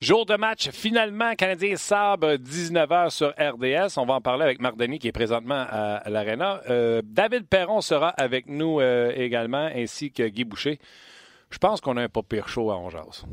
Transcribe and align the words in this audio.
Jour 0.00 0.26
de 0.26 0.36
match, 0.36 0.70
finalement, 0.70 1.34
Canadien 1.34 1.74
Sabre, 1.74 2.34
19h 2.36 3.10
sur 3.10 3.30
RDS. 3.30 3.98
On 3.98 4.06
va 4.06 4.14
en 4.14 4.20
parler 4.20 4.44
avec 4.44 4.60
Marc 4.60 4.76
Denis 4.76 5.00
qui 5.00 5.08
est 5.08 5.12
présentement 5.12 5.66
à 5.68 6.08
l'Arena. 6.08 6.60
Euh, 6.70 7.02
David 7.04 7.48
Perron 7.48 7.80
sera 7.80 8.10
avec 8.10 8.46
nous 8.46 8.78
euh, 8.78 9.10
également, 9.16 9.68
ainsi 9.74 10.12
que 10.12 10.22
Guy 10.28 10.44
Boucher. 10.44 10.78
Je 11.50 11.58
pense 11.58 11.80
qu'on 11.80 11.96
a 11.96 12.02
un 12.02 12.08
pas 12.08 12.22
pire 12.22 12.46
chaud 12.48 12.70
à 12.70 12.76
Ongeas. 12.76 13.24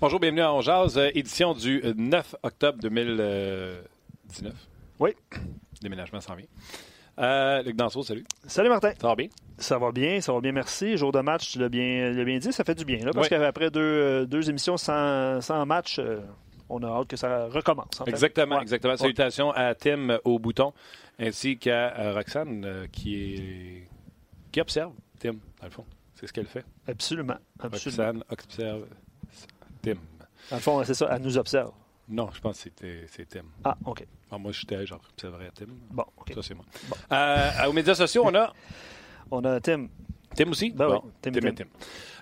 Bonjour, 0.00 0.18
bienvenue 0.18 0.40
à 0.40 0.54
On 0.54 0.62
euh, 0.62 1.10
édition 1.14 1.52
du 1.52 1.82
9 1.94 2.34
euh, 2.34 2.38
octobre 2.42 2.78
2019. 2.80 4.54
Oui. 4.98 5.10
Déménagement 5.82 6.22
s'en 6.22 6.36
vient. 6.36 6.46
Euh, 7.18 7.62
Luc 7.62 7.76
Danseau, 7.76 8.02
salut. 8.02 8.24
Salut 8.46 8.70
Martin. 8.70 8.94
Ça 8.98 9.08
va 9.08 9.14
bien? 9.14 9.28
Ça 9.58 9.76
va 9.76 9.92
bien, 9.92 10.22
ça 10.22 10.32
va 10.32 10.40
bien, 10.40 10.52
merci. 10.52 10.96
Jour 10.96 11.12
de 11.12 11.20
match, 11.20 11.52
tu 11.52 11.58
l'as 11.58 11.68
bien, 11.68 12.14
bien, 12.24 12.38
dit, 12.38 12.50
ça 12.50 12.64
fait 12.64 12.74
du 12.74 12.86
bien. 12.86 13.04
Là, 13.04 13.10
parce 13.12 13.28
qu'après 13.28 13.70
deux, 13.70 14.26
deux, 14.26 14.48
émissions 14.48 14.78
sans, 14.78 15.42
sans 15.42 15.66
match, 15.66 16.00
on 16.70 16.82
a 16.82 16.88
hâte 16.88 17.08
que 17.08 17.16
ça 17.16 17.48
recommence. 17.48 18.02
Exactement, 18.06 18.62
exactement. 18.62 18.96
Salutations 18.96 19.50
à 19.50 19.74
Tim 19.74 20.18
au 20.24 20.38
bouton, 20.38 20.72
ainsi 21.18 21.58
qu'à 21.58 22.14
Roxane 22.14 22.88
qui, 22.90 23.34
est... 23.34 23.88
qui 24.50 24.62
observe 24.62 24.94
Tim, 25.18 25.34
dans 25.60 25.66
le 25.66 25.70
fond. 25.70 25.84
C'est 26.14 26.26
ce 26.26 26.32
qu'elle 26.32 26.46
fait. 26.46 26.64
Absolument. 26.88 27.36
absolument. 27.58 28.02
Roxane 28.02 28.24
observe 28.30 28.86
Tim. 29.82 29.96
Dans 30.50 30.56
le 30.56 30.62
fond, 30.62 30.84
c'est 30.84 30.94
ça, 30.94 31.08
elle 31.12 31.22
nous 31.22 31.38
observe. 31.38 31.72
Non, 32.08 32.28
je 32.34 32.40
pense 32.40 32.64
que 32.64 32.70
c'est 33.06 33.28
Tim. 33.28 33.44
Ah, 33.62 33.76
OK. 33.84 34.04
Ah, 34.32 34.38
moi, 34.38 34.50
j'étais 34.52 34.84
genre 34.84 35.00
observerais 35.12 35.50
Tim. 35.54 35.66
Bon, 35.90 36.04
OK. 36.16 36.32
Ça, 36.34 36.42
c'est 36.42 36.54
moi. 36.54 36.64
Euh, 37.12 37.68
aux 37.68 37.72
médias 37.72 37.94
sociaux, 37.94 38.24
on 38.26 38.34
a? 38.34 38.52
on 39.30 39.44
a 39.44 39.60
Tim. 39.60 39.88
Tim 40.34 40.50
aussi? 40.50 40.70
Ben 40.70 40.88
bon, 40.88 41.02
Tim, 41.22 41.32
Tim, 41.32 41.52
Tim. 41.52 41.64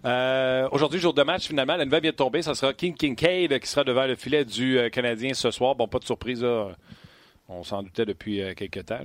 Euh, 0.05 0.69
Aujourd'hui, 0.73 1.01
jour 1.01 1.15
de 1.15 1.23
match, 1.23 1.47
finalement. 1.49 1.77
La 1.77 1.85
nouvelle 1.85 2.03
vient 2.03 2.11
de 2.11 2.17
tomber. 2.17 2.43
Ça 2.43 2.55
sera 2.55 2.73
King 2.73 2.95
Kincaid 2.95 3.59
qui 3.59 3.67
sera 3.67 3.85
devant 3.85 4.07
le 4.07 4.15
filet 4.15 4.45
du 4.45 4.79
euh, 4.79 4.89
Canadien 4.91 5.35
ce 5.35 5.51
soir. 5.51 5.75
Bon, 5.75 5.89
pas 5.89 5.99
de 5.99 6.05
surprise, 6.05 6.43
là. 6.43 6.77
On 7.49 7.63
s'en 7.63 7.83
doutait 7.83 8.05
depuis 8.05 8.43
quelques 8.55 8.85
temps. 8.85 9.01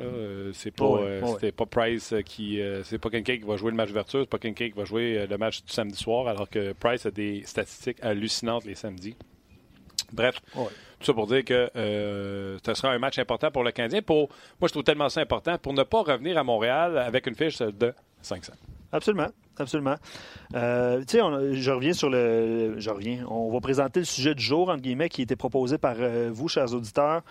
C'est 0.52 0.72
pas, 0.72 1.00
c'était 1.34 1.54
pas 1.54 1.66
Price 1.66 2.14
qui. 2.26 2.60
c'est 2.84 3.00
pas 3.00 3.10
Kincaid 3.10 3.40
qui 3.40 3.48
va 3.48 3.56
jouer 3.56 3.72
le 3.72 3.78
match 3.78 3.88
d'ouverture. 3.88 4.20
C'est 4.22 4.30
pas 4.30 4.38
Kincaid 4.38 4.74
qui 4.74 4.78
va 4.78 4.84
jouer 4.84 5.26
le 5.26 5.38
match 5.38 5.64
du 5.64 5.72
samedi 5.72 5.96
soir, 5.96 6.28
alors 6.28 6.50
que 6.50 6.74
Price 6.74 7.06
a 7.06 7.12
des 7.12 7.44
statistiques 7.46 8.00
hallucinantes 8.02 8.66
les 8.66 8.76
samedis. 8.76 9.16
Bref, 10.14 10.42
tout 10.54 11.06
ça 11.06 11.14
pour 11.14 11.28
dire 11.28 11.44
que 11.44 11.70
euh, 11.76 12.58
ce 12.64 12.74
sera 12.76 12.94
un 12.94 13.00
match 13.00 13.18
important 13.18 13.52
pour 13.52 13.64
le 13.64 13.72
Canadien. 13.72 14.02
Pour, 14.02 14.30
moi, 14.60 14.68
je 14.68 14.74
trouve 14.74 14.84
tellement 14.84 15.10
ça 15.10 15.22
important 15.22 15.58
pour 15.58 15.74
ne 15.74 15.84
pas 15.84 16.02
revenir 16.02 16.38
à 16.38 16.44
Montréal 16.44 16.98
avec 16.98 17.28
une 17.28 17.36
fiche 17.36 17.58
de 17.58 17.94
500. 18.22 18.54
Absolument. 18.94 19.28
Absolument. 19.58 19.96
Euh, 20.56 21.00
tu 21.02 21.18
sais, 21.18 21.54
je 21.54 21.72
reviens 21.72 21.94
sur 21.94 22.10
le. 22.10 22.76
Je 22.78 22.90
reviens. 22.90 23.26
On 23.30 23.52
va 23.52 23.60
présenter 23.60 24.00
le 24.00 24.06
sujet 24.06 24.34
du 24.34 24.44
jour, 24.44 24.70
entre 24.70 24.82
guillemets, 24.82 25.10
qui 25.10 25.22
était 25.22 25.36
proposé 25.36 25.78
par 25.78 25.96
euh, 26.00 26.30
vous, 26.34 26.48
chers 26.48 26.74
auditeurs. 26.74 27.24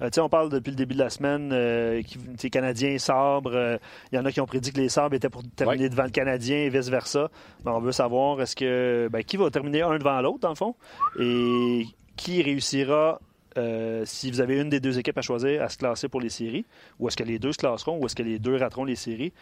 tu 0.00 0.08
sais, 0.12 0.20
on 0.20 0.28
parle 0.28 0.50
depuis 0.50 0.70
le 0.70 0.76
début 0.76 0.94
de 0.94 1.00
la 1.00 1.10
semaine, 1.10 2.02
qui, 2.36 2.50
Canadiens, 2.50 2.98
Sabre. 2.98 3.78
Il 4.12 4.16
y 4.16 4.18
en 4.18 4.24
a 4.24 4.32
qui 4.32 4.40
ont 4.40 4.46
prédit 4.46 4.72
que 4.72 4.80
les 4.80 4.88
Sabres 4.88 5.14
étaient 5.14 5.30
pour 5.30 5.42
terminer 5.54 5.88
devant 5.88 6.04
le 6.04 6.10
Canadien 6.10 6.56
et 6.56 6.68
vice-versa. 6.68 7.30
Ben, 7.64 7.72
on 7.72 7.80
veut 7.80 7.92
savoir, 7.92 8.40
est-ce 8.42 8.56
que. 8.56 9.08
Ben, 9.12 9.22
qui 9.22 9.36
va 9.36 9.50
terminer 9.50 9.82
un 9.82 9.98
devant 9.98 10.20
l'autre, 10.20 10.40
dans 10.40 10.50
le 10.50 10.54
fond? 10.54 10.74
Et 11.18 11.86
qui 12.16 12.42
réussira, 12.42 13.18
euh, 13.56 14.02
si 14.04 14.30
vous 14.30 14.40
avez 14.40 14.60
une 14.60 14.68
des 14.68 14.80
deux 14.80 14.98
équipes 14.98 15.18
à 15.18 15.22
choisir, 15.22 15.62
à 15.62 15.68
se 15.68 15.78
classer 15.78 16.08
pour 16.08 16.20
les 16.20 16.28
séries, 16.28 16.66
ou 16.98 17.08
est-ce 17.08 17.16
que 17.16 17.24
les 17.24 17.38
deux 17.38 17.52
se 17.52 17.58
classeront, 17.58 17.98
ou 17.98 18.06
est-ce 18.06 18.14
que 18.14 18.22
les 18.22 18.38
deux 18.38 18.56
rateront 18.56 18.84
les 18.84 18.96
séries? 18.96 19.32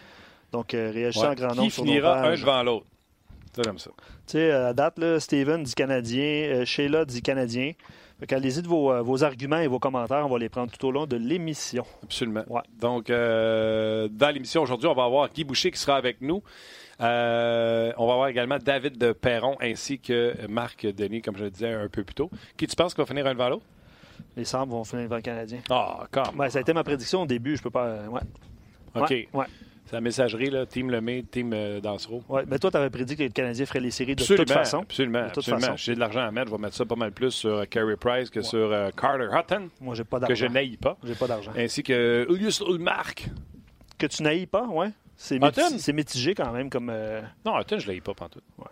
Donc, 0.52 0.74
euh, 0.74 0.90
réagissez 0.92 1.26
en 1.26 1.34
grand 1.34 1.54
nombre. 1.54 1.62
Qui 1.62 1.70
finira 1.70 2.20
un 2.22 2.34
devant 2.34 2.62
l'autre? 2.62 2.86
C'est 3.54 3.64
comme 3.64 3.78
ça. 3.78 3.90
Tu 4.26 4.32
sais, 4.32 4.50
à 4.50 4.72
date, 4.72 4.98
là, 4.98 5.18
Steven 5.18 5.62
dit 5.62 5.74
Canadien, 5.74 6.22
euh, 6.22 6.64
Sheila 6.64 7.04
dit 7.04 7.22
Canadien. 7.22 7.72
Allez-y 8.30 8.62
de 8.62 8.68
vos, 8.68 9.22
arguments 9.22 9.58
et 9.58 9.68
vos 9.68 9.78
commentaires. 9.78 10.26
On 10.26 10.28
va 10.28 10.38
les 10.38 10.48
prendre 10.48 10.72
tout 10.72 10.86
au 10.86 10.90
long 10.90 11.06
de 11.06 11.16
l'émission. 11.16 11.84
Absolument. 12.02 12.44
Donc, 12.80 13.08
dans 13.08 14.34
l'émission 14.34 14.62
aujourd'hui, 14.62 14.88
on 14.88 14.94
va 14.94 15.04
avoir 15.04 15.30
Guy 15.32 15.44
Boucher 15.44 15.70
qui 15.70 15.78
sera 15.78 15.96
avec 15.96 16.20
nous. 16.20 16.42
Euh, 17.00 17.92
on 17.96 18.06
va 18.06 18.14
avoir 18.14 18.28
également 18.28 18.58
David 18.58 18.98
de 18.98 19.12
Perron 19.12 19.56
ainsi 19.60 20.00
que 20.00 20.34
Marc 20.48 20.84
Denis, 20.86 21.22
comme 21.22 21.36
je 21.36 21.44
le 21.44 21.50
disais 21.50 21.72
un 21.72 21.88
peu 21.88 22.02
plus 22.02 22.14
tôt. 22.14 22.30
Qui 22.56 22.66
tu 22.66 22.74
penses 22.74 22.94
qu'on 22.94 23.02
va 23.02 23.06
finir 23.06 23.26
un 23.26 23.34
devant 23.34 23.48
l'autre? 23.48 23.64
Les 24.36 24.44
Sabres 24.44 24.72
vont 24.72 24.84
finir 24.84 25.04
devant 25.04 25.16
le 25.16 25.22
Canadien. 25.22 25.60
Ah, 25.70 26.06
quand 26.10 26.24
Ça 26.48 26.58
a 26.58 26.60
été 26.60 26.72
ma 26.72 26.82
prédiction 26.82 27.22
au 27.22 27.26
début. 27.26 27.56
Je 27.56 27.62
peux 27.62 27.70
pas. 27.70 27.86
Euh, 27.86 28.08
ouais. 28.08 28.20
OK. 28.94 29.10
Ouais. 29.32 29.46
C'est 29.88 29.96
la 29.96 30.02
messagerie, 30.02 30.50
là, 30.50 30.66
Team 30.66 30.90
Lemay, 30.90 31.22
Team 31.22 31.52
euh, 31.54 31.80
Dansereau. 31.80 32.22
Oui, 32.28 32.42
mais 32.46 32.58
toi, 32.58 32.70
tu 32.70 32.76
avais 32.76 32.90
prédit 32.90 33.16
que 33.16 33.22
les 33.22 33.30
Canadiens 33.30 33.64
feraient 33.64 33.80
les 33.80 33.90
séries 33.90 34.14
de 34.14 34.22
toute 34.22 34.50
façon. 34.50 34.82
Absolument, 34.82 35.22
de 35.22 35.32
toute 35.32 35.48
absolument. 35.48 35.76
J'ai 35.76 35.94
de 35.94 36.00
l'argent 36.00 36.20
à 36.20 36.30
mettre, 36.30 36.48
je 36.48 36.56
vais 36.56 36.60
mettre 36.60 36.76
ça 36.76 36.84
pas 36.84 36.94
mal 36.94 37.12
plus 37.12 37.30
sur 37.30 37.66
Carey 37.70 37.96
Price 37.96 38.28
que 38.28 38.42
sur 38.42 38.70
Carter 38.94 39.28
Hutton. 39.32 39.70
Moi, 39.80 39.94
j'ai 39.94 40.04
pas 40.04 40.18
d'argent. 40.18 40.34
Que 40.34 40.38
je 40.38 40.46
n'aille 40.46 40.76
pas. 40.76 40.98
J'ai 41.02 41.14
pas 41.14 41.26
d'argent. 41.26 41.52
Ainsi 41.56 41.82
que 41.82 42.26
Ulius 42.28 42.60
Ulmark. 42.60 43.30
Que 43.96 44.06
tu 44.06 44.22
n'ailles 44.22 44.46
pas, 44.46 44.66
ouais. 44.66 44.90
C'est 45.16 45.92
mitigé 45.92 46.34
quand 46.34 46.52
même 46.52 46.68
comme. 46.70 46.90
Euh, 46.90 47.22
non, 47.44 47.58
Hutton, 47.58 47.78
je 47.78 47.88
ne 47.88 47.94
l'ai 47.94 48.00
pas 48.00 48.14
pantoute. 48.14 48.44
Ouais. 48.58 48.66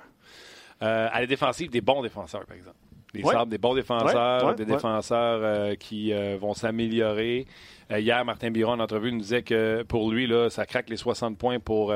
Euh, 0.83 1.09
à 1.11 1.21
la 1.21 1.27
défensive, 1.27 1.71
des 1.71 1.81
bons 1.81 2.03
défenseurs, 2.03 2.45
par 2.45 2.57
exemple. 2.57 2.77
Des, 3.15 3.23
des 3.47 3.59
bons 3.59 3.75
défenseurs, 3.75 4.55
des 4.55 4.67
défenseurs 4.67 5.41
euh, 5.43 5.75
qui 5.77 6.13
vont 6.39 6.53
s'améliorer. 6.53 7.47
Hier, 7.91 8.25
Martin 8.25 8.51
Biron, 8.51 8.73
en 8.73 8.81
entrevue, 8.81 9.13
nous 9.13 9.21
disait 9.21 9.43
que 9.43 9.83
pour 9.85 10.11
lui, 10.11 10.27
là, 10.27 10.51
ça 10.51 10.67
craque 10.67 10.89
les 10.89 10.97
60 10.97 11.39
points 11.39 11.61
pour 11.61 11.93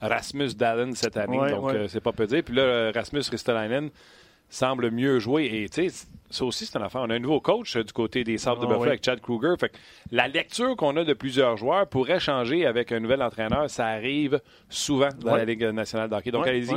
Rasmus 0.00 0.54
Dallin 0.54 0.94
cette 0.94 1.16
année. 1.16 1.38
donc, 1.50 1.72
c'est 1.88 2.00
pas 2.00 2.12
peu 2.12 2.26
dire. 2.26 2.42
Puis 2.42 2.54
là, 2.54 2.90
Rasmus 2.92 3.22
Ristolainen 3.30 3.90
semble 4.52 4.90
mieux 4.90 5.18
jouer. 5.18 5.50
Et 5.52 5.68
tu 5.68 5.88
sais, 5.88 6.06
ça 6.30 6.44
aussi, 6.44 6.66
c'est 6.66 6.78
une 6.78 6.84
affaire. 6.84 7.00
On 7.02 7.10
a 7.10 7.14
un 7.14 7.18
nouveau 7.18 7.40
coach 7.40 7.76
euh, 7.76 7.84
du 7.84 7.92
côté 7.92 8.22
des 8.22 8.38
Sables 8.38 8.60
de 8.60 8.66
ah 8.66 8.68
Buffalo 8.68 8.88
avec 8.88 9.04
Chad 9.04 9.20
Kruger. 9.20 9.54
Fait 9.58 9.72
la 10.10 10.28
lecture 10.28 10.76
qu'on 10.76 10.96
a 10.96 11.04
de 11.04 11.14
plusieurs 11.14 11.56
joueurs 11.56 11.86
pourrait 11.88 12.20
changer 12.20 12.66
avec 12.66 12.92
un 12.92 13.00
nouvel 13.00 13.22
entraîneur. 13.22 13.68
Ça 13.70 13.86
arrive 13.86 14.40
souvent 14.68 15.08
dans 15.20 15.36
la 15.36 15.44
Ligue 15.44 15.64
nationale 15.64 16.08
d'hockey. 16.10 16.30
Donc, 16.30 16.46
allez-y. 16.46 16.76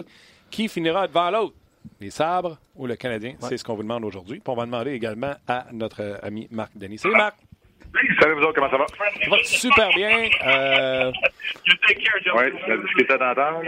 Qui 0.49 0.67
finira 0.67 1.07
devant 1.07 1.29
l'autre? 1.29 1.55
Les 1.99 2.09
sabres 2.09 2.57
ou 2.75 2.87
le 2.87 2.95
Canadien? 2.95 3.35
C'est 3.39 3.57
ce 3.57 3.63
qu'on 3.63 3.75
vous 3.75 3.83
demande 3.83 4.05
aujourd'hui. 4.05 4.41
on 4.47 4.55
va 4.55 4.65
demander 4.65 4.91
également 4.91 5.33
à 5.47 5.67
notre 5.71 6.19
ami 6.23 6.47
Marc 6.49 6.75
Denis. 6.75 6.97
Salut 6.97 7.15
Marc! 7.15 7.35
Salut 8.19 8.33
vous 8.35 8.41
autres, 8.41 8.53
comment 8.53 8.69
ça 8.69 8.77
va? 8.77 8.85
Ça 8.87 9.29
va 9.29 9.43
super 9.43 9.89
bien. 9.89 10.27
Euh... 10.45 11.11
Oui, 12.35 12.43
la 12.67 12.77
difficulté 12.77 13.17
d'entendre. 13.17 13.61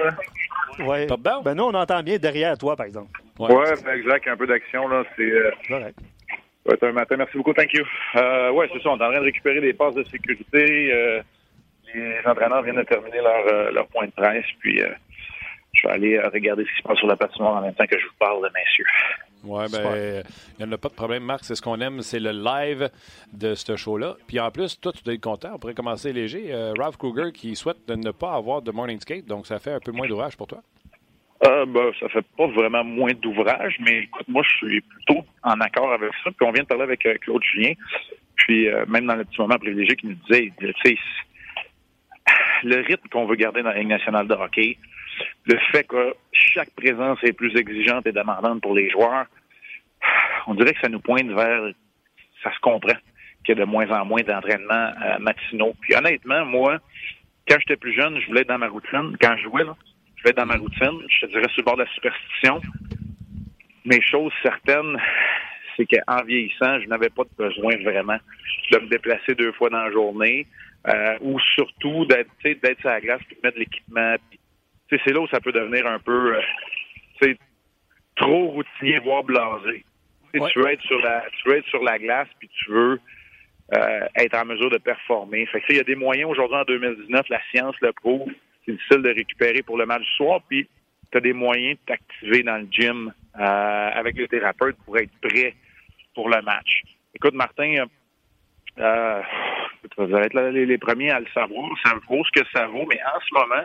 Oui. 0.79 1.07
Ben 1.43 1.55
nous, 1.55 1.63
on 1.63 1.73
entend 1.73 2.03
bien 2.03 2.17
derrière 2.17 2.57
toi, 2.57 2.75
par 2.75 2.85
exemple. 2.85 3.09
Oui, 3.39 3.53
ouais, 3.53 3.73
ben, 3.83 3.97
exact. 3.97 4.27
Un 4.27 4.37
peu 4.37 4.47
d'action, 4.47 4.87
là. 4.87 5.03
C'est. 5.15 5.23
Euh... 5.23 5.51
Ouais, 5.69 6.77
un 6.81 6.91
matin. 6.91 7.15
Merci 7.17 7.37
beaucoup. 7.37 7.53
Thank 7.53 7.73
you. 7.73 7.85
Euh, 8.15 8.51
oui, 8.51 8.65
c'est 8.73 8.81
ça. 8.81 8.89
On 8.89 8.97
est 8.99 9.03
en 9.03 9.11
train 9.11 9.19
de 9.19 9.25
récupérer 9.25 9.61
des 9.61 9.73
passes 9.73 9.95
de 9.95 10.03
sécurité. 10.03 10.91
Euh, 10.91 11.21
les 11.93 12.19
entraîneurs 12.25 12.61
viennent 12.63 12.75
de 12.75 12.83
terminer 12.83 13.21
leur, 13.21 13.47
euh, 13.47 13.71
leur 13.71 13.87
point 13.87 14.07
de 14.07 14.11
presse. 14.11 14.45
Puis, 14.59 14.81
euh, 14.81 14.89
je 15.73 15.87
vais 15.87 15.93
aller 15.93 16.19
regarder 16.19 16.65
ce 16.65 16.69
qui 16.71 16.77
se 16.77 16.83
passe 16.83 16.97
sur 16.97 17.07
la 17.07 17.15
patinoire 17.15 17.55
en 17.55 17.61
même 17.61 17.75
temps 17.75 17.87
que 17.87 17.97
je 17.97 18.05
vous 18.05 18.17
parle, 18.19 18.49
messieurs. 18.53 18.85
Oui, 19.43 19.63
ben, 19.71 20.23
il 20.59 20.65
n'y 20.65 20.69
en 20.69 20.73
a 20.73 20.77
pas 20.77 20.89
de 20.89 20.93
problème, 20.93 21.23
Marc. 21.23 21.45
C'est 21.45 21.55
ce 21.55 21.61
qu'on 21.61 21.79
aime, 21.79 22.01
c'est 22.01 22.19
le 22.19 22.31
live 22.31 22.89
de 23.33 23.55
ce 23.55 23.75
show-là. 23.75 24.15
Puis 24.27 24.39
en 24.39 24.51
plus, 24.51 24.79
toi, 24.79 24.91
tu 24.91 25.03
dois 25.03 25.13
être 25.13 25.21
content. 25.21 25.51
On 25.53 25.59
pourrait 25.59 25.73
commencer 25.73 26.11
léger. 26.11 26.53
Ralph 26.77 26.97
Kruger 26.97 27.31
qui 27.33 27.55
souhaite 27.55 27.87
de 27.87 27.95
ne 27.95 28.11
pas 28.11 28.33
avoir 28.33 28.61
de 28.61 28.71
morning 28.71 28.99
skate, 28.99 29.25
donc 29.25 29.47
ça 29.47 29.59
fait 29.59 29.71
un 29.71 29.79
peu 29.79 29.91
moins 29.91 30.07
d'ouvrage 30.07 30.35
pour 30.35 30.47
toi. 30.47 30.61
Euh, 31.45 31.65
ben, 31.67 31.91
ça 31.99 32.09
fait 32.09 32.25
pas 32.35 32.47
vraiment 32.47 32.83
moins 32.83 33.13
d'ouvrage, 33.13 33.77
mais 33.79 33.99
écoute, 34.03 34.27
moi, 34.27 34.41
je 34.43 34.55
suis 34.57 34.81
plutôt 34.81 35.23
en 35.43 35.59
accord 35.61 35.91
avec 35.91 36.11
ça. 36.23 36.31
Puis 36.31 36.47
on 36.47 36.51
vient 36.51 36.63
de 36.63 36.67
parler 36.67 36.83
avec 36.83 37.05
euh, 37.05 37.15
Claude 37.21 37.43
Julien, 37.43 37.73
puis 38.35 38.67
euh, 38.67 38.85
même 38.87 39.05
dans 39.05 39.15
le 39.15 39.23
petit 39.23 39.39
moment 39.39 39.57
privilégié 39.57 39.95
qui 39.95 40.07
nous 40.07 40.17
disait, 40.27 40.51
tu 40.59 40.73
sais, 40.83 40.97
le 42.63 42.77
rythme 42.77 43.07
qu'on 43.11 43.27
veut 43.27 43.35
garder 43.35 43.61
dans 43.61 43.69
la 43.69 43.79
Ligue 43.79 43.89
nationale 43.89 44.27
de 44.27 44.33
hockey, 44.33 44.77
le 45.45 45.57
fait 45.71 45.83
que 45.85 46.13
chaque 46.31 46.71
présence 46.71 47.19
est 47.23 47.33
plus 47.33 47.55
exigeante 47.55 48.05
et 48.07 48.11
demandante 48.11 48.61
pour 48.61 48.75
les 48.75 48.89
joueurs, 48.89 49.25
on 50.47 50.53
dirait 50.55 50.73
que 50.73 50.81
ça 50.81 50.89
nous 50.89 50.99
pointe 50.99 51.29
vers, 51.29 51.71
ça 52.43 52.53
se 52.53 52.59
comprend, 52.59 52.97
qu'il 53.43 53.57
y 53.57 53.61
a 53.61 53.65
de 53.65 53.69
moins 53.69 53.89
en 53.89 54.05
moins 54.05 54.21
d'entraînements 54.21 54.91
euh, 55.03 55.19
matinaux. 55.19 55.73
Puis 55.81 55.95
honnêtement, 55.95 56.45
moi, 56.45 56.79
quand 57.47 57.57
j'étais 57.59 57.77
plus 57.77 57.93
jeune, 57.93 58.19
je 58.19 58.27
voulais 58.27 58.41
être 58.41 58.49
dans 58.49 58.57
ma 58.57 58.67
routine. 58.67 59.15
Quand 59.21 59.35
je 59.37 59.43
jouais, 59.43 59.63
je 60.15 60.23
vais 60.23 60.29
être 60.31 60.37
dans 60.37 60.45
ma 60.45 60.57
routine, 60.57 60.99
je 61.09 61.25
te 61.25 61.31
dirais 61.31 61.47
sur 61.49 61.61
le 61.61 61.63
bord 61.63 61.77
de 61.77 61.83
la 61.83 61.89
superstition. 61.89 62.61
Mais 63.85 64.01
chose 64.01 64.33
certaine, 64.43 64.97
c'est 65.77 65.85
qu'en 65.85 66.23
vieillissant, 66.23 66.79
je 66.81 66.87
n'avais 66.87 67.09
pas 67.09 67.23
de 67.23 67.29
besoin 67.37 67.75
vraiment 67.83 68.17
de 68.71 68.79
me 68.79 68.87
déplacer 68.87 69.35
deux 69.35 69.53
fois 69.53 69.69
dans 69.69 69.83
la 69.83 69.91
journée 69.91 70.45
euh, 70.87 71.17
ou 71.21 71.39
surtout 71.39 72.05
d'être 72.05 72.29
sur 72.41 72.89
la 72.89 72.99
glace 72.99 73.21
et 73.31 73.35
de 73.35 73.39
mettre 73.43 73.59
l'équipement. 73.59 74.15
C'est 74.89 75.13
là 75.13 75.19
où 75.19 75.27
ça 75.27 75.39
peut 75.39 75.51
devenir 75.51 75.85
un 75.85 75.99
peu 75.99 76.35
euh, 76.35 77.33
trop 78.15 78.47
routinier, 78.47 78.99
voire 78.99 79.23
blasé. 79.23 79.83
Tu 80.33 80.59
veux 80.59 80.67
être 80.67 80.83
sur 80.83 80.99
la 80.99 81.23
tu 81.31 81.49
veux 81.49 81.57
être 81.57 81.67
sur 81.67 81.83
la 81.83 81.97
glace 81.97 82.27
puis 82.39 82.49
tu 82.49 82.71
veux 82.71 82.99
euh, 83.75 83.99
être 84.15 84.35
en 84.35 84.45
mesure 84.45 84.69
de 84.69 84.77
performer. 84.77 85.45
Fait 85.47 85.61
que 85.61 85.65
il 85.69 85.77
y 85.77 85.79
a 85.79 85.83
des 85.83 85.95
moyens 85.95 86.29
aujourd'hui 86.29 86.57
en 86.57 86.63
2019, 86.63 87.29
la 87.29 87.41
science 87.51 87.75
le 87.81 87.91
prouve. 87.91 88.31
C'est 88.65 88.73
difficile 88.73 89.01
de 89.01 89.09
récupérer 89.09 89.61
pour 89.61 89.77
le 89.77 89.85
match 89.85 90.03
du 90.03 90.15
soir, 90.15 90.41
puis 90.47 90.67
tu 91.11 91.17
as 91.17 91.21
des 91.21 91.33
moyens 91.33 91.77
de 91.79 91.85
t'activer 91.85 92.43
dans 92.43 92.57
le 92.57 92.67
gym 92.69 93.13
euh, 93.39 93.89
avec 93.93 94.17
le 94.17 94.27
thérapeute 94.27 94.77
pour 94.85 94.97
être 94.97 95.11
prêt 95.21 95.55
pour 96.13 96.29
le 96.29 96.41
match. 96.41 96.81
Écoute, 97.13 97.33
Martin, 97.33 97.85
euh, 98.79 99.21
vous 99.97 100.15
allez 100.15 100.25
être 100.25 100.39
les, 100.49 100.77
premiers 100.77 101.11
à 101.11 101.19
le 101.19 101.27
savoir. 101.33 101.69
Ça 101.83 101.93
vaut 102.07 102.23
ce 102.23 102.39
que 102.39 102.47
ça 102.53 102.67
vaut, 102.67 102.85
mais 102.87 102.99
en 103.03 103.19
ce 103.19 103.33
moment, 103.33 103.63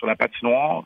sur 0.00 0.06
la 0.06 0.16
patinoire, 0.16 0.82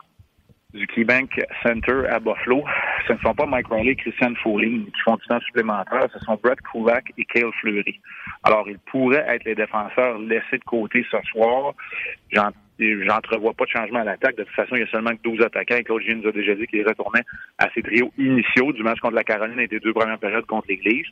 du 0.73 0.85
KeyBank 0.87 1.41
Center 1.63 2.05
à 2.09 2.19
Buffalo, 2.19 2.65
ce 3.07 3.13
ne 3.13 3.17
sont 3.19 3.33
pas 3.33 3.45
Mike 3.45 3.67
Riley 3.69 3.91
et 3.91 3.95
Christian 3.95 4.35
Fouling 4.43 4.85
qui 4.85 5.01
font 5.05 5.15
du 5.15 5.25
temps 5.27 5.39
supplémentaire, 5.39 6.07
ce 6.11 6.19
sont 6.19 6.37
Brett 6.43 6.59
Kulak 6.69 7.13
et 7.17 7.23
Cale 7.23 7.51
Fleury. 7.61 8.01
Alors, 8.43 8.67
ils 8.69 8.77
pourraient 8.79 9.25
être 9.27 9.45
les 9.45 9.55
défenseurs 9.55 10.19
laissés 10.19 10.57
de 10.57 10.63
côté 10.65 11.05
ce 11.09 11.17
soir. 11.29 11.73
J'entrevois 12.29 13.53
pas 13.53 13.63
de 13.63 13.69
changement 13.69 13.99
à 13.99 14.03
l'attaque. 14.03 14.35
De 14.35 14.43
toute 14.43 14.53
façon, 14.53 14.75
il 14.75 14.81
y 14.81 14.83
a 14.83 14.87
seulement 14.87 15.11
que 15.11 15.21
12 15.23 15.41
attaquants. 15.43 15.77
Et 15.77 15.83
Claude 15.85 16.03
nous 16.07 16.27
a 16.27 16.31
déjà 16.33 16.55
dit 16.55 16.67
qu'il 16.67 16.85
retournait 16.85 17.23
à 17.57 17.69
ses 17.73 17.81
trios 17.81 18.11
initiaux 18.17 18.73
du 18.73 18.83
match 18.83 18.99
contre 18.99 19.15
la 19.15 19.23
Caroline 19.23 19.59
et 19.61 19.67
des 19.67 19.79
deux 19.79 19.93
premières 19.93 20.19
périodes 20.19 20.45
contre 20.45 20.67
l'Église. 20.67 21.07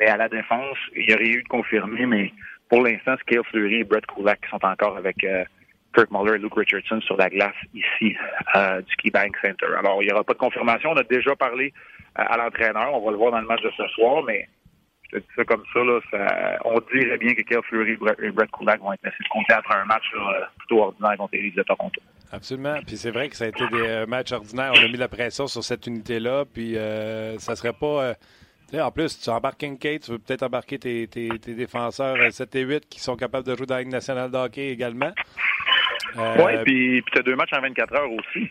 Mais 0.00 0.08
à 0.08 0.16
la 0.16 0.28
défense, 0.28 0.76
il 0.96 1.08
y 1.08 1.14
aurait 1.14 1.28
eu 1.28 1.42
de 1.44 1.48
confirmer, 1.48 2.04
mais 2.04 2.32
pour 2.68 2.82
l'instant, 2.82 3.14
c'est 3.16 3.34
Cale 3.34 3.44
Fleury 3.44 3.76
et 3.76 3.84
Brett 3.84 4.06
Kulak 4.06 4.40
qui 4.40 4.50
sont 4.50 4.64
encore 4.64 4.96
avec 4.96 5.22
euh, 5.24 5.44
Kirk 5.94 6.10
Muller 6.10 6.36
et 6.36 6.38
Luke 6.38 6.54
Richardson 6.54 7.00
sur 7.00 7.16
la 7.16 7.28
glace 7.28 7.54
ici 7.74 8.16
euh, 8.54 8.80
du 8.82 8.96
KeyBank 8.96 9.36
Center. 9.42 9.66
Alors, 9.78 10.02
il 10.02 10.06
n'y 10.06 10.12
aura 10.12 10.24
pas 10.24 10.34
de 10.34 10.38
confirmation. 10.38 10.90
On 10.90 10.96
a 10.96 11.02
déjà 11.02 11.34
parlé 11.34 11.72
euh, 12.18 12.22
à 12.26 12.36
l'entraîneur. 12.36 12.94
On 12.94 13.04
va 13.04 13.10
le 13.10 13.16
voir 13.16 13.32
dans 13.32 13.40
le 13.40 13.46
match 13.46 13.62
de 13.62 13.70
ce 13.76 13.86
soir, 13.88 14.22
mais 14.24 14.48
je 15.10 15.16
te 15.16 15.22
dis 15.22 15.30
ça 15.36 15.44
comme 15.44 15.64
ça, 15.72 15.80
là, 15.80 16.00
ça 16.10 16.58
on 16.64 16.78
dirait 16.92 17.16
bien 17.16 17.34
que 17.34 17.42
Kyle 17.42 17.60
Fleury 17.68 17.92
et 17.92 18.30
Brett 18.30 18.50
Kulak 18.50 18.80
vont 18.80 18.92
être 18.92 19.02
laissés 19.02 19.16
de 19.22 19.28
compter 19.30 19.54
après 19.54 19.76
un 19.76 19.86
match 19.86 20.04
là, 20.14 20.50
plutôt 20.58 20.82
ordinaire 20.82 21.16
contre 21.16 21.34
les 21.34 21.50
de 21.50 21.62
Toronto. 21.62 22.00
Absolument. 22.30 22.76
Puis 22.86 22.96
c'est 22.96 23.10
vrai 23.10 23.28
que 23.28 23.36
ça 23.36 23.44
a 23.44 23.48
été 23.48 23.66
des 23.68 23.80
euh, 23.80 24.06
matchs 24.06 24.32
ordinaires. 24.32 24.72
On 24.74 24.84
a 24.84 24.88
mis 24.88 24.96
la 24.96 25.08
pression 25.08 25.46
sur 25.46 25.64
cette 25.64 25.86
unité-là. 25.86 26.44
Puis 26.52 26.76
euh, 26.76 27.38
ça 27.38 27.56
serait 27.56 27.72
pas. 27.72 28.14
Euh, 28.74 28.80
en 28.80 28.90
plus, 28.90 29.18
tu 29.18 29.30
embarques 29.30 29.60
Kincaid, 29.60 30.02
tu 30.02 30.10
veux 30.10 30.18
peut-être 30.18 30.42
embarquer 30.42 30.78
tes, 30.78 31.06
tes, 31.08 31.30
tes, 31.38 31.54
défenseurs 31.54 32.18
7 32.30 32.54
et 32.56 32.60
8 32.60 32.88
qui 32.90 33.00
sont 33.00 33.16
capables 33.16 33.46
de 33.46 33.56
jouer 33.56 33.64
dans 33.64 33.76
la 33.76 33.80
Ligue 33.80 33.90
nationale 33.90 34.30
de 34.30 34.36
hockey 34.36 34.68
également. 34.68 35.10
Euh, 36.18 36.44
oui, 36.44 36.52
puis, 36.64 37.02
puis 37.02 37.12
tu 37.12 37.18
as 37.18 37.22
deux 37.22 37.36
matchs 37.36 37.52
en 37.52 37.60
24 37.60 37.94
heures 37.94 38.12
aussi. 38.12 38.50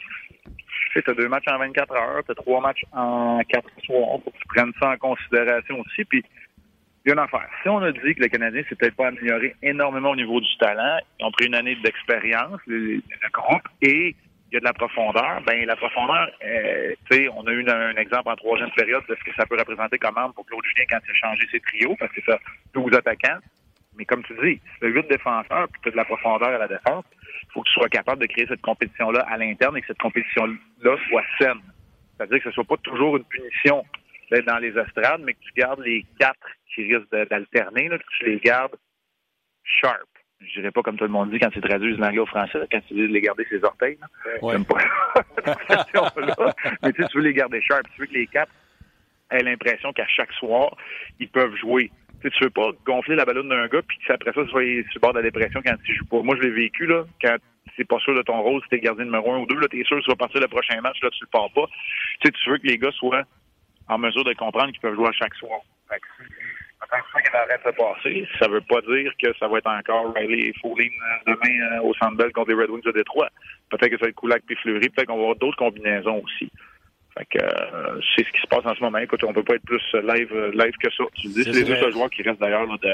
Tu 0.93 1.03
as 1.05 1.13
deux 1.13 1.27
matchs 1.27 1.47
en 1.51 1.59
24 1.59 1.93
heures, 1.93 2.23
tu 2.25 2.31
as 2.31 2.35
trois 2.35 2.61
matchs 2.61 2.83
en 2.91 3.39
quatre 3.47 3.69
soirs. 3.83 4.19
Faut 4.23 4.31
que 4.31 4.37
tu 4.37 4.47
prennes 4.47 4.71
ça 4.79 4.89
en 4.89 4.97
considération 4.97 5.79
aussi. 5.79 6.05
Puis, 6.05 6.23
il 7.05 7.09
y 7.09 7.11
a 7.11 7.13
une 7.13 7.19
affaire. 7.19 7.47
Si 7.61 7.69
on 7.69 7.79
a 7.79 7.91
dit 7.91 8.15
que 8.15 8.21
le 8.21 8.27
Canadien 8.27 8.63
s'est 8.67 8.75
peut-être 8.75 8.95
pas 8.95 9.07
amélioré 9.07 9.55
énormément 9.61 10.09
au 10.09 10.15
niveau 10.15 10.41
du 10.41 10.57
talent, 10.57 10.97
ils 11.19 11.25
ont 11.25 11.31
pris 11.31 11.45
une 11.45 11.55
année 11.55 11.75
d'expérience, 11.75 12.59
et 13.81 14.15
il 14.51 14.53
y 14.53 14.57
a 14.57 14.59
de 14.59 14.65
la 14.65 14.73
profondeur, 14.73 15.41
ben 15.45 15.65
la 15.65 15.75
profondeur, 15.75 16.29
euh, 16.43 16.93
tu 17.09 17.17
sais, 17.17 17.29
on 17.29 17.45
a 17.47 17.51
eu 17.51 17.67
un, 17.67 17.95
exemple 17.95 18.29
en 18.29 18.35
troisième 18.35 18.71
période 18.71 19.03
de 19.07 19.15
ce 19.15 19.23
que 19.23 19.35
ça 19.37 19.45
peut 19.45 19.57
représenter 19.57 19.97
comme 19.97 20.17
arme 20.17 20.33
pour 20.33 20.45
Claude 20.45 20.63
Julien 20.65 20.85
quand 20.89 20.99
il 21.05 21.11
a 21.11 21.13
changé 21.13 21.47
ses 21.51 21.59
trios, 21.59 21.95
parce 21.97 22.11
que 22.11 22.21
ça 22.25 22.39
12 22.73 22.93
attaquants. 22.93 23.39
Mais 23.97 24.05
comme 24.05 24.23
tu 24.23 24.33
dis, 24.43 24.61
si 24.73 24.79
tu 24.79 24.85
as 24.85 24.89
8 24.89 25.07
défenseurs 25.09 25.67
puis 25.69 25.81
tu 25.81 25.89
as 25.89 25.91
de 25.91 25.97
la 25.97 26.05
profondeur 26.05 26.49
à 26.49 26.57
la 26.57 26.67
défense, 26.67 27.05
il 27.43 27.51
faut 27.51 27.61
que 27.61 27.67
tu 27.67 27.73
sois 27.73 27.89
capable 27.89 28.21
de 28.21 28.27
créer 28.27 28.45
cette 28.47 28.61
compétition-là 28.61 29.25
à 29.27 29.37
l'interne 29.37 29.77
et 29.77 29.81
que 29.81 29.87
cette 29.87 29.99
compétition-là 29.99 30.95
soit 31.09 31.23
saine. 31.39 31.61
C'est-à-dire 32.15 32.37
que 32.37 32.43
ce 32.43 32.49
ne 32.49 32.53
soit 32.53 32.63
pas 32.65 32.77
toujours 32.77 33.17
une 33.17 33.23
punition 33.25 33.83
d'être 34.31 34.45
dans 34.45 34.57
les 34.57 34.77
estrades, 34.77 35.21
mais 35.23 35.33
que 35.33 35.39
tu 35.39 35.51
gardes 35.55 35.79
les 35.81 36.05
quatre 36.19 36.47
qui 36.73 36.93
risquent 36.93 37.09
d'alterner, 37.11 37.89
que 37.89 37.95
tu 38.19 38.25
les 38.25 38.39
gardes 38.39 38.75
sharp. 39.63 40.07
Je 40.39 40.59
dirais 40.59 40.71
pas 40.71 40.83
comme 40.83 40.97
tout 40.97 41.05
le 41.05 41.09
monde 41.09 41.31
dit 41.31 41.39
quand 41.39 41.49
tu 41.49 41.61
traduis 41.61 41.97
l'anglais 41.97 42.19
au 42.19 42.27
français, 42.27 42.59
quand 42.71 42.81
tu 42.87 42.93
dis 42.93 43.01
de 43.01 43.07
les 43.07 43.21
garder 43.21 43.45
ses 43.49 43.63
orteils. 43.63 43.97
J'aime 44.43 44.65
pas 44.65 44.77
là. 44.77 45.23
Mais 46.83 46.93
tu, 46.93 47.01
sais, 47.01 47.07
tu 47.09 47.17
veux 47.17 47.23
les 47.23 47.33
garder 47.33 47.61
sharp. 47.61 47.83
Tu 47.95 48.01
veux 48.01 48.07
que 48.07 48.13
les 48.13 48.27
quatre 48.27 48.51
aient 49.31 49.43
l'impression 49.43 49.91
qu'à 49.93 50.07
chaque 50.07 50.31
soir, 50.33 50.75
ils 51.19 51.29
peuvent 51.29 51.55
jouer. 51.55 51.91
Tu, 52.21 52.29
sais, 52.29 52.45
veux 52.45 52.49
pas 52.49 52.71
gonfler 52.85 53.15
la 53.15 53.25
ballonne 53.25 53.49
d'un 53.49 53.67
gars 53.67 53.81
puis 53.87 53.97
après 54.09 54.33
ça, 54.33 54.43
tu 54.43 54.49
sois 54.49 54.63
sur 54.91 55.01
bord 55.01 55.13
de 55.13 55.19
la 55.19 55.23
dépression 55.23 55.61
quand 55.63 55.75
tu 55.83 55.95
joues 55.95 56.05
pas. 56.05 56.21
Moi, 56.21 56.35
je 56.37 56.47
l'ai 56.47 56.51
vécu, 56.51 56.85
là, 56.85 57.03
quand 57.21 57.37
c'est 57.75 57.87
pas 57.87 57.99
sûr 57.99 58.15
de 58.15 58.23
ton 58.23 58.41
rôle, 58.41 58.61
si 58.63 58.69
t'es 58.69 58.79
gardien 58.79 59.05
numéro 59.05 59.31
un 59.33 59.39
ou 59.39 59.45
deux, 59.45 59.59
là, 59.59 59.67
t'es 59.69 59.83
sûr 59.83 59.97
que 59.97 60.03
tu 60.03 60.09
vas 60.09 60.15
partir 60.15 60.41
le 60.41 60.47
prochain 60.47 60.81
match, 60.81 60.97
là, 61.01 61.09
tu 61.11 61.23
le 61.23 61.29
pars 61.31 61.51
pas. 61.53 61.65
Tu 62.21 62.31
tu 62.31 62.49
veux 62.49 62.57
que 62.57 62.67
les 62.67 62.77
gars 62.77 62.91
soient 62.91 63.23
en 63.87 63.97
mesure 63.97 64.23
de 64.23 64.33
comprendre 64.33 64.71
qu'ils 64.71 64.81
peuvent 64.81 64.95
jouer 64.95 65.07
à 65.07 65.11
chaque 65.11 65.35
soir. 65.35 65.59
Fait 65.89 65.99
que, 65.99 66.07
ça 66.89 67.21
qu'il 67.21 67.35
arrête 67.35 67.61
de 67.65 67.71
passer, 67.71 68.27
ça 68.39 68.47
veut 68.47 68.61
pas 68.61 68.81
dire 68.81 69.11
que 69.21 69.33
ça 69.39 69.47
va 69.47 69.57
être 69.57 69.69
encore 69.69 70.13
Riley 70.13 70.49
et 70.49 70.53
Fouline 70.61 70.91
euh, 70.91 71.33
demain 71.33 71.77
euh, 71.77 71.81
au 71.81 71.93
Centre 71.95 72.27
contre 72.29 72.49
les 72.49 72.55
Red 72.55 72.69
Wings 72.69 72.83
de 72.83 72.91
Détroit. 72.91 73.29
Peut-être 73.69 73.89
que 73.89 73.97
ça 73.97 74.05
va 74.05 74.09
être 74.09 74.15
Koulak 74.15 74.43
puis 74.45 74.55
Fleury, 74.57 74.89
peut-être 74.89 75.07
qu'on 75.07 75.17
va 75.17 75.21
avoir 75.21 75.35
d'autres 75.35 75.57
combinaisons 75.57 76.21
aussi. 76.23 76.51
Fait 77.17 77.25
que 77.25 77.43
euh, 77.43 77.99
c'est 78.15 78.25
ce 78.25 78.31
qui 78.31 78.41
se 78.41 78.47
passe 78.47 78.65
en 78.65 78.75
ce 78.75 78.81
moment. 78.81 78.99
Écoute, 78.99 79.23
on 79.23 79.33
peut 79.33 79.43
pas 79.43 79.55
être 79.55 79.65
plus 79.65 79.81
live 79.93 80.33
live 80.53 80.73
que 80.81 80.91
ça. 80.91 81.03
Tu 81.15 81.27
dis, 81.27 81.43
c'est 81.43 81.51
les 81.51 81.63
deux 81.63 81.91
joueurs 81.91 82.09
qui 82.09 82.21
restent 82.21 82.39
d'ailleurs 82.39 82.67
de 82.67 82.93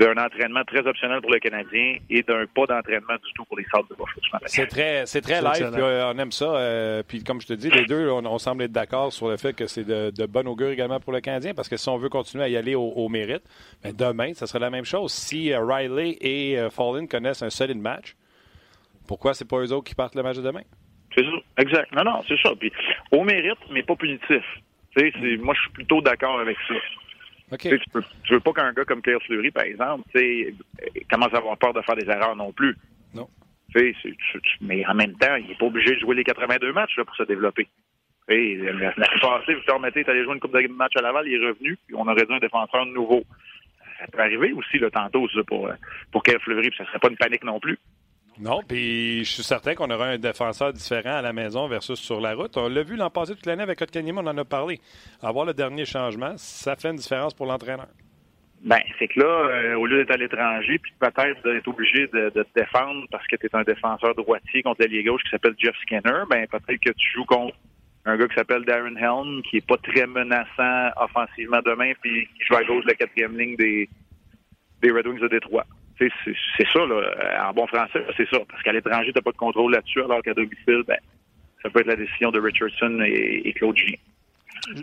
d'un 0.00 0.16
entraînement 0.16 0.64
très 0.64 0.86
optionnel 0.86 1.20
pour 1.20 1.30
le 1.30 1.38
Canadien 1.38 1.96
et 2.08 2.22
d'un 2.22 2.46
pas 2.46 2.64
d'entraînement 2.66 3.16
du 3.22 3.32
tout 3.34 3.44
pour 3.44 3.58
les 3.58 3.66
Sables 3.70 3.88
de 3.90 3.94
Buffalo. 3.94 4.44
C'est 4.46 4.66
très, 4.66 5.04
c'est 5.04 5.20
très 5.20 5.42
live, 5.42 5.70
puis 5.72 5.82
euh, 5.82 6.10
on 6.10 6.18
aime 6.18 6.32
ça. 6.32 6.56
Euh, 6.56 7.02
puis 7.06 7.22
comme 7.22 7.40
je 7.40 7.46
te 7.46 7.52
dis, 7.52 7.70
les 7.70 7.84
deux, 7.84 8.08
on, 8.08 8.38
semble 8.38 8.62
être 8.62 8.72
d'accord 8.72 9.12
sur 9.12 9.28
le 9.28 9.36
fait 9.36 9.52
que 9.52 9.66
c'est 9.66 9.84
de, 9.84 10.10
de 10.10 10.26
bon 10.26 10.48
augure 10.48 10.70
également 10.70 11.00
pour 11.00 11.12
le 11.12 11.20
Canadien, 11.20 11.52
parce 11.52 11.68
que 11.68 11.76
si 11.76 11.88
on 11.90 11.98
veut 11.98 12.08
continuer 12.08 12.44
à 12.44 12.48
y 12.48 12.56
aller 12.56 12.74
au, 12.74 13.08
mérite, 13.10 13.42
ben 13.82 13.94
demain, 13.94 14.32
ça 14.32 14.46
serait 14.46 14.58
la 14.58 14.70
même 14.70 14.86
chose. 14.86 15.12
Si 15.12 15.52
euh, 15.52 15.62
Riley 15.62 16.16
et 16.20 16.56
Fallin 16.70 17.06
connaissent 17.06 17.42
un 17.42 17.50
solide 17.50 17.78
match, 17.78 18.16
pourquoi 19.06 19.34
c'est 19.34 19.44
pas 19.44 19.58
eux 19.58 19.72
autres 19.72 19.86
qui 19.86 19.94
partent 19.94 20.14
le 20.14 20.22
match 20.22 20.36
de 20.36 20.42
demain? 20.42 20.62
C'est 21.14 21.24
ça, 21.24 21.30
exact. 21.58 21.92
Non, 21.92 22.04
non, 22.04 22.22
c'est 22.28 22.38
ça. 22.40 22.50
Puis 22.58 22.72
au 23.10 23.24
mérite, 23.24 23.58
mais 23.70 23.82
pas 23.82 23.96
punitif. 23.96 24.44
moi, 25.40 25.54
je 25.54 25.60
suis 25.60 25.70
plutôt 25.72 26.00
d'accord 26.00 26.40
avec 26.40 26.56
ça. 26.68 26.74
Tu, 27.58 27.68
veux, 27.68 28.04
veux 28.30 28.40
pas 28.40 28.52
qu'un 28.52 28.72
gars 28.72 28.84
comme 28.84 29.02
Kyle 29.02 29.18
Fleury, 29.26 29.50
par 29.50 29.64
exemple, 29.64 30.08
commence 31.10 31.34
à 31.34 31.38
avoir 31.38 31.56
peur 31.58 31.72
de 31.72 31.80
faire 31.82 31.96
des 31.96 32.08
erreurs 32.08 32.36
non 32.36 32.52
plus. 32.52 32.76
Non. 33.12 33.28
mais 34.60 34.86
en 34.86 34.94
même 34.94 35.16
temps, 35.16 35.34
il 35.34 35.48
n'est 35.48 35.56
pas 35.56 35.66
obligé 35.66 35.94
de 35.94 36.00
jouer 36.00 36.14
les 36.14 36.24
82 36.24 36.72
matchs 36.72 36.94
pour 37.04 37.16
se 37.16 37.24
développer. 37.24 37.66
L'année 38.28 38.92
passée, 39.20 39.54
Victor 39.54 39.80
Mété 39.80 40.00
est 40.00 40.08
allé 40.08 40.22
jouer 40.22 40.34
une 40.34 40.40
coupe 40.40 40.52
de 40.56 40.68
match 40.68 40.92
à 40.96 41.02
Laval, 41.02 41.26
il 41.26 41.34
est 41.34 41.46
revenu, 41.48 41.76
puis 41.86 41.96
on 41.96 42.06
aurait 42.06 42.26
dû 42.26 42.32
un 42.32 42.38
défenseur 42.38 42.86
nouveau. 42.86 43.24
Ça 43.98 44.06
peut 44.06 44.20
arriver 44.20 44.52
aussi, 44.52 44.78
le 44.78 44.90
tantôt, 44.90 45.28
ça, 45.30 45.42
pour, 45.42 45.68
pour 46.12 46.22
Fleury, 46.24 46.70
puis 46.70 46.78
ça 46.78 46.86
serait 46.86 47.00
pas 47.00 47.08
une 47.08 47.16
panique 47.16 47.42
non 47.42 47.58
plus. 47.58 47.78
Non, 48.40 48.60
puis 48.66 49.22
je 49.22 49.30
suis 49.30 49.42
certain 49.42 49.74
qu'on 49.74 49.90
aura 49.90 50.06
un 50.06 50.18
défenseur 50.18 50.72
différent 50.72 51.16
à 51.16 51.20
la 51.20 51.34
maison 51.34 51.68
versus 51.68 52.00
sur 52.00 52.22
la 52.22 52.34
route. 52.34 52.56
On 52.56 52.70
l'a 52.70 52.82
vu 52.82 52.96
l'an 52.96 53.10
passé 53.10 53.34
toute 53.34 53.44
l'année 53.44 53.62
avec 53.62 53.78
Kotkaniemi, 53.78 54.18
on 54.18 54.26
en 54.26 54.38
a 54.38 54.44
parlé. 54.46 54.80
Avoir 55.22 55.44
le 55.44 55.52
dernier 55.52 55.84
changement, 55.84 56.32
ça 56.38 56.74
fait 56.74 56.88
une 56.88 56.96
différence 56.96 57.34
pour 57.34 57.44
l'entraîneur. 57.44 57.88
Ben, 58.62 58.80
c'est 58.98 59.08
que 59.08 59.20
là, 59.20 59.26
euh, 59.26 59.74
au 59.74 59.84
lieu 59.84 59.98
d'être 59.98 60.12
à 60.12 60.16
l'étranger, 60.16 60.78
puis 60.78 60.92
peut-être 60.98 61.42
d'être 61.42 61.68
obligé 61.68 62.06
de, 62.08 62.30
te 62.30 62.40
défendre 62.54 63.06
parce 63.10 63.26
que 63.26 63.36
tu 63.36 63.46
es 63.46 63.50
un 63.54 63.62
défenseur 63.62 64.14
droitier 64.14 64.62
contre 64.62 64.80
l'allié 64.80 65.04
gauche 65.04 65.22
qui 65.22 65.30
s'appelle 65.30 65.54
Jeff 65.58 65.76
Skinner, 65.82 66.24
ben 66.30 66.46
peut-être 66.46 66.80
que 66.80 66.92
tu 66.92 67.10
joues 67.12 67.24
contre 67.26 67.56
un 68.06 68.16
gars 68.16 68.26
qui 68.26 68.34
s'appelle 68.34 68.64
Darren 68.64 68.96
Helm, 68.96 69.42
qui 69.42 69.58
est 69.58 69.66
pas 69.66 69.76
très 69.76 70.06
menaçant 70.06 70.90
offensivement 70.96 71.60
demain, 71.64 71.92
puis 72.00 72.26
qui 72.26 72.44
joue 72.46 72.56
à 72.56 72.64
gauche 72.64 72.84
de 72.84 72.88
la 72.88 72.94
quatrième 72.94 73.38
ligne 73.38 73.56
des, 73.56 73.88
des 74.82 74.90
Red 74.90 75.06
Wings 75.06 75.20
de 75.20 75.28
Détroit 75.28 75.66
c'est 76.24 76.66
ça, 76.72 76.80
là, 76.86 77.48
en 77.48 77.52
bon 77.52 77.66
français, 77.66 78.04
c'est 78.16 78.28
ça. 78.28 78.38
Parce 78.48 78.62
qu'à 78.62 78.72
l'étranger, 78.72 79.12
tu 79.12 79.18
n'as 79.18 79.22
pas 79.22 79.32
de 79.32 79.36
contrôle 79.36 79.72
là-dessus, 79.72 80.02
alors 80.02 80.22
qu'à 80.22 80.34
domicile, 80.34 80.82
ben, 80.86 80.98
ça 81.62 81.70
peut 81.70 81.80
être 81.80 81.86
la 81.86 81.96
décision 81.96 82.30
de 82.30 82.40
Richardson 82.40 83.00
et, 83.04 83.52
Claude 83.54 83.76
Julien. 83.76 83.98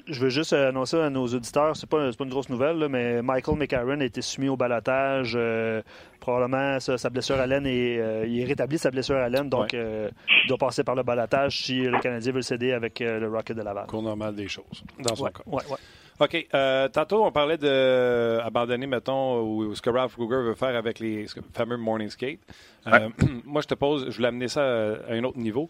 Je 0.08 0.20
veux 0.20 0.30
juste 0.30 0.54
annoncer 0.54 0.98
à 0.98 1.10
nos 1.10 1.28
auditeurs, 1.28 1.76
c'est 1.76 1.90
pas, 1.90 2.12
pas 2.12 2.24
une 2.24 2.30
grosse 2.30 2.50
nouvelle, 2.50 2.88
mais 2.90 3.22
Michael 3.22 3.58
McCarron 3.58 4.02
a 4.02 4.06
été 4.06 4.22
soumis 4.22 4.50
au 4.50 4.58
balotage. 4.58 5.34
Euh, 5.36 5.82
probablement, 6.20 6.80
sa, 6.80 7.10
blessure 7.10 7.40
à 7.40 7.46
laine, 7.46 7.68
est, 7.68 8.00
euh, 8.00 8.26
il 8.28 8.42
est 8.42 8.46
rétabli 8.46 8.78
sa 8.80 8.90
blessure 8.90 9.18
à 9.18 9.30
laine, 9.30 9.50
donc 9.50 9.74
euh, 9.74 10.10
il 10.44 10.48
doit 10.48 10.58
passer 10.58 10.84
par 10.84 10.96
le 10.96 11.04
balotage 11.04 11.64
si 11.64 11.82
le 11.82 12.00
Canadien 12.00 12.32
veut 12.32 12.40
le 12.40 12.44
céder 12.44 12.74
avec 12.74 13.00
le 13.00 13.28
Rocket 13.28 13.56
de 13.56 13.62
Laval. 13.62 13.86
Cours 13.88 14.02
normal 14.02 14.36
des 14.36 14.48
choses, 14.48 14.84
dans 15.00 15.16
son 15.16 15.26
cas. 15.26 15.44
Ouais, 15.46 15.64
ouais. 15.70 15.78
OK. 16.20 16.48
Euh, 16.54 16.90
tantôt, 16.90 17.26
on 17.26 17.32
parlait 17.32 17.58
d'abandonner, 17.58 18.88
mettons, 18.88 19.42
ou 19.42 19.76
ce 19.76 19.82
que 19.82 19.90
Ralph 19.90 20.16
Kruger 20.16 20.42
veut 20.42 20.56
faire 20.56 20.76
avec 20.76 21.00
les 21.00 21.28
fameux 21.54 21.78
morning 21.78 22.10
skate. 22.10 22.40
Euh, 22.88 23.10
moi, 23.46 23.62
je 23.62 23.68
te 23.68 23.76
pose, 23.76 24.10
je 24.10 24.16
voulais 24.16 24.30
amener 24.30 24.48
ça 24.48 24.64
à 24.64 25.14
un 25.14 25.24
autre 25.24 25.38
niveau. 25.38 25.70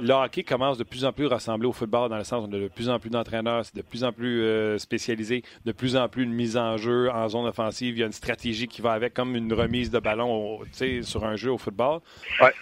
Le 0.00 0.12
hockey 0.12 0.42
commence 0.42 0.78
de 0.78 0.84
plus 0.84 1.04
en 1.04 1.12
plus 1.12 1.30
à 1.30 1.34
ressembler 1.34 1.66
au 1.66 1.72
football 1.72 2.08
dans 2.08 2.16
le 2.16 2.24
sens 2.24 2.44
où 2.44 2.48
on 2.50 2.52
a 2.54 2.58
de 2.58 2.68
plus 2.68 2.88
en 2.88 2.98
plus 2.98 3.10
d'entraîneurs, 3.10 3.64
c'est 3.64 3.76
de 3.76 3.82
plus 3.82 4.04
en 4.04 4.12
plus 4.12 4.42
euh, 4.42 4.78
spécialisé, 4.78 5.42
de 5.64 5.72
plus 5.72 5.96
en 5.96 6.08
plus 6.08 6.26
de 6.26 6.30
mise 6.30 6.56
en 6.56 6.76
jeu 6.76 7.10
en 7.10 7.28
zone 7.28 7.46
offensive. 7.46 7.96
Il 7.96 8.00
y 8.00 8.02
a 8.02 8.06
une 8.06 8.12
stratégie 8.12 8.68
qui 8.68 8.82
va 8.82 8.92
avec, 8.92 9.14
comme 9.14 9.36
une 9.36 9.52
remise 9.52 9.90
de 9.90 9.98
ballon 9.98 10.60
sur 11.02 11.24
un 11.24 11.36
jeu 11.36 11.52
au 11.52 11.58
football. 11.58 12.00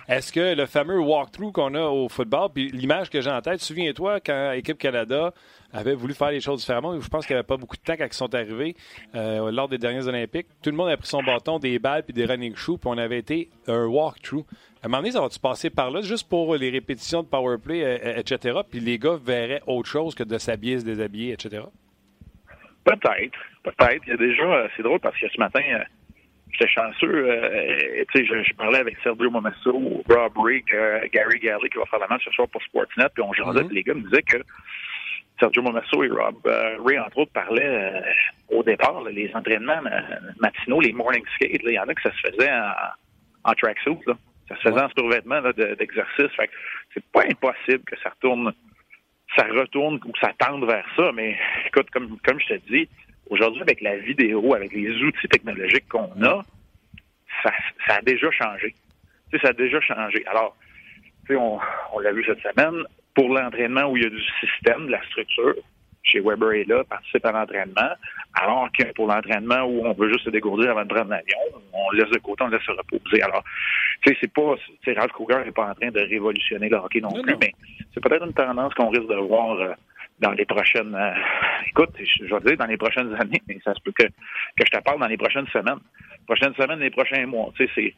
Est-ce 0.09 0.33
que 0.33 0.55
le 0.55 0.67
fameux 0.67 1.01
walkthrough 1.01 1.53
qu'on 1.53 1.75
a 1.75 1.83
au 1.83 2.09
football, 2.09 2.51
puis 2.55 2.71
l'image 2.71 3.11
que 3.11 3.21
j'ai 3.21 3.31
en 3.31 3.41
tête, 3.41 3.61
souviens-toi 3.61 4.21
quand 4.21 4.53
Équipe 4.53 4.79
Canada 4.79 5.33
avait 5.73 5.95
voulu 5.95 6.15
faire 6.15 6.31
les 6.31 6.41
choses 6.41 6.61
différemment. 6.61 7.01
Je 7.01 7.09
pense 7.09 7.27
qu'il 7.27 7.35
n'y 7.35 7.39
avait 7.39 7.47
pas 7.47 7.57
beaucoup 7.57 7.77
de 7.77 7.83
temps 7.83 7.95
quand 7.97 8.07
ils 8.07 8.13
sont 8.13 8.35
arrivés 8.35 8.77
euh, 9.15 9.51
lors 9.51 9.69
des 9.69 9.79
derniers 9.79 10.07
Olympiques. 10.07 10.47
Tout 10.63 10.71
le 10.71 10.77
monde 10.77 10.91
a 10.91 10.97
pris 10.97 11.09
son 11.09 11.23
bâton, 11.23 11.59
des 11.59 11.79
balles 11.79 12.03
puis 12.05 12.13
des 12.13 12.27
running 12.27 12.55
shoes, 12.55 12.79
puis 12.79 12.91
on 12.91 12.99
avait 12.99 13.19
été 13.19 13.49
un 13.67 13.87
walkthrough. 13.87 14.45
À 14.83 14.87
un 14.87 14.89
moment 14.89 14.99
donné, 14.99 15.13
ça 15.13 15.21
va-tu 15.21 15.39
passer 15.39 15.71
par 15.71 15.91
là, 15.91 16.03
juste 16.03 16.29
pour 16.29 16.57
les 16.57 16.71
répétitions 16.71 17.23
de 17.23 17.29
powerplay, 17.29 17.85
euh, 17.85 17.99
euh, 18.05 18.17
etc., 18.17 18.59
puis 18.69 18.81
les 18.81 18.99
gars 18.99 19.17
verraient 19.23 19.63
autre 19.67 19.89
chose 19.89 20.15
que 20.15 20.25
de 20.25 20.39
s'habiller, 20.39 20.81
se 20.81 20.85
déshabiller, 20.85 21.35
etc.? 21.35 21.63
Peut-être. 22.85 23.39
Peut-être. 23.63 24.03
Il 24.07 24.11
y 24.11 24.13
a 24.13 24.17
déjà, 24.17 24.69
c'est 24.77 24.83
drôle 24.83 24.99
parce 24.99 25.17
que 25.19 25.29
ce 25.29 25.39
matin, 25.39 25.63
j'étais 26.51 26.69
chanceux. 26.69 27.29
tu 28.13 28.27
sais, 28.27 28.45
je, 28.45 28.55
parlais 28.55 28.79
avec 28.79 28.97
Sergio 29.05 29.31
Momesso, 29.31 30.03
Rob 30.09 30.33
Rick, 30.39 30.67
Gary 31.13 31.39
Galley 31.39 31.69
qui 31.69 31.79
va 31.79 31.87
faire 31.87 32.01
la 32.01 32.09
match 32.09 32.25
ce 32.25 32.33
soir 32.33 32.49
pour 32.49 32.61
Sportsnet, 32.63 33.07
puis 33.15 33.23
on 33.23 33.33
jasait, 33.33 33.61
mm-hmm. 33.61 33.73
les 33.73 33.83
gars 33.85 33.95
me 33.95 34.03
disaient 34.03 34.23
que 34.23 34.39
Sergio 35.43 35.63
Momesso 35.63 36.05
et 36.05 36.09
Rob 36.09 36.37
euh, 36.47 36.77
Ray, 36.85 36.99
entre 36.99 37.19
autres, 37.19 37.33
parlaient 37.33 37.63
euh, 37.65 38.01
au 38.49 38.63
départ, 38.63 39.03
les 39.03 39.31
entraînements 39.35 39.81
matinaux, 40.41 40.81
les 40.81 40.93
morning 40.93 41.25
skates, 41.35 41.61
il 41.65 41.73
y 41.73 41.79
en 41.79 41.89
a 41.89 41.95
que 41.95 42.03
ça 42.03 42.13
se 42.13 42.31
faisait 42.31 42.51
en, 42.51 43.51
en 43.51 43.53
tracksuit. 43.55 43.99
Ça 44.49 44.57
se 44.57 44.63
faisait 44.63 44.81
en 44.81 44.89
survêtement 44.91 45.41
d'exercice. 45.79 46.31
c'est 46.93 47.05
pas 47.13 47.23
impossible 47.23 47.85
que 47.85 47.97
ça 48.03 48.11
retourne 48.11 48.53
ça 49.37 49.45
retourne 49.45 49.95
ou 50.05 50.13
que 50.13 50.19
ça 50.21 50.33
tende 50.39 50.65
vers 50.67 50.85
ça. 50.97 51.11
Mais 51.13 51.39
écoute, 51.67 51.91
comme, 51.91 52.19
comme 52.25 52.41
je 52.41 52.55
te 52.55 52.71
dis, 52.71 52.89
aujourd'hui, 53.31 53.63
avec 53.63 53.81
la 53.81 53.97
vidéo, 53.97 54.55
avec 54.55 54.73
les 54.73 54.91
outils 55.03 55.29
technologiques 55.29 55.89
qu'on 55.89 56.11
a, 56.23 56.43
ça, 57.43 57.51
ça, 57.87 57.95
a 57.97 58.03
déjà 58.03 58.31
changé. 58.31 58.75
Tu 59.31 59.39
sais, 59.39 59.43
ça 59.43 59.51
a 59.51 59.53
déjà 59.53 59.81
changé. 59.81 60.25
Alors, 60.27 60.57
tu 61.27 61.33
sais, 61.33 61.37
on, 61.37 61.59
on 61.93 61.99
l'a 62.01 62.13
vu 62.13 62.25
cette 62.25 62.41
semaine, 62.41 62.85
pour 63.15 63.29
l'entraînement 63.29 63.91
où 63.91 63.97
il 63.97 64.03
y 64.05 64.07
a 64.07 64.11
du 64.11 64.23
système, 64.41 64.87
de 64.87 64.93
la 64.93 65.03
structure, 65.05 65.55
chez 66.03 66.21
Weber 66.21 66.53
est 66.53 66.69
là, 66.69 66.85
participe 66.85 67.25
à 67.25 67.33
l'entraînement, 67.33 67.93
alors 68.35 68.69
que 68.77 68.85
pour 68.95 69.09
l'entraînement 69.09 69.63
où 69.63 69.87
on 69.87 69.93
veut 69.93 70.11
juste 70.11 70.25
se 70.25 70.31
dégourdir 70.31 70.71
avant 70.71 70.85
de 70.85 70.89
prendre 70.89 71.11
l'avion, 71.11 71.39
on 71.73 71.91
laisse 71.93 72.11
de 72.11 72.19
côté, 72.19 72.45
on 72.45 72.49
laisse 72.49 72.63
se 72.63 72.71
reposer. 72.71 73.23
Alors, 73.23 73.45
tu 74.03 74.13
sais, 74.13 74.19
c'est 74.21 74.33
pas, 74.33 74.55
tu 74.83 74.93
Ralph 74.93 75.13
Kruger 75.13 75.45
n'est 75.45 75.53
pas 75.53 75.71
en 75.71 75.75
train 75.75 75.91
de 75.91 76.01
révolutionner 76.01 76.69
le 76.69 76.77
hockey 76.77 77.01
non, 77.01 77.11
plus, 77.11 77.37
mais 77.41 77.53
c'est 77.93 78.03
peut-être 78.03 78.25
une 78.25 78.33
tendance 78.33 78.73
qu'on 78.75 78.89
risque 78.89 79.09
de 79.09 79.17
voir 79.17 79.59
euh, 79.59 79.73
dans 80.21 80.33
les 80.33 80.45
prochaines, 80.47 80.95
euh, 80.95 81.13
écoute, 81.69 81.91
je, 81.99 82.35
vais 82.35 82.41
dire 82.41 82.57
dans 82.57 82.67
les 82.67 82.77
prochaines 82.77 83.15
années, 83.15 83.43
mais 83.49 83.59
ça 83.65 83.75
se 83.75 83.81
peut 83.81 83.93
que, 83.93 84.07
que 84.07 84.65
je 84.65 84.71
te 84.71 84.83
parle 84.83 85.01
dans 85.01 85.07
les 85.07 85.17
prochaines 85.17 85.49
semaines. 85.49 85.81
Prochaines 86.27 86.55
semaines, 86.55 86.79
les 86.79 86.91
prochains 86.91 87.27
mois, 87.27 87.51
tu 87.57 87.67
sais, 87.67 87.71
c'est, 87.75 87.95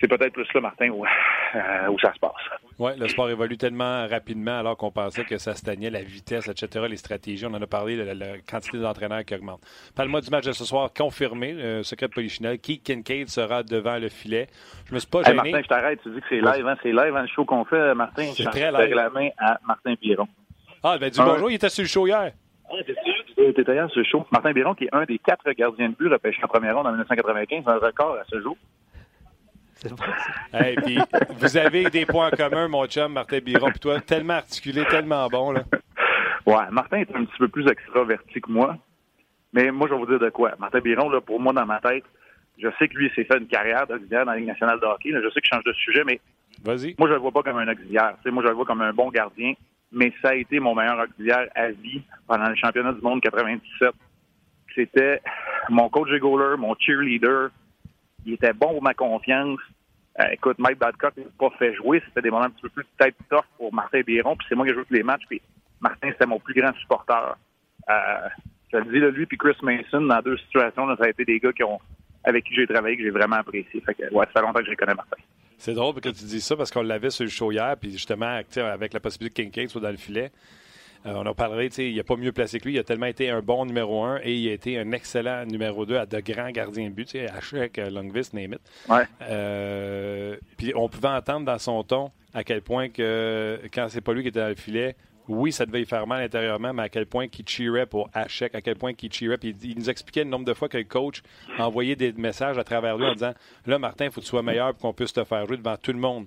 c'est 0.00 0.08
peut-être 0.08 0.32
plus 0.32 0.46
là, 0.54 0.60
Martin, 0.60 0.88
où, 0.90 1.04
euh, 1.04 1.88
où 1.88 1.98
ça 2.00 2.12
se 2.12 2.18
passe. 2.18 2.32
Oui, 2.78 2.92
le 2.98 3.06
sport 3.08 3.30
évolue 3.30 3.56
tellement 3.56 4.06
rapidement 4.08 4.58
alors 4.58 4.76
qu'on 4.76 4.90
pensait 4.90 5.24
que 5.24 5.38
ça 5.38 5.54
stagnait, 5.54 5.90
la 5.90 6.02
vitesse, 6.02 6.48
etc., 6.48 6.86
les 6.88 6.96
stratégies. 6.96 7.46
On 7.46 7.54
en 7.54 7.62
a 7.62 7.66
parlé, 7.66 7.96
la, 7.96 8.14
la 8.14 8.38
quantité 8.38 8.78
d'entraîneurs 8.78 9.24
qui 9.24 9.34
augmente. 9.34 9.60
Parle-moi 9.94 10.20
du 10.20 10.30
match 10.30 10.44
de 10.44 10.52
ce 10.52 10.64
soir 10.64 10.90
confirmé, 10.92 11.52
euh, 11.52 11.82
secret 11.82 12.08
de 12.08 12.12
Polichinelle. 12.14 12.58
Keith 12.58 12.82
Kincaid 12.82 13.28
sera 13.28 13.62
devant 13.62 13.98
le 13.98 14.08
filet. 14.08 14.48
Je 14.86 14.94
me 14.94 14.98
suis 14.98 15.08
pas 15.08 15.22
gêné. 15.22 15.36
Martin, 15.36 15.60
je 15.62 15.68
t'arrête. 15.68 16.00
Tu 16.02 16.10
dis 16.10 16.20
que 16.20 16.26
c'est 16.28 16.40
live, 16.40 16.66
hein? 16.66 16.76
C'est 16.82 16.92
live, 16.92 17.14
hein, 17.16 17.22
le 17.22 17.28
show 17.28 17.44
qu'on 17.44 17.64
fait, 17.64 17.94
Martin. 17.94 18.24
C'est 18.34 18.44
très 18.44 18.72
live. 18.72 18.94
la 18.94 19.10
main 19.10 19.28
à 19.38 19.58
Martin 19.66 19.94
Biron. 20.00 20.26
Ah, 20.82 20.98
ben 20.98 21.10
dis 21.10 21.20
bonjour, 21.20 21.50
il 21.50 21.54
était 21.54 21.68
sur 21.68 21.82
le 21.82 21.88
show 21.88 22.06
hier. 22.06 22.32
Ah, 22.68 22.74
t'es 22.86 22.94
sur 22.94 23.98
le 23.98 24.04
show. 24.04 24.26
Martin 24.32 24.52
Biron, 24.52 24.74
qui 24.74 24.84
est 24.84 24.94
un 24.94 25.04
des 25.04 25.18
quatre 25.18 25.48
gardiens 25.52 25.90
de 25.90 25.94
but 25.94 26.08
repêchés 26.08 26.42
en 26.42 26.48
première 26.48 26.74
ronde 26.74 26.86
en 26.86 26.90
1995, 26.90 27.62
un 27.66 27.78
record 27.78 28.16
à 28.16 28.24
ce 28.28 28.40
jour 28.40 28.56
vous 31.38 31.56
avez 31.56 31.90
des 31.90 32.06
points 32.06 32.30
communs, 32.30 32.68
mon 32.68 32.86
chum, 32.86 33.12
Martin 33.12 33.38
Biron, 33.40 33.70
puis 33.70 33.80
toi, 33.80 34.00
tellement 34.00 34.34
articulé, 34.34 34.84
tellement 34.86 35.26
bon. 35.28 35.52
Là. 35.52 35.62
Ouais, 36.46 36.70
Martin 36.70 36.98
est 36.98 37.14
un 37.14 37.24
petit 37.24 37.38
peu 37.38 37.48
plus 37.48 37.66
extraverti 37.68 38.40
que 38.40 38.50
moi. 38.50 38.76
Mais 39.52 39.70
moi, 39.70 39.86
je 39.88 39.94
vais 39.94 40.00
vous 40.00 40.06
dire 40.06 40.18
de 40.18 40.30
quoi. 40.30 40.52
Martin 40.58 40.80
Biron, 40.80 41.10
là, 41.10 41.20
pour 41.20 41.40
moi, 41.40 41.52
dans 41.52 41.66
ma 41.66 41.78
tête, 41.80 42.04
je 42.58 42.68
sais 42.78 42.88
que 42.88 42.96
lui, 42.96 43.10
s'est 43.14 43.24
fait 43.24 43.38
une 43.38 43.46
carrière 43.46 43.86
d'auxiliaire 43.86 44.24
dans 44.24 44.32
la 44.32 44.38
Ligue 44.38 44.48
nationale 44.48 44.80
de 44.80 44.86
hockey. 44.86 45.10
je 45.12 45.28
sais 45.30 45.40
que 45.40 45.46
je 45.50 45.54
change 45.56 45.64
de 45.64 45.72
sujet, 45.74 46.02
mais 46.04 46.20
Vas-y. 46.64 46.94
moi, 46.98 47.08
je 47.08 47.14
le 47.14 47.20
vois 47.20 47.32
pas 47.32 47.42
comme 47.42 47.58
un 47.58 47.68
auxiliaire. 47.68 48.14
moi, 48.26 48.42
je 48.42 48.48
le 48.48 48.54
vois 48.54 48.64
comme 48.64 48.80
un 48.82 48.92
bon 48.92 49.10
gardien. 49.10 49.54
Mais 49.90 50.12
ça 50.22 50.30
a 50.30 50.34
été 50.34 50.58
mon 50.58 50.74
meilleur 50.74 50.98
auxiliaire 50.98 51.48
à 51.54 51.68
vie 51.70 52.02
pendant 52.26 52.48
le 52.48 52.54
championnat 52.54 52.92
du 52.92 53.02
monde 53.02 53.20
97. 53.20 53.90
C'était 54.74 55.20
mon 55.68 55.90
coach 55.90 56.08
de 56.08 56.18
goaler, 56.18 56.56
mon 56.56 56.74
cheerleader. 56.78 57.50
Il 58.26 58.34
était 58.34 58.52
bon 58.52 58.72
pour 58.72 58.82
ma 58.82 58.94
confiance. 58.94 59.60
Euh, 60.20 60.24
écoute, 60.32 60.58
Mike 60.58 60.78
Badcock 60.78 61.16
n'a 61.16 61.24
pas 61.38 61.50
fait 61.58 61.74
jouer. 61.74 62.02
C'était 62.06 62.22
des 62.22 62.30
moments 62.30 62.44
un 62.44 62.50
petit 62.50 62.62
peu 62.62 62.68
plus 62.68 62.86
peut-être 62.96 63.16
tough 63.30 63.46
pour 63.56 63.72
Martin 63.72 64.00
Biron. 64.02 64.36
Puis 64.36 64.46
c'est 64.48 64.54
moi 64.54 64.66
qui 64.66 64.72
ai 64.72 64.74
joué 64.74 64.84
tous 64.84 64.94
les 64.94 65.02
matchs. 65.02 65.24
Puis 65.28 65.40
Martin, 65.80 66.10
c'était 66.10 66.26
mon 66.26 66.38
plus 66.38 66.54
grand 66.54 66.74
supporter. 66.76 67.36
Euh, 67.88 68.28
je 68.72 68.78
le 68.78 68.84
dis, 68.84 69.00
de 69.00 69.08
lui 69.08 69.26
puis 69.26 69.36
Chris 69.36 69.56
Mason, 69.62 70.00
dans 70.00 70.20
deux 70.22 70.36
situations, 70.38 70.86
ça 70.96 71.04
a 71.04 71.08
été 71.08 71.24
des 71.24 71.38
gars 71.38 71.52
qui 71.52 71.62
ont, 71.62 71.80
avec 72.24 72.44
qui 72.44 72.54
j'ai 72.54 72.66
travaillé, 72.66 72.96
que 72.96 73.02
j'ai 73.02 73.10
vraiment 73.10 73.36
apprécié. 73.36 73.82
Ouais, 74.12 74.26
ça 74.26 74.32
fait 74.32 74.40
longtemps 74.40 74.60
que 74.60 74.70
je 74.70 74.74
connais 74.74 74.94
Martin. 74.94 75.16
C'est 75.58 75.74
drôle 75.74 75.94
que 75.94 76.08
tu 76.08 76.24
dis 76.24 76.40
ça 76.40 76.56
parce 76.56 76.70
qu'on 76.70 76.82
l'avait 76.82 77.10
sur 77.10 77.24
le 77.24 77.30
show 77.30 77.52
hier, 77.52 77.76
puis 77.78 77.92
justement, 77.92 78.40
avec 78.56 78.92
la 78.92 79.00
possibilité 79.00 79.46
que 79.46 79.50
King 79.52 79.68
soit 79.68 79.80
dans 79.80 79.90
le 79.90 79.96
filet. 79.96 80.32
Euh, 81.06 81.14
on 81.16 81.26
a 81.26 81.34
parlé, 81.34 81.68
il 81.78 81.96
n'a 81.96 82.04
pas 82.04 82.16
mieux 82.16 82.32
placé 82.32 82.60
que 82.60 82.66
lui. 82.66 82.74
Il 82.74 82.78
a 82.78 82.84
tellement 82.84 83.06
été 83.06 83.30
un 83.30 83.40
bon 83.40 83.66
numéro 83.66 84.04
un 84.04 84.20
et 84.22 84.34
il 84.34 84.48
a 84.48 84.52
été 84.52 84.78
un 84.78 84.92
excellent 84.92 85.44
numéro 85.46 85.84
deux 85.84 85.96
à 85.96 86.06
de 86.06 86.20
grands 86.20 86.50
gardiens 86.50 86.88
de 86.88 86.94
but, 86.94 87.14
Hachek, 87.14 87.78
Longvis, 87.78 88.30
name 88.32 88.56
Ouais. 88.88 89.04
Euh, 89.22 90.36
puis 90.56 90.72
on 90.76 90.88
pouvait 90.88 91.08
entendre 91.08 91.46
dans 91.46 91.58
son 91.58 91.82
ton 91.82 92.10
à 92.34 92.44
quel 92.44 92.62
point 92.62 92.88
que 92.88 93.60
quand 93.74 93.88
c'est 93.88 94.00
pas 94.00 94.12
lui 94.12 94.22
qui 94.22 94.28
était 94.28 94.40
dans 94.40 94.48
le 94.48 94.54
filet, 94.54 94.96
oui, 95.28 95.52
ça 95.52 95.66
devait 95.66 95.82
y 95.82 95.86
faire 95.86 96.06
mal 96.06 96.22
intérieurement, 96.22 96.72
mais 96.72 96.82
à 96.84 96.88
quel 96.88 97.06
point 97.06 97.28
qu'il 97.28 97.48
cheerait 97.48 97.86
pour 97.86 98.10
Hachek, 98.12 98.54
à 98.54 98.60
quel 98.60 98.76
point 98.76 98.92
qu'il 98.92 99.12
cheerait. 99.12 99.38
Puis 99.38 99.54
il 99.62 99.78
nous 99.78 99.88
expliquait 99.88 100.24
le 100.24 100.30
nombre 100.30 100.44
de 100.44 100.54
fois 100.54 100.68
que 100.68 100.78
le 100.78 100.84
coach 100.84 101.22
envoyait 101.58 101.96
des 101.96 102.12
messages 102.12 102.58
à 102.58 102.64
travers 102.64 102.96
lui 102.96 103.06
en 103.06 103.12
disant 103.12 103.32
Là, 103.66 103.78
Martin, 103.78 104.06
il 104.06 104.10
faut 104.10 104.20
que 104.20 104.26
tu 104.26 104.30
sois 104.30 104.42
meilleur 104.42 104.72
pour 104.72 104.82
qu'on 104.82 104.92
puisse 104.92 105.12
te 105.12 105.24
faire 105.24 105.46
jouer 105.46 105.56
devant 105.56 105.76
tout 105.76 105.92
le 105.92 105.98
monde. 105.98 106.26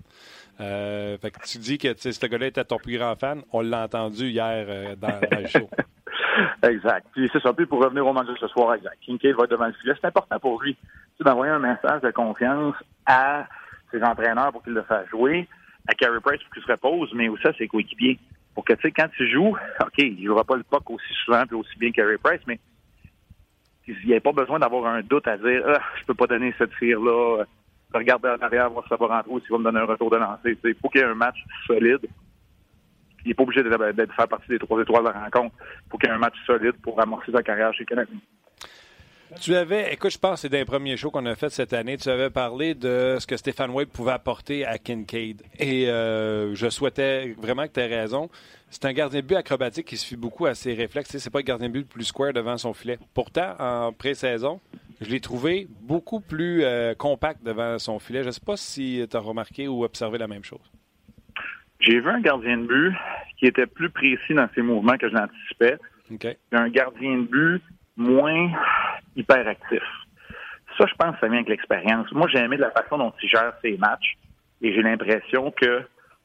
Euh, 0.60 1.18
fait 1.18 1.32
que 1.32 1.40
tu 1.46 1.58
dis 1.58 1.78
que 1.78 1.94
ce 1.98 2.26
gars-là 2.26 2.48
était 2.48 2.64
ton 2.64 2.78
plus 2.78 2.98
grand 2.98 3.16
fan. 3.16 3.44
On 3.52 3.62
l'a 3.62 3.84
entendu 3.84 4.28
hier 4.30 4.66
euh, 4.68 4.96
dans, 4.96 5.20
le 5.40 5.48
show. 5.48 5.70
exact. 6.64 7.08
Puis 7.14 7.30
c'est 7.34 7.42
ça. 7.42 7.54
Puis 7.54 7.66
pour 7.66 7.84
revenir 7.84 8.06
au 8.08 8.14
match 8.14 8.28
ce 8.40 8.48
soir, 8.48 8.74
exact. 8.74 8.98
Kincaid 9.02 9.36
va 9.36 9.48
devant 9.48 9.68
le 9.68 9.74
filet. 9.74 9.94
C'est 10.00 10.08
important 10.08 10.40
pour 10.40 10.62
lui 10.62 10.78
d'envoyer 11.20 11.52
un 11.52 11.60
message 11.60 12.02
de 12.02 12.12
confiance 12.12 12.76
à 13.06 13.48
ses 13.92 14.02
entraîneurs 14.04 14.52
pour 14.52 14.64
qu'ils 14.64 14.74
le 14.74 14.84
fassent 14.84 15.08
jouer, 15.10 15.48
à 15.88 15.94
Carey 15.94 16.20
Price 16.22 16.42
pour 16.44 16.54
qu'il 16.54 16.64
se 16.64 16.72
repose, 16.72 17.12
mais 17.14 17.30
aussi 17.30 17.48
à 17.48 17.54
ses 17.54 17.68
coéquipiers. 17.68 18.20
Pour 18.54 18.64
que, 18.64 18.74
tu 18.74 18.82
sais, 18.84 18.92
quand 18.92 19.08
tu 19.16 19.30
joues, 19.30 19.56
OK, 19.82 19.98
il 19.98 20.20
ne 20.20 20.26
jouera 20.26 20.44
pas 20.44 20.56
le 20.56 20.64
puck 20.64 20.90
aussi 20.90 21.14
souvent 21.26 21.44
et 21.50 21.54
aussi 21.54 21.78
bien 21.78 21.92
que 21.92 21.98
Carey 21.98 22.18
Price, 22.22 22.42
mais 22.48 22.60
il 23.88 23.96
n'y 24.06 24.16
a 24.16 24.22
pas 24.22 24.32
besoin 24.32 24.60
d'avoir 24.60 24.88
un 24.88 25.02
doute 25.02 25.28
à 25.28 25.38
dire 25.38 25.64
ah, 25.68 25.80
je 26.00 26.06
peux 26.06 26.14
pas 26.14 26.28
donner 26.28 26.54
cette 26.58 26.76
tir-là 26.78 27.44
regarder 27.98 28.30
en 28.30 28.44
arrière, 28.44 28.70
voir 28.70 28.84
si 28.84 28.90
ça 28.90 28.98
va 28.98 29.08
rentrer 29.08 29.32
ou 29.32 29.40
s'il 29.40 29.52
va 29.52 29.58
me 29.58 29.64
donner 29.64 29.80
un 29.80 29.86
retour 29.86 30.10
de 30.10 30.18
lancer. 30.18 30.58
Il 30.64 30.76
faut 30.76 30.90
qu'il 30.90 31.02
y 31.02 31.04
ait 31.04 31.08
un 31.08 31.16
match 31.16 31.38
solide. 31.68 32.08
Il 33.24 33.30
n'est 33.30 33.34
pas 33.34 33.44
obligé 33.44 33.64
de, 33.64 33.70
faire 33.70 34.28
partie 34.28 34.50
des 34.50 34.60
trois 34.60 34.82
étoiles 34.82 35.04
de 35.04 35.10
la 35.10 35.20
rencontre. 35.20 35.56
Il 35.60 35.90
faut 35.92 35.98
qu'il 35.98 36.10
y 36.10 36.12
ait 36.12 36.16
un 36.16 36.20
match 36.20 36.36
solide 36.46 36.76
pour 36.84 37.02
amorcer 37.02 37.32
sa 37.32 37.42
carrière 37.42 37.74
chez 37.74 37.86
Canadien. 37.86 38.18
Tu 39.42 39.56
avais, 39.56 39.92
écoute, 39.92 40.12
je 40.12 40.20
pense 40.20 40.34
que 40.34 40.40
c'est 40.42 40.50
d'un 40.50 40.66
premier 40.66 40.98
show 40.98 41.10
qu'on 41.10 41.26
a 41.26 41.36
fait 41.36 41.50
cette 41.50 41.74
année, 41.74 41.98
tu 41.98 42.10
avais 42.10 42.30
parlé 42.30 42.76
de 42.76 43.18
ce 43.20 43.26
que 43.26 43.36
Stéphane 43.36 43.72
Wade 43.72 43.90
pouvait 43.90 44.12
apporter 44.12 44.66
à 44.66 44.78
Kincaid. 44.78 45.42
Et 45.60 45.90
euh, 45.90 46.54
je 46.54 46.70
souhaitais 46.70 47.36
vraiment 47.38 47.68
que 47.68 47.74
tu 47.74 47.80
aies 47.80 47.88
raison. 47.88 48.30
C'est 48.70 48.86
un 48.86 48.94
gardien 48.94 49.22
de 49.22 49.26
but 49.26 49.36
acrobatique 49.36 49.88
qui 49.88 49.98
se 49.98 50.06
fie 50.06 50.16
beaucoup 50.16 50.46
à 50.46 50.54
ses 50.54 50.74
réflexes. 50.74 51.18
C'est 51.18 51.30
pas 51.32 51.40
le 51.40 51.44
gardien 51.44 51.68
de 51.68 51.74
but 51.74 51.80
le 51.80 51.86
plus 51.86 52.06
square 52.06 52.34
devant 52.34 52.58
son 52.58 52.74
filet. 52.74 53.00
Pourtant, 53.14 53.56
en 53.60 53.94
pré-saison, 53.94 54.62
je 55.02 55.10
l'ai 55.10 55.20
trouvé 55.20 55.68
beaucoup 55.82 56.20
plus 56.20 56.64
euh, 56.64 56.94
compact 56.94 57.44
devant 57.44 57.80
son 57.80 58.00
filet. 58.00 58.22
Je 58.22 58.28
ne 58.28 58.32
sais 58.32 58.46
pas 58.46 58.58
si 58.58 59.06
tu 59.10 59.18
as 59.18 59.20
remarqué 59.20 59.68
ou 59.68 59.84
observé 59.84 60.18
la 60.18 60.28
même 60.28 60.44
chose. 60.44 60.72
J'ai 61.80 62.00
vu 62.00 62.10
un 62.10 62.22
gardien 62.22 62.58
de 62.58 62.68
but 62.68 62.94
qui 63.38 63.48
était 63.48 63.68
plus 63.68 63.90
précis 63.90 64.34
dans 64.34 64.48
ses 64.54 64.62
mouvements 64.62 64.98
que 64.98 65.10
je 65.10 65.14
l'anticipais. 65.16 65.78
Un 66.52 66.70
gardien 66.70 67.18
de 67.18 67.24
but 67.24 67.62
moins 67.98 68.52
hyperactif. 69.16 69.84
Ça, 70.78 70.86
je 70.88 70.94
pense, 70.96 71.16
ça 71.20 71.28
vient 71.28 71.38
avec 71.38 71.50
l'expérience. 71.50 72.12
Moi, 72.12 72.28
j'ai 72.28 72.40
aimé 72.40 72.58
la 72.58 72.72
façon 72.72 72.98
dont 72.98 73.14
il 73.22 73.30
gère 73.30 73.54
ses 73.62 73.78
matchs 73.78 74.18
et 74.62 74.74
j'ai 74.74 74.82
l'impression 74.82 75.52
que 75.52 75.84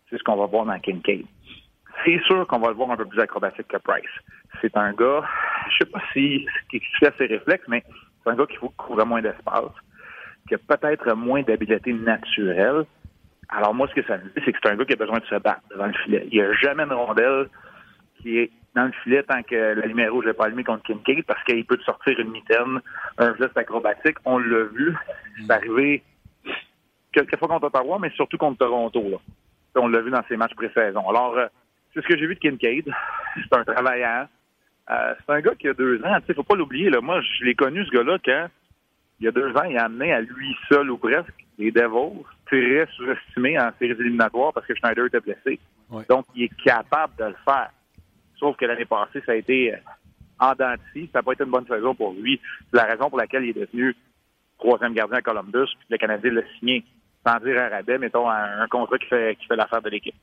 c'est 0.08 0.18
ce 0.18 0.22
qu'on 0.24 0.36
va 0.36 0.46
voir 0.46 0.66
dans 0.66 0.78
Kincaid. 0.78 1.24
C'est 2.04 2.20
sûr 2.24 2.46
qu'on 2.46 2.58
va 2.58 2.68
le 2.68 2.74
voir 2.74 2.90
un 2.90 2.96
peu 2.96 3.04
plus 3.04 3.20
acrobatique 3.20 3.68
que 3.68 3.76
Price. 3.76 4.04
C'est 4.60 4.76
un 4.76 4.92
gars, 4.92 5.22
je 5.68 5.84
sais 5.84 5.90
pas 5.90 6.00
si 6.12 6.46
qui 6.70 6.80
fait 6.98 7.14
ses 7.18 7.26
réflexes, 7.26 7.68
mais 7.68 7.84
c'est 8.24 8.30
un 8.30 8.34
gars 8.34 8.46
qui 8.46 8.56
couvrir 8.76 9.06
moins 9.06 9.22
d'espace, 9.22 9.72
qui 10.48 10.54
a 10.54 10.58
peut-être 10.58 11.14
moins 11.14 11.42
d'habileté 11.42 11.92
naturelle. 11.92 12.84
Alors 13.48 13.74
moi, 13.74 13.88
ce 13.88 13.94
que 13.94 14.06
ça 14.06 14.18
me 14.18 14.24
dit, 14.24 14.42
c'est 14.44 14.52
que 14.52 14.58
c'est 14.62 14.70
un 14.70 14.76
gars 14.76 14.84
qui 14.84 14.94
a 14.94 14.96
besoin 14.96 15.18
de 15.18 15.24
se 15.26 15.34
battre 15.36 15.62
devant 15.70 15.86
le 15.86 15.92
filet. 15.92 16.26
Il 16.30 16.38
n'y 16.38 16.44
a 16.44 16.52
jamais 16.54 16.84
une 16.84 16.92
rondelle 16.92 17.48
qui 18.22 18.38
est 18.38 18.50
dans 18.74 18.84
le 18.84 18.92
filet 19.02 19.22
tant 19.22 19.42
que 19.42 19.54
la 19.54 19.86
lumière 19.86 20.12
rouge 20.12 20.26
n'est 20.26 20.32
pas 20.32 20.46
allumée 20.46 20.64
contre 20.64 20.84
Kincaid 20.84 21.24
parce 21.24 21.42
qu'il 21.44 21.64
peut 21.64 21.76
te 21.76 21.82
sortir 21.82 22.18
une 22.18 22.30
mitaine, 22.30 22.80
un 23.18 23.34
geste 23.36 23.56
acrobatique. 23.56 24.16
On 24.24 24.38
l'a 24.38 24.64
vu. 24.64 24.94
C'est 25.38 25.50
arrivé 25.50 26.02
quelquefois 27.12 27.48
contre 27.48 27.66
Ottawa, 27.66 27.98
mais 28.00 28.10
surtout 28.10 28.38
contre 28.38 28.58
Toronto. 28.58 29.02
Là. 29.10 29.16
On 29.76 29.88
l'a 29.88 30.00
vu 30.00 30.10
dans 30.10 30.22
ses 30.28 30.36
matchs 30.36 30.54
pré-saison. 30.54 31.08
Alors, 31.08 31.36
euh, 31.36 31.46
c'est 31.92 32.02
ce 32.02 32.06
que 32.06 32.16
j'ai 32.16 32.26
vu 32.26 32.36
de 32.36 32.40
Kincaid. 32.40 32.92
C'est 33.34 33.56
un 33.56 33.64
travailleur. 33.64 34.28
Euh, 34.90 35.14
c'est 35.18 35.32
un 35.32 35.40
gars 35.40 35.54
qui 35.58 35.68
a 35.68 35.74
deux 35.74 36.00
ans. 36.04 36.18
Il 36.18 36.30
ne 36.30 36.34
faut 36.34 36.42
pas 36.42 36.56
l'oublier. 36.56 36.90
Moi, 37.02 37.20
je 37.20 37.44
l'ai 37.44 37.54
connu, 37.54 37.84
ce 37.84 37.90
gars-là, 37.90 38.18
quand 38.24 38.46
il 39.20 39.24
y 39.24 39.28
a 39.28 39.32
deux 39.32 39.50
ans, 39.56 39.64
il 39.64 39.76
a 39.76 39.84
amené 39.84 40.12
à 40.12 40.20
lui 40.20 40.56
seul 40.68 40.90
ou 40.90 40.96
presque 40.96 41.34
les 41.58 41.70
Devils, 41.70 42.24
très 42.46 42.86
surestimés 42.94 43.58
en 43.58 43.70
séries 43.78 43.96
éliminatoires 44.00 44.52
parce 44.52 44.66
que 44.66 44.74
Schneider 44.74 45.06
était 45.06 45.20
blessé. 45.20 45.58
Donc, 46.08 46.24
il 46.34 46.44
est 46.44 46.62
capable 46.64 47.14
de 47.18 47.24
le 47.24 47.36
faire. 47.44 47.70
Sauf 48.40 48.56
que 48.56 48.64
l'année 48.64 48.86
passée, 48.86 49.22
ça 49.24 49.32
a 49.32 49.36
été 49.36 49.74
euh, 49.74 49.76
en 50.40 50.54
dents 50.54 50.74
Ça 50.94 51.00
n'a 51.14 51.22
pas 51.22 51.32
été 51.32 51.44
une 51.44 51.50
bonne 51.50 51.66
saison 51.66 51.94
pour 51.94 52.12
lui. 52.14 52.40
C'est 52.70 52.76
la 52.76 52.86
raison 52.86 53.08
pour 53.08 53.18
laquelle 53.18 53.44
il 53.44 53.50
est 53.50 53.60
devenu 53.60 53.94
troisième 54.58 54.94
gardien 54.94 55.18
à 55.18 55.22
Columbus, 55.22 55.68
puis 55.78 55.86
le 55.90 55.98
Canadien 55.98 56.32
l'a 56.32 56.42
signé 56.58 56.84
sans 57.26 57.38
dire 57.40 57.60
un 57.60 57.68
rabais, 57.68 57.98
mettons, 57.98 58.28
un, 58.28 58.66
contrat 58.68 58.98
qui 58.98 59.06
fait, 59.06 59.36
qui 59.36 59.46
fait 59.46 59.56
l'affaire 59.56 59.82
de 59.82 59.90
l'équipe. 59.90 60.14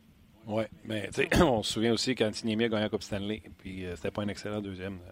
Oui, 0.48 0.64
mais 0.86 1.10
on 1.42 1.62
se 1.62 1.74
souvient 1.74 1.94
aussi 1.94 2.16
quand 2.16 2.32
Tiniemi 2.32 2.66
a 2.66 2.70
gagné 2.70 2.84
la 2.84 2.90
Coupe 2.90 3.04
Stanley, 3.04 3.42
puis 3.60 3.86
euh, 3.86 3.96
c'était 3.96 4.12
pas 4.12 4.24
un 4.24 4.28
excellent 4.28 4.62
deuxième. 4.62 4.94
Euh, 4.94 5.12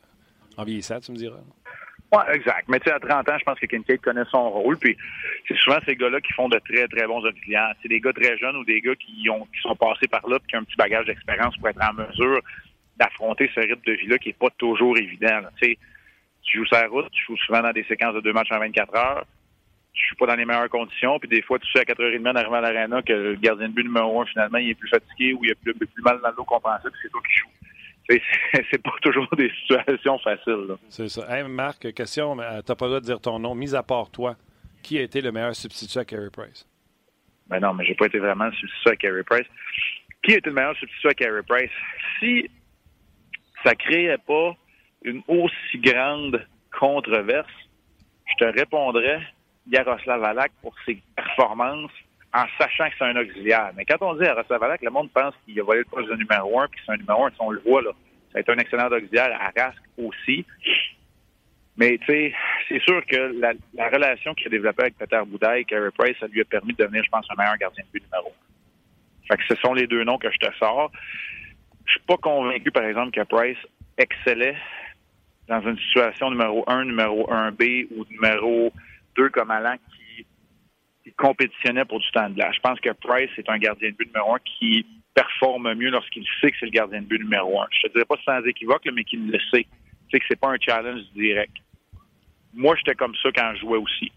en 0.61 0.63
vieillissant, 0.63 0.99
tu 0.99 1.11
me 1.11 1.17
diras. 1.17 1.41
Oui, 2.11 2.21
exact. 2.33 2.65
Mais 2.69 2.79
tu 2.79 2.89
sais, 2.89 2.95
à 2.95 2.99
30 2.99 3.27
ans, 3.29 3.37
je 3.37 3.43
pense 3.43 3.59
que 3.59 3.65
Kincaid 3.65 3.99
connaît 3.99 4.23
son 4.31 4.49
rôle. 4.49 4.77
Puis 4.77 4.95
c'est 5.47 5.57
souvent 5.57 5.77
ces 5.85 5.95
gars-là 5.95 6.21
qui 6.21 6.31
font 6.33 6.47
de 6.47 6.59
très, 6.59 6.87
très 6.87 7.05
bons 7.07 7.23
auxiliaires. 7.25 7.73
C'est 7.81 7.89
des 7.89 7.99
gars 7.99 8.13
très 8.13 8.37
jeunes 8.37 8.55
ou 8.55 8.63
des 8.63 8.79
gars 8.79 8.95
qui 8.95 9.29
ont 9.29 9.45
qui 9.45 9.59
sont 9.61 9.75
passés 9.75 10.07
par 10.07 10.25
là 10.29 10.39
puis 10.39 10.47
qui 10.47 10.55
ont 10.55 10.59
un 10.59 10.63
petit 10.63 10.77
bagage 10.77 11.07
d'expérience 11.07 11.57
pour 11.57 11.67
être 11.67 11.81
en 11.83 11.93
mesure 11.93 12.41
d'affronter 12.97 13.49
ce 13.53 13.59
rythme 13.59 13.81
de 13.85 13.93
vie-là 13.93 14.17
qui 14.17 14.29
n'est 14.29 14.33
pas 14.33 14.49
toujours 14.57 14.97
évident. 14.97 15.41
Tu 15.61 15.77
joues 16.59 16.65
sur 16.65 16.77
la 16.77 16.87
route, 16.87 17.09
tu 17.11 17.25
joues 17.25 17.37
souvent 17.37 17.61
dans 17.61 17.71
des 17.71 17.83
séquences 17.85 18.15
de 18.15 18.21
deux 18.21 18.33
matchs 18.33 18.51
en 18.51 18.59
24 18.59 18.95
heures. 18.95 19.25
Tu 19.93 20.09
joues 20.09 20.15
pas 20.15 20.27
dans 20.27 20.35
les 20.35 20.45
meilleures 20.45 20.69
conditions, 20.69 21.17
puis 21.19 21.29
des 21.29 21.41
fois, 21.41 21.57
tu 21.57 21.71
sais 21.71 21.79
à 21.79 21.83
4h30 21.83 22.29
en 22.29 22.35
arrivant 22.35 22.55
à 22.55 22.61
l'aréna 22.61 23.01
que 23.01 23.13
le 23.13 23.35
gardien 23.35 23.69
de 23.69 23.73
but 23.73 23.83
numéro 23.83 24.21
un, 24.21 24.25
finalement, 24.25 24.57
il 24.57 24.69
est 24.69 24.75
plus 24.75 24.89
fatigué 24.89 25.33
ou 25.33 25.45
il 25.45 25.51
a 25.51 25.55
plus, 25.55 25.73
plus 25.73 26.03
mal 26.03 26.19
dans 26.21 26.29
le 26.29 26.35
dos 26.35 26.43
qu'on 26.43 26.59
pensait, 26.59 26.89
puis 26.89 26.99
c'est 27.01 27.09
toi 27.09 27.21
qui 27.27 27.37
joues. 27.37 27.49
C'est 28.71 28.83
pas 28.83 28.91
toujours 29.01 29.27
des 29.35 29.51
situations 29.61 30.19
faciles. 30.19 30.75
C'est 30.89 31.09
ça. 31.09 31.25
Hey, 31.27 31.47
Marc, 31.47 31.91
question, 31.93 32.39
euh, 32.39 32.61
t'as 32.61 32.75
pas 32.75 32.85
le 32.85 32.91
droit 32.91 32.99
de 32.99 33.05
dire 33.05 33.19
ton 33.19 33.39
nom. 33.39 33.55
Mis 33.55 33.73
à 33.73 33.81
part 33.81 34.11
toi, 34.11 34.35
qui 34.83 34.99
a 34.99 35.01
été 35.01 35.21
le 35.21 35.31
meilleur 35.31 35.55
substitut 35.55 35.97
à 35.97 36.05
Carey 36.05 36.29
Price? 36.31 36.67
Ben 37.47 37.59
non, 37.59 37.73
mais 37.73 37.83
j'ai 37.85 37.95
pas 37.95 38.05
été 38.05 38.19
vraiment 38.19 38.45
le 38.45 38.53
substitut 38.53 38.89
à 38.89 38.95
Carey 38.95 39.23
Price. 39.23 39.47
Qui 40.21 40.33
a 40.33 40.37
été 40.37 40.49
le 40.49 40.55
meilleur 40.55 40.75
substitut 40.77 41.07
à 41.07 41.13
Carey 41.13 41.41
Price? 41.47 41.71
Si 42.19 42.49
ça 43.65 43.75
créait 43.75 44.17
pas 44.19 44.55
une 45.03 45.21
aussi 45.27 45.77
grande 45.77 46.45
controverse, 46.77 47.47
je 48.27 48.45
te 48.45 48.59
répondrais 48.59 49.21
Yaroslav 49.67 50.23
Alak 50.23 50.51
pour 50.61 50.75
ses 50.85 51.01
performances 51.15 51.91
en 52.33 52.45
sachant 52.59 52.89
que 52.89 52.95
c'est 52.97 53.05
un 53.05 53.15
auxiliaire. 53.15 53.71
Mais 53.75 53.85
quand 53.85 54.01
on 54.01 54.13
dit 54.15 54.25
Yaroslav 54.25 54.61
Alak, 54.63 54.81
le 54.81 54.91
monde 54.91 55.09
pense 55.11 55.33
qu'il 55.45 55.59
a 55.59 55.63
volé 55.63 55.79
le 55.79 55.85
poste 55.85 56.09
de 56.09 56.15
numéro 56.15 56.59
un, 56.59 56.67
puis 56.67 56.79
c'est 56.85 56.91
un 56.91 56.97
numéro 56.97 57.25
un, 57.25 57.31
on 57.39 57.51
le 57.51 57.61
voit, 57.65 57.81
là. 57.81 57.91
Ça 58.31 58.39
a 58.39 58.41
été 58.41 58.51
un 58.51 58.57
excellent 58.57 58.87
auxiliaire 58.87 59.39
à 59.39 59.51
Rask 59.57 59.81
aussi. 59.97 60.45
Mais 61.77 61.97
tu 61.99 62.05
sais, 62.05 62.33
c'est 62.67 62.81
sûr 62.81 63.05
que 63.05 63.33
la, 63.39 63.89
relation 63.89 64.33
qu'il 64.33 64.47
a 64.47 64.49
développée 64.49 64.83
avec 64.83 64.97
Peter 64.97 65.21
Boudaille 65.25 65.61
et 65.61 65.65
Carey 65.65 65.89
Price, 65.97 66.17
ça 66.19 66.27
lui 66.27 66.41
a 66.41 66.45
permis 66.45 66.73
de 66.73 66.83
devenir, 66.83 67.03
je 67.03 67.09
pense, 67.09 67.25
un 67.29 67.35
meilleur 67.37 67.57
gardien 67.57 67.83
de 67.83 67.91
but 67.91 68.03
numéro 68.03 68.29
un. 68.29 69.27
Fait 69.27 69.37
que 69.37 69.43
ce 69.47 69.55
sont 69.61 69.73
les 69.73 69.87
deux 69.87 70.03
noms 70.03 70.17
que 70.17 70.31
je 70.31 70.37
te 70.37 70.53
sors. 70.55 70.91
Je 71.85 71.91
suis 71.91 72.01
pas 72.07 72.17
convaincu, 72.17 72.71
par 72.71 72.83
exemple, 72.83 73.11
que 73.11 73.23
Price 73.23 73.57
excellait 73.97 74.57
dans 75.47 75.61
une 75.61 75.77
situation 75.77 76.31
numéro 76.31 76.63
1, 76.67 76.85
numéro 76.85 77.27
1B 77.29 77.87
ou 77.95 78.05
numéro 78.09 78.71
2 79.15 79.29
comme 79.29 79.53
qui, 79.95 80.25
qui 81.03 81.11
compétitionnait 81.13 81.85
pour 81.85 81.99
du 81.99 82.09
temps 82.11 82.29
de 82.29 82.35
glace. 82.35 82.55
Je 82.55 82.61
pense 82.61 82.79
que 82.79 82.89
Price 82.91 83.29
est 83.37 83.49
un 83.49 83.57
gardien 83.57 83.89
de 83.89 83.95
but 83.95 84.07
numéro 84.07 84.35
1 84.35 84.39
qui 84.39 84.85
performe 85.13 85.73
mieux 85.75 85.91
lorsqu'il 85.91 86.25
sait 86.41 86.51
que 86.51 86.57
c'est 86.59 86.65
le 86.65 86.71
gardien 86.71 87.01
de 87.01 87.05
but 87.05 87.19
numéro 87.19 87.61
1. 87.61 87.67
Je 87.71 87.87
te 87.87 87.93
dirais 87.93 88.05
pas 88.05 88.17
sans 88.25 88.43
équivoque, 88.45 88.87
mais 88.91 89.03
qu'il 89.03 89.29
le 89.31 89.39
sait. 89.51 89.63
Tu 89.63 90.11
sais 90.11 90.19
que 90.19 90.25
c'est 90.27 90.39
pas 90.39 90.49
un 90.49 90.57
challenge 90.59 91.01
direct. 91.15 91.55
Moi, 92.53 92.75
j'étais 92.77 92.95
comme 92.95 93.15
ça 93.21 93.29
quand 93.31 93.53
je 93.55 93.61
jouais 93.61 93.77
aussi. 93.77 94.11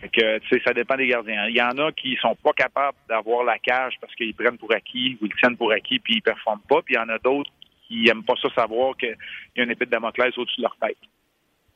Fait 0.00 0.08
que, 0.08 0.38
tu 0.38 0.48
sais, 0.48 0.62
ça 0.64 0.72
dépend 0.72 0.96
des 0.96 1.06
gardiens. 1.06 1.46
Il 1.48 1.56
y 1.56 1.62
en 1.62 1.76
a 1.78 1.92
qui 1.92 2.16
sont 2.20 2.34
pas 2.36 2.52
capables 2.52 2.96
d'avoir 3.08 3.44
la 3.44 3.58
cage 3.58 3.94
parce 4.00 4.14
qu'ils 4.14 4.34
prennent 4.34 4.58
pour 4.58 4.72
acquis 4.72 5.18
ou 5.20 5.26
ils 5.26 5.34
tiennent 5.34 5.56
pour 5.56 5.72
acquis 5.72 5.98
puis 5.98 6.16
ils 6.16 6.22
performent 6.22 6.62
pas. 6.68 6.82
Puis 6.82 6.94
il 6.94 6.98
y 6.98 7.00
en 7.00 7.08
a 7.08 7.18
d'autres 7.18 7.50
qui 7.86 8.08
aiment 8.08 8.24
pas 8.24 8.34
ça 8.40 8.48
savoir 8.54 8.96
qu'il 8.96 9.16
y 9.56 9.60
a 9.60 9.64
une 9.64 9.70
épée 9.70 9.86
de 9.86 9.90
Damoclès 9.90 10.36
au-dessus 10.38 10.58
de 10.58 10.62
leur 10.62 10.76
tête. 10.76 10.98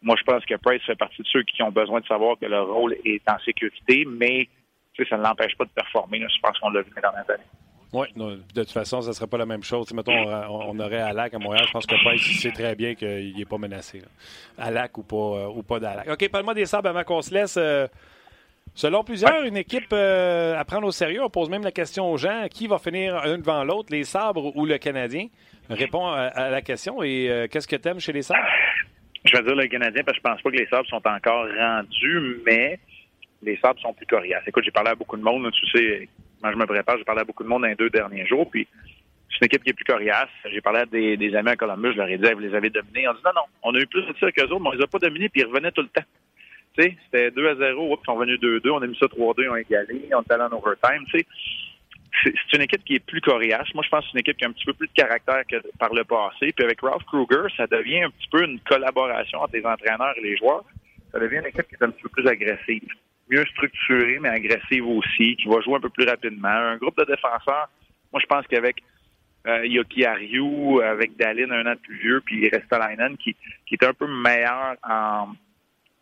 Moi, 0.03 0.17
je 0.19 0.25
pense 0.25 0.45
que 0.45 0.55
Price 0.57 0.83
fait 0.83 0.97
partie 0.97 1.23
de 1.23 1.27
ceux 1.27 1.43
qui 1.43 1.63
ont 1.63 1.73
besoin 1.73 2.01
de 2.01 2.07
savoir 2.07 2.39
que 2.39 2.47
leur 2.47 2.69
rôle 2.69 2.95
est 3.05 3.23
en 3.29 3.39
sécurité, 3.39 4.05
mais 4.07 4.49
ça 5.09 5.17
ne 5.17 5.23
l'empêche 5.23 5.57
pas 5.57 5.65
de 5.65 5.71
performer. 5.71 6.21
Je 6.21 6.41
pense 6.41 6.59
qu'on 6.59 6.71
l'a 6.71 6.83
vu 6.83 6.93
dans 7.03 7.11
les 7.11 7.35
années. 7.35 7.64
Oui, 7.95 8.07
de 8.17 8.63
toute 8.63 8.73
façon, 8.73 9.01
ça 9.03 9.11
ne 9.11 9.13
serait 9.13 9.29
pas 9.29 9.39
la 9.39 9.47
même 9.47 9.63
chose. 9.63 9.93
mettons, 9.95 10.13
on, 10.13 10.79
aurait 10.81 11.01
Alak 11.01 11.33
à 11.33 11.39
Montréal. 11.39 11.65
Je 11.69 11.73
pense 11.73 11.87
que 11.87 11.95
Price 11.95 12.41
sait 12.41 12.51
très 12.51 12.75
bien 12.75 12.97
qu'il 12.97 13.37
n'est 13.37 13.45
pas 13.45 13.57
menacé. 13.57 14.03
Alak 14.59 14.99
ou 14.99 15.05
pas, 15.05 15.17
euh, 15.17 15.47
ou 15.55 15.63
pas 15.63 15.79
d'Alak. 15.79 16.09
OK, 16.09 16.29
parle-moi 16.29 16.55
des 16.55 16.67
sabres 16.67 16.89
avant 16.89 17.05
qu'on 17.05 17.23
se 17.23 17.33
laisse. 17.33 17.57
Euh, 17.57 17.87
selon 18.75 19.05
plusieurs, 19.05 19.45
une 19.45 19.57
équipe 19.57 19.93
euh, 19.93 20.59
à 20.59 20.65
prendre 20.65 20.89
au 20.89 20.91
sérieux. 20.91 21.23
On 21.23 21.31
pose 21.31 21.49
même 21.49 21.63
la 21.63 21.71
question 21.71 22.11
aux 22.11 22.17
gens 22.17 22.49
qui 22.51 22.67
va 22.67 22.81
finir 22.81 23.17
un 23.17 23.39
devant 23.39 23.63
l'autre, 23.63 23.91
les 23.93 24.03
sabres 24.03 24.57
ou 24.57 24.67
le 24.67 24.77
Canadien? 24.79 25.29
Réponds 25.71 26.09
à, 26.09 26.51
la 26.51 26.63
question. 26.63 27.01
Et 27.05 27.47
qu'est-ce 27.51 27.69
que 27.69 27.77
tu 27.77 27.89
aimes 27.89 28.01
chez 28.01 28.13
les 28.13 28.23
sabres? 28.23 28.45
Je 29.25 29.37
vais 29.37 29.43
dire 29.45 29.55
le 29.55 29.67
Canadien 29.69 30.03
parce 30.05 30.19
que 30.19 30.23
je 30.25 30.31
pense 30.31 30.43
pas 30.43 30.51
que 30.51 30.57
les 30.57 30.67
sabres 30.67 30.89
sont 30.89 31.01
encore 31.07 31.47
rendus, 31.57 32.43
mais 32.45 32.81
les 33.43 33.57
sabres 33.59 33.81
sont 33.81 33.95
plus 33.95 34.05
coriaces. 34.07 34.43
Écoute, 34.47 34.65
j'ai 34.65 34.73
parlé 34.73 34.91
à 34.91 34.95
beaucoup 34.97 35.17
de 35.17 35.23
monde. 35.23 35.49
Tu 35.53 35.67
sais, 35.71 36.09
moi, 36.45 36.53
je 36.53 36.59
me 36.59 36.67
prépare, 36.67 36.99
j'ai 36.99 37.05
parlé 37.05 37.23
à 37.23 37.25
beaucoup 37.25 37.43
de 37.43 37.49
monde 37.49 37.63
dans 37.63 37.69
les 37.69 37.75
deux 37.75 37.89
derniers 37.89 38.27
jours. 38.27 38.51
Puis, 38.51 38.69
c'est 39.31 39.39
une 39.41 39.47
équipe 39.47 39.65
qui 39.65 39.71
est 39.71 39.73
plus 39.73 39.85
coriace. 39.85 40.29
J'ai 40.53 40.61
parlé 40.61 40.81
à 40.81 40.85
des, 40.85 41.35
amis 41.35 41.49
à 41.49 41.57
Columbus, 41.57 41.93
je 41.93 41.97
leur 41.97 42.09
ai 42.09 42.19
dit, 42.19 42.33
vous 42.35 42.41
les 42.41 42.55
avez 42.55 42.69
dominés. 42.69 43.09
On 43.09 43.15
dit, 43.15 43.23
non, 43.25 43.31
non, 43.35 43.45
on 43.63 43.75
a 43.75 43.79
eu 43.79 43.87
plus 43.87 44.03
de 44.03 44.15
ça 44.21 44.31
qu'eux 44.31 44.45
autres, 44.45 44.61
mais 44.61 44.69
on 44.69 44.73
les 44.73 44.83
a 44.83 44.87
pas 44.87 44.99
dominés, 44.99 45.31
puis 45.31 45.41
ils 45.41 45.47
revenaient 45.47 45.73
tout 45.73 45.81
le 45.81 45.89
temps. 45.89 46.05
C'était 46.77 47.31
2 47.31 47.49
à 47.49 47.55
0, 47.55 47.99
ils 47.99 48.05
sont 48.05 48.19
venus 48.19 48.39
2-2, 48.41 48.71
on 48.73 48.83
a 48.83 48.87
mis 48.87 48.97
ça 48.99 49.07
3-2, 49.07 49.35
ils 49.39 49.49
ont 49.49 49.57
égalé, 49.57 50.11
on 50.13 50.21
est 50.21 50.33
allé 50.33 50.43
en 50.43 50.53
overtime. 50.53 51.07
C'est 51.13 52.57
une 52.57 52.63
équipe 52.63 52.85
qui 52.85 52.97
est 52.97 53.07
plus 53.07 53.23
coriace. 53.23 53.73
Moi, 53.75 53.83
je 53.83 53.89
pense 53.89 54.01
que 54.01 54.11
c'est 54.11 54.19
une 54.19 54.21
équipe 54.21 54.37
qui 54.37 54.45
a 54.45 54.49
un 54.49 54.53
petit 54.53 54.67
peu 54.67 54.75
plus 54.75 54.89
de 54.89 54.93
caractère 54.93 55.45
que 55.49 55.57
par 55.79 55.95
le 55.95 56.05
passé. 56.05 56.53
Puis 56.53 56.63
avec 56.65 56.81
Ralph 56.83 57.05
Kruger, 57.05 57.49
ça 57.57 57.67
devient 57.67 58.03
un 58.03 58.11
petit 58.11 58.29
peu 58.31 58.45
une 58.45 58.61
collaboration 58.61 59.41
entre 59.41 59.57
les 59.57 59.65
entraîneurs 59.65 60.15
et 60.19 60.23
les 60.23 60.37
joueurs. 60.37 60.65
Ça 61.11 61.19
devient 61.19 61.39
une 61.39 61.47
équipe 61.47 61.69
qui 61.69 61.75
est 61.75 61.85
un 61.85 61.91
petit 61.91 62.03
peu 62.03 62.11
plus 62.11 62.29
agressive 62.29 62.89
mieux 63.29 63.45
structurée, 63.47 64.19
mais 64.21 64.29
agressive 64.29 64.87
aussi, 64.87 65.37
qui 65.37 65.49
va 65.49 65.61
jouer 65.61 65.77
un 65.77 65.81
peu 65.81 65.91
plus 65.91 66.07
rapidement. 66.07 66.49
Un 66.49 66.77
groupe 66.77 66.97
de 66.99 67.05
défenseurs, 67.05 67.69
moi, 68.13 68.21
je 68.21 68.27
pense 68.27 68.47
qu'avec 68.47 68.83
euh, 69.47 69.67
Yoki 69.67 70.05
Ariou, 70.05 70.81
avec 70.81 71.17
Dalin, 71.17 71.51
un 71.51 71.73
an 71.73 71.77
plus 71.83 71.97
vieux, 71.99 72.23
puis 72.25 72.49
Restalainen, 72.49 73.17
qui, 73.17 73.37
qui 73.67 73.75
est 73.75 73.85
un 73.85 73.93
peu 73.93 74.07
meilleur 74.07 74.77
en, 74.83 75.29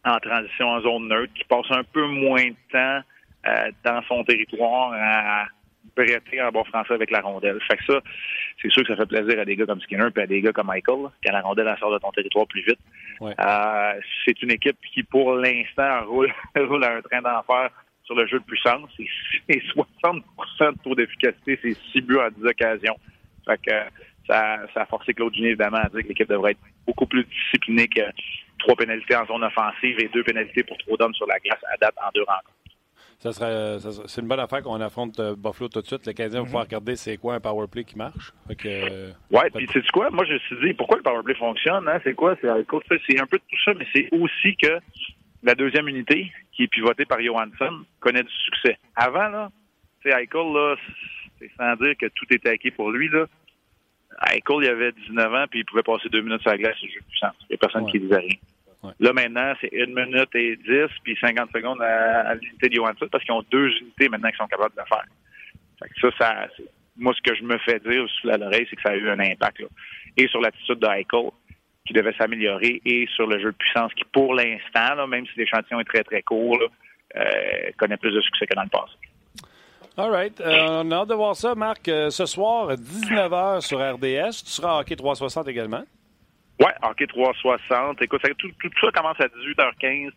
en 0.05 0.19
transition 0.19 0.69
en 0.69 0.81
zone 0.81 1.09
neutre, 1.09 1.33
qui 1.35 1.45
passe 1.45 1.71
un 1.71 1.85
peu 1.85 2.07
moins 2.07 2.45
de 2.45 2.57
temps 2.71 3.01
euh, 3.47 3.71
dans 3.85 4.03
son 4.05 4.25
territoire 4.25 4.93
à 4.95 5.47
prêter 5.95 6.41
en 6.43 6.51
bon 6.51 6.65
français 6.65 6.95
avec 6.95 7.11
la 7.11 7.21
rondelle. 7.21 7.59
Fait 7.69 7.77
que 7.77 7.85
ça, 7.85 8.01
c'est 8.61 8.71
sûr 8.71 8.83
que 8.83 8.89
ça 8.89 8.97
fait 8.97 9.07
plaisir 9.07 9.39
à 9.39 9.45
des 9.45 9.57
gars 9.57 9.67
comme 9.67 9.81
Skinner 9.81 10.09
et 10.15 10.21
à 10.21 10.27
des 10.27 10.41
gars 10.41 10.53
comme 10.53 10.69
Michael, 10.69 11.09
quand 11.25 11.33
la 11.33 11.41
rondelle 11.41 11.75
sort 11.79 11.93
de 11.93 11.99
ton 11.99 12.11
territoire 12.13 12.47
plus 12.47 12.63
vite. 12.63 12.79
Euh, 13.23 13.93
c'est 14.25 14.43
une 14.43 14.51
équipe 14.51 14.79
qui, 14.93 15.03
pour 15.03 15.35
l'instant, 15.35 16.05
roule, 16.07 16.33
roule 16.57 16.85
à 16.85 16.97
un 16.97 17.03
train 17.03 17.23
d'enfer 17.23 17.71
sur 18.05 18.15
le 18.15 18.27
jeu 18.27 18.39
de 18.39 18.45
puissance. 18.45 18.89
C'est 18.97 19.59
60% 19.59 20.23
de 20.61 20.83
taux 20.83 20.95
d'efficacité, 20.95 21.59
c'est 21.63 21.77
6 21.93 22.01
buts 22.03 22.19
en 22.19 22.31
10 22.31 22.47
occasions. 22.47 22.97
Fait 23.47 23.61
que 23.65 23.73
ça, 24.27 24.61
ça 24.73 24.83
a 24.83 24.87
forcé 24.87 25.15
Claude 25.15 25.35
Gini, 25.35 25.49
évidemment, 25.49 25.79
à 25.79 25.89
dire 25.89 26.03
que 26.03 26.09
l'équipe 26.09 26.29
devrait 26.29 26.53
être 26.53 26.61
beaucoup 26.87 27.07
plus 27.07 27.25
disciplinée 27.25 27.89
que 27.89 28.03
trois 28.59 28.77
pénalités 28.77 29.17
en 29.17 29.27
zone 29.27 29.45
offensive 29.45 29.99
et 29.99 30.09
deux 30.09 30.23
pénalités 30.23 30.63
pour 30.63 30.79
trop 30.79 30.97
d'hommes 30.97 31.15
sur 31.15 31.27
la 31.27 31.39
glace 31.41 31.63
à 31.73 31.77
date 31.77 31.95
en 32.03 32.11
deux 32.15 32.23
rencontres. 32.23 32.62
Ça 33.23 33.31
serait, 33.33 33.79
c'est 34.09 34.21
une 34.21 34.27
bonne 34.27 34.41
affaire 34.41 34.65
qu'on 34.65 34.81
affronte 34.81 35.21
euh, 35.21 35.37
Buffalo 35.37 35.69
tout 35.69 35.81
de 35.81 35.87
suite. 35.87 36.05
Le 36.09 36.13
Canadien 36.13 36.41
va 36.41 36.45
pouvoir 36.45 36.65
regarder 36.65 36.97
c'est 36.97 37.17
quoi 37.19 37.35
un 37.35 37.41
power 37.41 37.69
play 37.69 37.85
qui 37.85 37.97
marche. 37.97 38.33
Euh, 38.67 39.13
ouais, 39.31 39.49
puis 39.55 39.69
c'est 39.73 39.89
quoi? 39.93 40.11
Moi, 40.11 40.25
je 40.25 40.33
me 40.33 40.39
suis 40.41 40.57
dit, 40.61 40.75
pourquoi 40.75 40.97
le 40.97 41.05
power 41.05 41.23
play 41.23 41.37
fonctionne? 41.37 41.87
Hein? 41.87 42.01
C'est 42.03 42.15
quoi? 42.15 42.35
C'est, 42.41 42.49
c'est 42.49 43.21
un 43.21 43.27
peu 43.27 43.39
de 43.39 43.45
tout 43.49 43.63
ça, 43.65 43.75
mais 43.75 43.87
c'est 43.95 44.09
aussi 44.11 44.57
que 44.57 44.77
la 45.45 45.55
deuxième 45.55 45.87
unité, 45.87 46.33
qui 46.51 46.65
est 46.65 46.67
pivotée 46.67 47.05
par 47.05 47.23
Johansson, 47.23 47.85
connaît 48.01 48.25
du 48.25 48.33
succès. 48.45 48.77
Avant, 48.97 49.29
là, 49.29 49.53
c'est 50.03 50.11
Eichel, 50.11 50.53
là, 50.53 50.75
c'est 51.39 51.51
sans 51.57 51.77
dire 51.77 51.95
que 51.97 52.07
tout 52.07 52.27
était 52.29 52.49
acquis 52.49 52.73
pour 52.73 52.91
lui, 52.91 53.09
là. 53.09 53.27
Eichel, 54.33 54.63
il 54.63 54.69
avait 54.69 54.91
19 54.91 55.33
ans, 55.33 55.45
puis 55.49 55.61
il 55.61 55.65
pouvait 55.65 55.85
passer 55.85 56.09
deux 56.09 56.23
minutes 56.23 56.43
sur 56.43 56.51
la 56.51 56.59
glace, 56.59 56.75
c'est 56.81 56.89
jeu 56.89 56.99
de 56.99 57.07
puissance. 57.07 57.37
Il 57.43 57.53
n'y 57.53 57.55
a 57.55 57.59
personne 57.59 57.87
qui 57.89 58.01
disait 58.01 58.17
rien. 58.17 58.37
Là, 58.99 59.13
maintenant, 59.13 59.55
c'est 59.61 59.71
une 59.73 59.95
minute 59.95 60.35
et 60.35 60.57
dix, 60.57 60.89
puis 61.05 61.17
50 61.21 61.51
secondes 61.55 61.81
à, 61.81 62.35
l'unité 62.35 62.69
de 62.69 62.75
Johansson, 62.75 63.07
parce 63.11 63.23
qu'ils 63.25 63.35
ont 63.35 63.45
deux 63.51 63.69
unités 63.79 64.09
maintenant 64.09 64.31
qui 64.31 64.37
sont 64.37 64.49
capables 64.49 64.75
de 64.75 64.81
le 64.81 64.87
faire. 64.87 65.05
ça, 66.01 66.19
ça 66.19 66.49
moi, 66.97 67.15
ce 67.15 67.23
que 67.23 67.35
je 67.37 67.43
me 67.43 67.59
fais 67.59 67.79
dire 67.81 68.07
sous 68.09 68.27
l'oreille, 68.27 68.67
c'est 68.69 68.77
que 68.77 68.83
ça 68.83 68.91
a 68.91 68.97
eu 68.97 69.09
un 69.09 69.19
impact. 69.19 69.61
Là. 69.61 69.67
Et 70.17 70.29
sur 70.29 70.41
l'attitude 70.41 70.79
de 70.79 70.87
Eichel, 70.87 71.31
qui 71.87 71.93
devait 71.93 72.15
s'améliorer, 72.15 72.81
et 72.85 73.07
sur 73.15 73.27
le 73.27 73.39
jeu 73.41 73.53
de 73.53 73.57
puissance, 73.57 73.93
qui 73.95 74.05
pour 74.13 74.35
l'instant, 74.35 75.07
même 75.07 75.27
si 75.27 75.39
l'échantillon 75.39 75.81
est 75.81 75.85
très, 75.85 76.05
très 76.05 76.23
court, 76.23 76.59
euh, 77.17 77.23
connaît 77.79 77.97
plus 77.97 78.13
de 78.13 78.21
succès 78.21 78.47
que 78.47 78.55
dans 78.55 78.63
le 78.63 78.69
passé. 78.69 78.93
All 79.97 80.11
right. 80.11 80.41
Euh, 80.41 80.83
on 80.85 80.91
a 80.91 80.97
hâte 80.97 81.09
de 81.09 81.15
voir 81.15 81.37
ça, 81.37 81.55
Marc. 81.55 81.87
Euh, 81.89 82.09
ce 82.09 82.25
soir, 82.25 82.73
19h 82.73 83.61
sur 83.61 83.79
RDS. 83.79 84.43
Tu 84.45 84.51
seras 84.51 84.77
à 84.77 84.81
Hockey 84.81 84.97
360 84.97 85.49
également? 85.49 85.83
Oui, 86.61 86.67
Hockey 86.83 87.07
360. 87.07 88.03
Écoute, 88.03 88.23
tout, 88.39 88.51
tout, 88.61 88.71
ça 88.81 88.91
commence 88.93 89.21
à 89.21 89.27
18h15. 89.27 90.11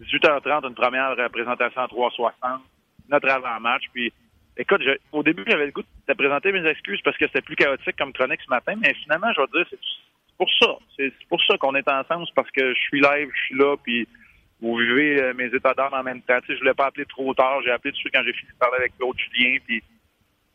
18h30, 0.00 0.68
une 0.68 0.74
première 0.74 1.16
présentation 1.30 1.82
à 1.82 1.88
360. 1.88 2.60
Notre 3.08 3.28
avant-match. 3.28 3.84
Puis, 3.92 4.12
écoute, 4.56 4.82
au 5.12 5.22
début, 5.22 5.44
j'avais 5.46 5.66
le 5.66 5.72
goût 5.72 5.82
de 5.82 6.14
présenter 6.14 6.52
mes 6.52 6.66
excuses 6.68 7.00
parce 7.02 7.16
que 7.16 7.26
c'était 7.26 7.40
plus 7.40 7.56
chaotique 7.56 7.96
comme 7.96 8.12
chronique 8.12 8.40
ce 8.44 8.50
matin. 8.50 8.74
Mais 8.80 8.94
finalement, 9.02 9.32
je 9.34 9.40
vais 9.40 9.46
dire, 9.52 9.66
c'est 9.70 10.36
pour 10.36 10.50
ça. 10.60 10.76
C'est 10.96 11.12
pour 11.28 11.42
ça 11.44 11.56
qu'on 11.58 11.74
est 11.74 11.88
ensemble. 11.88 12.26
C'est 12.26 12.34
parce 12.34 12.50
que 12.50 12.74
je 12.74 12.80
suis 12.80 13.00
live, 13.00 13.30
je 13.34 13.40
suis 13.46 13.58
là. 13.58 13.76
Puis, 13.82 14.06
vous 14.60 14.76
vivez 14.76 15.22
euh, 15.22 15.34
mes 15.34 15.46
états 15.46 15.74
d'âme 15.74 15.94
en 15.94 16.02
même 16.02 16.20
temps. 16.22 16.38
Tu 16.40 16.48
sais, 16.48 16.54
je 16.54 16.58
voulais 16.58 16.74
pas 16.74 16.86
appeler 16.86 17.06
trop 17.06 17.32
tard. 17.34 17.60
J'ai 17.64 17.70
appelé 17.70 17.92
dessus 17.92 18.10
quand 18.12 18.22
j'ai 18.24 18.32
fini 18.32 18.50
de 18.50 18.58
parler 18.58 18.76
avec 18.78 18.92
l'autre 19.00 19.18
Julien. 19.18 19.58
Puis 19.66 19.82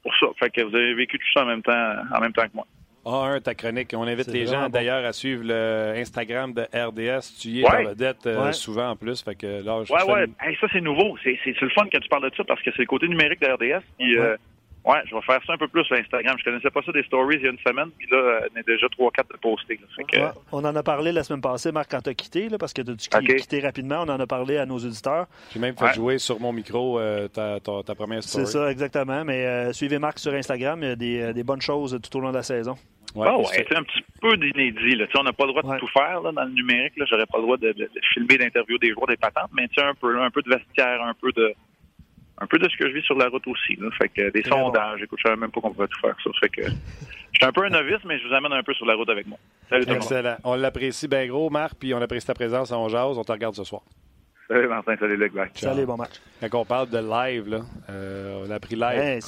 pour 0.04 0.14
ça. 0.16 0.28
Fait 0.38 0.50
que 0.50 0.62
vous 0.62 0.76
avez 0.76 0.94
vécu 0.94 1.18
tout 1.18 1.32
ça 1.34 1.44
en 1.44 1.48
même 1.48 1.64
temps, 1.64 1.96
en 2.14 2.20
même 2.20 2.34
temps 2.34 2.44
que 2.44 2.54
moi. 2.54 2.68
Ah, 3.06 3.26
un, 3.26 3.42
ta 3.42 3.54
chronique. 3.54 3.94
On 3.96 4.04
invite 4.04 4.28
les 4.28 4.46
gens 4.46 4.70
d'ailleurs 4.70 5.04
à 5.06 5.12
suivre 5.12 5.44
le 5.44 5.94
Instagram 5.98 6.54
de 6.54 6.62
RDS. 6.62 7.36
Tu 7.40 7.50
y 7.50 7.62
es 7.62 7.70
ouais. 7.70 7.84
vedette 7.84 8.26
euh, 8.28 8.52
souvent 8.54 8.92
en 8.92 8.96
plus. 8.96 9.22
Fait 9.22 9.36
que 9.36 9.62
là, 9.62 9.84
je 9.84 9.92
ouais, 9.92 10.04
ouais. 10.04 10.28
ça, 10.62 10.68
c'est 10.72 10.82
nouveau. 10.82 11.18
C'est 11.24 11.38
le 11.46 11.70
fun 11.70 11.86
que 11.92 11.98
tu 11.98 12.08
parles 12.08 12.30
de 12.30 12.36
ça 12.36 12.44
parce 12.46 12.62
que 12.62 12.72
c'est 12.72 12.84
le 12.84 12.88
côté 12.88 13.08
numérique 13.10 13.42
de 13.42 13.48
RDS. 13.48 13.84
Puis, 14.00 14.18
euh, 14.18 14.38
Ouais, 14.86 15.00
je 15.10 15.16
vais 15.16 15.22
faire 15.22 15.40
ça 15.48 15.54
un 15.54 15.58
peu 15.58 15.68
plus 15.68 15.84
sur 15.86 15.96
Instagram. 15.96 16.36
Je 16.38 16.44
connaissais 16.44 16.70
pas 16.70 16.82
ça 16.86 16.92
des 16.92 17.04
stories 17.04 17.38
il 17.38 17.44
y 17.44 17.48
a 17.48 17.52
une 17.52 17.60
semaine, 17.60 17.90
puis 17.98 18.08
là, 18.12 18.42
on 18.54 18.60
est 18.60 18.68
déjà 18.68 18.88
3-4 18.88 19.32
de 19.32 19.38
postés. 19.38 19.80
on 20.52 20.66
en 20.66 20.76
a 20.76 20.84
parlé 20.84 21.12
la 21.14 21.24
semaine 21.24 21.42
passée, 21.42 21.72
Marc, 21.72 21.92
quand 21.92 22.02
tu 22.02 22.10
as 22.10 22.14
quitté, 22.14 22.50
là, 22.50 22.58
parce 22.58 22.74
que 22.74 22.82
tu 22.82 23.10
as 23.12 23.22
quitté 23.22 23.62
rapidement. 23.62 24.04
On 24.06 24.10
en 24.10 24.20
a 24.20 24.28
parlé 24.28 24.58
à 24.58 24.66
nos 24.66 24.78
auditeurs. 24.78 25.28
J'ai 25.54 25.60
même 25.60 25.78
fait 25.78 25.94
jouer 25.94 26.18
sur 26.18 26.40
mon 26.40 26.52
micro 26.52 27.00
euh, 27.00 27.28
ta, 27.28 27.60
ta, 27.60 27.96
première 27.96 28.24
story. 28.24 28.46
C'est 28.46 28.52
ça, 28.52 28.72
exactement. 28.72 29.24
Mais 29.24 29.46
euh, 29.46 29.74
suivez 29.74 30.00
Marc 30.00 30.20
sur 30.20 30.34
Instagram. 30.34 30.80
Il 30.82 30.88
y 30.88 30.92
a 30.92 30.96
des, 30.96 31.22
euh, 31.22 31.34
des, 31.34 31.44
bonnes 31.44 31.62
choses 31.62 31.98
tout 32.02 32.18
au 32.18 32.22
long 32.22 32.32
de 32.32 32.38
la 32.38 32.44
saison. 32.44 32.76
Ouais, 33.16 33.30
oh, 33.32 33.44
c'est 33.52 33.76
un 33.76 33.84
petit 33.84 34.04
peu 34.20 34.36
d'inédit. 34.38 34.98
On 35.18 35.24
n'a 35.24 35.34
pas 35.34 35.46
le 35.46 35.54
droit 35.54 35.62
de 35.62 35.80
tout 35.80 35.88
faire 35.88 36.22
là, 36.22 36.32
dans 36.32 36.44
le 36.44 36.52
numérique. 36.52 36.94
J'aurais 36.98 37.28
pas 37.28 37.38
le 37.38 37.44
droit 37.44 37.58
de, 37.58 37.72
de, 37.72 37.90
filmer 38.14 38.38
d'interview 38.38 38.78
des 38.80 38.92
joueurs 38.92 39.08
des 39.08 39.18
patentes, 39.18 39.52
mais 39.54 39.70
un 39.78 39.94
peu, 39.94 40.20
un 40.20 40.32
peu 40.32 40.42
de 40.42 40.50
vestiaire, 40.50 41.02
un 41.04 41.14
peu 41.14 41.32
de 41.32 41.54
un 42.44 42.48
peu 42.48 42.60
de 42.60 42.68
ce 42.70 42.76
que 42.78 42.90
je 42.90 42.94
vis 42.94 43.04
sur 43.04 43.18
la 43.18 43.30
route 43.30 43.48
aussi. 43.48 43.76
Là. 43.80 43.90
Fait 43.98 44.10
que 44.10 44.30
des 44.32 44.44
sondages, 44.44 45.02
écoute, 45.02 45.20
je 45.20 45.30
savais 45.30 45.40
même 45.40 45.52
pas 45.52 45.62
qu'on 45.62 45.74
pouvait 45.74 45.88
tout 45.88 46.00
faire 46.00 46.16
ça. 46.24 46.30
Fait 46.42 46.50
que 46.50 46.64
je 46.64 47.40
suis 47.40 47.46
un 47.46 47.52
peu 47.52 47.66
un 47.66 47.70
novice, 47.70 48.04
mais 48.06 48.20
je 48.20 48.28
vous 48.28 48.34
amène 48.34 48.54
un 48.54 48.64
peu 48.64 48.74
sur 48.74 48.86
la 48.86 48.96
route 48.96 49.10
avec 49.10 49.28
moi. 49.28 49.40
Salut 49.70 49.86
tout 49.86 49.94
le 49.94 50.00
monde. 50.00 50.38
On 50.44 50.56
l'apprécie 50.56 51.08
bien 51.08 51.26
gros, 51.28 51.50
Marc, 51.50 51.76
puis 51.80 51.94
on 51.94 52.02
apprécie 52.02 52.28
ta 52.28 52.34
présence 52.34 52.72
on 52.72 52.90
jase. 52.90 53.18
On 53.18 53.24
te 53.24 53.32
regarde 53.32 53.56
ce 53.56 53.64
soir. 53.64 53.82
Salut 54.50 54.68
Martin, 54.68 54.96
salut 55.00 55.16
Luc. 55.16 55.32
Salut, 55.56 55.86
bon 55.86 55.96
match. 55.96 56.20
Quand 56.42 56.60
on 56.60 56.66
parle 56.66 56.90
de 56.90 56.98
live, 56.98 57.48
là, 57.48 57.62
euh, 57.90 58.44
on 58.46 58.52
a 58.52 58.60
pris 58.60 58.76
live. 58.76 59.00
Hey, 59.00 59.22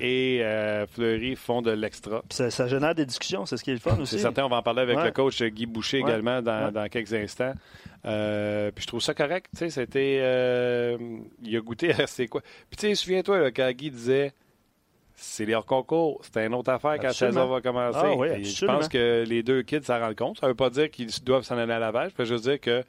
et 0.00 0.44
euh, 0.44 0.86
Fleury 0.86 1.36
font 1.36 1.62
de 1.62 1.70
l'extra. 1.70 2.22
Ça, 2.28 2.50
ça, 2.50 2.66
génère 2.66 2.94
des 2.94 3.06
discussions, 3.06 3.46
c'est 3.46 3.56
ce 3.56 3.64
qui 3.64 3.70
est 3.70 3.74
le 3.74 3.80
fun 3.80 3.98
aussi. 3.98 4.16
C'est 4.16 4.22
certain, 4.22 4.44
on 4.44 4.48
va 4.48 4.56
en 4.56 4.62
parler 4.62 4.82
avec 4.82 4.98
le 4.98 5.10
coach 5.10 5.42
Guy 5.42 5.64
Boucher 5.64 5.98
également 5.98 6.42
dans, 6.42 6.70
dans, 6.70 6.88
quelques 6.88 7.14
instants. 7.14 7.54
Euh, 8.04 8.70
puis 8.72 8.82
je 8.82 8.88
trouve 8.88 9.00
ça 9.00 9.14
correct. 9.14 9.46
Tu 9.52 9.58
sais, 9.58 9.70
c'était. 9.70 10.18
Euh, 10.20 10.98
il 11.42 11.56
a 11.56 11.60
goûté 11.60 11.92
à 11.92 12.06
c'est 12.06 12.26
quoi. 12.26 12.42
Puis 12.68 12.76
tu 12.76 12.88
sais, 12.88 12.94
souviens-toi, 12.94 13.50
quand 13.52 13.70
Guy 13.70 13.90
disait 13.90 14.32
c'est 15.22 15.44
les 15.44 15.54
hors-concours. 15.54 16.20
C'était 16.22 16.46
une 16.46 16.54
autre 16.54 16.70
affaire 16.70 16.98
quand 17.00 17.12
saison 17.12 17.46
va 17.46 17.60
commencer. 17.60 17.98
Ah 18.02 18.38
je 18.42 18.66
pense 18.66 18.88
que 18.88 19.24
les 19.26 19.42
deux 19.42 19.62
kids 19.62 19.84
s'en 19.84 20.00
rendent 20.00 20.16
compte. 20.16 20.38
Ça 20.40 20.46
ne 20.46 20.50
veut 20.50 20.56
pas 20.56 20.70
dire 20.70 20.90
qu'ils 20.90 21.10
doivent 21.22 21.44
s'en 21.44 21.56
aller 21.56 21.72
à 21.72 21.78
la 21.78 21.90
vache. 21.90 22.12
Ça 22.16 22.24
veut 22.24 22.28
juste 22.28 22.44
dire 22.44 22.60
que, 22.60 22.82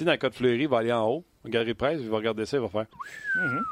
dans 0.00 0.10
le 0.12 0.16
cas 0.16 0.28
de 0.28 0.34
Fleury, 0.34 0.62
il 0.62 0.68
va 0.68 0.78
aller 0.78 0.92
en 0.92 1.06
haut, 1.08 1.24
Gary 1.46 1.74
Price, 1.74 1.98
il 2.00 2.10
va 2.10 2.18
regarder 2.18 2.44
ça, 2.46 2.58
il 2.58 2.60
va 2.60 2.68
faire. 2.68 2.86
Mm-hmm. 3.36 3.62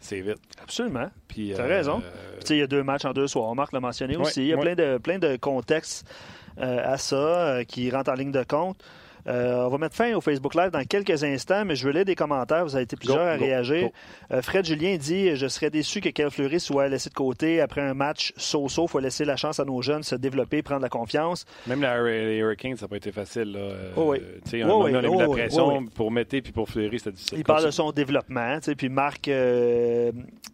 C'est 0.00 0.20
vite. 0.20 0.38
Absolument. 0.62 1.10
Tu 1.28 1.54
as 1.54 1.62
raison. 1.64 2.00
Euh, 2.04 2.38
tu 2.40 2.46
sais, 2.46 2.56
il 2.56 2.60
y 2.60 2.62
a 2.62 2.66
deux 2.66 2.82
matchs 2.82 3.04
en 3.04 3.12
deux 3.12 3.26
soirs. 3.26 3.54
Marc 3.54 3.72
l'a 3.72 3.80
mentionné 3.80 4.16
aussi. 4.16 4.42
Il 4.42 4.46
y 4.48 4.52
a 4.52 4.58
plein, 4.58 4.74
de, 4.74 4.98
plein 4.98 5.18
de 5.18 5.36
contextes 5.36 6.08
à 6.56 6.96
ça 6.96 7.60
qui 7.66 7.90
rentrent 7.90 8.10
en 8.10 8.14
ligne 8.14 8.32
de 8.32 8.44
compte. 8.44 8.82
Euh, 9.28 9.64
on 9.66 9.68
va 9.68 9.78
mettre 9.78 9.94
fin 9.94 10.14
au 10.14 10.20
Facebook 10.20 10.54
Live 10.54 10.70
dans 10.70 10.84
quelques 10.84 11.22
instants, 11.22 11.64
mais 11.64 11.76
je 11.76 11.86
veux 11.86 11.92
lire 11.92 12.04
des 12.04 12.14
commentaires. 12.14 12.64
Vous 12.64 12.74
avez 12.74 12.84
été 12.84 12.96
plusieurs 12.96 13.26
à 13.26 13.34
réagir. 13.34 13.90
Euh, 14.32 14.40
Fred 14.40 14.64
Julien 14.64 14.96
dit 14.96 15.36
Je 15.36 15.46
serais 15.48 15.70
déçu 15.70 16.00
que 16.00 16.08
Kel 16.08 16.30
Fleury 16.30 16.58
soit 16.60 16.88
laissé 16.88 17.10
de 17.10 17.14
côté 17.14 17.60
après 17.60 17.82
un 17.82 17.94
match 17.94 18.32
so-so. 18.36 18.84
Il 18.84 18.88
faut 18.88 18.98
laisser 19.00 19.24
la 19.26 19.36
chance 19.36 19.60
à 19.60 19.64
nos 19.64 19.82
jeunes 19.82 20.02
se 20.02 20.14
développer, 20.14 20.62
prendre 20.62 20.80
la 20.80 20.88
confiance. 20.88 21.44
Même 21.66 21.82
les 21.82 22.38
Hurricanes, 22.38 22.76
ça 22.76 22.86
n'a 22.86 22.88
pas 22.88 22.96
été 22.96 23.12
facile. 23.12 23.52
Là. 23.52 23.74
Oh 23.96 24.12
oui. 24.12 24.18
Euh, 24.54 24.64
on, 24.64 24.84
a 24.86 25.02
mis 25.02 25.18
la 25.18 25.28
oh 25.28 25.32
pression 25.32 25.84
pour 25.86 26.10
Mété 26.10 26.40
puis 26.40 26.52
pour 26.52 26.68
Fleury, 26.68 26.98
c'était 26.98 27.12
difficile. 27.12 27.38
Il 27.38 27.44
parle 27.44 27.66
de 27.66 27.70
son 27.70 27.92
développement. 27.92 28.58
Puis 28.76 28.88
Marc, 28.88 29.30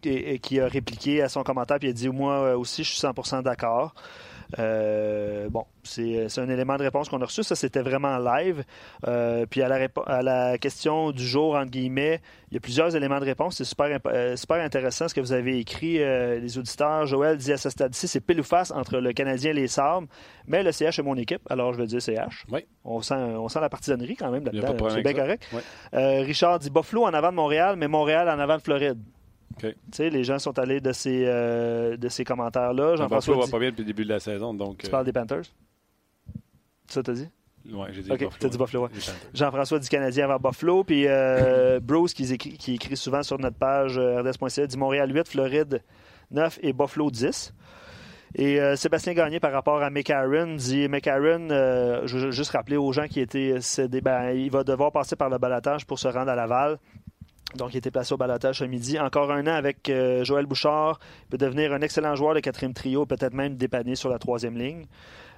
qui 0.01 0.59
a 0.59 0.67
répliqué 0.67 1.21
à 1.21 1.29
son 1.29 1.43
commentaire, 1.43 1.79
puis 1.79 1.87
il 1.87 1.91
a 1.91 1.93
dit 1.93 2.09
Moi 2.09 2.57
aussi, 2.57 2.83
je 2.83 2.91
suis 2.91 2.99
100% 2.99 3.41
d'accord. 3.43 3.93
Euh, 4.59 5.49
bon, 5.49 5.65
c'est 5.83 6.27
un 6.37 6.49
élément 6.49 6.77
de 6.77 6.83
réponse 6.83 7.09
qu'on 7.09 7.21
a 7.21 7.25
reçu. 7.25 7.43
Ça, 7.43 7.55
c'était 7.55 7.81
vraiment 7.81 8.17
live. 8.17 8.63
Euh, 9.07 9.45
puis 9.49 9.61
à 9.61 9.67
la, 9.67 9.87
à 10.05 10.21
la, 10.21 10.57
question 10.57 11.11
du 11.11 11.25
jour, 11.25 11.55
entre 11.55 11.71
guillemets, 11.71 12.21
il 12.51 12.55
y 12.55 12.57
a 12.57 12.59
plusieurs 12.59 12.95
éléments 12.95 13.19
de 13.19 13.25
réponse. 13.25 13.57
C'est 13.57 13.63
super, 13.63 13.99
euh, 14.07 14.35
super 14.35 14.57
intéressant 14.57 15.07
ce 15.07 15.13
que 15.13 15.21
vous 15.21 15.33
avez 15.33 15.59
écrit, 15.59 15.97
les 15.97 16.57
auditeurs. 16.57 17.05
Joël 17.05 17.37
dit 17.37 17.53
à 17.53 17.57
ce 17.57 17.69
stade-ci, 17.69 18.07
c'est 18.07 18.21
pile 18.21 18.39
ou 18.39 18.43
face 18.43 18.71
entre 18.71 18.97
le 18.97 19.13
Canadien 19.13 19.51
et 19.51 19.53
les 19.53 19.67
Sabres, 19.67 20.07
mais 20.47 20.63
le 20.63 20.71
CH 20.71 20.99
est 20.99 21.03
mon 21.03 21.15
équipe, 21.15 21.41
alors 21.49 21.73
je 21.73 21.79
veux 21.79 21.87
dire 21.87 22.01
CH. 22.01 22.45
Oui. 22.51 22.65
On 22.83 23.01
sent, 23.01 23.15
on 23.15 23.47
sent 23.47 23.59
la 23.59 23.69
partisanerie 23.69 24.15
quand 24.15 24.31
même 24.31 24.45
là-dedans. 24.45 24.89
C'est 24.89 25.01
bien 25.01 25.13
correct. 25.13 25.47
Richard 25.93 26.59
dit 26.59 26.69
Buffalo 26.69 27.05
en 27.05 27.13
avant 27.13 27.29
de 27.29 27.35
Montréal, 27.35 27.75
mais 27.77 27.87
Montréal 27.87 28.29
en 28.29 28.39
avant 28.39 28.57
de 28.57 28.61
Floride. 28.61 28.99
Les 29.99 30.23
gens 30.23 30.39
sont 30.39 30.57
allés 30.59 30.81
de 30.81 30.91
ces, 30.91 31.23
euh, 31.25 31.97
de 31.97 32.09
ces 32.09 32.23
commentaires-là. 32.23 32.95
Jean-François 32.95 33.37
va 33.37 33.47
pas 33.47 33.59
bien 33.59 33.69
depuis 33.69 33.81
le 33.81 33.87
début 33.87 34.03
de 34.03 34.09
la 34.09 34.19
saison. 34.19 34.53
Donc, 34.53 34.79
tu 34.79 34.89
parles 34.89 35.03
euh, 35.03 35.05
des 35.05 35.13
Panthers? 35.13 35.45
Ça, 36.87 37.01
t'as 37.01 37.13
dit? 37.13 37.27
Oui, 37.71 37.87
j'ai 37.91 38.03
dit 38.03 38.09
Buffalo. 38.09 38.49
dit 38.49 38.57
Buffalo, 38.57 38.89
Jean-François 39.33 39.79
dit 39.79 39.89
Canadien 39.89 40.29
avant 40.29 40.49
Buffalo. 40.49 40.83
Puis 40.83 41.07
euh, 41.07 41.79
Bruce, 41.83 42.13
qui 42.13 42.31
écrit, 42.31 42.57
qui 42.57 42.75
écrit 42.75 42.97
souvent 42.97 43.23
sur 43.23 43.39
notre 43.39 43.57
page 43.57 43.97
rds.ca, 43.97 44.67
dit 44.67 44.77
Montréal 44.77 45.11
8, 45.13 45.27
Floride 45.27 45.81
9 46.31 46.59
et 46.61 46.73
Buffalo 46.73 47.09
10. 47.09 47.53
Et 48.37 48.59
Sébastien 48.75 49.13
Gagné, 49.13 49.39
par 49.39 49.53
rapport 49.53 49.81
à 49.81 49.89
McAaron, 49.89 50.55
dit 50.55 50.89
McAaron, 50.89 51.47
je 52.05 52.17
veux 52.17 52.31
juste 52.31 52.51
rappeler 52.51 52.75
aux 52.75 52.91
gens 52.91 53.07
qui 53.07 53.21
étaient 53.21 53.61
cédés, 53.61 54.01
ben, 54.01 54.31
il 54.31 54.51
va 54.51 54.65
devoir 54.65 54.91
passer 54.91 55.15
par 55.15 55.29
le 55.29 55.37
balatage 55.37 55.85
pour 55.87 55.99
se 55.99 56.09
rendre 56.09 56.29
à 56.29 56.35
Laval. 56.35 56.77
Donc, 57.55 57.73
il 57.73 57.77
était 57.77 57.91
placé 57.91 58.13
au 58.13 58.17
balotage 58.17 58.59
ce 58.59 58.63
midi. 58.65 58.99
Encore 58.99 59.31
un 59.31 59.47
an 59.47 59.53
avec 59.53 59.89
euh, 59.89 60.23
Joël 60.23 60.45
Bouchard. 60.45 60.99
Il 61.23 61.29
peut 61.29 61.37
devenir 61.37 61.73
un 61.73 61.81
excellent 61.81 62.15
joueur 62.15 62.35
de 62.35 62.39
quatrième 62.39 62.73
trio, 62.73 63.05
peut-être 63.05 63.33
même 63.33 63.55
dépanner 63.55 63.95
sur 63.95 64.09
la 64.09 64.19
troisième 64.19 64.57
ligne. 64.57 64.85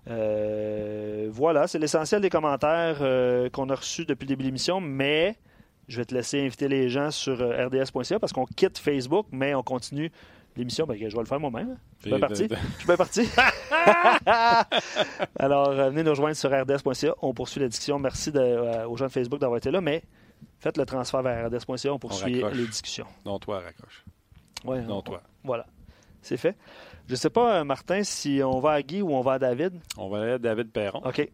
Euh, 0.10 1.28
voilà, 1.32 1.68
c'est 1.68 1.80
l'essentiel 1.80 2.22
des 2.22 2.30
commentaires 2.30 2.98
euh, 3.02 3.50
qu'on 3.50 3.70
a 3.70 3.76
reçus 3.76 4.06
depuis 4.06 4.26
le 4.26 4.30
début 4.30 4.44
de 4.44 4.48
l'émission, 4.48 4.80
mais 4.80 5.36
je 5.88 5.98
vais 5.98 6.06
te 6.06 6.14
laisser 6.14 6.40
inviter 6.40 6.68
les 6.68 6.90
gens 6.90 7.12
sur 7.12 7.38
rds.ca 7.38 8.20
parce 8.20 8.32
qu'on 8.34 8.46
quitte 8.46 8.78
Facebook, 8.78 9.28
mais 9.32 9.54
on 9.54 9.64
continue 9.64 10.12
l'émission. 10.56 10.86
Ben, 10.86 10.98
je 10.98 11.14
vais 11.14 11.22
le 11.22 11.26
faire 11.26 11.40
moi-même. 11.40 11.78
Je 11.98 12.04
suis 12.04 12.10
bien 12.10 12.20
parti. 12.20 12.48
Je 12.50 12.78
suis 12.78 12.88
bien 12.88 12.96
parti. 12.96 13.30
Alors, 15.40 15.72
venez 15.74 16.04
nous 16.04 16.12
rejoindre 16.12 16.36
sur 16.36 16.50
rds.ca. 16.50 17.14
On 17.22 17.34
poursuit 17.34 17.62
la 17.62 17.68
discussion. 17.68 18.00
Merci 18.00 18.32
aux 18.88 18.98
gens 18.98 19.06
de 19.06 19.12
Facebook 19.12 19.40
d'avoir 19.40 19.58
été 19.58 19.72
là, 19.72 19.82
mais 19.82 20.04
Faites 20.60 20.78
le 20.78 20.86
transfert 20.86 21.22
vers 21.22 21.48
RDS.ca, 21.48 21.94
on 21.94 22.00
poursuit 22.00 22.42
les 22.54 22.66
discussions. 22.66 23.08
Non, 23.26 23.38
toi, 23.40 23.60
raccroche. 23.60 24.04
Oui, 24.66 24.80
non, 24.82 25.02
toi. 25.02 25.22
Voilà. 25.44 25.66
C'est 26.22 26.38
fait. 26.38 26.58
Je 27.08 27.14
ne 27.14 27.18
sais 27.18 27.30
pas, 27.30 27.60
euh, 27.60 27.64
Martin, 27.64 28.04
si 28.04 28.42
on 28.44 28.60
va 28.60 28.72
à 28.72 28.82
Guy 28.82 29.02
ou 29.02 29.14
on 29.14 29.22
va 29.22 29.34
à 29.34 29.40
David. 29.40 29.80
On 29.98 30.10
va 30.10 30.22
aller 30.22 30.32
à 30.34 30.38
David 30.38 30.72
Perron. 30.72 31.02
OK. 31.06 31.30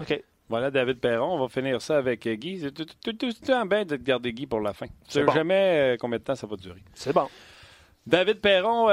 OK. 0.00 0.24
Voilà, 0.48 0.70
David 0.70 0.98
Perron. 0.98 1.36
On 1.36 1.38
va 1.38 1.48
finir 1.48 1.80
ça 1.80 1.98
avec 1.98 2.26
euh, 2.26 2.34
Guy. 2.34 2.60
C'est 2.60 2.72
tout 2.72 2.86
le 3.04 3.68
bien 3.68 3.84
de 3.84 3.96
garder 3.96 4.32
Guy 4.32 4.46
pour 4.46 4.60
la 4.60 4.72
fin. 4.72 4.86
Tu 5.08 5.20
ne 5.20 5.26
sais 5.26 5.32
jamais 5.32 5.94
euh, 5.94 5.96
combien 6.00 6.18
de 6.18 6.24
temps 6.24 6.34
ça 6.34 6.46
va 6.46 6.56
durer. 6.56 6.82
C'est 6.94 7.12
bon. 7.12 7.28
David 8.06 8.40
Perron, 8.40 8.86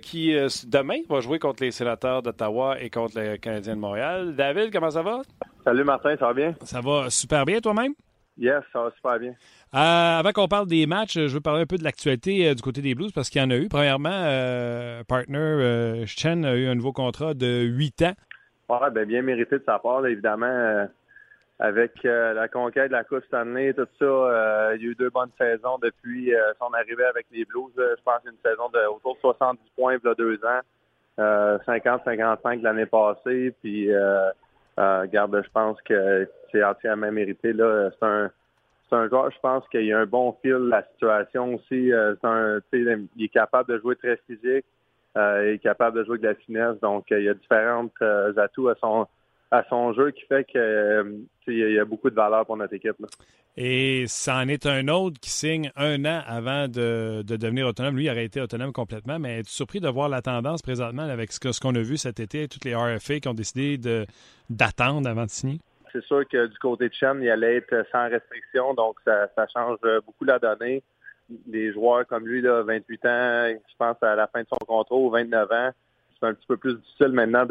qui 0.00 0.32
demain 0.64 1.00
va 1.06 1.20
jouer 1.20 1.38
contre 1.38 1.62
les 1.62 1.72
sénateurs 1.72 2.22
d'Ottawa 2.22 2.80
et 2.80 2.88
contre 2.88 3.20
les 3.20 3.38
Canadiens 3.38 3.76
de 3.76 3.80
Montréal. 3.80 4.34
David, 4.34 4.72
comment 4.72 4.90
ça 4.90 5.02
va? 5.02 5.20
Salut 5.62 5.84
Martin, 5.84 6.16
ça 6.16 6.28
va 6.28 6.32
bien? 6.32 6.54
Ça 6.62 6.80
va 6.80 7.10
super 7.10 7.44
bien 7.44 7.60
toi-même? 7.60 7.92
Yes, 8.38 8.62
ça 8.72 8.82
va 8.82 8.90
super 8.92 9.18
bien. 9.18 9.34
Euh, 9.74 10.18
avant 10.18 10.32
qu'on 10.32 10.48
parle 10.48 10.66
des 10.66 10.86
matchs, 10.86 11.18
je 11.18 11.34
veux 11.34 11.40
parler 11.40 11.62
un 11.62 11.66
peu 11.66 11.76
de 11.76 11.84
l'actualité 11.84 12.48
euh, 12.48 12.54
du 12.54 12.62
côté 12.62 12.80
des 12.80 12.94
Blues 12.94 13.12
parce 13.12 13.28
qu'il 13.28 13.42
y 13.42 13.44
en 13.44 13.50
a 13.50 13.56
eu. 13.56 13.68
Premièrement, 13.68 14.10
euh, 14.10 15.04
partner 15.04 16.04
Chen 16.06 16.44
a 16.44 16.54
eu 16.54 16.66
un 16.66 16.74
nouveau 16.74 16.92
contrat 16.92 17.34
de 17.34 17.62
8 17.62 18.02
ans. 18.02 18.12
Ouais, 18.70 18.90
ben, 18.90 19.06
bien 19.06 19.22
mérité 19.22 19.58
de 19.58 19.64
sa 19.64 19.78
part, 19.78 20.06
évidemment. 20.06 20.86
avec 21.58 21.92
la 22.04 22.48
conquête 22.48 22.88
de 22.88 22.92
la 22.92 23.04
Coupe 23.04 23.24
Stanley, 23.26 23.74
tout 23.74 23.86
ça, 23.98 24.74
il 24.74 24.82
y 24.82 24.86
a 24.86 24.90
eu 24.90 24.94
deux 24.94 25.10
bonnes 25.10 25.30
saisons 25.38 25.78
depuis 25.82 26.32
son 26.58 26.72
arrivée 26.72 27.04
avec 27.04 27.26
les 27.30 27.44
Blues. 27.44 27.70
je 27.76 28.02
pense 28.02 28.22
une 28.24 28.38
saison 28.42 28.70
de 28.72 28.86
autour 28.88 29.14
de 29.16 29.20
70 29.20 29.60
points 29.76 29.98
il 30.02 30.08
y 30.08 30.10
a 30.10 30.14
deux 30.14 30.40
ans, 30.44 30.60
50-55 31.18 32.62
l'année 32.62 32.86
passée. 32.86 33.54
Puis, 33.62 33.90
garde, 34.78 35.42
je 35.44 35.50
pense 35.52 35.80
que 35.82 36.26
c'est. 36.52 37.52
Là, 37.52 37.90
c'est 37.98 38.06
un 38.06 38.30
c'est 38.92 38.98
un 38.98 39.08
joueur, 39.08 39.30
je 39.30 39.38
pense 39.40 39.66
qu'il 39.70 39.90
a 39.92 40.00
un 40.00 40.06
bon 40.06 40.36
fil 40.42 40.52
la 40.52 40.84
situation 40.92 41.54
aussi. 41.54 41.92
Euh, 41.92 42.14
un, 42.24 42.60
il 42.74 43.08
est 43.18 43.28
capable 43.28 43.72
de 43.72 43.80
jouer 43.80 43.96
très 43.96 44.18
physique. 44.26 44.66
Euh, 45.16 45.48
il 45.48 45.54
est 45.54 45.58
capable 45.58 45.98
de 45.98 46.04
jouer 46.04 46.18
de 46.18 46.26
la 46.26 46.34
finesse. 46.34 46.78
Donc, 46.82 47.06
il 47.10 47.22
y 47.22 47.28
a 47.28 47.34
différents 47.34 47.88
euh, 48.02 48.34
atouts 48.36 48.68
à 48.68 48.74
son 48.80 49.06
à 49.50 49.64
son 49.68 49.92
jeu 49.92 50.12
qui 50.12 50.22
fait 50.24 50.44
qu'il 50.44 51.54
y 51.54 51.78
a 51.78 51.84
beaucoup 51.84 52.08
de 52.08 52.14
valeur 52.14 52.46
pour 52.46 52.56
notre 52.56 52.72
équipe. 52.72 52.96
Et 53.58 54.04
c'en 54.06 54.48
est 54.48 54.64
un 54.64 54.88
autre 54.88 55.20
qui 55.20 55.28
signe 55.28 55.70
un 55.76 56.06
an 56.06 56.22
avant 56.26 56.68
de, 56.68 57.22
devenir 57.22 57.66
autonome. 57.66 57.96
Lui, 57.96 58.06
il 58.06 58.10
aurait 58.10 58.24
été 58.24 58.40
autonome 58.40 58.72
complètement, 58.72 59.18
mais 59.18 59.40
es-tu 59.40 59.50
surpris 59.50 59.80
de 59.80 59.88
voir 59.88 60.08
la 60.08 60.22
tendance 60.22 60.62
présentement 60.62 61.02
avec 61.02 61.32
ce 61.32 61.60
qu'on 61.60 61.74
a 61.74 61.82
vu 61.82 61.98
cet 61.98 62.18
été, 62.18 62.48
toutes 62.48 62.64
les 62.64 62.74
RFA 62.74 63.20
qui 63.20 63.28
ont 63.28 63.34
décidé 63.34 63.76
d'attendre 64.48 65.06
avant 65.06 65.24
de 65.24 65.30
signer? 65.30 65.60
C'est 65.92 66.04
sûr 66.04 66.26
que 66.28 66.46
du 66.46 66.58
côté 66.58 66.88
de 66.88 66.94
Chen, 66.94 67.22
il 67.22 67.30
allait 67.30 67.56
être 67.56 67.86
sans 67.92 68.08
restriction, 68.08 68.74
donc 68.74 68.96
ça, 69.04 69.28
change 69.52 69.78
beaucoup 70.06 70.24
la 70.24 70.38
donnée. 70.38 70.82
Des 71.28 71.72
joueurs 71.72 72.06
comme 72.06 72.26
lui, 72.26 72.40
là, 72.40 72.62
28 72.62 73.06
ans, 73.06 73.48
je 73.48 73.76
pense 73.78 74.02
à 74.02 74.14
la 74.14 74.26
fin 74.26 74.42
de 74.42 74.48
son 74.48 74.64
contrat 74.66 74.96
ou 74.96 75.10
29 75.10 75.52
ans, 75.52 75.70
c'est 76.22 76.28
un 76.28 76.34
petit 76.34 76.46
peu 76.46 76.56
plus 76.56 76.74
difficile 76.74 77.08
maintenant 77.08 77.46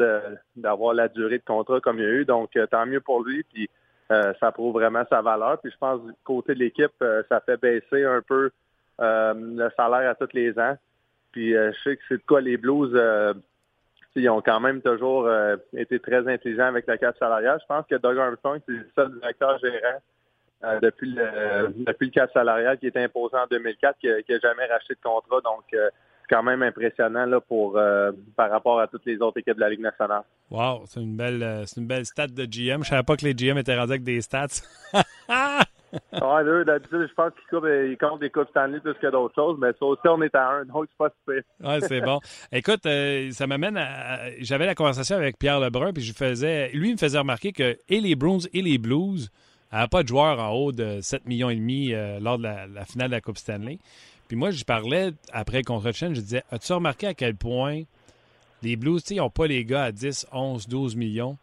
d'avoir 0.56 0.94
la 0.94 1.08
durée 1.08 1.38
de 1.38 1.44
contrat 1.44 1.80
comme 1.80 1.98
il 1.98 2.04
y 2.04 2.06
a 2.06 2.10
eu. 2.10 2.24
Donc, 2.24 2.56
euh, 2.56 2.66
tant 2.66 2.86
mieux 2.86 3.00
pour 3.00 3.22
lui. 3.22 3.44
Puis, 3.52 3.68
euh, 4.10 4.32
ça 4.40 4.50
prouve 4.50 4.74
vraiment 4.74 5.04
sa 5.10 5.20
valeur. 5.20 5.60
Puis, 5.60 5.70
je 5.70 5.76
pense 5.76 6.02
du 6.02 6.12
côté 6.24 6.54
de 6.54 6.60
l'équipe, 6.60 6.92
euh, 7.02 7.22
ça 7.28 7.40
fait 7.40 7.60
baisser 7.60 8.04
un 8.04 8.22
peu 8.22 8.50
le 8.98 9.68
salaire 9.76 10.10
à 10.10 10.14
tous 10.14 10.32
les 10.32 10.58
ans. 10.58 10.76
Puis, 11.32 11.52
je 11.52 11.72
sais 11.82 11.96
que 11.96 12.02
c'est 12.08 12.18
de 12.18 12.22
quoi 12.26 12.40
les 12.40 12.56
Blues 12.56 12.92
ils 14.16 14.28
ont 14.28 14.42
quand 14.42 14.60
même 14.60 14.82
toujours 14.82 15.26
euh, 15.26 15.56
été 15.76 15.98
très 15.98 16.26
intelligents 16.28 16.66
avec 16.66 16.86
la 16.86 16.98
carte 16.98 17.18
salariale. 17.18 17.58
Je 17.60 17.66
pense 17.66 17.86
que 17.86 17.96
Doug 17.96 18.18
Armstrong, 18.18 18.60
c'est 18.66 18.72
le 18.72 18.86
seul 18.94 19.12
directeur 19.12 19.58
gérant 19.58 19.98
euh, 20.64 20.80
depuis 20.80 21.10
le 21.10 21.84
depuis 21.84 22.12
le 22.14 22.26
salarial 22.32 22.78
qui 22.78 22.86
est 22.86 22.96
imposé 22.96 23.36
en 23.36 23.46
2004, 23.50 23.98
qui 23.98 24.08
n'a 24.08 24.38
jamais 24.38 24.66
racheté 24.66 24.94
de 24.94 25.00
contrat. 25.02 25.40
Donc, 25.42 25.64
euh, 25.74 25.88
c'est 26.20 26.34
quand 26.34 26.42
même 26.42 26.62
impressionnant 26.62 27.26
là, 27.26 27.40
pour 27.40 27.78
par 28.36 28.50
rapport 28.50 28.80
à 28.80 28.86
toutes 28.86 29.06
les 29.06 29.20
autres 29.20 29.38
équipes 29.38 29.56
de 29.56 29.60
la 29.60 29.70
Ligue 29.70 29.80
nationale. 29.80 30.22
Wow, 30.50 30.82
c'est 30.86 31.00
une 31.00 31.16
belle 31.16 31.64
c'est 31.66 31.80
une 31.80 31.86
belle 31.86 32.04
stat 32.04 32.28
de 32.28 32.44
GM. 32.44 32.84
Je 32.84 32.90
savais 32.90 33.02
pas 33.02 33.16
que 33.16 33.24
les 33.24 33.34
GM 33.34 33.58
étaient 33.58 33.76
rendus 33.76 33.92
avec 33.92 34.04
des 34.04 34.20
stats. 34.20 34.62
ouais, 35.92 36.64
d'habitude, 36.64 37.06
je 37.08 37.14
pense 37.14 37.32
qu'ils 37.48 37.98
comptent 37.98 38.20
des 38.20 38.30
Coupes 38.30 38.48
Stanley 38.50 38.80
plus 38.80 38.94
que 38.94 39.10
d'autres 39.10 39.34
choses, 39.34 39.58
mais 39.60 39.72
ça 39.78 39.84
aussi, 39.84 40.06
on 40.06 40.22
est 40.22 40.34
à 40.34 40.48
un, 40.48 40.64
donc 40.64 40.86
c'est 40.88 40.96
pas 40.96 41.10
super. 41.18 41.42
ouais, 41.60 41.80
c'est 41.80 42.00
bon. 42.00 42.20
Écoute, 42.50 42.86
euh, 42.86 43.30
ça 43.32 43.46
m'amène 43.46 43.76
à. 43.76 44.30
J'avais 44.40 44.66
la 44.66 44.74
conversation 44.74 45.16
avec 45.16 45.38
Pierre 45.38 45.60
Lebrun, 45.60 45.92
puis 45.92 46.02
je 46.02 46.12
faisais. 46.12 46.70
Lui, 46.70 46.90
il 46.90 46.92
me 46.92 46.98
faisait 46.98 47.18
remarquer 47.18 47.52
que 47.52 47.76
et 47.88 48.00
les 48.00 48.14
Bruins 48.14 48.46
et 48.52 48.62
les 48.62 48.78
Blues 48.78 49.30
n'avaient 49.72 49.88
pas 49.88 50.02
de 50.02 50.08
joueurs 50.08 50.38
en 50.40 50.50
haut 50.50 50.72
de 50.72 51.00
7 51.00 51.26
millions 51.26 51.50
et 51.50 51.56
demi 51.56 51.92
euh, 51.92 52.20
lors 52.20 52.38
de 52.38 52.44
la, 52.44 52.84
finale 52.84 53.08
de 53.08 53.14
la 53.14 53.20
Coupe 53.20 53.38
Stanley. 53.38 53.78
Puis 54.28 54.36
moi, 54.36 54.50
je 54.50 54.64
parlais 54.64 55.10
après 55.32 55.62
contre 55.62 55.92
Chen, 55.92 56.14
je 56.14 56.20
disais 56.20 56.42
As-tu 56.50 56.72
remarqué 56.72 57.08
à 57.08 57.14
quel 57.14 57.36
point 57.36 57.82
les 58.62 58.76
Blues, 58.76 59.02
ils 59.10 59.16
n'ont 59.16 59.30
pas 59.30 59.46
les 59.46 59.64
gars 59.64 59.84
à 59.84 59.92
10, 59.92 60.28
11, 60.32 60.68
12 60.68 60.96
millions, 60.96 61.36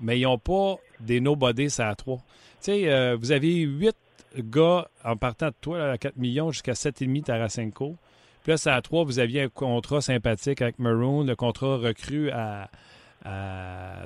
mais 0.00 0.18
ils 0.18 0.22
n'ont 0.22 0.38
pas 0.38 0.76
des 1.00 1.20
nobodies 1.20 1.74
à 1.78 1.94
3. 1.94 2.18
Sais, 2.62 2.88
euh, 2.88 3.16
vous 3.18 3.32
avez 3.32 3.60
huit 3.60 3.96
gars 4.38 4.88
en 5.04 5.16
partant 5.16 5.48
de 5.48 5.54
toi 5.60 5.90
à 5.90 5.98
4 5.98 6.16
millions 6.16 6.52
jusqu'à 6.52 6.74
7,5 6.74 7.24
Tarasenko. 7.24 7.96
Puis 8.42 8.52
là, 8.52 8.56
c'est 8.56 8.70
à 8.70 8.80
3, 8.80 9.04
vous 9.04 9.18
aviez 9.18 9.42
un 9.42 9.48
contrat 9.48 10.00
sympathique 10.00 10.62
avec 10.62 10.78
Maroon, 10.78 11.24
le 11.24 11.36
contrat 11.36 11.76
recru 11.76 12.30
à, 12.30 12.68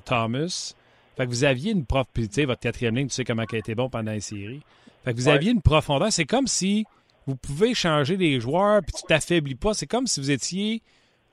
Thomas. 0.05 0.75
Fait 1.17 1.25
que 1.25 1.31
vous 1.31 1.45
aviez 1.45 1.73
une 1.73 1.87
prof, 1.87 2.07
tu 2.15 2.29
sais, 2.31 2.45
votre 2.45 2.61
quatrième 2.61 2.97
ligne, 2.97 3.09
tu 3.09 3.15
sais 3.15 3.25
comment 3.25 3.45
elle 3.51 3.57
a 3.57 3.59
été 3.59 3.75
bon 3.75 3.89
pendant 3.89 4.13
la 4.13 4.21
série. 4.21 4.63
Fait 5.05 5.13
que 5.13 5.19
vous 5.19 5.29
aviez 5.29 5.53
une 5.53 5.63
profondeur. 5.63 6.13
C'est 6.13 6.27
comme 6.27 6.47
si 6.47 6.85
vous 7.27 7.37
pouvez 7.37 7.75
changer 7.75 8.17
les 8.17 8.41
joueurs 8.41 8.83
puis 8.83 8.93
tu 8.93 9.03
t'affaiblis 9.07 9.55
pas. 9.55 9.73
C'est 9.73 9.87
comme 9.87 10.07
si 10.07 10.21
vous 10.21 10.31
étiez 10.31 10.83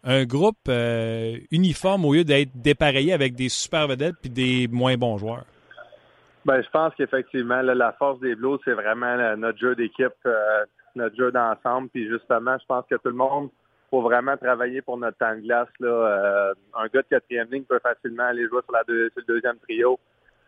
un 0.03 0.25
groupe 0.25 0.57
euh, 0.69 1.37
uniforme 1.51 2.05
au 2.05 2.13
lieu 2.13 2.23
d'être 2.23 2.51
dépareillé 2.55 3.13
avec 3.13 3.35
des 3.35 3.49
super 3.49 3.87
vedettes 3.87 4.15
puis 4.21 4.29
des 4.29 4.67
moins 4.67 4.97
bons 4.97 5.17
joueurs. 5.17 5.45
Ben, 6.45 6.61
je 6.61 6.69
pense 6.69 6.93
qu'effectivement, 6.95 7.61
la 7.61 7.93
force 7.93 8.19
des 8.19 8.35
Blues, 8.35 8.59
c'est 8.65 8.73
vraiment 8.73 9.35
notre 9.37 9.57
jeu 9.59 9.75
d'équipe, 9.75 10.11
euh, 10.25 10.65
notre 10.95 11.15
jeu 11.15 11.31
d'ensemble. 11.31 11.89
Puis 11.89 12.07
justement, 12.09 12.57
je 12.59 12.65
pense 12.65 12.85
que 12.89 12.95
tout 12.95 13.09
le 13.09 13.13
monde 13.13 13.49
faut 13.93 14.01
vraiment 14.01 14.35
travailler 14.37 14.81
pour 14.81 14.97
notre 14.97 15.17
temps 15.19 15.35
de 15.35 15.41
glace. 15.41 15.69
Là. 15.79 15.87
Euh, 15.87 16.53
un 16.75 16.87
gars 16.87 17.03
de 17.03 17.07
quatrième 17.07 17.47
ligne 17.51 17.63
peut 17.63 17.79
facilement 17.79 18.23
aller 18.23 18.47
jouer 18.47 18.61
sur, 18.63 18.73
la 18.73 18.83
le 18.87 19.11
deuxième 19.27 19.57
trio 19.59 19.99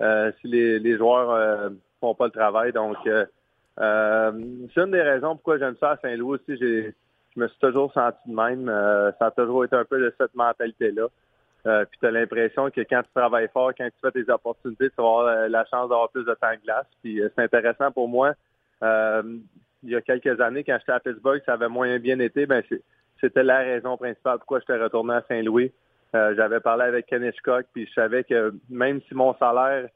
euh, 0.02 0.32
si 0.42 0.48
les, 0.48 0.80
les 0.80 0.98
joueurs 0.98 1.30
euh, 1.30 1.70
font 2.00 2.16
pas 2.16 2.26
le 2.26 2.32
travail. 2.32 2.72
Donc, 2.72 2.98
c'est 3.06 4.82
une 4.82 4.92
des 4.92 5.02
raisons 5.02 5.36
pourquoi 5.36 5.60
j'aime 5.60 5.76
ça 5.80 5.92
à 5.92 5.98
Saint-Louis 5.98 6.40
aussi. 6.40 6.58
Je 6.58 6.92
me 7.40 7.48
suis 7.48 7.60
toujours 7.60 7.94
senti 7.94 8.18
de 8.26 8.36
même. 8.36 8.66
ça 9.20 9.28
a 9.28 9.32
toujours 9.32 9.64
été 9.64 9.76
un 9.76 9.86
peu 9.86 10.00
de 10.00 10.12
cette 10.18 10.34
mentalité-là. 10.34 11.08
Euh, 11.68 11.84
puis 11.86 11.98
tu 12.00 12.06
as 12.06 12.12
l'impression 12.12 12.70
que 12.70 12.82
quand 12.82 13.02
tu 13.02 13.10
travailles 13.16 13.50
fort, 13.52 13.72
quand 13.76 13.88
tu 13.88 14.00
fais 14.00 14.12
tes 14.12 14.32
opportunités, 14.32 14.90
tu 14.90 14.96
vas 14.98 15.04
avoir 15.04 15.28
euh, 15.28 15.48
la 15.48 15.66
chance 15.66 15.90
d'avoir 15.90 16.10
plus 16.10 16.24
de 16.24 16.34
temps 16.36 16.52
de 16.52 16.64
glace. 16.64 16.86
Puis 17.02 17.20
euh, 17.20 17.30
c'est 17.36 17.44
intéressant 17.44 17.92
pour 17.92 18.08
moi. 18.08 18.34
il 18.82 19.90
y 19.90 19.96
a 19.96 20.02
quelques 20.02 20.40
années, 20.42 20.64
quand 20.64 20.78
j'étais 20.80 20.92
à 20.92 21.00
Pittsburgh, 21.00 21.42
ça 21.46 21.54
avait 21.54 21.70
moins 21.70 21.98
bien 22.00 22.20
été. 22.20 22.46
Ben 22.46 22.64
c'était 23.22 23.44
la 23.44 23.60
raison 23.60 23.98
principale 23.98 24.38
pourquoi 24.40 24.60
j'étais 24.60 24.78
retourné 24.78 25.16
à 25.16 25.24
Saint-Louis. 25.28 25.72
J'avais 26.14 26.62
parlé 26.62 26.86
avec 26.86 27.08
Ken 27.08 27.24
Hitchcock, 27.24 27.66
puis 27.74 27.88
je 27.88 27.94
savais 27.94 28.24
que 28.24 28.54
même 28.70 29.02
si 29.08 29.16
mon 29.16 29.36
salaire, 29.36 29.90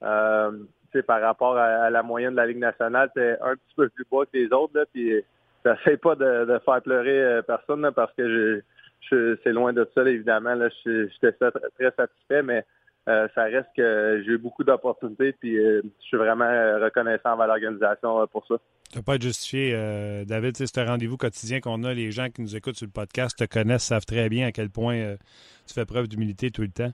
par 0.00 1.20
rapport 1.20 1.56
à, 1.56 1.90
la 1.90 2.02
moyenne 2.04 2.32
de 2.32 2.36
la 2.36 2.46
Ligue 2.46 2.58
nationale, 2.58 3.08
était 3.16 3.36
un 3.40 3.54
petit 3.54 3.74
peu 3.76 3.88
plus 3.88 4.06
bas 4.10 4.24
que 4.24 4.36
les 4.38 4.52
autres, 4.52 4.76
là, 4.76 4.84
puis 4.92 5.20
j'essaie 5.64 5.96
pas 5.96 6.14
de, 6.14 6.44
de, 6.44 6.58
faire 6.58 6.80
pleurer 6.82 7.42
personne 7.44 7.90
parce 7.94 8.12
que 8.14 8.28
je 8.28 8.60
c'est 9.10 9.52
loin 9.52 9.72
de 9.72 9.88
ça, 9.94 10.02
évidemment. 10.02 10.54
Là, 10.54 10.68
j'étais 10.84 11.32
très 11.32 11.90
satisfait, 11.96 12.42
mais 12.42 12.64
euh, 13.06 13.28
ça 13.34 13.44
reste 13.44 13.68
que 13.76 14.22
j'ai 14.24 14.32
eu 14.32 14.38
beaucoup 14.38 14.64
d'opportunités, 14.64 15.32
puis 15.32 15.58
euh, 15.58 15.82
je 16.00 16.06
suis 16.06 16.16
vraiment 16.16 16.48
reconnaissant 16.80 17.32
envers 17.34 17.46
l'organisation 17.48 18.20
euh, 18.20 18.26
pour 18.26 18.46
ça. 18.46 18.54
Tu 18.92 19.02
pas 19.02 19.16
être 19.16 19.22
justifié, 19.22 19.72
David. 20.24 20.56
C'est 20.56 20.78
un 20.78 20.86
rendez-vous 20.86 21.16
quotidien 21.16 21.60
qu'on 21.60 21.82
a. 21.82 21.92
Les 21.92 22.12
gens 22.12 22.28
qui 22.30 22.42
nous 22.42 22.54
écoutent 22.54 22.76
sur 22.76 22.86
le 22.86 22.92
podcast 22.92 23.36
te 23.36 23.44
connaissent, 23.44 23.82
savent 23.82 24.04
très 24.06 24.28
bien 24.28 24.46
à 24.46 24.52
quel 24.52 24.70
point 24.70 25.16
tu 25.66 25.74
fais 25.74 25.84
preuve 25.84 26.06
d'humilité 26.06 26.52
tout 26.52 26.62
le 26.62 26.68
temps. 26.68 26.92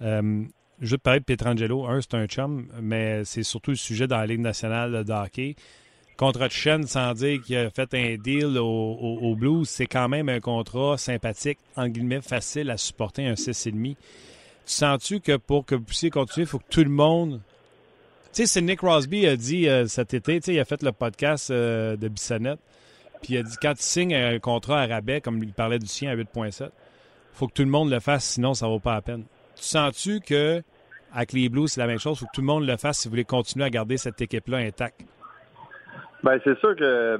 je 0.00 0.96
te 0.96 1.00
parler 1.02 1.20
de 1.20 1.24
Pietrangelo. 1.26 1.84
Un, 1.84 2.00
c'est 2.00 2.14
un 2.14 2.26
chum, 2.26 2.66
mais 2.80 3.24
c'est 3.24 3.42
surtout 3.42 3.72
le 3.72 3.76
sujet 3.76 4.06
dans 4.06 4.16
la 4.16 4.26
Ligue 4.26 4.40
nationale 4.40 5.04
de 5.04 5.12
hockey 5.12 5.54
contrat 6.16 6.48
de 6.48 6.52
chaîne 6.52 6.86
sans 6.86 7.12
dire 7.14 7.42
qu'il 7.42 7.56
a 7.56 7.70
fait 7.70 7.92
un 7.94 8.16
deal 8.16 8.58
au, 8.58 9.34
Blues, 9.36 9.68
c'est 9.68 9.86
quand 9.86 10.08
même 10.08 10.28
un 10.28 10.40
contrat 10.40 10.96
sympathique, 10.96 11.58
en 11.76 11.88
guillemets, 11.88 12.20
facile 12.20 12.70
à 12.70 12.76
supporter, 12.76 13.26
un 13.26 13.34
6,5. 13.34 13.94
Tu 13.94 13.96
sens-tu 14.66 15.20
que 15.20 15.36
pour 15.36 15.66
que 15.66 15.74
vous 15.74 15.82
puissiez 15.82 16.10
continuer, 16.10 16.44
il 16.44 16.48
faut 16.48 16.58
que 16.58 16.70
tout 16.70 16.84
le 16.84 16.90
monde. 16.90 17.40
Tu 18.32 18.42
sais, 18.42 18.46
c'est 18.46 18.62
Nick 18.62 18.78
Crosby 18.78 19.26
a 19.26 19.36
dit 19.36 19.68
euh, 19.68 19.86
cet 19.86 20.14
été, 20.14 20.40
tu 20.40 20.46
sais, 20.46 20.54
il 20.54 20.60
a 20.60 20.64
fait 20.64 20.82
le 20.82 20.92
podcast 20.92 21.50
euh, 21.50 21.96
de 21.96 22.08
Bissonnette, 22.08 22.60
puis 23.22 23.34
il 23.34 23.38
a 23.38 23.42
dit 23.42 23.56
quand 23.60 23.74
tu 23.74 23.82
signes 23.82 24.14
un 24.14 24.38
contrat 24.38 24.82
à 24.82 24.86
rabais, 24.86 25.20
comme 25.20 25.42
il 25.42 25.52
parlait 25.52 25.78
du 25.78 25.86
sien 25.86 26.10
à 26.10 26.16
8,7, 26.16 26.70
faut 27.34 27.48
que 27.48 27.52
tout 27.52 27.62
le 27.62 27.70
monde 27.70 27.90
le 27.90 28.00
fasse, 28.00 28.24
sinon 28.24 28.54
ça 28.54 28.66
vaut 28.66 28.80
pas 28.80 28.94
la 28.94 29.02
peine. 29.02 29.24
Tu 29.56 29.64
sens-tu 29.64 30.20
que 30.20 30.62
avec 31.12 31.32
les 31.32 31.48
Blues, 31.48 31.70
c'est 31.70 31.80
la 31.80 31.86
même 31.86 31.98
chose, 31.98 32.18
faut 32.18 32.26
que 32.26 32.32
tout 32.34 32.40
le 32.40 32.46
monde 32.46 32.66
le 32.66 32.76
fasse 32.76 32.98
si 32.98 33.08
vous 33.08 33.12
voulez 33.12 33.24
continuer 33.24 33.66
à 33.66 33.70
garder 33.70 33.96
cette 33.98 34.20
équipe-là 34.20 34.58
intacte? 34.58 35.02
Ben 36.24 36.40
c'est 36.42 36.58
sûr 36.58 36.74
que 36.74 37.18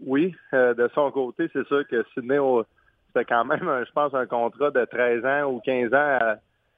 oui, 0.00 0.34
euh, 0.54 0.72
de 0.72 0.88
son 0.94 1.10
côté, 1.10 1.48
c'est 1.52 1.66
sûr 1.66 1.86
que 1.86 2.02
Sydney 2.14 2.38
c'était 3.08 3.26
quand 3.26 3.44
même, 3.44 3.84
je 3.86 3.92
pense, 3.92 4.14
un 4.14 4.26
contrat 4.26 4.70
de 4.70 4.84
13 4.84 5.24
ans 5.26 5.52
ou 5.52 5.60
15 5.60 5.92
ans 5.92 6.18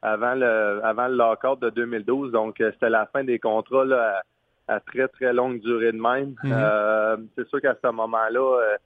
avant 0.02 0.34
le 0.34 0.80
avant 0.82 1.06
le 1.06 1.14
lockout 1.14 1.60
de 1.60 1.70
2012. 1.70 2.32
Donc 2.32 2.60
euh, 2.60 2.72
c'était 2.72 2.90
la 2.90 3.06
fin 3.06 3.22
des 3.22 3.38
contrats 3.38 3.84
là, 3.84 4.22
à, 4.66 4.80
très 4.80 5.06
très 5.06 5.32
longue 5.32 5.60
durée 5.60 5.92
de 5.92 6.00
même. 6.00 6.34
Mm-hmm. 6.42 6.52
Euh, 6.52 7.16
c'est 7.36 7.48
sûr 7.48 7.60
qu'à 7.60 7.76
ce 7.80 7.88
moment-là, 7.92 8.76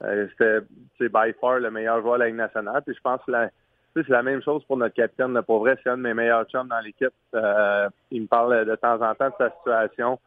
c'était 0.00 0.60
c'est 0.96 1.12
by 1.12 1.32
far 1.40 1.58
le 1.58 1.72
meilleur 1.72 2.00
joueur 2.02 2.14
de 2.14 2.20
la 2.20 2.26
Ligue 2.26 2.36
nationale. 2.36 2.82
Puis 2.86 2.94
je 2.94 3.00
pense 3.00 3.20
que 3.26 3.32
c'est 3.96 4.08
la 4.10 4.22
même 4.22 4.42
chose 4.44 4.62
pour 4.66 4.76
notre 4.76 4.94
capitaine. 4.94 5.42
Pour 5.42 5.58
vrai, 5.58 5.76
c'est 5.82 5.90
un 5.90 5.96
de 5.96 6.02
mes 6.02 6.14
meilleurs 6.14 6.44
chums 6.44 6.68
dans 6.68 6.78
l'équipe. 6.78 7.12
il 8.12 8.22
me 8.22 8.28
parle 8.28 8.64
de 8.64 8.76
temps 8.76 9.02
en 9.02 9.12
temps 9.16 9.30
de 9.30 9.34
sa 9.38 9.50
situation. 9.50 10.20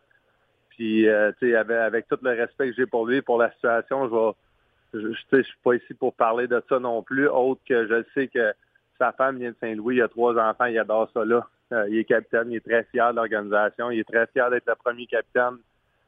Puis, 0.81 1.07
euh, 1.07 1.31
tu 1.37 1.51
sais, 1.51 1.55
avec, 1.55 2.07
tout 2.07 2.17
le 2.23 2.31
respect 2.31 2.71
que 2.71 2.75
j'ai 2.75 2.87
pour 2.87 3.05
lui, 3.05 3.21
pour 3.21 3.37
la 3.37 3.51
situation, 3.51 4.09
je 4.09 4.15
vais, 4.15 5.03
je, 5.11 5.13
je, 5.13 5.43
suis 5.43 5.57
pas 5.63 5.75
ici 5.75 5.93
pour 5.93 6.11
parler 6.15 6.47
de 6.47 6.59
ça 6.67 6.79
non 6.79 7.03
plus, 7.03 7.27
autre 7.27 7.61
que 7.69 7.85
je 7.85 8.03
sais 8.15 8.27
que 8.27 8.51
sa 8.97 9.11
femme 9.11 9.37
vient 9.37 9.51
de 9.51 9.55
Saint-Louis, 9.61 9.97
il 9.97 10.01
a 10.01 10.07
trois 10.07 10.35
enfants, 10.39 10.65
il 10.65 10.79
adore 10.79 11.07
ça 11.13 11.23
là. 11.23 11.45
il 11.87 11.99
est 11.99 12.03
capitaine, 12.03 12.49
il 12.49 12.55
est 12.55 12.67
très 12.67 12.83
fier 12.85 13.11
de 13.11 13.17
l'organisation, 13.17 13.91
il 13.91 13.99
est 13.99 14.11
très 14.11 14.25
fier 14.33 14.49
d'être 14.49 14.65
le 14.65 14.73
premier 14.73 15.05
capitaine, 15.05 15.59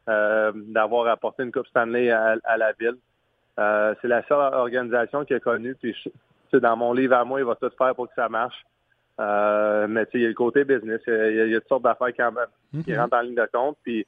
d'avoir 0.07 1.05
apporté 1.05 1.43
une 1.43 1.51
Coupe 1.51 1.67
Stanley 1.67 2.09
à, 2.09 2.57
la 2.57 2.71
ville. 2.71 2.97
c'est 3.55 4.07
la 4.07 4.23
seule 4.27 4.55
organisation 4.55 5.23
qu'il 5.23 5.35
a 5.35 5.39
connue. 5.39 5.75
Puis, 5.75 5.95
dans 6.51 6.75
mon 6.75 6.93
livre 6.93 7.13
à 7.13 7.23
moi, 7.23 7.39
il 7.39 7.45
va 7.45 7.53
tout 7.53 7.69
faire 7.77 7.93
pour 7.93 8.07
que 8.07 8.15
ça 8.15 8.27
marche. 8.27 8.65
mais 9.19 10.07
il 10.15 10.21
y 10.21 10.25
a 10.25 10.29
le 10.29 10.33
côté 10.33 10.63
business, 10.63 11.01
il 11.05 11.51
y 11.51 11.55
a, 11.55 11.59
toutes 11.59 11.69
sortes 11.69 11.83
d'affaires 11.83 12.11
qui 12.11 12.21
mm-hmm. 12.23 12.97
rentrent 12.97 13.17
en 13.17 13.21
ligne 13.21 13.35
de 13.35 13.47
compte. 13.53 13.77
Puis 13.83 14.07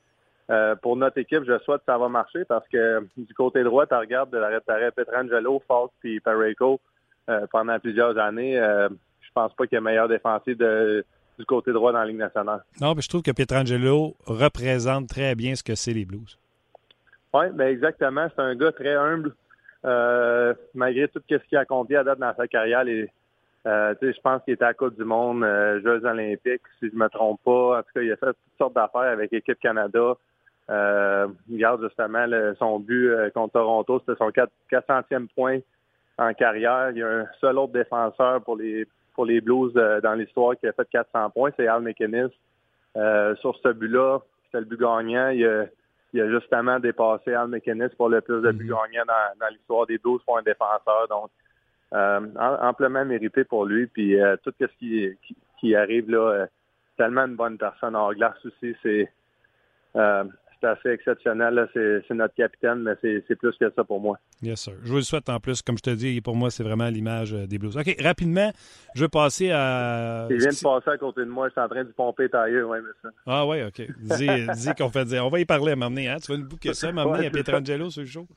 euh, 0.51 0.75
pour 0.75 0.95
notre 0.95 1.17
équipe, 1.17 1.43
je 1.43 1.58
souhaite 1.60 1.79
que 1.79 1.86
ça 1.88 1.97
va 1.97 2.08
marcher 2.08 2.45
parce 2.45 2.67
que 2.67 3.08
du 3.17 3.34
côté 3.34 3.63
droit, 3.63 3.88
tu 3.88 3.95
regardes 3.95 4.29
de 4.29 4.38
la 4.38 4.91
Petrangelo, 4.91 5.62
Falk 5.67 5.91
puis 5.99 6.19
Pareco 6.19 6.79
euh, 7.29 7.47
pendant 7.51 7.79
plusieurs 7.79 8.17
années. 8.17 8.60
Euh, 8.60 8.88
je 9.21 9.29
pense 9.34 9.53
pas 9.55 9.65
qu'il 9.65 9.75
y 9.75 9.79
ait 9.79 9.84
meilleur 9.84 10.08
défensif 10.08 10.55
du 10.58 11.45
côté 11.47 11.73
droit 11.73 11.91
dans 11.91 11.99
la 11.99 12.05
Ligue 12.05 12.17
nationale. 12.17 12.63
Non, 12.79 12.93
mais 12.93 13.01
je 13.01 13.10
trouve 13.10 13.23
que 13.23 13.31
Petrangelo 13.31 14.15
représente 14.25 15.10
très 15.10 15.34
bien 15.34 15.55
ce 15.55 15.63
que 15.63 15.73
c'est 15.73 15.93
les 15.93 16.05
Blues. 16.05 16.38
Oui, 17.34 17.45
ben 17.51 17.67
exactement. 17.67 18.27
C'est 18.34 18.41
un 18.41 18.55
gars 18.55 18.71
très 18.71 18.93
humble. 18.93 19.34
malgré 20.75 21.08
tout 21.08 21.21
ce 21.27 21.36
qu'il 21.36 21.58
a 21.58 21.62
accompli 21.62 21.95
à 21.95 22.03
date 22.03 22.19
dans 22.19 22.36
sa 22.36 22.47
carrière, 22.47 22.86
je 22.86 24.21
pense 24.23 24.43
qu'il 24.43 24.53
était 24.53 24.63
à 24.63 24.67
la 24.67 24.73
Coupe 24.75 24.95
du 24.95 25.03
Monde, 25.03 25.43
Jeux 25.84 26.05
olympiques, 26.05 26.62
si 26.79 26.88
je 26.88 26.93
ne 26.93 26.99
me 26.99 27.10
trompe 27.10 27.41
pas. 27.43 27.79
En 27.79 27.81
tout 27.81 27.89
cas, 27.95 28.01
il 28.01 28.12
a 28.12 28.15
fait 28.15 28.27
toutes 28.27 28.58
sortes 28.60 28.75
d'affaires 28.75 29.12
avec 29.12 29.31
l'équipe 29.31 29.60
Canada. 29.60 30.15
Euh, 30.69 31.28
regarde 31.51 31.84
justement 31.84 32.25
son 32.58 32.80
but 32.80 33.10
euh, 33.10 33.30
contre 33.30 33.54
Toronto, 33.54 33.99
c'était 33.99 34.17
son 34.17 34.32
400e 34.71 35.28
point 35.36 35.60
en 36.17 36.34
carrière. 36.34 36.89
Il 36.91 36.97
y 36.97 37.04
a 37.04 37.08
un 37.08 37.28
seul 37.39 37.58
autre 37.60 37.73
défenseur 37.73 38.41
pour 38.41 38.58
les 38.58 38.88
pour 39.13 39.25
les 39.25 39.41
Blues 39.41 39.71
euh, 39.78 40.01
dans 40.01 40.13
l'histoire 40.13 40.58
qui 40.58 40.67
a 40.67 40.73
fait 40.73 40.89
400 40.89 41.30
points, 41.30 41.51
c'est 41.56 41.67
Al 41.67 41.82
McInnes. 41.82 42.30
Euh, 42.97 43.36
sur 43.38 43.56
ce 43.58 43.69
but-là, 43.69 44.19
c'était 44.45 44.60
le 44.60 44.65
but 44.65 44.80
gagnant. 44.80 45.30
Il 45.30 45.45
a, 45.45 45.65
il 46.13 46.21
a, 46.21 46.30
justement 46.30 46.80
dépassé 46.80 47.34
Al 47.34 47.47
McInnes 47.47 47.89
pour 47.97 48.10
le 48.10 48.21
plus 48.21 48.41
de 48.41 48.51
buts 48.51 48.65
mm-hmm. 48.65 48.91
gagnants 48.91 49.06
dans, 49.08 49.39
dans 49.39 49.54
l'histoire 49.54 49.86
des 49.86 49.97
Blues 49.99 50.21
pour 50.25 50.38
un 50.38 50.41
défenseur. 50.41 51.08
Donc, 51.10 51.30
amplement 51.91 53.06
mérité 53.06 53.45
pour 53.45 53.65
lui. 53.65 53.88
Puis 53.88 54.17
tout 54.43 54.51
ce 54.60 54.65
qui, 54.80 55.17
qui, 55.25 55.36
qui 55.60 55.75
arrive 55.75 56.10
là, 56.10 56.47
tellement 56.97 57.21
une 57.21 57.36
bonne 57.36 57.58
personne 57.58 57.95
en 57.95 58.12
glace 58.12 58.45
aussi. 58.45 58.75
C'est 58.84 59.10
c'est 60.65 60.88
assez 60.88 60.89
exceptionnel. 60.89 61.69
C'est 61.73 62.13
notre 62.13 62.34
capitaine, 62.36 62.84
mais 62.84 62.93
c'est 63.01 63.36
plus 63.36 63.56
que 63.58 63.71
ça 63.75 63.84
pour 63.84 63.99
moi. 63.99 64.17
Yes, 64.41 64.62
sir. 64.62 64.73
Je 64.84 64.89
vous 64.89 64.97
le 64.97 65.01
souhaite 65.01 65.30
en 65.30 65.39
plus. 65.39 65.62
Comme 65.62 65.78
je 65.78 65.84
te 65.84 65.89
dis, 65.91 66.21
pour 66.21 66.36
moi, 66.36 66.49
c'est 66.49 66.63
vraiment 66.63 66.88
l'image 66.88 67.34
euh, 67.34 67.47
des 67.47 67.58
Blues. 67.58 67.78
OK, 67.78 67.95
rapidement, 68.01 68.51
je 68.95 69.01
veux 69.01 69.10
passer 69.10 69.51
à. 69.51 70.28
Il 70.30 70.38
vient 70.38 70.49
de 70.49 70.62
passer 70.62 70.89
à 70.89 70.97
côté 70.97 71.21
de 71.21 71.30
moi. 71.30 71.47
Je 71.47 71.54
suis 71.54 71.62
en 71.62 71.69
train 71.69 71.84
de 71.84 71.91
pomper 71.91 72.30
tailleur, 72.30 72.69
oui, 72.69 72.80
mais 72.82 72.91
ça. 73.01 73.10
Ah, 73.25 73.45
oui, 73.45 73.63
OK. 73.63 73.82
Dis, 73.99 74.28
dis 74.56 74.75
qu'on 74.78 74.89
fait 74.89 75.06
dire. 75.06 75.25
On 75.25 75.30
va 75.30 75.39
y 75.39 75.45
parler 75.45 75.73
à 75.73 75.75
m'amener. 75.75 76.10
Hein? 76.10 76.17
Tu 76.23 76.32
vas 76.32 76.38
nous 76.38 76.47
bouquer 76.47 76.73
ça, 76.73 76.91
m'amener 76.91 77.28
à 77.28 77.30
Pietrangelo 77.30 77.89
sur 77.89 78.01
le 78.01 78.08
show. 78.08 78.28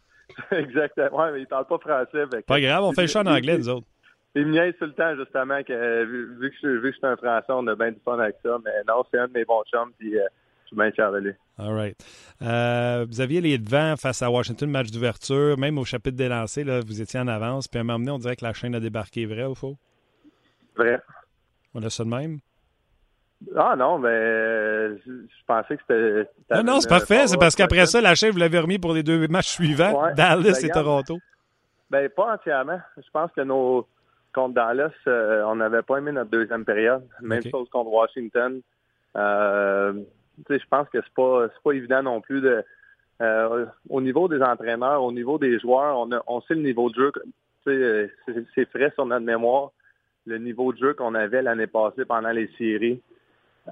Exactement. 0.53 1.25
Oui, 1.25 1.29
mais 1.33 1.41
il 1.41 1.47
parle 1.47 1.67
pas 1.67 1.79
français. 1.79 2.25
Pas 2.47 2.61
grave, 2.61 2.85
on 2.85 2.93
fait 2.93 3.03
le 3.03 3.09
show 3.09 3.21
en 3.21 3.27
anglais, 3.27 3.59
nous 3.59 3.69
autres. 3.69 3.87
Il 4.35 4.47
me 4.47 4.73
tout 4.73 4.85
le 4.85 4.93
temps, 4.93 5.17
justement, 5.17 5.63
que 5.65 6.05
vu, 6.05 6.51
que 6.51 6.57
je, 6.63 6.69
vu 6.69 6.91
que 6.91 6.93
je 6.93 6.99
suis 6.99 7.07
un 7.07 7.17
Français, 7.17 7.47
on 7.49 7.67
a 7.67 7.75
bien 7.75 7.91
du 7.91 7.99
fun 8.05 8.19
avec 8.19 8.37
ça. 8.45 8.59
Mais 8.65 8.71
non, 8.87 9.03
c'est 9.11 9.19
un 9.19 9.27
de 9.27 9.33
mes 9.33 9.45
bons 9.45 9.65
chums. 9.65 9.91
Puis, 9.99 10.17
euh, 10.17 10.25
suis 10.69 10.77
bien 10.77 10.91
fier 10.93 11.11
de 11.13 11.19
lui. 11.19 11.33
All 11.59 11.75
right. 11.75 11.97
Euh, 12.43 13.07
vous 13.09 13.21
aviez 13.21 13.41
les 13.41 13.59
devants 13.59 13.97
face 13.97 14.23
à 14.23 14.31
Washington, 14.31 14.71
match 14.71 14.91
d'ouverture, 14.91 15.59
même 15.59 15.79
au 15.79 15.85
chapitre 15.85 16.17
des 16.17 16.29
lancers, 16.29 16.65
là, 16.65 16.81
vous 16.81 17.03
étiez 17.03 17.19
en 17.19 17.29
avance, 17.29 17.69
puis 17.69 17.79
à 17.79 17.81
un 17.81 17.85
moment 17.85 17.99
donné, 17.99 18.11
on 18.13 18.19
dirait 18.19 18.37
que 18.37 18.45
la 18.45 18.53
chaîne 18.53 18.75
a 18.75 18.81
débarqué. 18.81 19.27
Vrai 19.27 19.45
ou 19.45 19.55
faux? 19.55 19.77
Vrai. 20.77 21.01
On 21.75 21.83
a 21.83 21.91
ça 21.91 22.05
de 22.05 22.09
même? 22.09 22.39
Ah 23.57 23.77
non, 23.77 23.99
mais 23.99 24.11
je 24.99 25.45
pensais 25.47 25.77
que 25.77 25.83
c'était. 25.87 26.29
Non, 26.57 26.65
non, 26.65 26.81
c'est 26.81 26.89
parfait. 26.89 27.27
C'est 27.29 27.39
parce 27.39 27.55
qu'après 27.55 27.87
ça, 27.87 28.01
la 28.01 28.15
chaîne, 28.15 28.33
vous 28.33 28.39
l'avez 28.39 28.59
remis 28.59 28.79
pour 28.79 28.93
les 28.93 29.03
deux 29.05 29.29
matchs 29.29 29.51
suivants, 29.51 30.13
Dallas 30.17 30.59
ben, 30.61 30.69
et 30.69 30.71
Toronto. 30.71 31.19
Ben, 31.89 32.09
pas 32.09 32.35
entièrement. 32.35 32.81
Je 32.97 33.11
pense 33.13 33.31
que 33.33 33.43
nos. 33.43 33.87
Contre 34.35 34.55
Dallas, 34.55 34.93
euh, 35.07 35.43
on 35.47 35.57
n'avait 35.57 35.83
pas 35.83 35.97
aimé 35.97 36.13
notre 36.13 36.31
deuxième 36.31 36.65
période. 36.65 37.03
Même 37.23 37.43
chose 37.51 37.69
contre 37.71 37.91
Washington. 37.91 38.61
Euh, 39.17 39.95
je 40.49 40.67
pense 40.71 40.89
que 40.89 40.99
c'est 41.03 41.15
pas 41.15 41.49
pas 41.65 41.73
évident 41.73 42.03
non 42.03 42.21
plus 42.21 42.41
de 42.41 42.65
euh, 43.21 43.67
au 43.89 44.01
niveau 44.01 44.29
des 44.29 44.41
entraîneurs, 44.43 45.03
au 45.03 45.13
niveau 45.13 45.39
des 45.39 45.59
joueurs, 45.59 45.99
on, 45.99 46.09
on 46.27 46.41
sait 46.43 46.55
le 46.55 46.63
niveau 46.63 46.89
de 46.91 46.95
jeu. 46.95 47.13
Euh, 47.67 48.09
c'est 48.55 48.69
frais 48.71 48.93
sur 48.95 49.07
notre 49.07 49.27
mémoire, 49.27 49.73
le 50.27 50.39
niveau 50.39 50.73
de 50.73 50.79
jeu 50.79 50.95
qu'on 50.95 51.15
avait 51.15 51.43
l'année 51.43 51.67
passée 51.67 52.05
pendant 52.05 52.31
les 52.31 52.49
séries. 52.57 53.03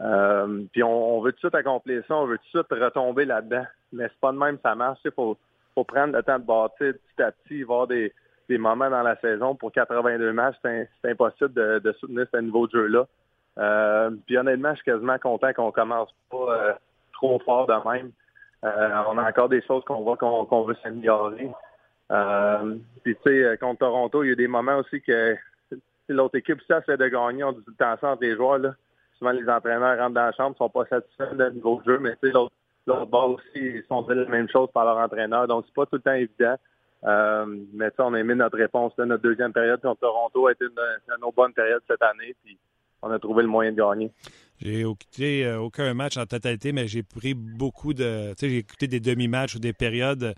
Euh, 0.01 0.65
puis 0.73 0.83
on, 0.83 1.21
veut 1.21 1.33
tout 1.33 1.37
de 1.37 1.41
suite 1.51 1.55
accomplir 1.55 2.03
ça, 2.07 2.17
on 2.17 2.27
veut 2.27 2.39
tout 2.39 2.59
de 2.59 2.65
suite 2.65 2.83
retomber 2.83 3.25
là-dedans. 3.25 3.65
Mais 3.93 4.05
c'est 4.09 4.21
pas 4.21 4.33
de 4.33 4.39
même, 4.39 4.59
ça 4.63 4.75
marche. 4.75 4.99
Il 5.05 5.13
faut, 5.13 5.39
faut 5.75 5.85
prendre 5.85 6.15
le 6.15 6.23
temps 6.23 6.39
de 6.39 6.45
bâtir 6.45 6.93
petit 6.93 7.23
à 7.23 7.33
petit, 7.33 7.63
voir 7.63 7.87
des, 7.87 8.13
des 8.49 8.59
moments 8.59 8.91
dans 8.91 9.03
la 9.03 9.17
saison. 9.21 9.55
Pour 9.55 9.73
82 9.73 10.33
matchs, 10.33 10.57
c'est 10.63 10.89
impossible 11.05 11.55
de, 11.55 11.79
de 11.79 11.93
soutenir 11.93 12.27
ce 12.33 12.39
niveau 12.39 12.67
de 12.67 12.73
jeu-là. 12.73 13.07
Euh, 13.59 14.11
puis 14.27 14.37
honnêtement, 14.37 14.71
je 14.71 14.77
suis 14.77 14.85
quasiment 14.85 15.19
content 15.19 15.53
qu'on 15.53 15.73
commence 15.73 16.11
pas 16.31 16.37
euh, 16.37 16.73
trop 17.13 17.39
fort 17.41 17.67
de 17.67 17.91
même. 17.91 18.13
Euh, 18.65 19.03
on 19.09 19.19
a 19.19 19.29
encore 19.29 19.49
des 19.49 19.63
choses 19.63 19.85
qu'on 19.85 20.03
voit 20.03 20.17
qu'on 20.17 20.63
veut 20.65 20.77
s'améliorer. 20.83 21.51
puis 23.03 23.17
tu 23.17 23.23
sais, 23.25 23.59
contre 23.59 23.81
Toronto, 23.81 24.25
il 24.25 24.31
y 24.31 24.33
a 24.33 24.37
des 24.37 24.49
moments 24.49 24.79
aussi 24.79 25.01
que 25.01 25.37
l'autre 26.09 26.37
équipe, 26.37 26.61
ça 26.69 26.83
fait 26.83 26.97
de 26.97 27.09
gagner, 27.09 27.45
on 27.45 27.53
dit 27.53 27.65
tout 27.65 27.73
temps 27.73 28.19
les 28.21 28.35
joueurs. 28.35 28.59
Là. 28.59 28.75
Souvent, 29.19 29.31
les 29.31 29.49
entraîneurs 29.49 29.99
rentrent 29.99 30.15
dans 30.15 30.27
la 30.27 30.33
chambre, 30.33 30.57
sont 30.57 30.69
pas 30.69 30.85
satisfaits 30.87 31.35
de 31.35 31.51
niveau 31.51 31.81
de 31.81 31.93
jeu, 31.93 31.99
mais 31.99 32.17
tu 32.23 32.29
sais, 32.29 32.33
l'autre 32.33 33.07
bord 33.07 33.31
aussi, 33.31 33.45
ils 33.55 33.85
sont 33.89 34.03
dit 34.03 34.15
la 34.15 34.27
même 34.27 34.49
chose 34.49 34.69
par 34.73 34.85
leur 34.85 34.99
entraîneur. 34.99 35.49
Donc, 35.49 35.65
c'est 35.67 35.75
pas 35.75 35.87
tout 35.87 35.97
le 35.97 36.03
temps 36.03 36.13
évident. 36.13 36.57
Euh, 37.05 37.47
mais 37.73 37.91
ça, 37.97 38.07
on 38.07 38.15
a 38.15 38.21
aimé 38.21 38.35
notre 38.35 38.57
réponse. 38.57 38.93
Là, 38.99 39.07
notre 39.07 39.23
deuxième 39.23 39.53
période 39.53 39.81
contre 39.81 40.01
Toronto 40.01 40.47
a 40.47 40.53
été 40.53 40.65
une, 40.65 40.71
une, 40.71 41.25
une 41.25 41.33
bonne 41.35 41.53
période 41.53 41.83
cette 41.89 42.03
année. 42.03 42.35
Puis 42.45 42.59
on 43.07 43.11
a 43.13 43.19
trouvé 43.19 43.43
le 43.43 43.49
moyen 43.49 43.73
de 43.73 43.77
gagner. 43.77 44.11
J'ai 44.61 44.81
écouté 44.81 45.45
euh, 45.45 45.59
aucun 45.59 45.93
match 45.93 46.17
en 46.17 46.25
totalité, 46.25 46.73
mais 46.73 46.89
j'ai 46.89 47.03
pris 47.03 47.35
beaucoup 47.35 47.93
de. 47.93 48.31
Tu 48.31 48.35
sais, 48.39 48.49
j'ai 48.49 48.59
écouté 48.59 48.87
des 48.87 49.01
demi-matchs 49.01 49.57
ou 49.57 49.59
des 49.59 49.73
périodes. 49.73 50.35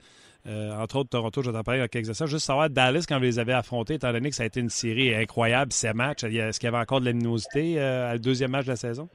Euh, 0.46 0.72
entre 0.72 0.96
autres, 0.96 1.10
Toronto, 1.10 1.42
j'entends 1.42 1.62
parler 1.62 1.80
avec 1.80 1.92
quelques 1.92 2.06
Juste 2.06 2.38
savoir, 2.38 2.70
Dallas, 2.70 3.04
quand 3.08 3.16
vous 3.18 3.24
les 3.24 3.38
avez 3.38 3.52
affrontés, 3.52 3.94
étant 3.94 4.12
donné 4.12 4.30
que 4.30 4.34
ça 4.34 4.44
a 4.44 4.46
été 4.46 4.60
une 4.60 4.70
série 4.70 5.14
incroyable, 5.14 5.72
ces 5.72 5.92
matchs, 5.92 6.24
est-ce 6.24 6.58
qu'il 6.58 6.68
y 6.68 6.72
avait 6.72 6.82
encore 6.82 7.00
de 7.00 7.06
l'animosité 7.06 7.80
euh, 7.80 8.10
à 8.10 8.14
le 8.14 8.18
deuxième 8.18 8.52
match 8.52 8.64
de 8.64 8.70
la 8.70 8.76
saison? 8.76 9.08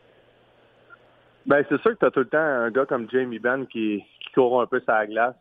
Ben 1.45 1.65
c'est 1.67 1.81
sûr 1.81 1.91
que 1.91 1.99
tu 1.99 2.05
as 2.05 2.11
tout 2.11 2.19
le 2.21 2.27
temps 2.27 2.37
un 2.37 2.71
gars 2.71 2.85
comme 2.85 3.09
Jamie 3.11 3.39
Benn 3.39 3.67
qui, 3.67 4.03
court 4.33 4.61
un 4.61 4.67
peu 4.67 4.81
sa 4.85 5.05
glace. 5.05 5.35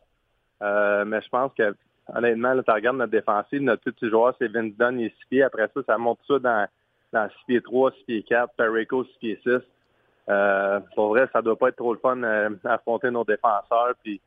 mais 0.61 1.21
je 1.21 1.29
pense 1.29 1.53
que, 1.57 1.75
honnêtement, 2.13 2.61
tu 2.63 2.71
regardes 2.71 2.97
notre 2.97 3.13
défensive, 3.13 3.63
notre 3.63 3.83
petit 3.83 4.09
joueur, 4.09 4.35
c'est 4.39 4.49
Vince 4.49 4.75
Dunn, 4.77 4.99
il 4.99 5.07
est 5.07 5.15
six 5.29 5.43
Après 5.43 5.71
ça, 5.73 5.81
ça 5.87 5.99
monte 5.99 6.19
ça 6.27 6.39
dans 6.39 6.67
dans 7.13 7.29
6 7.29 7.35
pieds 7.47 7.61
3, 7.61 7.93
6 7.93 8.05
pieds 8.05 8.23
4, 8.23 8.55
Perico 8.57 9.05
6 9.05 9.19
pieds 9.19 9.41
6. 9.43 9.59
Euh, 10.29 10.81
pour 10.95 11.09
vrai, 11.09 11.29
ça 11.33 11.43
doit 11.43 11.57
pas 11.57 11.69
être 11.69 11.77
trop 11.77 11.93
le 11.93 11.99
fun 11.99 12.17
d'affronter 12.63 13.09
euh, 13.09 13.11
nos 13.11 13.25
défenseurs. 13.25 13.95
Puis 14.03 14.21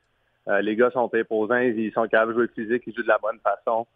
euh, 0.48 0.62
les 0.62 0.76
gars 0.76 0.92
sont 0.92 1.10
imposants, 1.14 1.58
ils 1.58 1.92
sont 1.94 2.08
capables 2.08 2.34
de 2.34 2.40
jouer 2.40 2.48
physique, 2.54 2.84
ils 2.86 2.94
jouent 2.94 3.04
de 3.04 3.08
la 3.08 3.18
bonne 3.18 3.40
façon. 3.40 3.88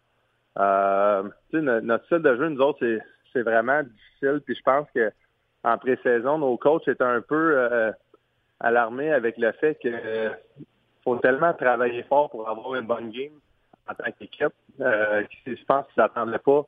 Euh, 0.58 1.22
notre 1.52 2.04
style 2.06 2.18
de 2.18 2.36
jeu, 2.36 2.48
nous 2.48 2.60
autres, 2.60 2.84
c'est 3.32 3.42
vraiment 3.42 3.82
difficile. 3.82 4.40
Puis 4.44 4.56
je 4.56 4.62
pense 4.62 4.88
que 4.94 5.12
en 5.62 5.76
pré-saison, 5.78 6.38
nos 6.38 6.56
coachs 6.56 6.88
étaient 6.88 7.04
un 7.04 7.20
peu 7.20 7.52
euh, 7.56 7.92
alarmés 8.58 9.12
avec 9.12 9.36
le 9.36 9.52
fait 9.52 9.76
que 9.80 10.30
faut 11.04 11.16
tellement 11.16 11.52
travailler 11.54 12.02
fort 12.04 12.30
pour 12.30 12.48
avoir 12.48 12.74
une 12.74 12.86
bonne 12.86 13.10
game 13.10 13.32
en 13.88 13.94
tant 13.94 14.10
qu'équipe. 14.18 14.52
je 14.78 15.64
pense 15.66 15.86
qu'ils 15.92 16.02
n'attendaient 16.02 16.38
pas 16.38 16.66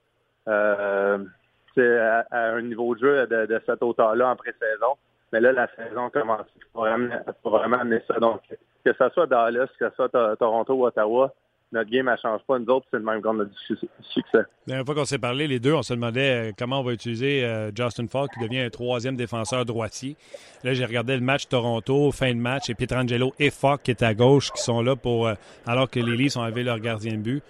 à, 1.78 2.24
un 2.30 2.62
niveau 2.62 2.94
de 2.94 3.00
jeu 3.00 3.26
de, 3.26 3.60
cette 3.66 3.82
hauteur-là 3.82 4.30
en 4.30 4.36
pré-saison. 4.36 4.96
Mais 5.32 5.40
là, 5.40 5.52
la 5.52 5.68
saison 5.76 6.10
commence. 6.10 6.46
Il 6.56 6.62
faut 6.72 7.50
vraiment, 7.50 7.78
amener 7.78 8.02
ça. 8.06 8.14
Donc, 8.20 8.40
que 8.84 8.92
ce 8.92 9.08
soit 9.10 9.26
Dallas, 9.26 9.68
que 9.78 9.88
ce 9.88 9.94
soit 9.94 10.36
Toronto 10.36 10.74
ou 10.74 10.84
Ottawa, 10.84 11.32
notre 11.72 11.90
game 11.90 12.10
ne 12.10 12.16
change 12.16 12.42
pas. 12.46 12.58
Nous 12.58 12.66
autres, 12.66 12.86
c'est 12.90 12.98
le 12.98 13.04
même 13.04 13.20
du 13.20 13.84
succès. 14.12 14.22
La 14.34 14.44
dernière 14.66 14.84
fois 14.84 14.94
qu'on 14.94 15.04
s'est 15.04 15.18
parlé, 15.18 15.48
les 15.48 15.58
deux, 15.58 15.72
on 15.72 15.82
se 15.82 15.94
demandait 15.94 16.50
euh, 16.50 16.52
comment 16.56 16.80
on 16.80 16.82
va 16.82 16.92
utiliser 16.92 17.44
euh, 17.44 17.70
Justin 17.74 18.06
Falk, 18.08 18.30
qui 18.32 18.40
devient 18.40 18.60
un 18.60 18.70
troisième 18.70 19.16
défenseur 19.16 19.64
droitier. 19.64 20.16
Là, 20.64 20.74
j'ai 20.74 20.84
regardé 20.84 21.14
le 21.14 21.22
match 21.22 21.48
Toronto, 21.48 22.12
fin 22.12 22.34
de 22.34 22.38
match, 22.38 22.68
et 22.68 22.74
Pietrangelo 22.74 23.32
et 23.38 23.50
Falk 23.50 23.82
qui 23.82 23.90
est 23.90 24.02
à 24.02 24.14
gauche, 24.14 24.52
qui 24.52 24.62
sont 24.62 24.82
là 24.82 24.96
pour, 24.96 25.26
euh, 25.26 25.34
alors 25.66 25.88
que 25.88 25.98
les 25.98 26.16
Leafs 26.16 26.36
ont 26.36 26.42
enlevé 26.42 26.62
leur 26.62 26.78
gardien 26.78 27.12
de 27.12 27.22
but 27.22 27.42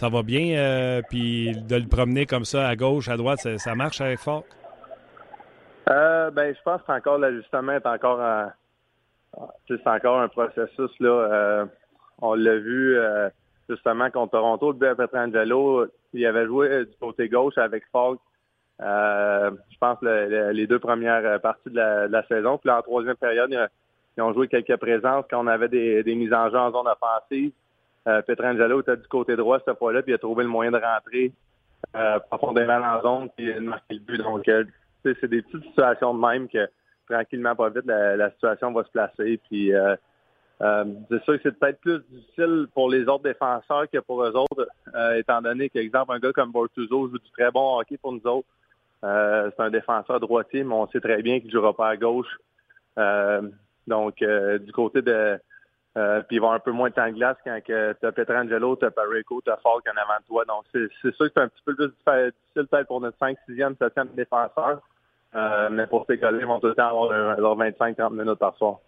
ça 0.00 0.08
va 0.08 0.22
bien. 0.22 0.56
Euh, 0.56 1.02
puis 1.10 1.52
de 1.52 1.76
le 1.76 1.86
promener 1.86 2.24
comme 2.24 2.46
ça 2.46 2.66
à 2.66 2.74
gauche, 2.74 3.08
à 3.08 3.18
droite, 3.18 3.40
ça, 3.58 3.74
marche 3.74 4.00
avec 4.00 4.18
Falk? 4.18 4.46
Euh, 5.90 6.30
ben, 6.30 6.54
je 6.54 6.62
pense 6.62 6.80
que 6.82 6.92
encore 6.92 7.18
l'ajustement 7.18 7.72
est 7.72 7.86
encore 7.86 8.20
un, 8.20 8.50
c'est 9.68 9.86
encore 9.86 10.20
un 10.20 10.28
processus 10.28 10.90
là. 11.00 11.10
Euh, 11.10 11.66
on 12.22 12.34
l'a 12.34 12.56
vu 12.56 12.98
justement 13.68 14.10
contre 14.10 14.32
Toronto, 14.32 14.72
le 14.72 14.78
but 14.78 14.86
à 14.86 15.76
il 16.12 16.26
avait 16.26 16.46
joué 16.46 16.84
du 16.86 16.96
côté 16.98 17.28
gauche 17.28 17.58
avec 17.58 17.84
Falk 17.92 18.20
je 18.80 19.78
pense 19.78 19.98
les 20.02 20.66
deux 20.66 20.78
premières 20.78 21.40
parties 21.40 21.70
de 21.70 21.76
la, 21.76 22.26
saison. 22.26 22.56
Puis 22.56 22.70
en 22.70 22.80
troisième 22.80 23.16
période, 23.16 23.54
ils 24.16 24.22
ont 24.22 24.32
joué 24.32 24.48
quelques 24.48 24.76
présences 24.76 25.26
quand 25.30 25.44
on 25.44 25.46
avait 25.46 25.68
des, 25.68 26.14
mises 26.14 26.32
en 26.32 26.48
jeu 26.50 26.58
en 26.58 26.72
zone 26.72 26.88
offensive. 26.88 27.52
Euh, 28.08 28.22
Petrangelo 28.22 28.80
était 28.80 28.96
du 28.96 29.08
côté 29.08 29.36
droit 29.36 29.58
cette 29.64 29.78
fois-là, 29.78 30.02
puis 30.02 30.12
il 30.12 30.14
a 30.14 30.18
trouvé 30.18 30.44
le 30.44 30.50
moyen 30.50 30.70
de 30.70 30.78
rentrer 30.78 31.32
profondément 32.30 32.78
dans 32.78 33.02
zone 33.02 33.28
puis 33.36 33.52
de 33.52 33.60
marquer 33.60 33.94
le 33.94 34.00
but. 34.00 34.18
Donc, 34.18 34.44
c'est 35.02 35.24
des 35.24 35.42
petites 35.42 35.64
situations 35.64 36.14
de 36.14 36.20
même 36.20 36.48
que 36.48 36.68
tranquillement, 37.10 37.54
pas 37.54 37.70
vite, 37.70 37.86
la, 37.86 38.30
situation 38.30 38.72
va 38.72 38.84
se 38.84 38.90
placer. 38.90 39.40
Puis 39.48 39.74
euh, 39.74 39.96
euh, 40.62 40.84
c'est 41.10 41.22
sûr 41.24 41.34
que 41.34 41.40
c'est 41.42 41.58
peut-être 41.58 41.80
plus 41.80 42.00
difficile 42.10 42.68
pour 42.74 42.90
les 42.90 43.02
autres 43.04 43.24
défenseurs 43.24 43.88
que 43.90 43.98
pour 43.98 44.22
eux 44.24 44.32
autres, 44.36 44.68
euh, 44.94 45.18
étant 45.18 45.42
donné 45.42 45.68
qu'exemple, 45.68 46.12
un 46.12 46.18
gars 46.18 46.32
comme 46.32 46.52
Bortuzzo 46.52 47.08
joue 47.08 47.18
du 47.18 47.30
très 47.30 47.50
bon 47.50 47.78
hockey 47.78 47.96
pour 47.96 48.12
nous 48.12 48.26
autres. 48.26 48.48
c'est 49.02 49.62
un 49.62 49.70
défenseur 49.70 50.20
droitier, 50.20 50.62
mais 50.64 50.74
on 50.74 50.86
sait 50.88 51.00
très 51.00 51.22
bien 51.22 51.40
qu'il 51.40 51.48
ne 51.48 51.52
jouera 51.52 51.74
pas 51.74 51.88
à 51.88 51.96
gauche. 51.96 52.38
donc, 53.86 54.22
du 54.22 54.72
côté 54.72 55.02
de... 55.02 55.38
puis 55.94 56.36
il 56.36 56.40
va 56.40 56.50
un 56.50 56.58
peu 56.58 56.72
moins 56.72 56.88
de 56.88 56.94
temps 56.94 57.08
de 57.08 57.14
glace 57.14 57.36
quand 57.44 57.58
tu 57.64 57.72
as 57.74 58.12
Petrangelo, 58.12 58.76
tu 58.76 58.84
as 58.86 58.90
Parico, 58.90 59.40
tu 59.44 59.50
as 59.50 59.56
Falk 59.56 59.84
en 59.88 60.00
avant 60.00 60.20
de 60.20 60.26
toi. 60.26 60.44
Donc, 60.44 60.64
c'est 60.72 61.14
sûr 61.14 61.26
que 61.26 61.32
c'est 61.34 61.42
un 61.42 61.48
petit 61.48 61.62
peu 61.64 61.74
plus 61.74 61.88
difficile 61.88 62.32
peut-être 62.54 62.86
pour 62.86 63.00
notre 63.00 63.18
5, 63.18 63.36
6e, 63.48 63.76
7e 63.76 64.14
défenseur. 64.14 64.80
Euh, 65.34 65.68
mais 65.70 65.86
pour 65.86 66.06
ces 66.08 66.18
gars 66.18 66.32
ils 66.32 66.44
vont 66.44 66.58
tout 66.58 66.66
le 66.66 66.74
temps 66.74 66.88
avoir 66.88 67.38
leurs 67.38 67.56
25-30 67.56 68.12
minutes 68.16 68.38
par 68.38 68.56
soir. 68.56 68.78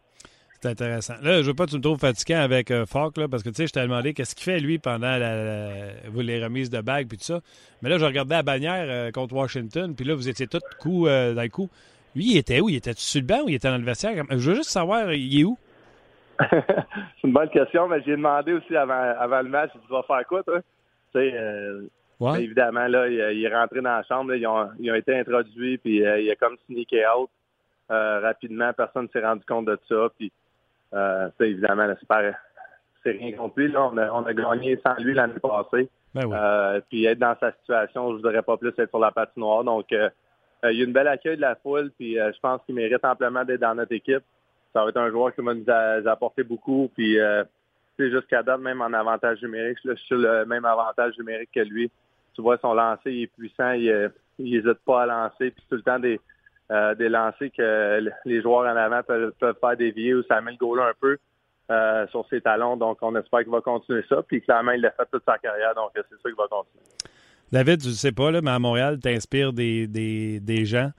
C'est 0.60 0.70
intéressant. 0.70 1.14
Là, 1.22 1.42
je 1.42 1.48
veux 1.48 1.54
pas 1.54 1.66
que 1.66 1.70
tu 1.70 1.76
me 1.76 1.82
trouves 1.82 1.98
fatiguant 1.98 2.38
avec 2.38 2.70
euh, 2.70 2.86
Falk, 2.86 3.16
là, 3.16 3.26
parce 3.28 3.42
que 3.42 3.48
tu 3.48 3.56
sais, 3.56 3.66
je 3.66 3.72
t'ai 3.72 3.82
demandé 3.82 4.14
qu'est-ce 4.14 4.36
qu'il 4.36 4.44
fait 4.44 4.60
lui 4.60 4.78
pendant 4.78 5.16
les 5.16 6.44
remises 6.44 6.70
de 6.70 6.80
bagues 6.80 7.08
puis 7.08 7.18
tout 7.18 7.24
ça. 7.24 7.40
Mais 7.80 7.88
là, 7.88 7.98
je 7.98 8.04
regardais 8.04 8.36
la 8.36 8.42
bannière 8.42 8.86
euh, 8.88 9.10
contre 9.10 9.34
Washington, 9.34 9.94
puis 9.96 10.04
là, 10.04 10.14
vous 10.14 10.28
étiez 10.28 10.46
tous 10.46 10.60
coup 10.78 11.06
le 11.06 11.48
coup. 11.48 11.68
Lui, 12.14 12.32
il 12.32 12.36
était 12.36 12.60
où? 12.60 12.68
Il 12.68 12.76
était 12.76 12.92
sur 12.96 13.20
le 13.20 13.26
banc 13.26 13.42
ou 13.44 13.48
il 13.48 13.54
était 13.54 13.68
dans 13.68 13.78
le? 13.78 14.38
Je 14.38 14.50
veux 14.50 14.54
juste 14.54 14.70
savoir, 14.70 15.12
il 15.12 15.40
est 15.40 15.44
où? 15.44 15.58
C'est 16.50 17.26
une 17.26 17.32
bonne 17.32 17.50
question, 17.50 17.88
mais 17.88 18.02
j'ai 18.02 18.12
demandé 18.12 18.52
aussi 18.52 18.76
avant, 18.76 19.14
avant 19.18 19.42
le 19.42 19.48
match, 19.48 19.70
tu 19.72 19.92
vas 19.92 20.02
faire 20.02 20.26
quoi, 20.26 20.42
toi? 20.42 20.60
Tu 21.14 21.20
sais, 21.20 21.34
évidemment, 22.38 22.86
là, 22.86 23.08
il, 23.08 23.44
est 23.44 23.54
rentré 23.54 23.80
dans 23.80 23.96
la 23.96 24.02
chambre. 24.04 24.34
ils, 24.34 24.46
ont, 24.46 24.94
été 24.94 25.18
introduits, 25.18 25.78
puis 25.78 26.04
euh, 26.04 26.20
il 26.20 26.30
a 26.30 26.36
comme 26.36 26.56
sneaké 26.66 27.04
out 27.06 27.28
euh, 27.90 28.20
rapidement. 28.20 28.72
Personne 28.72 29.04
ne 29.04 29.08
s'est 29.08 29.26
rendu 29.26 29.44
compte 29.44 29.66
de 29.66 29.78
ça. 29.88 30.08
Puis, 30.16 30.32
euh, 30.94 31.28
évidemment, 31.40 31.92
c'est 33.02 33.10
rien 33.10 33.32
compris. 33.32 33.68
Là, 33.68 33.90
on, 33.92 34.24
a, 34.24 34.34
gagné 34.34 34.80
sans 34.84 34.94
lui 35.02 35.14
l'année 35.14 35.40
passée. 35.40 35.88
Ben 36.14 36.30
euh, 36.30 36.80
puis 36.90 37.06
être 37.06 37.18
dans 37.18 37.34
sa 37.40 37.52
situation, 37.52 38.08
je 38.08 38.12
ne 38.12 38.16
voudrais 38.18 38.42
pas 38.42 38.56
plus 38.56 38.72
être 38.76 38.90
sur 38.90 38.98
la 38.98 39.10
patinoire. 39.10 39.64
Donc, 39.64 39.86
il 39.90 39.98
y 40.62 40.80
a 40.82 40.84
une 40.84 40.92
belle 40.92 41.08
accueil 41.08 41.36
de 41.36 41.40
la 41.40 41.56
foule, 41.56 41.90
puis 41.98 42.14
je 42.14 42.40
pense 42.40 42.60
qu'il 42.64 42.74
mérite 42.74 43.04
amplement 43.04 43.44
d'être 43.44 43.60
dans 43.60 43.74
notre 43.74 43.92
équipe. 43.92 44.22
Ça 44.72 44.82
va 44.82 44.88
être 44.88 44.96
un 44.96 45.10
joueur 45.10 45.34
qui 45.34 45.42
va 45.42 45.54
nous 45.54 46.08
apporter 46.08 46.42
beaucoup. 46.42 46.90
Puis, 46.94 47.18
jusqu'à 47.98 48.42
date, 48.42 48.60
même 48.60 48.80
en 48.80 48.92
avantage 48.92 49.42
numérique, 49.42 49.78
je 49.84 49.94
suis 49.94 50.06
sur 50.06 50.18
le 50.18 50.44
même 50.44 50.64
avantage 50.64 51.16
numérique 51.18 51.50
que 51.54 51.60
lui 51.60 51.90
tu 52.34 52.42
vois, 52.42 52.58
son 52.58 52.74
lancer 52.74 53.10
il 53.10 53.22
est 53.22 53.26
puissant, 53.26 53.72
il 53.72 54.10
n'hésite 54.38 54.66
euh, 54.66 54.74
pas 54.86 55.02
à 55.02 55.06
lancer, 55.06 55.50
puis 55.50 55.64
tout 55.68 55.76
le 55.76 55.82
temps 55.82 55.98
des, 55.98 56.20
euh, 56.70 56.94
des 56.94 57.08
lancers 57.08 57.50
que 57.56 58.10
les 58.24 58.42
joueurs 58.42 58.72
en 58.72 58.76
avant 58.76 59.02
peuvent, 59.02 59.32
faire 59.38 59.76
dévier 59.76 60.14
ou 60.14 60.22
ça 60.24 60.40
met 60.40 60.52
le 60.52 60.56
goal 60.56 60.80
un 60.80 60.92
peu 61.00 61.18
euh, 61.70 62.06
sur 62.08 62.26
ses 62.28 62.40
talons. 62.40 62.76
Donc, 62.76 62.98
on 63.02 63.14
espère 63.16 63.40
qu'il 63.40 63.50
va 63.50 63.60
continuer 63.60 64.04
ça. 64.08 64.22
Puis 64.22 64.40
clairement, 64.42 64.72
il 64.72 64.80
l'a 64.80 64.90
fait 64.92 65.06
toute 65.10 65.24
sa 65.24 65.38
carrière, 65.38 65.74
donc 65.74 65.90
c'est 65.94 66.08
sûr 66.08 66.22
qu'il 66.22 66.34
va 66.34 66.48
continuer. 66.48 66.84
David, 67.50 67.82
tu 67.82 67.88
ne 67.88 67.92
sais 67.92 68.12
pas, 68.12 68.30
là, 68.30 68.40
mais 68.40 68.50
à 68.50 68.58
Montréal, 68.58 68.98
tu 69.02 69.08
inspires 69.10 69.52
des, 69.52 69.86
des, 69.86 70.40
des 70.40 70.64
gens. 70.64 70.90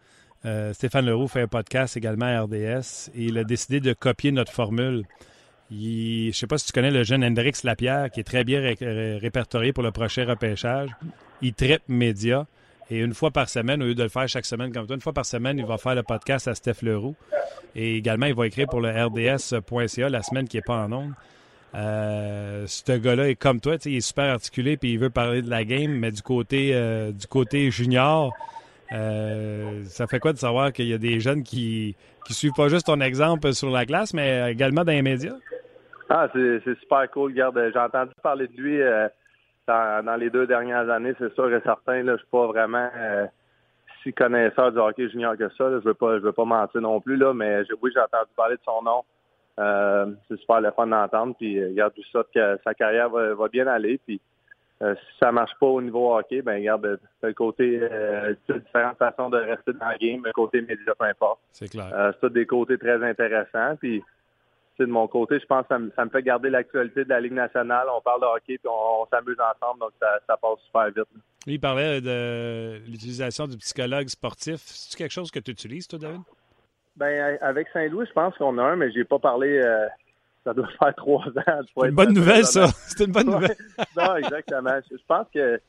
Stéphane 0.74 1.06
Leroux 1.06 1.28
fait 1.28 1.41
un 1.41 1.48
podcast 1.48 1.96
également 1.96 2.26
à 2.26 2.41
RDS 2.41 3.10
il 3.16 3.38
a 3.38 3.44
décidé 3.44 3.80
de 3.80 3.94
copier 3.94 4.32
notre 4.32 4.52
formule. 4.52 5.04
Je 5.72 6.28
ne 6.28 6.32
sais 6.32 6.48
pas 6.48 6.58
si 6.58 6.68
tu 6.68 6.74
connais 6.74 6.91
le 6.91 7.04
jeune 7.04 7.24
Hendrix 7.24 7.54
Lapierre, 7.64 8.12
qui 8.12 8.20
est 8.20 8.24
très 8.24 8.44
bien 8.44 8.62
répertorié 9.20 9.74
pour 9.74 9.84
le 9.84 9.91
prochain 9.91 10.26
repêchage. 10.26 10.89
Il 11.41 11.54
traite 11.54 11.84
média. 11.88 12.46
Et 12.89 13.00
une 13.00 13.14
fois 13.14 13.32
par 13.32 13.50
semaine, 13.50 13.82
au 13.82 13.86
lieu 13.86 13.96
de 13.96 14.04
le 14.04 14.10
faire 14.10 14.28
chaque 14.28 14.46
semaine 14.46 14.72
comme 14.72 14.86
toi, 14.86 14.96
une 14.96 15.02
fois 15.02 15.14
par 15.14 15.26
semaine, 15.26 15.58
il 15.58 15.66
va 15.66 15.78
faire 15.78 15.96
le 15.96 16.04
podcast 16.04 16.48
à 16.48 16.54
Steph 16.56 16.82
Leroux. 16.82 17.16
Et 17.76 17.96
également, 17.98 18.26
il 18.26 18.36
va 18.36 18.46
écrire 18.46 18.68
pour 18.68 18.82
le 18.82 18.89
RDS.ca 18.89 20.10
la 20.10 20.22
semaine 20.22 20.48
qui 20.48 20.58
n'est 20.58 20.62
pas 20.62 20.84
en 20.84 20.91
ondes. 20.91 21.14
Euh, 21.76 22.66
ce 22.68 22.91
gars-là 22.91 23.30
est 23.30 23.36
comme 23.36 23.60
toi, 23.60 23.78
il 23.86 23.96
est 23.96 24.02
super 24.02 24.26
articulé 24.26 24.78
puis 24.78 24.94
il 24.94 25.00
veut 25.00 25.10
parler 25.10 25.41
de 25.41 25.50
la 25.50 25.66
game, 25.66 25.91
mais 25.91 26.12
du 26.12 26.22
côté 26.22 26.70
euh, 26.74 27.12
du 27.12 27.26
côté 27.26 27.72
junior, 27.72 28.32
euh, 28.94 29.84
ça 29.86 30.08
fait 30.08 30.20
quoi 30.20 30.34
de 30.34 30.38
savoir 30.38 30.72
qu'il 30.72 30.88
y 30.88 30.94
a 30.94 30.98
des 30.98 31.20
jeunes 31.20 31.44
qui 31.44 31.96
qui 32.26 32.34
suivent 32.34 32.54
pas 32.56 32.70
juste 32.70 32.88
ton 32.88 33.02
exemple 33.02 33.54
sur 33.54 33.70
la 33.70 33.86
glace, 33.86 34.14
mais 34.14 34.52
également 34.52 34.84
dans 34.84 34.91
les 34.91 35.02
médias? 35.02 35.36
Ah, 36.10 36.28
c'est 36.34 36.80
super 36.80 37.10
cool. 37.12 37.32
Regarde, 37.32 37.60
j'ai 37.74 37.80
entendu 37.80 38.12
parler 38.22 38.48
de 38.48 38.56
lui 38.56 38.82
euh, 38.82 39.08
dans, 39.68 40.20
les 40.20 40.30
deux 40.30 40.46
dernières 40.46 40.89
années, 40.89 41.14
c'est 41.18 41.34
sûr 41.34 41.54
et 41.54 41.62
certain. 41.62 42.04
Là, 42.04 42.14
je 42.14 42.18
suis 42.18 42.32
pas 42.32 42.48
vraiment 42.48 42.89
euh, 42.96 43.26
si 44.04 44.14
connaisseur 44.14 44.72
du 44.72 44.80
hockey 44.80 45.10
junior 45.10 45.38
que 45.38 45.50
ça. 45.50 45.72
Je 45.72 45.84
veux 45.84 45.94
pas, 45.94 46.18
je 46.18 46.24
veux 46.24 46.32
pas 46.32 46.46
mentir 46.46 46.82
non 46.82 47.00
plus 47.00 47.16
là, 47.16 47.34
mais 47.34 47.62
oui, 47.82 47.91
j'ai 47.94 48.02
entendu 48.02 48.30
parler 48.36 48.56
de 48.56 48.62
son 48.66 48.82
nom. 48.84 49.04
Euh, 49.60 50.12
c'est 50.28 50.39
super 50.39 50.62
le 50.62 50.72
fun 50.72 50.88
d'entendre. 50.88 51.36
Puis 51.38 51.64
regarde 51.64 51.94
tout 51.94 52.04
ça 52.12 52.24
que 52.34 52.60
sa 52.64 52.74
carrière 52.74 53.10
va, 53.10 53.48
bien 53.48 53.68
aller. 53.68 54.00
Puis 54.06 54.20
si 54.96 55.18
ça 55.20 55.32
marche 55.32 55.54
pas 55.60 55.68
au 55.68 55.82
niveau 55.82 56.16
hockey, 56.16 56.42
ben 56.42 56.56
regarde 56.56 57.00
le 57.22 57.34
côté 57.34 57.80
euh, 57.82 58.34
différentes 58.50 58.98
façons 58.98 59.30
de 59.30 59.38
rester 59.38 59.74
dans 59.74 59.90
le 59.90 59.98
game, 59.98 60.22
le 60.26 60.32
côté 60.32 60.62
média, 60.62 60.94
peu 60.98 61.06
importe. 61.06 61.40
C'est 61.52 61.70
clair. 61.70 62.14
c'est 62.20 62.34
des 62.34 62.46
côtés 62.46 62.78
très 62.78 63.04
intéressants. 63.04 63.76
Puis 63.78 64.04
de 64.80 64.86
mon 64.86 65.08
côté, 65.08 65.40
je 65.40 65.46
pense 65.46 65.64
que 65.68 65.76
ça 65.96 66.06
me, 66.06 66.10
fait 66.10 66.24
garder 66.24 66.50
l'actualité 66.50 67.04
de 67.04 67.10
la 67.10 67.20
Ligue 67.20 67.34
nationale. 67.34 67.88
On 67.96 68.02
parle 68.02 68.22
de 68.22 68.26
hockey 68.26 68.58
puis 68.58 68.70
on, 68.70 69.06
s'amuse 69.12 69.38
ensemble, 69.40 69.80
donc 69.80 69.92
ça, 70.00 70.38
passe 70.38 70.60
super 70.66 70.88
vite. 70.88 71.08
il 71.46 71.60
parlait 71.60 72.02
de 72.02 72.80
l'utilisation 72.88 73.48
du 73.48 73.58
psychologue 73.58 74.08
sportif. 74.08 74.62
C'est 74.66 74.98
quelque 74.98 75.12
chose 75.12 75.32
que 75.32 75.40
tu 75.40 75.52
utilises, 75.52 75.88
toi, 75.88 76.00
David? 76.00 76.22
Ben, 76.96 77.38
avec 77.42 77.68
Saint-Louis, 77.74 78.06
je 78.08 78.14
pense 78.14 78.36
qu'on 78.38 78.58
a 78.58 78.64
un, 78.64 78.76
mais 78.76 78.92
j'ai 78.92 79.04
pas 79.04 79.20
parlé. 79.20 79.60
Euh, 79.60 79.88
ça 80.44 80.54
doit 80.54 80.68
faire 80.80 80.96
trois 80.96 81.28
ans. 81.28 81.62
C'est 81.76 81.89
une 81.89 81.96
bonne 81.96 82.14
nouvelle, 82.14 82.46
ça. 82.46 82.68
C'est 82.68 83.06
une 83.06 83.12
bonne 83.12 83.28
nouvelle. 83.28 83.56
non, 83.98 84.16
exactement. 84.16 84.80
Je 84.89 84.98
pense 85.08 85.28
que 85.34 85.60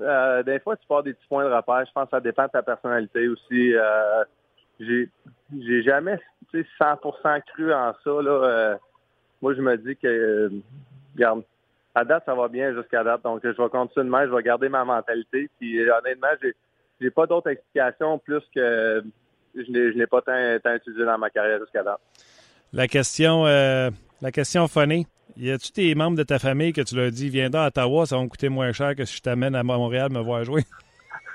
euh, 0.00 0.42
des 0.42 0.60
fois, 0.60 0.76
tu 0.76 0.86
pars 0.86 1.02
des 1.02 1.14
petits 1.14 1.26
points 1.28 1.44
de 1.44 1.54
repère. 1.54 1.84
Je 1.86 1.92
pense 1.92 2.04
que 2.04 2.10
ça 2.10 2.20
dépend 2.20 2.44
de 2.44 2.50
ta 2.50 2.62
personnalité 2.62 3.28
aussi. 3.28 3.74
Euh, 3.74 4.24
j'ai 4.78 5.08
j'ai 5.58 5.82
jamais 5.82 6.18
100% 6.52 7.42
cru 7.52 7.72
en 7.72 7.92
ça. 8.04 8.10
Là. 8.22 8.30
Euh, 8.30 8.76
moi, 9.40 9.54
je 9.54 9.60
me 9.60 9.76
dis 9.76 9.96
que, 9.96 10.50
regarde, 11.14 11.42
à 11.94 12.04
date, 12.04 12.24
ça 12.26 12.34
va 12.34 12.48
bien 12.48 12.74
jusqu'à 12.74 13.02
date. 13.02 13.22
Donc, 13.22 13.40
je 13.42 13.48
vais 13.48 13.68
continuer 13.68 14.26
je 14.26 14.34
vais 14.34 14.42
garder 14.42 14.68
ma 14.68 14.84
mentalité. 14.84 15.48
Puis, 15.58 15.80
honnêtement, 15.90 16.28
j'ai, 16.42 16.54
j'ai 17.00 17.10
pas 17.10 17.26
d'autres 17.26 17.50
explications 17.50 18.18
plus 18.18 18.42
que 18.54 19.02
je 19.54 19.70
n'ai, 19.70 19.92
je 19.92 19.98
n'ai 19.98 20.06
pas 20.06 20.20
tant, 20.20 20.58
tant, 20.62 20.74
utilisé 20.74 21.04
dans 21.04 21.18
ma 21.18 21.30
carrière 21.30 21.60
jusqu'à 21.60 21.82
date. 21.82 22.00
La 22.72 22.86
question, 22.86 23.46
euh, 23.46 23.90
la 24.20 24.30
question 24.32 24.68
phonée. 24.68 25.06
Y 25.36 25.52
a-tu 25.52 25.72
des 25.72 25.94
membres 25.94 26.16
de 26.16 26.24
ta 26.24 26.38
famille 26.38 26.72
que 26.72 26.80
tu 26.80 26.96
leur 26.96 27.10
dis, 27.10 27.28
viens 27.28 27.48
dans 27.48 27.64
Ottawa, 27.64 28.06
ça 28.06 28.16
va 28.16 28.22
me 28.22 28.28
coûter 28.28 28.48
moins 28.48 28.72
cher 28.72 28.96
que 28.96 29.04
si 29.04 29.16
je 29.16 29.22
t'amène 29.22 29.54
à 29.54 29.62
Montréal 29.62 30.10
me 30.10 30.20
voir 30.20 30.44
jouer? 30.44 30.64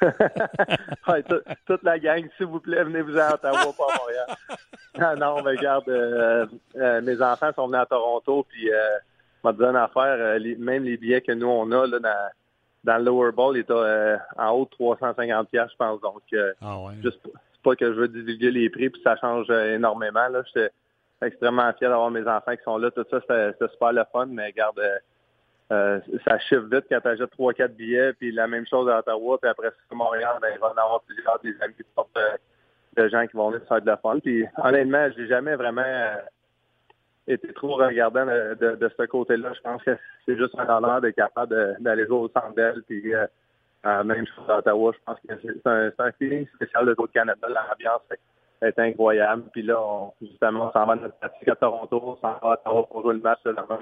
toute 1.66 1.84
la 1.84 1.98
gang, 2.00 2.28
s'il 2.36 2.48
vous 2.48 2.60
plaît, 2.60 2.84
venez-vous 2.84 3.18
à 3.18 3.36
Ottawa, 3.36 3.60
pas 3.78 3.88
à 3.94 3.98
Montréal. 4.00 4.28
Ah 5.00 5.16
non, 5.16 5.42
mais 5.42 5.52
regarde, 5.52 5.88
euh, 5.88 6.46
euh, 6.76 7.02
mes 7.02 7.22
enfants 7.22 7.52
sont 7.56 7.68
venus 7.68 7.80
à 7.80 7.86
Toronto, 7.86 8.46
puis 8.50 8.72
euh, 8.72 8.98
m'a 9.44 9.54
dit 9.54 9.64
une 9.64 9.76
affaire, 9.76 10.18
euh, 10.20 10.40
même 10.60 10.84
les 10.84 10.98
billets 10.98 11.22
que 11.22 11.32
nous, 11.32 11.48
on 11.48 11.72
a 11.72 11.88
là, 11.88 12.00
dans, 12.00 12.30
dans 12.84 12.98
le 12.98 13.06
lower 13.06 13.32
ball, 13.32 13.56
ils 13.56 13.62
étaient 13.62 14.18
en 14.38 14.50
haut 14.52 14.66
de 14.66 14.70
350 14.72 15.48
je 15.54 15.60
pense. 15.78 16.02
Donc, 16.02 16.22
ah 16.62 16.80
ouais. 16.80 16.94
juste 17.02 17.22
pas 17.64 17.76
que 17.76 17.86
je 17.86 18.00
veux 18.00 18.08
divulguer 18.10 18.52
les 18.52 18.70
prix, 18.70 18.90
puis 18.90 19.02
ça 19.02 19.16
change 19.16 19.50
énormément. 19.50 20.28
Là, 20.28 20.44
extrêmement 21.26 21.72
fier 21.74 21.90
d'avoir 21.90 22.12
mes 22.12 22.28
enfants 22.28 22.56
qui 22.56 22.64
sont 22.64 22.78
là. 22.78 22.92
Tout 22.92 23.06
ça, 23.10 23.20
c'était 23.22 23.68
super 23.72 23.94
le 23.94 24.04
fun, 24.12 24.28
mais 24.28 24.48
regarde, 24.48 24.80
euh, 25.72 26.00
ça 26.28 26.38
chiffre 26.40 26.66
vite 26.72 26.86
quand 26.90 27.00
tu 27.02 27.08
achètes 27.08 27.32
3-4 27.38 27.76
billets, 27.76 28.14
puis 28.14 28.32
la 28.32 28.48
même 28.48 28.66
chose 28.68 28.90
à 28.90 29.00
Ottawa, 29.00 29.38
puis 29.42 29.50
après 29.50 29.68
à 29.68 29.96
Montréal, 29.96 30.38
ben, 30.42 30.50
il 30.54 30.60
va 30.60 30.68
y 30.68 30.72
en 30.72 30.84
avoir 30.84 31.02
plusieurs 31.02 31.40
des 31.40 31.56
amis 31.62 31.76
de, 32.96 33.08
gens 33.10 33.26
qui 33.26 33.36
vont 33.36 33.50
venir 33.50 33.66
faire 33.68 33.82
de 33.82 33.88
la 33.88 33.98
fun. 33.98 34.20
Puis 34.20 34.46
honnêtement, 34.58 35.08
j'ai 35.16 35.28
jamais 35.28 35.56
vraiment 35.56 35.82
euh, 35.82 36.16
été 37.28 37.52
trop 37.54 37.76
regardant 37.76 38.26
de, 38.26 38.92
ce 38.98 39.04
côté-là. 39.06 39.54
Je 39.56 39.62
pense 39.62 39.82
que 39.84 39.98
c'est 40.26 40.38
juste 40.38 40.54
un 40.60 40.70
honneur 40.70 41.02
d'être 41.02 41.16
capable 41.16 41.78
d'aller 41.80 42.06
jouer 42.06 42.18
au 42.18 42.30
centre 42.30 42.54
d'elle, 42.54 42.84
puis 42.84 43.14
euh, 43.16 44.04
même 44.04 44.26
chose 44.28 44.50
à 44.50 44.58
Ottawa, 44.60 44.92
je 44.94 45.04
pense 45.06 45.20
que 45.28 45.34
c'est 45.42 45.68
un, 45.68 45.92
un, 45.98 46.12
feeling 46.14 46.48
spécial 46.56 46.86
de 46.86 46.96
Canada. 47.14 47.48
L'ambiance 47.48 48.02
est, 48.66 48.80
incroyable. 48.80 49.44
Puis 49.52 49.62
là, 49.64 49.80
on, 49.80 50.14
justement, 50.22 50.68
on 50.68 50.72
s'en 50.72 50.86
va 50.86 50.94
à 50.94 50.96
notre 50.96 51.16
pratique 51.16 51.48
à 51.48 51.56
Toronto, 51.56 52.02
on 52.04 52.16
s'en 52.16 52.34
va 52.34 52.40
à 52.42 52.54
Ottawa 52.54 52.88
pour 52.88 53.02
jouer 53.02 53.16
le 53.16 53.22
match 53.22 53.40
de 53.46 53.52
la 53.52 53.66
main. 53.70 53.78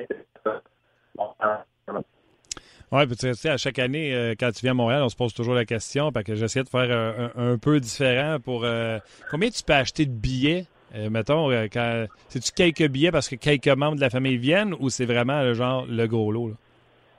Oui, 2.92 3.06
puis 3.08 3.16
tu 3.16 3.34
sais, 3.34 3.50
à 3.50 3.56
chaque 3.56 3.80
année, 3.80 4.14
euh, 4.14 4.34
quand 4.38 4.52
tu 4.52 4.62
viens 4.64 4.72
à 4.72 4.76
Montréal, 4.76 5.02
on 5.02 5.08
se 5.08 5.16
pose 5.16 5.34
toujours 5.34 5.54
la 5.54 5.64
question, 5.64 6.12
parce 6.12 6.26
que 6.26 6.36
j'essaie 6.36 6.64
de 6.64 6.68
faire 6.68 7.32
un, 7.38 7.58
peu 7.58 7.80
différent 7.80 8.38
pour... 8.44 8.66
Euh, 8.66 9.00
combien 9.30 9.50
tu 9.50 9.64
peux 9.64 9.74
acheter 9.74 10.06
de 10.06 10.12
billets, 10.12 10.66
euh, 10.96 11.10
mettons, 11.10 11.50
quand... 11.72 12.06
C'est-tu 12.28 12.52
quelques 12.52 12.92
billets 12.92 13.12
parce 13.12 13.30
que 13.30 13.36
quelques 13.36 13.70
membres 13.70 13.96
de 13.96 14.02
la 14.02 14.10
famille 14.10 14.38
viennent, 14.38 14.76
ou 14.80 14.90
c'est 14.90 15.06
vraiment 15.06 15.42
le 15.42 15.54
genre 15.54 15.86
le 15.88 16.06
gros 16.06 16.34
lot? 16.34 16.50
Là? 16.50 16.56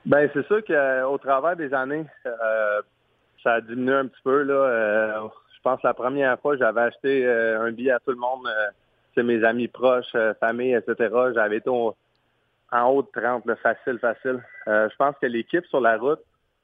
Ben 0.05 0.29
c'est 0.35 0.45
sûr 0.47 0.63
qu'au 0.65 1.19
travers 1.19 1.57
des 1.57 1.73
années, 1.73 2.05
ça 3.43 3.53
a 3.55 3.61
diminué 3.61 3.95
un 3.95 4.09
petit 4.09 4.21
peu. 4.25 4.43
Là. 4.43 5.31
Je 5.65 5.71
pense 5.71 5.83
la 5.83 5.95
première 5.95 6.41
fois, 6.41 6.57
j'avais 6.57 6.81
acheté 6.81 7.25
un 7.25 7.71
billet 7.71 7.93
à 7.93 8.01
tout 8.01 8.11
le 8.11 8.17
monde, 8.17 8.49
c'est 9.15 9.23
mes 9.23 9.45
amis 9.45 9.69
proches, 9.69 10.17
famille, 10.41 10.75
etc. 10.75 11.15
J'avais 11.35 11.59
été 11.59 11.71
en 12.73 12.89
haut 12.89 13.03
de 13.03 13.21
30, 13.21 13.45
facile, 13.63 13.99
facile. 13.99 14.43
Euh, 14.67 14.89
je 14.91 14.97
pense 14.97 15.15
que 15.21 15.27
l'équipe 15.27 15.65
sur 15.67 15.81
la 15.81 15.99
route, 15.99 16.21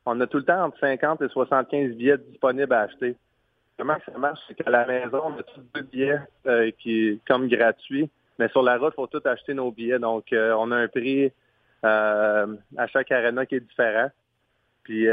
on 0.06 0.18
a 0.20 0.26
tout 0.26 0.38
le 0.38 0.44
temps 0.44 0.64
entre 0.64 0.78
50 0.80 1.22
et 1.22 1.28
75 1.28 1.94
billets 1.94 2.18
disponibles 2.18 2.72
à 2.72 2.82
acheter. 2.82 3.14
Comment 3.78 3.96
ça 4.04 4.18
marche? 4.18 4.40
C'est 4.48 4.54
qu'à 4.54 4.70
la 4.70 4.86
maison, 4.86 5.22
on 5.26 5.38
a 5.38 5.42
tous 5.42 5.60
deux 5.74 5.82
billets 5.82 6.20
euh, 6.46 6.70
qui 6.78 7.20
comme 7.28 7.46
gratuits, 7.48 8.10
mais 8.38 8.48
sur 8.48 8.62
la 8.62 8.78
route, 8.78 8.94
il 8.94 8.96
faut 8.96 9.06
tout 9.06 9.22
acheter 9.24 9.54
nos 9.54 9.70
billets. 9.70 9.98
Donc, 9.98 10.32
euh, 10.32 10.54
on 10.58 10.72
a 10.72 10.76
un 10.76 10.88
prix 10.88 11.30
à 11.82 12.86
chaque 12.88 13.12
arena 13.12 13.46
qui 13.46 13.54
est 13.54 13.60
différent. 13.60 14.10
Puis, 14.82 15.06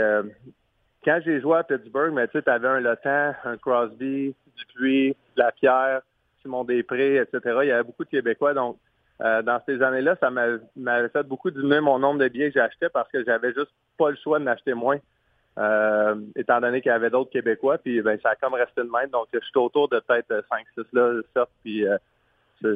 quand 1.06 1.20
j'ai 1.24 1.40
joué 1.40 1.58
à 1.58 1.64
Pittsburgh, 1.64 2.14
mais 2.14 2.28
tu 2.28 2.42
avais 2.48 2.68
un 2.68 2.80
Lotan, 2.80 3.34
un 3.44 3.58
Crosby, 3.58 4.36
Dupuis, 4.58 5.16
Lapierre, 5.38 6.02
Simon 6.42 6.64
Després, 6.64 7.18
etc. 7.18 7.60
Il 7.62 7.68
y 7.68 7.72
avait 7.72 7.84
beaucoup 7.84 8.04
de 8.04 8.10
Québécois. 8.10 8.56
Donc, 8.56 8.78
euh, 9.22 9.44
dans 9.44 9.62
ces 9.66 9.82
années-là, 9.82 10.18
ça 10.20 10.30
m'avait 10.30 11.10
fait 11.10 11.24
beaucoup 11.24 11.52
diminuer 11.52 11.80
mon 11.80 12.00
nombre 12.00 12.20
de 12.20 12.28
billets 12.28 12.52
que 12.52 12.60
j'achetais 12.60 12.90
parce 12.90 13.10
que 13.10 13.24
j'avais 13.24 13.54
juste 13.54 13.72
pas 13.98 14.10
le 14.10 14.18
choix 14.18 14.40
de 14.40 14.44
m'acheter 14.44 14.74
moins, 14.74 14.98
euh, 15.60 16.16
étant 16.36 16.60
donné 16.60 16.82
qu'il 16.82 16.92
y 16.92 16.96
avait 16.96 17.12
d'autres 17.12 17.30
Québécois. 17.30 17.78
Puis 17.78 18.02
ben, 18.02 18.20
ça 18.22 18.30
a 18.32 18.36
comme 18.36 18.56
resté 18.56 18.82
de 18.82 18.90
même. 18.90 19.10
Donc, 19.12 19.28
je 19.32 19.40
suis 19.40 19.52
autour 19.56 19.88
de 19.88 20.00
peut-être 20.00 20.44
5-6 20.78 20.86
là, 20.92 21.22
ça, 21.36 21.48
puis 21.64 21.88
euh, 21.88 21.98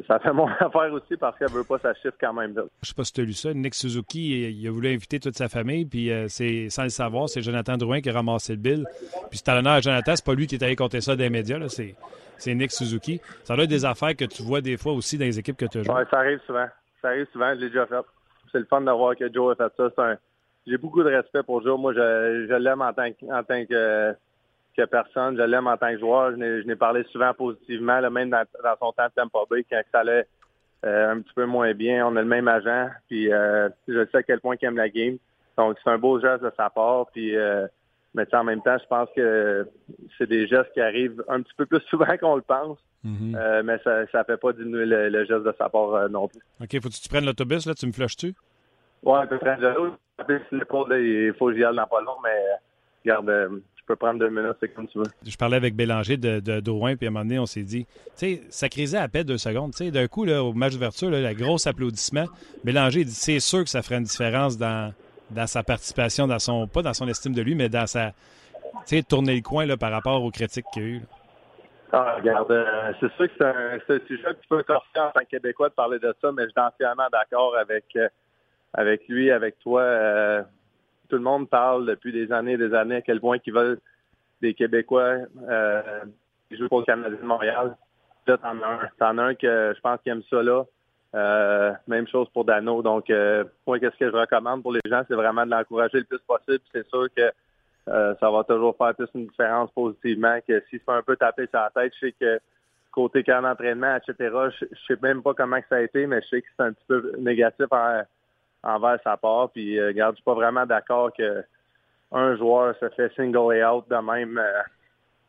ça 0.06 0.18
fait 0.18 0.32
mon 0.32 0.46
affaire 0.60 0.92
aussi 0.92 1.16
parce 1.16 1.38
qu'elle 1.38 1.50
veut 1.50 1.64
pas 1.64 1.78
sa 1.78 1.94
chiffre 1.94 2.16
quand 2.20 2.32
même. 2.32 2.54
Là. 2.54 2.62
Je 2.82 2.88
sais 2.88 2.94
pas 2.94 3.04
si 3.04 3.12
tu 3.12 3.20
as 3.20 3.24
lu 3.24 3.32
ça. 3.32 3.52
Nick 3.54 3.74
Suzuki, 3.74 4.50
il 4.50 4.68
a 4.68 4.70
voulu 4.70 4.88
inviter 4.88 5.18
toute 5.20 5.36
sa 5.36 5.48
famille, 5.48 5.86
puis 5.86 6.10
c'est 6.28 6.68
sans 6.70 6.84
le 6.84 6.90
savoir, 6.90 7.28
c'est 7.28 7.42
Jonathan 7.42 7.76
Drouin 7.76 8.00
qui 8.00 8.10
a 8.10 8.12
ramassé 8.12 8.54
le 8.54 8.58
bill. 8.58 8.84
Puis 9.30 9.38
c'est 9.38 9.48
à 9.48 9.54
l'honneur 9.54 9.74
à 9.74 9.80
Jonathan, 9.80 10.14
c'est 10.14 10.24
pas 10.24 10.34
lui 10.34 10.46
qui 10.46 10.54
est 10.54 10.64
allé 10.64 10.76
compter 10.76 11.00
ça 11.00 11.16
des 11.16 11.30
médias. 11.30 11.58
Là, 11.58 11.68
c'est 11.68 11.94
c'est 12.40 12.54
Nick 12.54 12.72
Suzuki. 12.72 13.20
Ça 13.44 13.54
doit 13.54 13.64
être 13.64 13.70
des 13.70 13.84
affaires 13.84 14.16
que 14.16 14.24
tu 14.24 14.42
vois 14.42 14.60
des 14.60 14.76
fois 14.76 14.92
aussi 14.92 15.18
dans 15.18 15.26
les 15.26 15.38
équipes 15.38 15.56
que 15.56 15.66
tu. 15.66 15.78
Oui, 15.78 15.84
ça 16.10 16.18
arrive 16.18 16.40
souvent. 16.46 16.66
Ça 17.02 17.08
arrive 17.08 17.26
souvent, 17.32 17.54
je 17.54 17.60
l'ai 17.60 17.68
déjà 17.68 17.86
fait. 17.86 18.04
C'est 18.50 18.58
le 18.58 18.64
fun 18.64 18.80
de 18.80 18.90
voir 18.90 19.14
que 19.16 19.32
Joe 19.32 19.56
a 19.58 19.68
fait 19.68 19.90
ça. 19.94 20.16
J'ai 20.66 20.76
beaucoup 20.76 21.02
de 21.02 21.08
respect 21.08 21.42
pour 21.42 21.62
Joe. 21.62 21.78
Moi, 21.78 21.92
je, 21.94 22.54
l'aime 22.54 22.82
en 22.82 22.92
tant 22.92 23.10
que, 23.12 23.24
en 23.26 23.42
tant 23.42 23.64
que, 23.64 24.14
personne. 24.86 25.36
Je 25.36 25.42
l'aime 25.42 25.66
en 25.66 25.76
tant 25.76 25.90
que 25.92 25.98
joueur. 25.98 26.32
Je 26.32 26.66
n'ai 26.66 26.76
parlé 26.76 27.04
souvent 27.12 27.32
positivement, 27.34 28.00
même 28.10 28.30
dans, 28.30 28.44
son 28.78 28.92
temps 28.92 29.06
de 29.06 29.12
Tampa 29.14 29.38
Bay, 29.50 29.64
quand 29.68 29.80
ça 29.92 30.00
allait 30.00 30.26
euh, 30.84 31.12
un 31.12 31.20
petit 31.20 31.34
peu 31.34 31.46
moins 31.46 31.72
bien. 31.74 32.06
On 32.06 32.16
a 32.16 32.22
le 32.22 32.28
même 32.28 32.48
agent. 32.48 32.88
Puis 33.08 33.32
euh, 33.32 33.68
je 33.88 34.06
sais 34.06 34.18
à 34.18 34.22
quel 34.22 34.40
point 34.40 34.56
il 34.60 34.64
aime 34.66 34.76
la 34.76 34.88
game. 34.88 35.16
Donc, 35.56 35.76
c'est 35.82 35.90
un 35.90 35.98
beau 35.98 36.20
geste 36.20 36.42
de 36.42 36.52
sa 36.56 36.70
part. 36.70 37.06
Puis 37.12 37.36
euh, 37.36 37.66
mais 38.14 38.26
en 38.34 38.44
même 38.44 38.60
temps, 38.62 38.76
je 38.78 38.86
pense 38.86 39.08
que 39.14 39.68
c'est 40.18 40.28
des 40.28 40.46
gestes 40.48 40.72
qui 40.72 40.80
arrivent 40.80 41.22
un 41.28 41.42
petit 41.42 41.54
peu 41.56 41.66
plus 41.66 41.80
souvent 41.90 42.16
qu'on 42.18 42.36
le 42.36 42.42
pense. 42.42 42.78
Mhm. 43.04 43.34
Euh, 43.34 43.62
mais 43.64 43.78
ça 43.82 44.00
ne 44.00 44.24
fait 44.24 44.36
pas 44.36 44.52
diminuer 44.52 44.84
le, 44.86 45.24
geste 45.24 45.44
de 45.44 45.54
sa 45.56 45.68
part 45.68 45.94
euh, 45.94 46.08
non 46.08 46.28
plus. 46.28 46.40
OK, 46.60 46.82
faut 46.82 46.88
que 46.88 46.94
tu 46.94 47.08
prennes 47.08 47.24
l'autobus, 47.24 47.66
là? 47.66 47.74
Tu 47.74 47.86
me 47.86 47.92
flushes-tu? 47.92 48.34
Oui, 49.02 49.18
peu 49.28 49.38
près 49.38 49.56
il 49.58 51.32
faut 51.38 51.46
que 51.46 51.54
j'y 51.54 51.64
aille 51.64 51.74
dans 51.74 51.86
pas 51.86 52.02
long, 52.02 52.16
mais 52.22 52.36
regarde, 53.02 53.30
euh, 53.30 53.48
je 53.48 53.69
peux 53.90 53.96
prendre 53.96 54.18
deux 54.18 54.30
minutes, 54.30 54.56
c'est 54.60 54.68
comme 54.68 54.86
tu 54.88 54.98
veux. 54.98 55.06
Je 55.26 55.36
parlais 55.36 55.56
avec 55.56 55.74
Bélanger 55.74 56.16
de, 56.16 56.40
de 56.40 56.60
Drouin, 56.60 56.96
puis 56.96 57.06
à 57.06 57.10
un 57.10 57.12
moment 57.12 57.24
donné, 57.24 57.38
on 57.38 57.46
s'est 57.46 57.62
dit, 57.62 57.86
tu 57.86 58.10
sais, 58.14 58.42
ça 58.48 58.68
crisait 58.68 58.98
à 58.98 59.08
peine 59.08 59.24
deux 59.24 59.38
secondes. 59.38 59.72
Tu 59.72 59.84
sais, 59.84 59.90
d'un 59.90 60.06
coup, 60.06 60.24
là, 60.24 60.42
au 60.42 60.52
match 60.52 60.72
d'ouverture, 60.72 61.10
le 61.10 61.34
gros 61.34 61.56
applaudissement, 61.66 62.26
Bélanger 62.64 63.04
dit, 63.04 63.14
c'est 63.14 63.40
sûr 63.40 63.64
que 63.64 63.70
ça 63.70 63.82
ferait 63.82 63.96
une 63.96 64.04
différence 64.04 64.56
dans 64.56 64.92
dans 65.30 65.46
sa 65.46 65.62
participation, 65.62 66.26
dans 66.26 66.40
son 66.40 66.66
pas 66.66 66.82
dans 66.82 66.94
son 66.94 67.06
estime 67.06 67.32
de 67.32 67.42
lui, 67.42 67.54
mais 67.54 67.68
dans 67.68 67.86
sa 67.86 68.10
tu 68.86 68.96
sais, 68.96 69.02
tourner 69.02 69.36
le 69.36 69.42
coin 69.42 69.66
là, 69.66 69.76
par 69.76 69.90
rapport 69.90 70.22
aux 70.22 70.30
critiques 70.30 70.66
qu'il 70.72 70.82
y 70.82 70.86
a 70.86 70.88
eu. 70.88 71.02
Ah, 71.92 72.14
regarde, 72.16 72.50
euh, 72.52 72.92
c'est 73.00 73.12
sûr 73.14 73.26
que 73.26 73.32
c'est 73.36 73.44
un, 73.44 73.74
un, 73.74 74.06
sujet 74.06 74.34
qui 74.40 74.46
peut 74.48 74.62
corsé 74.62 74.88
en 74.96 75.10
tant 75.10 75.20
que 75.20 75.26
Québécois 75.26 75.70
de 75.70 75.74
parler 75.74 75.98
de 75.98 76.14
ça, 76.20 76.30
mais 76.30 76.44
je 76.44 76.50
suis 76.50 76.60
entièrement 76.60 77.08
d'accord 77.10 77.56
avec, 77.56 77.84
euh, 77.96 78.08
avec 78.72 79.08
lui, 79.08 79.30
avec 79.30 79.58
toi. 79.58 79.82
Euh, 79.82 80.42
tout 81.10 81.16
le 81.16 81.22
monde 81.22 81.48
parle 81.48 81.86
depuis 81.86 82.12
des 82.12 82.32
années 82.32 82.52
et 82.52 82.58
des 82.58 82.74
années 82.74 82.96
à 82.96 83.02
quel 83.02 83.20
point 83.20 83.38
ils 83.44 83.52
veulent 83.52 83.78
des 84.40 84.54
Québécois 84.54 85.16
qui 86.48 86.56
jouent 86.56 86.68
pour 86.68 86.80
le 86.80 86.84
Canadien 86.86 87.18
de 87.18 87.26
Montréal. 87.26 87.76
Là, 88.26 88.38
t'en 88.38 88.60
as 88.62 88.66
un. 88.66 88.88
T'en 88.98 89.18
as 89.18 89.22
un 89.22 89.34
que 89.34 89.72
je 89.74 89.80
pense 89.80 90.00
qu'il 90.02 90.12
aime 90.12 90.22
ça 90.30 90.42
là. 90.42 90.64
Euh, 91.14 91.72
même 91.88 92.06
chose 92.06 92.28
pour 92.32 92.44
Dano. 92.44 92.82
Donc, 92.82 93.10
euh, 93.10 93.44
moi, 93.66 93.78
qu'est-ce 93.80 93.96
que 93.96 94.10
je 94.10 94.16
recommande 94.16 94.62
pour 94.62 94.72
les 94.72 94.80
gens, 94.84 95.02
c'est 95.08 95.14
vraiment 95.14 95.44
de 95.44 95.50
l'encourager 95.50 95.98
le 95.98 96.04
plus 96.04 96.20
possible. 96.20 96.60
C'est 96.72 96.86
sûr 96.88 97.08
que 97.16 97.32
euh, 97.88 98.14
ça 98.20 98.30
va 98.30 98.44
toujours 98.44 98.76
faire 98.76 98.94
plus 98.94 99.08
une 99.14 99.26
différence 99.26 99.70
positivement 99.72 100.38
que 100.46 100.62
s'il 100.68 100.78
se 100.78 100.84
fait 100.84 100.92
un 100.92 101.02
peu 101.02 101.16
taper 101.16 101.46
sur 101.48 101.58
la 101.58 101.70
tête. 101.70 101.92
Je 102.00 102.06
sais 102.06 102.14
que 102.20 102.38
côté 102.92 103.24
camp 103.24 103.42
d'entraînement, 103.42 103.96
etc., 103.96 104.14
je, 104.60 104.64
ne 104.66 104.76
sais 104.86 104.98
même 105.02 105.22
pas 105.22 105.34
comment 105.34 105.60
que 105.60 105.66
ça 105.68 105.76
a 105.76 105.80
été, 105.80 106.06
mais 106.06 106.20
je 106.22 106.28
sais 106.28 106.42
que 106.42 106.48
c'est 106.56 106.62
un 106.62 106.72
petit 106.72 106.84
peu 106.86 107.12
négatif 107.18 107.66
envers 108.62 108.98
sa 109.02 109.16
part. 109.16 109.50
Puis, 109.50 109.82
regarde, 109.82 110.14
je 110.14 110.16
suis 110.16 110.24
pas 110.24 110.34
vraiment 110.34 110.66
d'accord 110.66 111.12
que 111.12 111.44
un 112.12 112.36
joueur 112.36 112.74
se 112.80 112.88
fait 112.90 113.12
single 113.14 113.54
et 113.54 113.64
out 113.64 113.84
de 113.88 113.96
même 113.96 114.40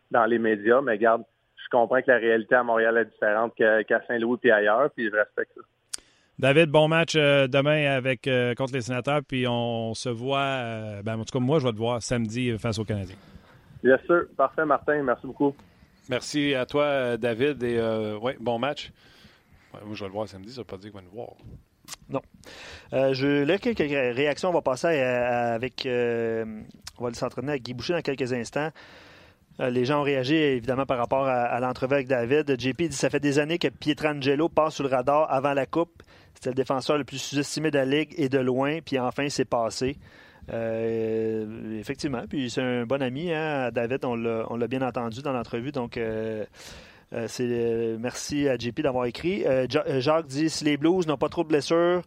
dans 0.09 0.25
les 0.25 0.39
médias, 0.39 0.81
mais 0.81 0.93
regarde, 0.93 1.23
je 1.55 1.69
comprends 1.69 2.01
que 2.01 2.09
la 2.09 2.17
réalité 2.17 2.55
à 2.55 2.63
Montréal 2.63 2.97
est 2.97 3.05
différente 3.05 3.53
qu'à 3.55 4.01
Saint-Louis 4.07 4.39
et 4.43 4.51
ailleurs, 4.51 4.89
puis 4.91 5.09
je 5.09 5.15
respecte 5.15 5.51
ça. 5.55 5.61
David, 6.39 6.71
bon 6.71 6.87
match 6.87 7.13
euh, 7.15 7.45
demain 7.47 7.85
avec 7.91 8.27
euh, 8.27 8.55
contre 8.55 8.73
les 8.73 8.81
sénateurs, 8.81 9.21
puis 9.27 9.45
on 9.47 9.93
se 9.93 10.09
voit, 10.09 10.39
euh, 10.39 11.03
ben, 11.03 11.19
en 11.19 11.23
tout 11.23 11.37
cas, 11.37 11.39
moi, 11.39 11.59
je 11.59 11.65
vais 11.67 11.71
te 11.71 11.77
voir 11.77 12.01
samedi 12.01 12.57
face 12.57 12.79
aux 12.79 12.83
Canadiens. 12.83 13.17
Bien 13.83 13.99
sûr. 14.07 14.23
Parfait, 14.35 14.65
Martin. 14.65 15.03
Merci 15.03 15.27
beaucoup. 15.27 15.55
Merci 16.09 16.55
à 16.55 16.65
toi, 16.65 17.15
David, 17.17 17.61
et 17.61 17.79
ouais, 18.19 18.37
bon 18.39 18.57
match. 18.57 18.91
moi, 19.71 19.93
je 19.93 19.99
vais 19.99 20.07
le 20.07 20.13
voir 20.13 20.27
samedi, 20.27 20.49
ça 20.49 20.61
ne 20.61 20.63
veut 20.63 20.67
pas 20.67 20.77
dire 20.77 20.91
qu'on 20.91 20.97
va 20.97 21.03
le 21.03 21.09
voir. 21.09 21.29
Non. 22.09 22.21
je 22.91 23.43
là, 23.43 23.57
quelques 23.57 23.79
réactions. 23.79 24.49
On 24.49 24.53
va 24.53 24.61
passer 24.61 24.87
avec. 24.87 25.87
on 25.87 27.03
va 27.03 27.13
s'entraîner 27.13 27.49
avec 27.49 27.63
Guy 27.63 27.73
Boucher 27.73 27.93
dans 27.93 28.01
quelques 28.01 28.33
instants. 28.33 28.71
Euh, 29.59 29.69
les 29.69 29.85
gens 29.85 29.99
ont 29.99 30.03
réagi 30.03 30.35
évidemment 30.35 30.85
par 30.85 30.97
rapport 30.97 31.27
à, 31.27 31.59
l'entrevue 31.59 31.93
avec 31.93 32.07
David. 32.07 32.59
JP 32.59 32.83
dit 32.83 32.95
ça 32.95 33.09
fait 33.09 33.19
des 33.19 33.39
années 33.39 33.59
que 33.59 33.67
Pietrangelo 33.67 34.49
passe 34.49 34.75
sous 34.75 34.83
le 34.83 34.89
radar 34.89 35.31
avant 35.31 35.53
la 35.53 35.65
Coupe. 35.65 36.03
C'était 36.33 36.49
le 36.49 36.55
défenseur 36.55 36.97
le 36.97 37.03
plus 37.03 37.17
sous-estimé 37.17 37.69
de 37.69 37.77
la 37.77 37.85
Ligue 37.85 38.13
et 38.17 38.29
de 38.29 38.39
loin. 38.39 38.79
Puis 38.83 38.97
enfin, 38.97 39.27
c'est 39.29 39.45
passé. 39.45 39.97
Euh, 40.51 41.79
effectivement. 41.79 42.23
Puis 42.27 42.49
c'est 42.49 42.61
un 42.61 42.85
bon 42.85 43.01
ami, 43.01 43.31
hein, 43.31 43.69
David. 43.71 44.03
On 44.05 44.15
l'a 44.15 44.67
bien 44.67 44.81
entendu 44.81 45.21
dans 45.21 45.33
l'entrevue. 45.33 45.71
Donc. 45.71 45.97
Euh, 45.97 46.45
c'est 47.27 47.97
merci 47.99 48.47
à 48.47 48.57
JP 48.57 48.81
d'avoir 48.81 49.05
écrit. 49.05 49.43
Jacques 49.99 50.27
dit 50.27 50.49
si 50.49 50.63
les 50.63 50.77
Blues 50.77 51.07
n'ont 51.07 51.17
pas 51.17 51.29
trop 51.29 51.43
de 51.43 51.49
blessures, 51.49 52.01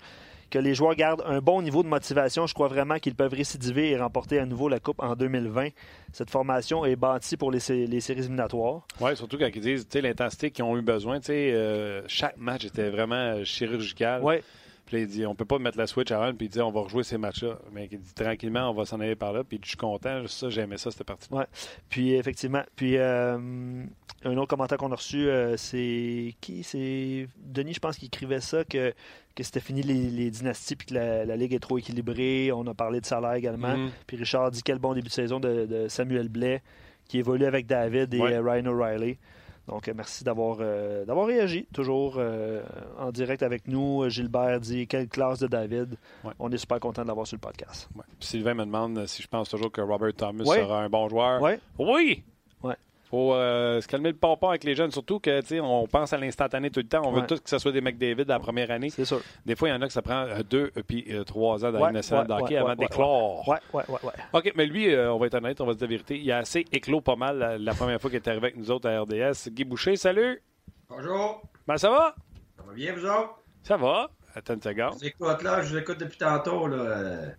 que 0.54 0.58
les 0.60 0.74
joueurs 0.74 0.94
gardent 0.94 1.24
un 1.26 1.40
bon 1.40 1.62
niveau 1.62 1.82
de 1.82 1.88
motivation. 1.88 2.46
Je 2.46 2.54
crois 2.54 2.68
vraiment 2.68 3.00
qu'ils 3.00 3.16
peuvent 3.16 3.34
récidiver 3.34 3.90
et 3.90 3.98
remporter 3.98 4.38
à 4.38 4.46
nouveau 4.46 4.68
la 4.68 4.78
Coupe 4.78 5.02
en 5.02 5.16
2020. 5.16 5.70
Cette 6.12 6.30
formation 6.30 6.84
est 6.84 6.94
bâtie 6.94 7.36
pour 7.36 7.50
les, 7.50 7.58
les 7.68 8.00
séries 8.00 8.20
éliminatoires. 8.20 8.82
Oui, 9.00 9.16
surtout 9.16 9.36
quand 9.36 9.48
ils 9.52 9.60
disent 9.60 9.88
l'intensité 9.94 10.52
qu'ils 10.52 10.64
ont 10.64 10.76
eu 10.76 10.82
besoin. 10.82 11.18
Euh, 11.28 12.02
chaque 12.06 12.36
match 12.36 12.64
était 12.64 12.88
vraiment 12.88 13.16
euh, 13.16 13.44
chirurgical. 13.44 14.22
Oui. 14.22 14.36
Puis 14.86 15.00
il 15.00 15.06
dit 15.06 15.26
on 15.26 15.34
peut 15.34 15.44
pas 15.44 15.58
mettre 15.58 15.78
la 15.78 15.86
switch 15.86 16.10
avant 16.10 16.34
puis 16.34 16.46
il 16.46 16.50
dit 16.50 16.60
on 16.60 16.70
va 16.70 16.80
rejouer 16.80 17.02
ces 17.02 17.18
matchs-là. 17.18 17.58
Mais 17.72 17.88
il 17.90 18.00
dit 18.00 18.14
tranquillement, 18.14 18.70
on 18.70 18.74
va 18.74 18.84
s'en 18.84 19.00
aller 19.00 19.16
par 19.16 19.32
là. 19.32 19.44
Puis 19.44 19.58
je 19.62 19.68
suis 19.68 19.76
content. 19.76 20.26
Ça, 20.26 20.50
j'aimais 20.50 20.76
ça, 20.76 20.90
cette 20.90 21.04
partie. 21.04 21.28
Oui. 21.30 21.44
Puis 21.88 22.14
effectivement. 22.14 22.62
Puis 22.76 22.96
euh, 22.96 23.84
un 24.24 24.36
autre 24.36 24.48
commentaire 24.48 24.78
qu'on 24.78 24.92
a 24.92 24.96
reçu, 24.96 25.28
euh, 25.28 25.56
c'est 25.56 26.34
qui? 26.40 26.62
C'est 26.62 27.28
Denis, 27.36 27.74
je 27.74 27.80
pense, 27.80 27.96
qui 27.96 28.06
écrivait 28.06 28.40
ça 28.40 28.64
que, 28.64 28.94
que 29.34 29.42
c'était 29.42 29.60
fini 29.60 29.82
les, 29.82 30.30
dynasties 30.30 30.76
puis 30.76 30.86
que 30.88 30.94
la, 30.94 31.36
ligue 31.36 31.54
est 31.54 31.60
trop 31.60 31.78
équilibrée. 31.78 32.52
On 32.52 32.66
a 32.66 32.74
parlé 32.74 33.00
de 33.00 33.06
salaire 33.06 33.34
également. 33.34 33.76
Mm-hmm. 33.76 33.90
Puis 34.06 34.16
Richard 34.16 34.50
dit 34.50 34.62
quel 34.62 34.78
bon 34.78 34.94
début 34.94 35.08
de 35.08 35.12
saison 35.12 35.40
de, 35.40 35.86
Samuel 35.88 36.28
Blais 36.28 36.62
qui 37.06 37.18
évolue 37.18 37.44
avec 37.44 37.66
David 37.66 38.14
et 38.14 38.38
Ryan 38.38 38.66
O'Reilly. 38.66 39.18
Donc, 39.68 39.88
euh, 39.88 39.92
merci 39.96 40.24
d'avoir 40.24 40.58
euh, 40.60 41.04
d'avoir 41.04 41.26
réagi. 41.26 41.66
Toujours 41.72 42.14
euh, 42.18 42.62
en 42.98 43.10
direct 43.12 43.42
avec 43.42 43.66
nous. 43.66 44.08
Gilbert 44.08 44.60
dit 44.60 44.86
quelle 44.86 45.08
classe 45.08 45.38
de 45.38 45.46
David. 45.46 45.96
On 46.38 46.50
est 46.50 46.58
super 46.58 46.80
content 46.80 47.02
de 47.02 47.08
l'avoir 47.08 47.26
sur 47.26 47.36
le 47.36 47.40
podcast. 47.40 47.88
Sylvain 48.20 48.54
me 48.54 48.64
demande 48.64 49.06
si 49.06 49.22
je 49.22 49.28
pense 49.28 49.48
toujours 49.48 49.72
que 49.72 49.80
Robert 49.80 50.14
Thomas 50.14 50.44
sera 50.44 50.82
un 50.82 50.88
bon 50.88 51.08
joueur. 51.08 51.40
Oui. 51.78 52.22
Faut 53.14 53.32
euh, 53.32 53.80
se 53.80 53.86
calmer 53.86 54.10
le 54.10 54.16
pompon 54.16 54.48
avec 54.48 54.64
les 54.64 54.74
jeunes, 54.74 54.90
surtout 54.90 55.20
que 55.20 55.60
on 55.60 55.86
pense 55.86 56.12
à 56.12 56.16
l'instantané 56.16 56.68
tout 56.68 56.80
le 56.80 56.88
temps. 56.88 57.02
On 57.04 57.12
veut 57.12 57.24
tous 57.24 57.38
que 57.38 57.48
ce 57.48 57.58
soit 57.58 57.70
des 57.70 57.80
McDavid 57.80 58.24
la 58.24 58.40
première 58.40 58.72
année. 58.72 58.90
C'est 58.90 59.04
sûr. 59.04 59.20
Des 59.46 59.54
fois, 59.54 59.68
il 59.68 59.70
y 59.70 59.74
en 59.76 59.80
a 59.82 59.86
que 59.86 59.92
ça 59.92 60.02
prend 60.02 60.26
deux 60.50 60.72
puis 60.88 61.06
trois 61.24 61.64
ans 61.64 61.70
dans 61.70 61.78
ouais, 61.78 61.92
ouais, 61.92 62.56
avant 62.56 62.74
d'éclore. 62.74 63.46
Ouais, 63.46 63.58
ouais, 63.72 63.84
ouais, 63.88 64.12
OK, 64.32 64.52
mais 64.56 64.66
lui, 64.66 64.92
on 64.96 65.16
va 65.18 65.26
être 65.26 65.34
honnête, 65.34 65.60
on 65.60 65.66
va 65.66 65.74
se 65.74 65.78
dire 65.78 65.86
la 65.86 65.90
vérité. 65.90 66.18
Il 66.18 66.32
a 66.32 66.38
assez 66.38 66.64
éclos 66.72 67.02
pas 67.02 67.14
mal 67.14 67.62
la, 67.62 67.74
première 67.74 68.00
fois 68.00 68.10
qu'il 68.10 68.16
est 68.16 68.26
arrivé 68.26 68.46
avec 68.46 68.56
nous 68.56 68.72
autres 68.72 68.90
à 68.90 69.00
RDS. 69.00 69.48
Guy 69.50 69.62
Boucher, 69.62 69.94
salut! 69.94 70.42
Bonjour! 70.88 71.40
Ben, 71.68 71.76
ça 71.76 71.90
va? 71.90 72.16
Ça 72.56 72.64
va 72.66 72.72
bien, 72.72 72.94
vous 72.94 73.06
autres? 73.06 73.38
Ça 73.62 73.76
va. 73.76 74.10
Attends 74.34 74.54
une 74.54 74.62
seconde. 74.62 74.94
Je 74.94 74.98
vous 74.98 75.06
écoute 75.06 75.42
là, 75.44 75.62
je 75.62 75.68
vous 75.68 75.78
écoute 75.78 75.98
depuis 76.00 76.18
tantôt. 76.18 76.66
Là. 76.66 77.36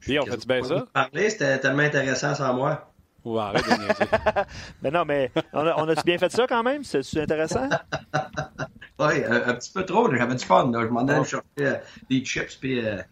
Puis 0.00 0.18
on 0.18 0.26
fait-tu 0.26 0.46
bien 0.46 0.62
ça? 0.62 0.84
Parler, 0.92 1.30
c'était 1.30 1.58
tellement 1.60 1.84
intéressant 1.84 2.34
sans 2.34 2.52
moi. 2.52 2.87
Ouais, 3.28 3.40
arrête 3.40 3.64
de 3.64 4.42
Mais 4.82 4.90
non, 4.90 5.04
mais 5.04 5.30
on 5.52 5.88
a-tu 5.88 6.02
bien 6.04 6.18
fait 6.18 6.30
ça 6.30 6.46
quand 6.46 6.62
même? 6.62 6.82
C'est 6.84 7.20
intéressant? 7.20 7.68
oui, 8.98 9.24
un, 9.24 9.54
petit 9.54 9.70
peu 9.72 9.84
trop. 9.84 10.14
J'avais 10.14 10.34
du 10.34 10.44
fun. 10.44 10.70
Là. 10.70 10.80
Je 10.82 10.88
m'en 10.88 11.06
allais 11.06 11.24
chercher 11.24 11.44
euh, 11.60 11.74
des 12.08 12.24
chips 12.24 12.56
puis 12.56 12.84
euh, 12.84 13.02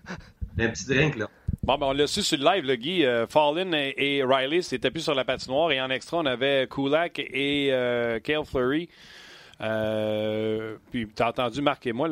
un 0.59 0.69
petit 0.69 0.87
drink. 0.87 1.17
Là. 1.17 1.29
Bon, 1.63 1.77
ben 1.79 1.87
on 1.87 1.93
l'a 1.93 2.07
su 2.07 2.23
sur 2.23 2.39
le 2.39 2.45
live, 2.45 2.65
le 2.65 2.77
Guy. 2.77 3.05
Euh, 3.05 3.27
Fallin 3.27 3.73
et, 3.73 4.23
Riley 4.25 4.63
s'étaient 4.63 4.91
plus 4.91 5.03
sur 5.03 5.15
la 5.15 5.25
patinoire. 5.25 5.71
Et 5.73 5.81
en 5.81 5.91
extra, 5.91 6.19
on 6.19 6.27
avait 6.27 6.67
Kulak 6.69 7.19
et 7.19 7.71
Kale 8.25 8.45
Fleury. 8.45 8.89
Euh, 9.63 10.77
puis 10.91 11.09
tu 11.09 11.23
as 11.23 11.29
entendu 11.29 11.63
Marc 11.63 11.87
et 11.87 11.93
moi, 11.93 12.09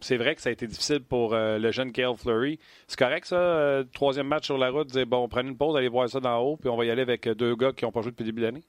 c'est 0.00 0.16
vrai 0.16 0.34
que 0.34 0.40
ça 0.40 0.48
a 0.48 0.52
été 0.52 0.66
difficile 0.66 1.02
pour 1.02 1.34
euh, 1.34 1.58
le 1.58 1.70
jeune 1.70 1.92
Kale 1.92 2.16
Fleury. 2.16 2.58
C'est 2.86 2.98
correct 2.98 3.26
ça, 3.26 3.36
euh, 3.36 3.84
troisième 3.92 4.28
match 4.28 4.46
sur 4.46 4.56
la 4.56 4.70
route, 4.70 4.88
dire 4.88 5.06
bon, 5.06 5.28
prenez 5.28 5.50
une 5.50 5.56
pause, 5.56 5.76
allez 5.76 5.88
voir 5.88 6.08
ça 6.08 6.20
d'en 6.20 6.38
haut, 6.40 6.56
puis 6.56 6.70
on 6.70 6.76
va 6.76 6.84
y 6.84 6.90
aller 6.90 7.02
avec 7.02 7.28
deux 7.28 7.54
gars 7.56 7.72
qui 7.72 7.84
n'ont 7.84 7.92
pas 7.92 8.00
joué 8.00 8.10
depuis 8.10 8.24
le 8.24 8.30
début 8.30 8.40
de 8.40 8.46
l'année? 8.46 8.64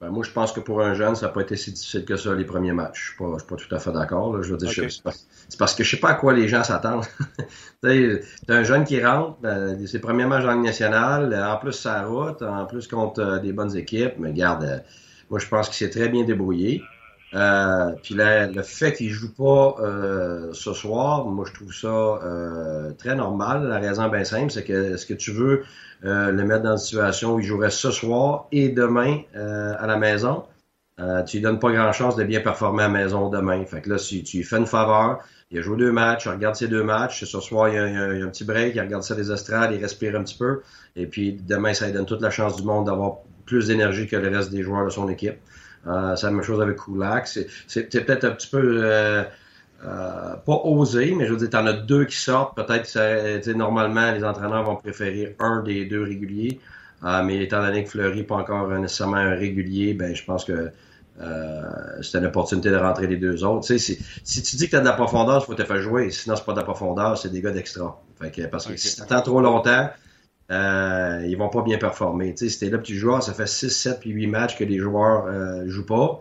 Ben, 0.00 0.10
moi, 0.10 0.24
je 0.24 0.32
pense 0.32 0.50
que 0.50 0.58
pour 0.58 0.80
un 0.80 0.94
jeune, 0.94 1.14
ça 1.14 1.26
n'a 1.26 1.32
pas 1.32 1.42
été 1.42 1.54
si 1.54 1.70
difficile 1.70 2.04
que 2.04 2.16
ça 2.16 2.34
les 2.34 2.44
premiers 2.44 2.72
matchs. 2.72 3.14
Je 3.18 3.24
ne 3.24 3.38
suis, 3.38 3.46
pas 3.46 3.56
tout 3.56 3.72
à 3.72 3.78
fait 3.78 3.92
d'accord. 3.92 4.42
Je 4.42 4.50
veux 4.50 4.56
dire, 4.56 4.68
c'est 4.68 5.58
parce, 5.58 5.74
que 5.76 5.84
je 5.84 5.88
ne 5.88 5.96
sais 5.96 6.00
pas 6.00 6.10
à 6.10 6.14
quoi 6.14 6.32
les 6.32 6.48
gens 6.48 6.64
s'attendent. 6.64 7.04
tu 7.84 8.20
un 8.48 8.62
jeune 8.64 8.84
qui 8.84 9.00
rentre, 9.04 9.38
ben, 9.40 9.86
ses 9.86 10.00
premiers 10.00 10.26
matchs 10.26 10.44
en 10.44 10.54
Ligue 10.54 10.64
nationale, 10.64 11.32
en 11.34 11.56
plus 11.58 11.72
sa 11.72 12.02
route, 12.02 12.42
en 12.42 12.66
plus 12.66 12.88
contre 12.88 13.40
des 13.40 13.52
bonnes 13.52 13.76
équipes, 13.76 14.14
mais 14.18 14.32
garde, 14.32 14.82
moi 15.30 15.38
je 15.38 15.46
pense 15.46 15.68
qu'il 15.68 15.76
s'est 15.76 15.90
très 15.90 16.08
bien 16.08 16.24
débrouillé. 16.24 16.82
Euh, 17.34 17.92
puis 18.02 18.14
le 18.14 18.62
fait 18.62 18.92
qu'il 18.92 19.10
joue 19.10 19.32
pas 19.32 19.76
euh, 19.80 20.52
ce 20.52 20.74
soir, 20.74 21.24
moi 21.26 21.46
je 21.48 21.54
trouve 21.54 21.72
ça 21.72 21.88
euh, 21.88 22.92
très 22.92 23.14
normal. 23.14 23.68
La 23.68 23.78
raison 23.78 24.08
bien 24.08 24.24
simple, 24.24 24.50
c'est 24.50 24.64
que 24.64 24.94
est-ce 24.94 25.06
que 25.06 25.14
tu 25.14 25.32
veux 25.32 25.64
le 26.02 26.42
mettre 26.42 26.64
dans 26.64 26.72
une 26.72 26.78
situation 26.78 27.34
où 27.34 27.40
il 27.40 27.46
jouerait 27.46 27.70
ce 27.70 27.92
soir 27.92 28.48
et 28.50 28.70
demain 28.70 29.20
à 29.34 29.86
la 29.86 29.96
maison, 29.96 30.42
tu 30.98 31.36
lui 31.36 31.42
donnes 31.42 31.60
pas 31.60 31.70
grand 31.72 31.92
chance 31.92 32.16
de 32.16 32.24
bien 32.24 32.40
performer 32.40 32.82
à 32.82 32.88
la 32.88 32.92
maison 32.92 33.28
demain. 33.30 33.64
Fait 33.64 33.80
que 33.82 33.90
là, 33.90 33.98
si 33.98 34.24
tu 34.24 34.38
lui 34.38 34.44
fais 34.44 34.58
une 34.58 34.66
faveur, 34.66 35.20
il 35.52 35.58
a 35.60 35.62
joué 35.62 35.76
deux 35.76 35.92
matchs, 35.92 36.24
il 36.24 36.30
regarde 36.30 36.56
ses 36.56 36.66
deux 36.66 36.82
matchs, 36.82 37.24
ce 37.24 37.40
soir 37.40 37.68
il 37.68 37.74
y 37.74 37.78
a, 37.78 37.84
un 37.84 38.28
petit 38.28 38.42
break, 38.42 38.74
il 38.74 38.80
regarde 38.80 39.04
ça 39.04 39.14
des 39.14 39.30
estrades, 39.30 39.70
il 39.72 39.80
respire 39.80 40.16
un 40.16 40.24
petit 40.24 40.36
peu, 40.36 40.62
et 40.96 41.06
puis 41.06 41.34
demain 41.34 41.72
ça 41.72 41.86
lui 41.86 41.92
donne 41.92 42.06
toute 42.06 42.20
la 42.20 42.30
chance 42.30 42.56
du 42.56 42.64
monde 42.64 42.86
d'avoir 42.86 43.18
plus 43.46 43.68
d'énergie 43.68 44.08
que 44.08 44.16
le 44.16 44.28
reste 44.28 44.50
des 44.50 44.62
joueurs 44.62 44.84
de 44.84 44.90
son 44.90 45.08
équipe. 45.08 45.36
Euh, 45.86 46.16
c'est 46.16 46.26
la 46.26 46.32
même 46.32 46.42
chose 46.42 46.60
avec 46.60 46.76
Kulak. 46.76 47.26
C'est 47.26 47.90
peut-être 47.90 48.24
un 48.24 48.30
petit 48.30 48.48
peu 48.48 48.80
euh, 48.84 49.24
euh, 49.84 50.34
pas 50.46 50.60
osé, 50.64 51.14
mais 51.16 51.26
je 51.26 51.32
veux 51.32 51.38
dire, 51.38 51.50
tu 51.50 51.56
en 51.56 51.66
as 51.66 51.72
deux 51.72 52.04
qui 52.04 52.16
sortent. 52.16 52.56
Peut-être 52.56 53.48
normalement, 53.54 54.12
les 54.12 54.24
entraîneurs 54.24 54.64
vont 54.64 54.76
préférer 54.76 55.36
un 55.38 55.62
des 55.62 55.84
deux 55.86 56.02
réguliers. 56.02 56.60
mais 57.24 57.42
étant 57.42 57.62
donné 57.62 57.84
que 57.84 57.90
Fleury 57.90 58.18
n'est 58.18 58.24
pas 58.24 58.36
encore 58.36 58.68
nécessairement 58.68 59.16
un 59.16 59.34
régulier, 59.34 59.94
ben 59.94 60.14
je 60.14 60.24
pense 60.24 60.44
que 60.44 60.70
c'était 62.00 62.18
une 62.18 62.26
opportunité 62.26 62.70
de 62.70 62.76
rentrer 62.76 63.06
les 63.06 63.16
deux 63.16 63.44
autres. 63.44 63.66
Si, 63.66 63.98
si, 64.24 64.42
tu 64.42 64.56
dis 64.56 64.66
que 64.66 64.70
tu 64.70 64.76
as 64.76 64.80
de 64.80 64.86
la 64.86 64.92
profondeur, 64.92 65.42
il 65.42 65.46
faut 65.46 65.54
te 65.54 65.64
faire 65.64 65.80
jouer. 65.80 66.10
Sinon, 66.10 66.36
c'est 66.36 66.44
pas 66.44 66.52
de 66.52 66.58
la 66.58 66.64
profondeur, 66.64 67.18
c'est 67.18 67.28
des 67.28 67.40
gars 67.40 67.50
d'extra. 67.50 68.00
Parce 68.50 68.66
que 68.66 68.76
si 68.76 68.94
tu 68.96 69.02
attends 69.02 69.20
trop 69.20 69.40
longtemps, 69.40 69.90
euh, 70.52 71.24
ils 71.26 71.36
vont 71.36 71.48
pas 71.48 71.62
bien 71.62 71.78
performer. 71.78 72.34
Tu 72.34 72.48
sais, 72.48 72.66
si 72.66 72.70
là 72.70 72.78
petit 72.78 72.94
joueur, 72.94 73.22
ça 73.22 73.32
fait 73.32 73.46
6, 73.46 73.70
7 73.70 74.00
puis 74.00 74.10
8 74.10 74.26
matchs 74.26 74.58
que 74.58 74.64
les 74.64 74.78
joueurs 74.78 75.26
euh, 75.26 75.66
jouent 75.66 75.86
pas, 75.86 76.20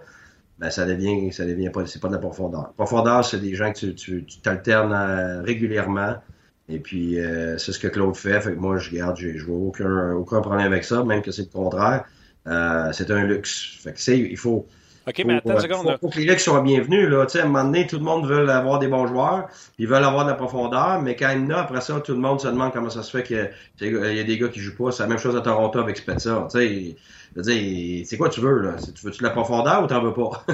ben 0.59 0.69
ça 0.69 0.85
devient, 0.85 1.31
ça 1.33 1.45
devient 1.45 1.69
pas, 1.69 1.85
c'est 1.85 1.99
pas 2.01 2.07
de 2.07 2.13
la 2.13 2.19
profondeur. 2.19 2.71
Profondeur, 2.73 3.25
c'est 3.25 3.39
des 3.39 3.55
gens 3.55 3.73
que 3.73 3.79
tu, 3.79 4.23
tu, 4.25 4.41
t'alternes 4.41 4.93
euh, 4.93 5.41
régulièrement. 5.41 6.15
Et 6.69 6.79
puis, 6.79 7.19
euh, 7.19 7.57
c'est 7.57 7.73
ce 7.73 7.79
que 7.79 7.87
Claude 7.89 8.15
fait. 8.15 8.39
Fait 8.39 8.53
que 8.53 8.59
moi, 8.59 8.77
je 8.77 8.95
garde, 8.95 9.17
je 9.17 9.43
vois 9.43 9.57
aucun, 9.57 10.13
aucun 10.13 10.39
problème 10.41 10.65
avec 10.65 10.85
ça, 10.85 11.03
même 11.03 11.21
que 11.21 11.31
c'est 11.31 11.43
le 11.43 11.49
contraire. 11.49 12.05
c'est 12.93 13.11
un 13.11 13.23
luxe. 13.25 13.77
Fait 13.83 13.93
que, 13.93 14.11
il 14.11 14.37
faut, 14.37 14.67
OK, 15.07 15.23
mais 15.25 15.35
attends 15.35 15.53
une 15.53 15.59
seconde. 15.59 15.97
Faut, 15.99 16.09
que 16.09 16.19
les 16.19 16.25
gars 16.25 16.37
soient 16.37 16.61
bienvenus. 16.61 17.09
Là. 17.09 17.25
à 17.25 17.37
un 17.39 17.45
moment 17.45 17.63
donné, 17.63 17.87
tout 17.87 17.97
le 17.97 18.03
monde 18.03 18.27
veut 18.27 18.47
avoir 18.49 18.77
des 18.77 18.87
bons 18.87 19.07
joueurs, 19.07 19.47
ils 19.79 19.87
veulent 19.87 20.03
avoir 20.03 20.25
de 20.25 20.29
la 20.29 20.35
profondeur, 20.35 21.01
mais 21.01 21.15
quand 21.15 21.29
il 21.31 21.41
y 21.41 21.45
en 21.45 21.49
a, 21.49 21.61
après 21.61 21.81
ça, 21.81 21.99
tout 22.01 22.11
le 22.11 22.19
monde 22.19 22.39
se 22.39 22.47
demande 22.47 22.71
comment 22.71 22.89
ça 22.89 23.01
se 23.01 23.17
fait 23.17 23.23
qu'il 23.23 23.51
y, 23.81 24.19
a 24.19 24.23
des 24.23 24.37
gars 24.37 24.49
qui 24.49 24.59
jouent 24.59 24.77
pas. 24.77 24.91
C'est 24.91 25.03
la 25.03 25.09
même 25.09 25.17
chose 25.17 25.35
à 25.35 25.41
Toronto 25.41 25.79
avec 25.79 25.97
Spezza. 25.97 26.47
C'est 26.51 28.17
quoi 28.17 28.29
tu 28.29 28.41
veux? 28.41 28.61
là? 28.61 28.75
Tu 28.77 29.05
veux-tu 29.05 29.19
de 29.19 29.23
la 29.23 29.31
profondeur 29.31 29.83
ou 29.83 29.87
t'en 29.87 30.01
veux 30.01 30.13
pas? 30.13 30.45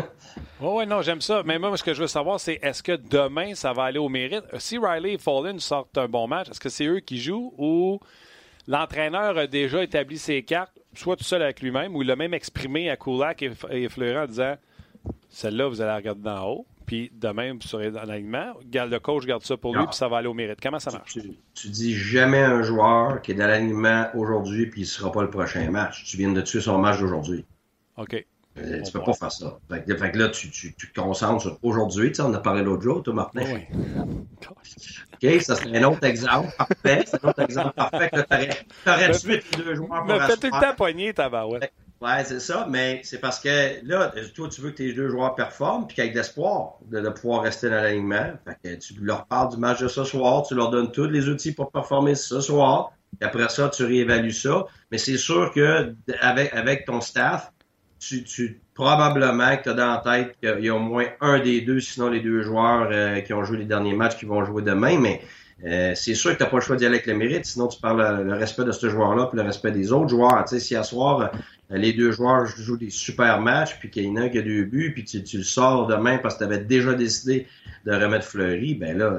oui, 0.62 0.70
oui, 0.78 0.88
non, 0.88 1.02
j'aime 1.02 1.22
ça. 1.22 1.42
Mais 1.44 1.60
moi, 1.60 1.76
ce 1.76 1.84
que 1.84 1.94
je 1.94 2.02
veux 2.02 2.08
savoir, 2.08 2.40
c'est 2.40 2.60
est-ce 2.62 2.82
que 2.82 2.94
demain, 2.94 3.54
ça 3.54 3.74
va 3.74 3.84
aller 3.84 4.00
au 4.00 4.08
mérite? 4.08 4.46
Si 4.60 4.78
Riley 4.78 5.14
et 5.14 5.18
Fallen 5.18 5.60
sortent 5.60 5.98
un 5.98 6.08
bon 6.08 6.28
match, 6.28 6.50
est-ce 6.50 6.60
que 6.62 6.70
c'est 6.70 6.86
eux 6.86 7.00
qui 7.02 7.20
jouent 7.20 7.54
ou 7.58 8.00
l'entraîneur 8.68 9.38
a 9.38 9.48
déjà 9.48 9.84
établi 9.84 10.18
ses 10.18 10.44
cartes? 10.44 10.78
soit 10.98 11.16
tout 11.16 11.24
seul 11.24 11.42
avec 11.42 11.62
lui-même, 11.62 11.96
ou 11.96 12.02
il 12.02 12.08
l'a 12.08 12.16
même 12.16 12.34
exprimé 12.34 12.90
à 12.90 12.98
Kulak 12.98 13.42
et, 13.42 13.52
et 13.70 13.90
Fleury 13.90 14.18
en 14.18 14.26
disant 14.26 14.56
celle-là, 15.30 15.68
vous 15.68 15.82
allez 15.82 15.90
la 15.90 15.96
regarder 15.98 16.22
d'en 16.22 16.48
haut, 16.48 16.66
puis 16.86 17.12
demain, 17.14 17.54
vous 17.54 17.62
serez 17.62 17.92
dans 17.92 18.04
l'alignement. 18.04 18.54
Le 18.74 18.98
coach 18.98 19.26
garde 19.26 19.44
ça 19.44 19.58
pour 19.58 19.76
lui, 19.76 19.86
puis 19.86 19.96
ça 19.96 20.08
va 20.08 20.18
aller 20.18 20.28
au 20.28 20.34
mérite. 20.34 20.60
Comment 20.62 20.80
ça 20.80 20.92
marche? 20.92 21.18
Tu, 21.54 21.70
dis 21.70 21.94
jamais 21.94 22.42
un 22.42 22.64
joueur 22.64 23.22
qui 23.22 23.32
est 23.32 23.36
dans 23.36 23.48
l'alignement 23.48 24.08
aujourd'hui, 24.16 24.68
puis 24.68 24.82
il 24.82 24.86
ne 24.86 24.90
sera 24.90 25.12
pas 25.12 25.22
le 25.22 25.30
prochain 25.30 25.70
match. 25.70 26.06
Tu 26.06 26.18
viens 26.18 26.32
de 26.32 26.42
tuer 26.42 26.62
son 26.62 26.78
match 26.78 27.00
d'aujourd'hui. 27.00 27.46
OK. 27.98 28.26
Euh, 28.58 28.82
tu 28.82 28.92
peux 28.92 29.02
pas 29.02 29.14
faire 29.14 29.32
ça. 29.32 29.60
Fait 29.70 29.84
que, 29.84 30.18
là, 30.18 30.30
tu, 30.30 30.50
tu, 30.50 30.74
tu, 30.74 30.92
te 30.92 31.00
concentres 31.00 31.44
sur 31.44 31.60
aujourd'hui. 31.62 32.10
Tu 32.10 32.16
sais, 32.16 32.22
on 32.24 32.34
a 32.34 32.40
parlé 32.40 32.64
l'autre 32.64 32.82
jour, 32.82 33.04
toi, 33.04 33.14
Martin. 33.14 33.44
Oui. 33.54 33.62
OK, 35.24 35.42
ça 35.42 35.56
serait 35.56 35.78
un 35.78 35.84
autre 35.84 36.04
exemple 36.04 36.50
parfait. 36.58 37.04
C'est 37.06 37.24
un 37.24 37.30
autre 37.30 37.42
exemple 37.42 37.74
parfait 37.74 38.10
que 38.10 38.22
tu 38.22 38.90
aurais 38.90 39.12
tué 39.12 39.44
deux 39.58 39.76
joueurs 39.76 40.06
pour 40.06 40.16
Me 40.16 40.20
fait 40.20 40.38
tout 40.38 40.48
le 40.48 40.62
temps 40.62 40.76
poigner, 40.76 41.14
ta 41.14 41.30
ouais. 41.48 41.72
Ouais, 42.00 42.24
c'est 42.26 42.40
ça, 42.40 42.68
mais 42.70 43.02
c'est 43.04 43.20
parce 43.20 43.40
que 43.40 43.84
là, 43.84 44.14
toi, 44.36 44.50
tu 44.50 44.62
veux 44.62 44.70
que 44.70 44.78
tes 44.78 44.94
deux 44.94 45.10
joueurs 45.10 45.34
performent, 45.34 45.88
puis 45.88 45.96
qu'avec 45.96 46.14
l'espoir 46.14 46.76
de, 46.86 47.02
de, 47.02 47.10
pouvoir 47.10 47.42
rester 47.42 47.70
dans 47.70 47.78
l'alignement. 47.78 48.34
Fait 48.46 48.58
que 48.64 48.76
tu 48.80 48.94
leur 49.02 49.26
parles 49.26 49.50
du 49.50 49.58
match 49.58 49.80
de 49.80 49.88
ce 49.88 50.04
soir, 50.04 50.44
tu 50.44 50.54
leur 50.54 50.70
donnes 50.70 50.92
tous 50.92 51.08
les 51.08 51.28
outils 51.28 51.54
pour 51.54 51.72
performer 51.72 52.14
ce 52.14 52.40
soir, 52.40 52.92
et 53.20 53.26
après 53.26 53.50
ça, 53.50 53.70
tu 53.70 53.84
réévalues 53.84 54.32
ça. 54.32 54.68
Mais 54.92 55.00
c'est 55.00 55.18
sûr 55.18 55.52
que 55.52 55.96
avec, 56.22 56.54
avec 56.54 56.86
ton 56.86 57.02
staff, 57.02 57.52
tu, 58.00 58.24
tu 58.24 58.62
probablement 58.78 59.58
que 59.58 59.64
tu 59.64 59.70
as 59.70 59.74
dans 59.74 59.92
la 59.92 59.98
tête 59.98 60.38
qu'il 60.40 60.64
y 60.64 60.70
a 60.70 60.76
au 60.76 60.80
moins 60.80 61.06
un 61.20 61.40
des 61.40 61.62
deux, 61.62 61.80
sinon 61.80 62.10
les 62.10 62.20
deux 62.20 62.44
joueurs 62.44 62.88
euh, 62.92 63.22
qui 63.22 63.34
ont 63.34 63.44
joué 63.44 63.58
les 63.58 63.66
derniers 63.66 63.96
matchs 63.96 64.18
qui 64.18 64.26
vont 64.26 64.46
jouer 64.46 64.62
demain, 64.62 65.00
mais 65.00 65.22
euh, 65.66 65.94
c'est 65.96 66.14
sûr 66.14 66.32
que 66.34 66.38
tu 66.38 66.44
n'as 66.44 66.50
pas 66.50 66.58
le 66.58 66.62
choix 66.62 66.76
d'y 66.76 66.86
aller 66.86 66.98
avec 66.98 67.08
le 67.08 67.16
mérite, 67.16 67.46
sinon 67.46 67.68
tu 67.68 67.82
parles 67.82 68.24
le 68.24 68.34
respect 68.36 68.66
de 68.66 68.72
ce 68.72 68.88
joueur-là 68.88 69.26
puis 69.26 69.38
le 69.38 69.44
respect 69.44 69.72
des 69.72 69.92
autres 69.92 70.10
joueurs. 70.10 70.46
Tu 70.46 70.56
sais, 70.56 70.60
si 70.60 70.76
à 70.76 70.84
soir, 70.84 71.32
euh, 71.72 71.76
les 71.76 71.92
deux 71.92 72.12
joueurs 72.12 72.46
jouent 72.46 72.78
des 72.78 72.92
super 72.92 73.42
matchs, 73.42 73.80
puis 73.80 73.90
qu'il 73.90 74.04
y 74.04 74.10
en 74.12 74.16
a 74.18 74.22
un 74.22 74.30
qui 74.30 74.38
a 74.38 74.44
deux 74.44 74.66
buts, 74.66 74.94
puis 74.94 75.04
tu, 75.04 75.24
tu 75.24 75.38
le 75.40 75.44
sors 75.44 75.88
demain 75.88 76.20
parce 76.20 76.36
que 76.36 76.40
tu 76.40 76.46
avais 76.46 76.60
déjà 76.60 76.94
décidé 76.94 77.48
de 77.84 77.94
remettre 77.94 78.26
Fleury, 78.26 78.76
ben 78.76 78.96
là, 78.96 79.12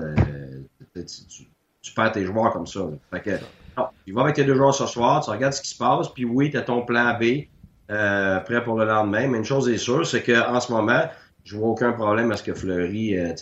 tu, 0.95 1.47
tu, 1.83 1.93
perds 1.95 2.13
tes 2.13 2.25
joueurs 2.25 2.53
comme 2.53 2.69
ça. 2.69 2.89
Fait 3.13 3.23
que, 3.23 3.31
non, 3.77 3.87
tu 4.07 4.13
vas 4.13 4.23
avec 4.23 4.37
tes 4.37 4.45
deux 4.45 4.55
joueurs 4.55 4.75
ce 4.75 4.87
soir, 4.87 5.25
tu 5.25 5.31
regardes 5.31 5.55
ce 5.55 5.63
qui 5.63 5.71
se 5.71 5.79
passe, 5.79 6.09
puis 6.11 6.25
oui, 6.25 6.49
tu 6.53 6.59
as 6.59 6.63
ton 6.63 6.83
plan 6.83 7.19
B 7.19 7.49
euh, 7.91 8.41
prêt 8.41 8.63
pour 8.63 8.79
le 8.79 8.85
lendemain. 8.85 9.29
Mais 9.29 9.39
une 9.39 9.45
chose 9.45 9.69
est 9.69 9.79
sûre, 9.79 10.07
c'est 10.07 10.23
qu'en 10.23 10.61
ce 10.61 10.73
moment, 10.73 11.05
je 11.45 11.57
vois 11.57 11.69
aucun 11.69 11.93
problème 11.93 12.31
à 12.33 12.37
ce 12.37 12.43
que 12.43 12.55
Fleury. 12.55 13.19
Euh, 13.19 13.33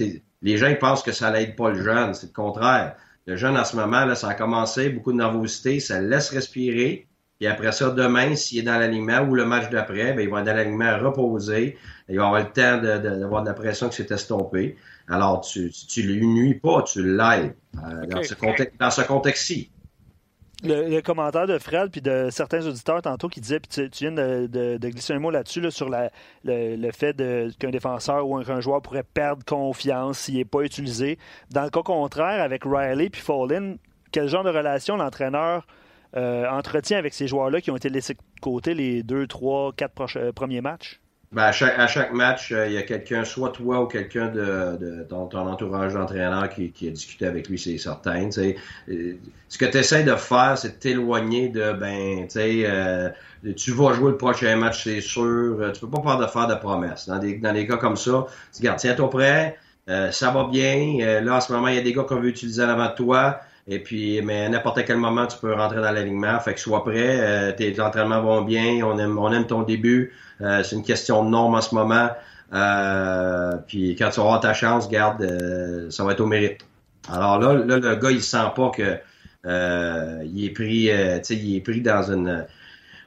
les 0.43 0.59
gens 0.59 0.69
ils 0.69 0.79
pensent 0.79 1.03
que 1.03 1.13
ça 1.13 1.31
n'aide 1.31 1.57
pas 1.57 1.71
le 1.71 1.83
jeune. 1.83 2.15
C'est 2.15 2.29
le 2.29 2.33
contraire. 2.33 2.95
Le 3.27 3.35
jeune, 3.35 3.57
en 3.57 3.65
ce 3.65 3.75
moment, 3.75 4.05
là, 4.05 4.15
ça 4.15 4.29
a 4.29 4.35
commencé, 4.35 4.89
beaucoup 4.89 5.13
de 5.13 5.19
nervosité, 5.19 5.81
ça 5.81 6.01
le 6.01 6.09
laisse 6.09 6.31
respirer. 6.31 7.09
Et 7.41 7.49
après 7.49 7.73
ça, 7.73 7.91
demain, 7.91 8.37
s'il 8.37 8.61
est 8.61 8.63
dans 8.63 8.79
l'alignement 8.79 9.21
ou 9.21 9.35
le 9.35 9.45
match 9.45 9.69
d'après, 9.69 10.13
ben, 10.13 10.21
il 10.21 10.31
va 10.31 10.41
être 10.41 10.47
dans 10.47 10.55
l'alignement 10.55 10.97
reposé. 10.99 11.77
Il 12.09 12.19
va 12.19 12.27
avoir 12.27 12.41
le 12.41 12.47
temps 12.47 12.81
d'avoir 12.81 13.43
de, 13.43 13.47
de, 13.47 13.51
la 13.51 13.55
pression 13.55 13.89
qui 13.89 13.97
s'est 13.97 14.15
estompée. 14.15 14.77
Alors, 15.09 15.41
tu 15.41 15.71
ne 15.71 16.03
lui 16.03 16.27
nuis 16.27 16.55
pas, 16.55 16.83
tu 16.83 17.03
l'aides 17.03 17.55
euh, 17.85 18.07
dans 18.79 18.91
ce 18.91 19.03
contexte-ci. 19.03 19.71
Le, 20.63 21.01
commentaire 21.01 21.47
de 21.47 21.59
Fred 21.59 21.91
puis 21.91 22.01
de 22.01 22.29
certains 22.31 22.67
auditeurs 22.67 23.03
tantôt 23.03 23.29
qui 23.29 23.41
disaient, 23.41 23.61
puis 23.61 23.89
tu, 23.91 24.05
viens 24.05 24.13
de, 24.13 24.79
glisser 24.79 25.13
un 25.13 25.19
mot 25.19 25.31
là-dessus 25.31 25.71
sur 25.71 25.89
le, 25.91 26.91
fait 26.93 27.17
qu'un 27.59 27.71
défenseur 27.71 28.27
ou 28.29 28.37
un, 28.37 28.61
joueur 28.61 28.83
pourrait 28.83 29.03
perdre 29.05 29.45
confiance 29.45 30.19
s'il 30.21 30.37
n'est 30.37 30.45
pas 30.45 30.63
utilisé. 30.63 31.19
Dans 31.51 31.65
le 31.65 31.71
cas 31.71 31.83
contraire, 31.83 32.43
avec 32.43 32.65
Riley 32.65 33.11
puis 33.11 33.21
Fallin, 33.21 33.77
quel 34.13 34.29
genre 34.29 34.45
de 34.45 34.51
relation 34.51 34.97
l'entraîneur 34.97 35.67
entretient 36.15 36.99
avec 36.99 37.13
ces 37.13 37.29
joueurs-là 37.29 37.61
qui 37.61 37.71
ont 37.71 37.77
été 37.77 37.89
laissés 37.89 38.15
de 38.15 38.41
côté 38.41 38.75
les 38.75 39.03
deux, 39.03 39.27
trois, 39.27 39.73
quatre 39.73 40.33
premiers 40.33 40.63
matchs? 40.63 41.01
Ben, 41.33 41.43
à, 41.43 41.53
chaque, 41.53 41.79
à, 41.79 41.87
chaque, 41.87 42.13
match, 42.13 42.53
il 42.53 42.73
y 42.73 42.79
a 42.79 42.83
quelqu'un, 42.83 43.25
soit 43.25 43.51
toi 43.51 43.83
ou 43.83 43.87
quelqu'un 43.87 44.29
de, 44.29 44.77
de, 44.77 45.03
ton, 45.09 45.29
entourage 45.35 45.95
d'entraîneur 45.95 46.49
qui, 46.49 46.71
qui, 46.71 46.89
a 46.89 46.91
discuté 46.91 47.27
avec 47.27 47.49
lui, 47.49 47.59
c'est 47.59 47.77
certain. 47.79 48.31
ce 48.31 49.59
que 49.59 49.65
tu 49.65 49.77
essaies 49.77 50.05
de 50.05 50.15
faire, 50.15 50.57
c'est 50.57 50.69
de 50.69 50.75
t'éloigner 50.75 51.49
de 51.49 51.73
ben, 51.73 52.27
tu 52.29 52.31
sais, 52.31 53.15
tu 53.57 53.73
vas 53.73 53.93
jouer 53.93 54.13
le 54.13 54.17
prochain 54.17 54.57
match, 54.57 54.85
c'est 54.85 55.01
sûr. 55.01 55.73
Tu 55.75 55.81
peux 55.81 55.91
pas 55.91 56.03
faire 56.03 56.19
de 56.19 56.27
faire 56.27 56.47
de 56.47 56.55
promesses. 56.55 57.09
Dans 57.09 57.19
des, 57.19 57.37
dans 57.39 57.53
des 57.53 57.67
cas 57.67 57.77
comme 57.77 57.97
ça, 57.97 58.27
tu 58.55 58.63
gardes, 58.63 58.79
tiens-toi 58.79 59.11
prêt, 59.11 59.59
euh, 59.89 60.11
ça 60.11 60.31
va 60.31 60.45
bien. 60.45 60.99
Euh, 61.01 61.21
là, 61.21 61.37
en 61.37 61.41
ce 61.41 61.53
moment, 61.53 61.69
il 61.69 61.77
y 61.77 61.79
a 61.79 61.83
des 61.83 61.93
gars 61.93 62.03
qu'on 62.03 62.21
veut 62.21 62.29
utiliser 62.29 62.63
avant 62.63 62.89
de 62.89 62.95
toi. 62.95 63.41
Et 63.69 63.81
puis, 63.81 64.21
mais 64.23 64.47
à 64.47 64.49
n'importe 64.49 64.85
quel 64.85 64.97
moment, 64.97 65.27
tu 65.27 65.39
peux 65.39 65.53
rentrer 65.53 65.77
dans 65.77 65.91
l'alignement. 65.91 66.39
Fait 66.41 66.55
que 66.55 66.61
sois 66.61 66.85
prêt. 66.85 67.19
Euh, 67.21 67.53
tes 67.53 67.81
entraînements 67.81 68.23
vont 68.23 68.43
bien. 68.43 68.85
On 68.85 68.99
aime, 68.99 69.19
on 69.19 69.33
aime 69.33 69.47
ton 69.47 69.63
début. 69.63 70.13
C'est 70.41 70.73
une 70.73 70.83
question 70.83 71.25
de 71.25 71.31
norme 71.31 71.55
en 71.55 71.61
ce 71.61 71.75
moment. 71.75 72.11
puis 73.67 73.97
quand 73.97 74.11
tu 74.11 74.21
auras 74.21 74.39
ta 74.39 74.55
chance, 74.55 74.89
garde, 74.89 75.27
ça 75.91 76.05
va 76.05 76.13
être 76.13 76.21
au 76.21 76.27
mérite. 76.27 76.61
Alors 77.13 77.39
là, 77.39 77.55
là, 77.55 77.79
le 77.79 77.97
gars, 77.97 78.11
il 78.11 78.23
sent 78.23 78.53
pas 78.55 78.71
que 78.71 78.99
il 80.25 80.45
est 80.45 80.51
pris, 80.51 80.91
sais, 81.23 81.37
il 81.37 81.57
est 81.57 81.61
pris 81.61 81.81
dans 81.81 82.03
une 82.03 82.47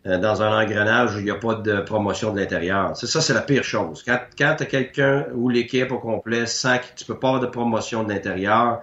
euh, 0.07 0.17
dans 0.17 0.41
un 0.41 0.63
engrenage 0.63 1.15
où 1.15 1.19
il 1.19 1.25
n'y 1.25 1.31
a 1.31 1.35
pas 1.35 1.55
de 1.55 1.81
promotion 1.81 2.31
de 2.31 2.39
l'intérieur. 2.39 2.95
C'est 2.95 3.05
ça, 3.05 3.19
c'est 3.19 3.33
la 3.33 3.41
pire 3.41 3.65
chose. 3.65 4.01
Quand, 4.01 4.17
quand 4.37 4.55
tu 4.57 4.63
as 4.63 4.65
quelqu'un 4.65 5.25
ou 5.33 5.49
l'équipe 5.49 5.91
au 5.91 5.99
complet 5.99 6.45
sent 6.45 6.79
que 6.79 6.99
tu 6.99 7.03
peux 7.03 7.19
pas 7.19 7.27
avoir 7.27 7.41
de 7.41 7.47
promotion 7.47 8.05
de 8.05 8.13
l'intérieur, 8.13 8.81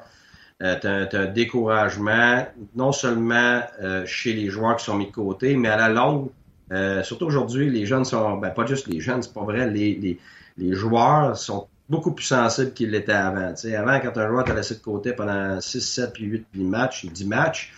euh, 0.62 0.76
tu 0.78 0.86
as, 0.86 1.18
un 1.18 1.26
découragement, 1.26 2.46
non 2.74 2.92
seulement 2.92 3.62
euh, 3.82 4.04
chez 4.04 4.34
les 4.34 4.50
joueurs 4.50 4.76
qui 4.76 4.84
sont 4.84 4.96
mis 4.96 5.06
de 5.06 5.12
côté, 5.12 5.56
mais 5.56 5.68
à 5.68 5.76
la 5.76 5.88
longue, 5.88 6.28
euh, 6.72 7.02
surtout 7.02 7.26
aujourd'hui, 7.26 7.70
les 7.70 7.86
jeunes 7.86 8.04
sont, 8.04 8.38
ben, 8.38 8.50
pas 8.50 8.66
juste 8.66 8.88
les 8.88 9.00
jeunes, 9.00 9.22
c'est 9.22 9.32
pas 9.32 9.44
vrai, 9.44 9.70
les, 9.70 9.94
les, 9.94 10.18
les, 10.58 10.74
joueurs 10.74 11.36
sont 11.36 11.68
beaucoup 11.88 12.12
plus 12.12 12.24
sensibles 12.24 12.72
qu'ils 12.72 12.90
l'étaient 12.90 13.12
avant. 13.12 13.54
sais, 13.54 13.76
avant, 13.76 14.00
quand 14.00 14.16
un 14.18 14.28
joueur 14.28 14.44
t'a 14.44 14.54
laissé 14.54 14.74
de 14.74 14.80
côté 14.80 15.12
pendant 15.12 15.60
6, 15.60 15.80
7, 15.80 16.12
puis 16.12 16.24
8 16.24 16.46
puis 16.50 16.64
matchs, 16.64 17.06
10 17.06 17.26
matchs, 17.26 17.72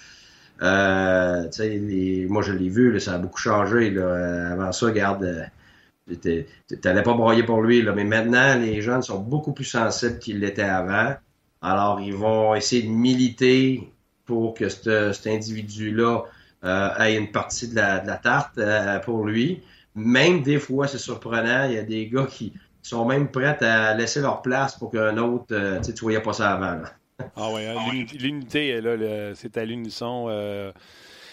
euh, 0.62 1.48
les, 1.58 2.26
moi, 2.28 2.42
je 2.42 2.52
l'ai 2.52 2.68
vu, 2.68 2.92
là, 2.92 3.00
ça 3.00 3.14
a 3.14 3.18
beaucoup 3.18 3.38
changé. 3.38 3.90
Là. 3.90 4.52
Avant 4.52 4.72
ça, 4.72 4.86
regarde, 4.86 5.24
euh, 5.24 6.42
t'allais 6.80 7.02
pas 7.02 7.14
broyer 7.14 7.42
pour 7.42 7.62
lui. 7.62 7.82
Là. 7.82 7.92
Mais 7.92 8.04
maintenant, 8.04 8.58
les 8.58 8.80
jeunes 8.80 9.02
sont 9.02 9.20
beaucoup 9.20 9.52
plus 9.52 9.64
sensibles 9.64 10.18
qu'ils 10.18 10.40
l'étaient 10.40 10.62
avant. 10.62 11.14
Alors, 11.62 12.00
ils 12.00 12.14
vont 12.14 12.54
essayer 12.54 12.82
de 12.82 12.88
militer 12.88 13.92
pour 14.24 14.54
que 14.54 14.68
cet 14.68 15.26
individu-là 15.26 16.24
euh, 16.64 16.96
ait 16.98 17.16
une 17.16 17.30
partie 17.30 17.68
de 17.68 17.76
la, 17.76 18.00
de 18.00 18.06
la 18.06 18.16
tarte 18.16 18.58
euh, 18.58 18.98
pour 19.00 19.24
lui. 19.24 19.62
Même 19.94 20.42
des 20.42 20.58
fois, 20.58 20.86
c'est 20.86 20.98
surprenant, 20.98 21.64
il 21.68 21.74
y 21.74 21.78
a 21.78 21.82
des 21.82 22.08
gars 22.08 22.26
qui 22.26 22.52
sont 22.82 23.04
même 23.04 23.30
prêts 23.30 23.62
à 23.64 23.94
laisser 23.94 24.20
leur 24.20 24.42
place 24.42 24.76
pour 24.76 24.90
qu'un 24.90 25.16
autre, 25.18 25.46
euh, 25.52 25.80
tu 25.80 25.92
voyais 26.00 26.20
pas 26.20 26.32
ça 26.32 26.52
avant. 26.52 26.82
Là. 26.82 26.92
Ah 27.36 27.48
oui, 27.52 27.62
hein, 27.66 28.04
l'unité, 28.18 28.80
là, 28.80 29.34
c'est 29.34 29.56
à 29.56 29.64
l'unisson. 29.64 30.28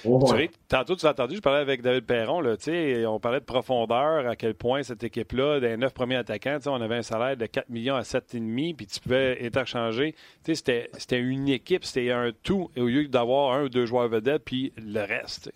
Oh, 0.07 0.19
tantôt, 0.67 0.95
tu 0.95 1.05
as 1.05 1.11
entendu, 1.11 1.35
je 1.35 1.41
parlais 1.41 1.59
avec 1.59 1.81
David 1.81 2.05
Perron, 2.05 2.41
là, 2.41 2.55
on 3.07 3.19
parlait 3.19 3.39
de 3.39 3.45
profondeur, 3.45 4.27
à 4.27 4.35
quel 4.35 4.53
point 4.53 4.83
cette 4.83 5.03
équipe-là, 5.03 5.59
des 5.59 5.77
neuf 5.77 5.93
premiers 5.93 6.17
attaquants, 6.17 6.59
on 6.67 6.81
avait 6.81 6.97
un 6.97 7.01
salaire 7.01 7.37
de 7.37 7.45
4 7.45 7.69
millions 7.69 7.95
à 7.95 8.01
7,5, 8.01 8.75
puis 8.75 8.87
tu 8.87 8.99
pouvais 8.99 9.37
interchanger. 9.45 10.15
C'était 10.43 10.89
une 11.11 11.49
équipe, 11.49 11.85
c'était 11.85 12.11
un 12.11 12.31
tout, 12.43 12.69
au 12.77 12.85
lieu 12.85 13.07
d'avoir 13.07 13.53
un 13.53 13.63
ou 13.63 13.69
deux 13.69 13.85
joueurs 13.85 14.07
vedettes, 14.07 14.43
puis 14.45 14.73
le 14.77 15.01
reste. 15.01 15.51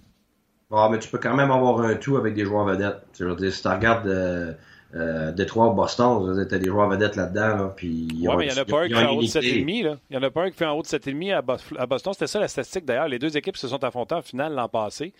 Ah, 0.71 0.87
mais 0.91 0.99
tu 0.99 1.09
peux 1.09 1.17
quand 1.17 1.35
même 1.35 1.51
avoir 1.51 1.79
un 1.81 1.95
tout 1.95 2.17
avec 2.17 2.35
des 2.35 2.45
joueurs 2.45 2.65
vedettes. 2.65 3.01
Je 3.17 3.25
veux 3.25 3.35
dire, 3.35 3.51
si 3.51 3.61
tu 3.61 3.67
regardes... 3.67 4.07
Euh, 4.07 4.53
euh, 4.95 5.31
Détroit 5.31 5.69
Boston, 5.69 6.45
t'as 6.49 6.57
des 6.57 6.67
joueurs 6.67 6.89
vedettes 6.89 7.15
là-dedans. 7.15 7.55
Là, 7.55 7.73
puis 7.75 8.07
ouais, 8.23 8.35
mais 8.37 8.47
il 8.47 8.51
y 8.51 8.57
en 8.57 8.61
a 8.61 8.65
pas 8.65 8.81
un 8.81 8.87
qui 8.87 8.93
fait 8.95 9.05
en 9.05 9.11
haut 9.11 9.21
de 9.21 9.27
7,5. 9.27 9.97
Il 10.09 10.15
y 10.15 10.17
en 10.17 10.23
a 10.23 10.31
pas 10.31 10.41
un 10.41 10.49
qui 10.49 10.57
fait 10.57 10.65
en 10.65 10.71
haut 10.71 10.81
de 10.81 10.87
7,5 10.87 11.77
à, 11.77 11.85
Boston. 11.85 12.13
C'était 12.13 12.27
ça 12.27 12.39
la 12.39 12.47
statistique 12.47 12.85
d'ailleurs. 12.85 13.07
Les 13.07 13.19
deux 13.19 13.37
équipes 13.37 13.57
se 13.57 13.67
sont 13.67 13.83
affrontées 13.83 14.15
en 14.15 14.23
finale 14.23 14.53
l'an 14.53 14.67
passé. 14.67 15.13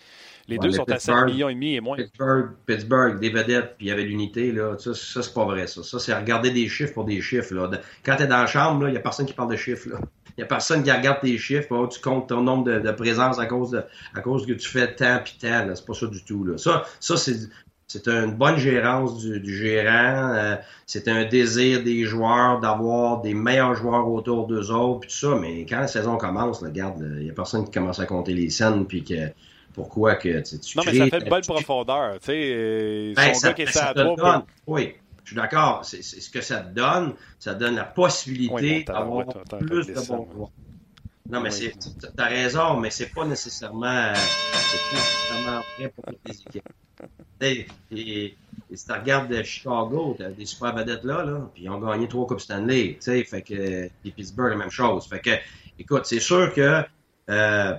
Les 0.48 0.58
deux 0.58 0.72
sont 0.72 0.90
à 0.90 0.98
7 0.98 1.26
millions 1.26 1.48
et 1.48 1.54
demi 1.54 1.76
et 1.76 1.80
moins. 1.80 1.96
Pittsburgh, 1.96 2.50
Pittsburgh, 2.66 3.20
des 3.20 3.30
vedettes, 3.30 3.76
puis 3.76 3.86
il 3.86 3.88
y 3.90 3.92
avait 3.92 4.02
l'unité. 4.02 4.50
Là. 4.50 4.76
Ça, 4.78 4.92
ça 4.92 5.22
c'est 5.22 5.34
pas 5.34 5.44
vrai. 5.44 5.68
Ça, 5.68 5.84
ça 5.84 6.00
c'est 6.00 6.14
regarder 6.14 6.50
des 6.50 6.68
chiffres 6.68 6.92
pour 6.92 7.04
des 7.04 7.20
chiffres. 7.20 7.54
Là. 7.54 7.70
Quand 8.04 8.16
t'es 8.16 8.26
dans 8.26 8.38
la 8.38 8.46
chambre, 8.46 8.88
il 8.88 8.92
n'y 8.92 8.96
a 8.96 9.00
personne 9.00 9.26
qui 9.26 9.34
parle 9.34 9.52
de 9.52 9.56
chiffres. 9.56 9.88
Là. 9.90 10.00
Il 10.36 10.42
n'y 10.42 10.44
a 10.44 10.46
personne 10.46 10.82
qui 10.82 10.90
regarde 10.90 11.20
tes 11.20 11.36
chiffres. 11.36 11.88
tu 11.88 12.00
comptes 12.00 12.28
ton 12.28 12.40
nombre 12.40 12.64
de, 12.64 12.78
de 12.78 12.92
présences 12.92 13.38
à 13.38 13.46
cause, 13.46 13.72
de, 13.72 13.82
à 14.14 14.20
cause 14.20 14.46
que 14.46 14.52
tu 14.52 14.68
fais 14.68 14.94
tant 14.94 15.18
puis 15.22 15.36
tant. 15.38 15.68
C'est 15.74 15.84
pas 15.84 15.92
ça 15.92 16.06
du 16.06 16.24
tout. 16.24 16.44
Là. 16.44 16.56
Ça, 16.56 16.84
ça 17.00 17.16
c'est 17.16 17.50
c'est 17.90 18.06
une 18.06 18.34
bonne 18.34 18.56
gérance 18.56 19.18
du, 19.18 19.52
gérant. 19.52 20.32
Euh, 20.32 20.54
c'est 20.86 21.08
un 21.08 21.24
désir 21.24 21.82
des 21.82 22.04
joueurs 22.04 22.60
d'avoir 22.60 23.20
des 23.20 23.34
meilleurs 23.34 23.74
joueurs 23.74 24.06
autour 24.06 24.46
d'eux 24.46 24.70
autres, 24.70 25.00
puis 25.00 25.10
tout 25.10 25.16
ça. 25.16 25.34
Mais 25.34 25.66
quand 25.68 25.80
la 25.80 25.88
saison 25.88 26.16
commence, 26.16 26.62
regarde, 26.62 27.04
il 27.18 27.24
n'y 27.24 27.30
a 27.30 27.32
personne 27.32 27.64
qui 27.64 27.72
commence 27.72 27.98
à 27.98 28.06
compter 28.06 28.32
les 28.32 28.48
scènes, 28.48 28.86
puis 28.86 29.02
que 29.02 29.32
pourquoi 29.74 30.14
que 30.14 30.40
tu, 30.40 30.54
Non, 30.76 30.84
mais 30.86 30.94
ça 30.94 31.06
fait 31.08 31.24
de 31.24 31.28
bonne 31.28 31.42
profondeur. 31.42 32.20
Tu 32.20 32.26
sais, 32.26 32.52
euh, 32.54 33.12
ben, 33.16 33.34
ça, 33.34 33.54
qui 33.54 33.66
ça 33.66 33.92
donne, 33.92 34.14
Oui, 34.68 34.94
je 35.24 35.30
suis 35.30 35.36
d'accord. 35.36 35.84
C'est 35.84 36.02
ce 36.02 36.30
que 36.30 36.42
ça 36.42 36.58
te 36.58 36.72
donne. 36.72 37.14
Ça 37.40 37.54
donne 37.54 37.74
la 37.74 37.84
possibilité 37.84 38.84
d'avoir 38.84 39.26
plus 39.58 39.88
de 39.88 39.94
bons 39.94 40.28
joueurs. 40.32 40.50
Non, 41.28 41.40
mais 41.40 41.50
c'est, 41.50 41.74
t'as 42.16 42.26
raison, 42.26 42.76
mais 42.76 42.90
c'est 42.90 43.12
pas 43.12 43.24
nécessairement, 43.24 44.12
pas 44.12 44.92
nécessairement 44.92 45.60
vrai 45.76 45.88
pour 45.88 46.04
toutes 46.04 46.28
les 46.28 46.40
équipes. 46.40 46.68
Et, 47.40 47.66
si 48.72 48.86
tu 48.86 48.92
regardes 48.92 49.42
Chicago, 49.42 50.14
tu 50.16 50.24
as 50.24 50.30
des 50.30 50.46
super 50.46 50.74
vedettes 50.74 51.04
là, 51.04 51.24
là, 51.24 51.50
puis 51.54 51.64
ils 51.64 51.70
ont 51.70 51.80
gagné 51.80 52.06
trois 52.06 52.26
Coupes 52.26 52.40
Stanley, 52.40 52.98
fait 53.00 53.42
que, 53.42 53.88
Pittsburgh, 54.10 54.50
la 54.50 54.56
même 54.56 54.70
chose. 54.70 55.08
Fait 55.08 55.20
que, 55.20 55.30
écoute, 55.78 56.06
c'est 56.06 56.20
sûr 56.20 56.52
que, 56.52 56.82
euh, 57.30 57.74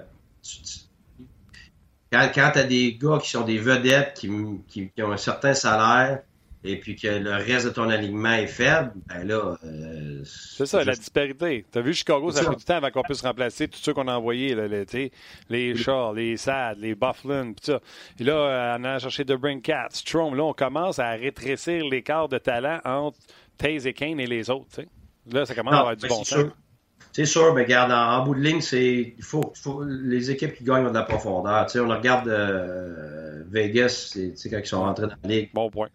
quand, 2.12 2.32
quand 2.34 2.52
tu 2.54 2.60
as 2.60 2.64
des 2.64 2.96
gars 2.96 3.20
qui 3.22 3.30
sont 3.30 3.46
des 3.46 3.58
vedettes, 3.58 4.16
qui, 4.16 4.30
qui 4.68 5.04
ont 5.04 5.12
un 5.12 5.18
certain 5.18 5.54
salaire, 5.54 6.24
et 6.64 6.80
puis 6.80 6.96
que 6.96 7.08
le 7.08 7.32
reste 7.32 7.66
de 7.66 7.72
ton 7.72 7.90
alignement 7.90 8.34
est 8.34 8.48
faible, 8.48 8.94
ben 9.08 9.24
là. 9.24 9.58
Euh, 9.64 10.22
c'est 10.24 10.68
ça, 10.68 10.84
la 10.84 10.94
disparité. 10.94 11.66
Tu 11.72 11.80
as 11.80 11.82
vu 11.82 11.94
Chicago, 11.94 12.32
ça, 12.32 12.44
fait 12.44 12.56
du 12.56 12.64
temps 12.64 12.76
avant 12.76 12.92
qu'on 12.92 13.02
puisse 13.02 13.22
remplacer 13.22 13.68
tous 13.68 13.80
ceux 13.80 13.94
qu'on 13.94 14.08
a 14.08 14.16
envoyés, 14.16 14.54
là, 14.54 14.68
les, 14.68 15.12
les 15.50 15.76
Shaw, 15.76 16.14
les 16.14 16.38
Sad, 16.38 16.78
les 16.80 16.94
Bufflin, 16.94 17.54
puis 17.54 17.66
ça. 17.66 17.80
Et 18.20 18.24
là, 18.24 18.34
euh, 18.34 18.78
on 18.80 18.84
a 18.84 19.00
cherché 19.00 19.24
de 19.24 19.36
Cat, 19.60 19.88
Strom. 19.92 20.36
Là, 20.36 20.44
on 20.44 20.54
commence 20.54 21.00
à 21.00 21.12
rétrécir 21.12 21.84
l'écart 21.86 22.30
de 22.30 22.38
talent 22.38 22.80
entre 22.86 23.18
Taze 23.58 23.88
et 23.88 23.94
Kane 23.94 24.20
et 24.20 24.28
les 24.28 24.50
autres. 24.52 24.82
Là, 25.32 25.46
ça 25.46 25.56
commence 25.56 25.74
à 25.74 25.80
avoir 25.80 25.96
du 25.96 26.08
bon 26.08 26.24
sens. 26.24 26.46
C'est 27.12 27.26
sûr, 27.26 27.54
mais 27.54 27.64
regarde, 27.64 27.92
en, 27.92 28.24
bout 28.24 28.36
de 28.36 28.40
ligne, 28.40 28.62
c'est 28.62 29.16
il 29.18 29.24
faut, 29.24 29.52
faut, 29.62 29.84
les 29.84 30.32
équipes 30.32 30.54
qui 30.54 30.64
gagnent 30.64 30.86
ont 30.86 30.92
de 30.92 30.94
la 30.94 31.04
profondeur. 31.04 31.66
Tu 31.66 31.74
sais, 31.74 31.80
on 31.82 31.90
regarde 31.90 32.30
euh, 32.30 33.44
Vegas, 33.50 34.16
c'est 34.36 34.50
quand 34.50 34.60
ils 34.60 34.66
sont 34.66 34.82
rentrés 34.82 35.08
dans 35.08 35.16
la 35.24 35.30
ligue. 35.30 35.50
Bon 35.54 35.70
point 35.70 35.90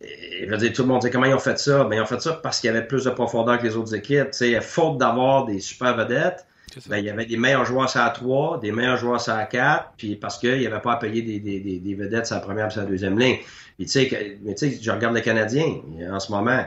je 0.00 0.48
veux 0.48 0.56
dire, 0.56 0.72
tout 0.72 0.82
le 0.82 0.88
monde 0.88 1.02
dit 1.02 1.10
comment 1.10 1.26
ils 1.26 1.34
ont 1.34 1.40
fait 1.40 1.58
ça? 1.58 1.84
Mais 1.84 1.90
ben, 1.90 1.96
ils 1.96 2.00
ont 2.02 2.06
fait 2.06 2.20
ça 2.20 2.34
parce 2.34 2.60
qu'il 2.60 2.68
y 2.68 2.70
avait 2.70 2.86
plus 2.86 3.04
de 3.04 3.10
profondeur 3.10 3.58
que 3.58 3.64
les 3.64 3.76
autres 3.76 3.94
équipes. 3.94 4.28
sais, 4.32 4.60
faute 4.60 4.98
d'avoir 4.98 5.46
des 5.46 5.60
super 5.60 5.96
vedettes, 5.96 6.46
ben, 6.86 6.98
il 6.98 7.04
y 7.04 7.10
avait 7.10 7.26
des 7.26 7.36
meilleurs 7.36 7.64
joueurs 7.64 7.96
à 7.96 8.10
3, 8.10 8.60
des 8.60 8.72
meilleurs 8.72 8.96
joueurs 8.96 9.28
à 9.28 9.44
4, 9.44 9.92
puis 9.96 10.16
parce 10.16 10.38
qu'il 10.38 10.58
n'y 10.58 10.66
avait 10.66 10.80
pas 10.80 10.92
à 10.92 10.96
payer 10.96 11.22
des, 11.22 11.40
des, 11.40 11.60
des, 11.60 11.78
des 11.78 11.94
vedettes 11.94 12.26
sur 12.26 12.36
la 12.36 12.42
première 12.42 12.66
et 12.66 12.70
sur 12.70 12.82
la 12.82 12.86
deuxième 12.86 13.18
ligne. 13.18 13.38
Puis, 13.76 13.86
tu 13.86 13.92
sais, 13.92 14.38
mais 14.42 14.54
tu 14.54 14.70
sais, 14.70 14.78
je 14.80 14.90
regarde 14.90 15.14
les 15.14 15.22
Canadiens 15.22 15.80
en 16.10 16.20
ce 16.20 16.30
moment. 16.30 16.64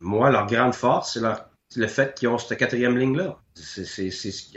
Moi, 0.00 0.30
leur 0.30 0.46
grande 0.46 0.74
force, 0.74 1.18
c'est 1.68 1.78
le 1.78 1.86
fait 1.86 2.14
qu'ils 2.14 2.28
ont 2.28 2.38
cette 2.38 2.58
quatrième 2.58 2.96
ligne-là. 2.98 3.38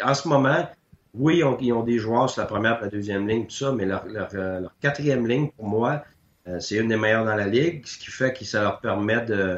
En 0.03 0.13
ce 0.13 0.27
moment, 0.27 0.67
oui, 1.13 1.37
ils 1.37 1.43
ont, 1.43 1.57
ils 1.59 1.73
ont, 1.73 1.83
des 1.83 1.97
joueurs 1.97 2.29
sur 2.29 2.41
la 2.41 2.47
première 2.47 2.79
et 2.79 2.83
la 2.83 2.87
deuxième 2.89 3.27
ligne, 3.27 3.45
tout 3.45 3.55
ça, 3.55 3.71
mais 3.71 3.85
leur, 3.85 4.05
leur, 4.05 4.33
leur 4.33 4.71
quatrième 4.79 5.27
ligne, 5.27 5.49
pour 5.49 5.67
moi, 5.67 5.91
euh, 5.93 6.20
c'est 6.59 6.77
une 6.77 6.87
des 6.87 6.97
meilleures 6.97 7.25
dans 7.25 7.35
la 7.35 7.47
ligue, 7.47 7.85
ce 7.85 7.97
qui 7.97 8.09
fait 8.09 8.33
que 8.33 8.43
ça 8.45 8.61
leur 8.61 8.79
permet 8.79 9.21
de 9.25 9.57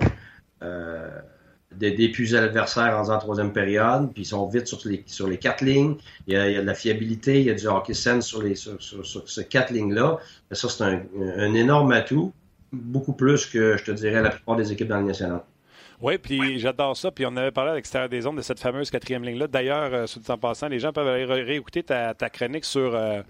euh, 0.62 1.10
d'épuiser 1.76 2.40
l'adversaire 2.40 2.98
en 2.98 3.18
troisième 3.18 3.52
période, 3.52 4.12
puis 4.14 4.24
ils 4.24 4.28
sont 4.28 4.48
vite 4.48 4.68
sur 4.68 4.80
les, 4.86 5.04
sur 5.08 5.28
les 5.28 5.38
quatre 5.38 5.64
lignes. 5.64 5.96
Il 6.28 6.34
y, 6.34 6.38
a, 6.38 6.50
il 6.50 6.54
y 6.54 6.58
a 6.58 6.62
de 6.62 6.68
la 6.68 6.76
fiabilité, 6.76 7.40
il 7.40 7.48
y 7.48 7.50
a 7.50 7.56
du 7.56 7.68
hockey 7.68 7.94
sense 7.94 8.28
sur, 8.28 8.42
les, 8.42 8.56
sur, 8.56 8.82
sur, 8.82 9.30
ces 9.30 9.48
quatre 9.48 9.72
lignes-là. 9.72 10.20
Ça, 10.52 10.70
c'est 10.70 10.84
un, 10.84 11.02
un, 11.38 11.54
énorme 11.54 11.92
atout, 11.92 12.32
beaucoup 12.72 13.14
plus 13.14 13.46
que, 13.46 13.78
je 13.78 13.84
te 13.84 13.92
dirais, 13.92 14.22
la 14.22 14.30
plupart 14.30 14.56
des 14.56 14.72
équipes 14.72 14.88
dans 14.88 15.00
le 15.00 15.08
national. 15.08 15.42
Oui, 16.02 16.18
puis 16.18 16.60
j'adore 16.60 16.98
ça. 16.98 17.12
Puis 17.12 17.26
on 17.26 17.36
avait 17.38 17.52
parlé 17.52 17.72
à 17.72 17.76
l'extérieur 17.76 18.10
des 18.10 18.22
zones 18.22 18.36
de 18.36 18.42
cette 18.42 18.60
fameuse 18.60 18.92
quatrième 18.92 19.24
ligne-là. 19.24 19.48
D'ailleurs, 19.48 19.94
euh, 19.94 20.06
en 20.28 20.38
passant, 20.38 20.68
les 20.68 20.80
gens 20.80 20.92
peuvent 20.92 21.08
aller 21.08 21.26
réécouter 21.26 21.82
ta, 21.82 22.14
ta 22.14 22.30
chronique 22.30 22.66
sur 22.66 22.94
euh, 22.94 22.98
euh, 22.98 23.24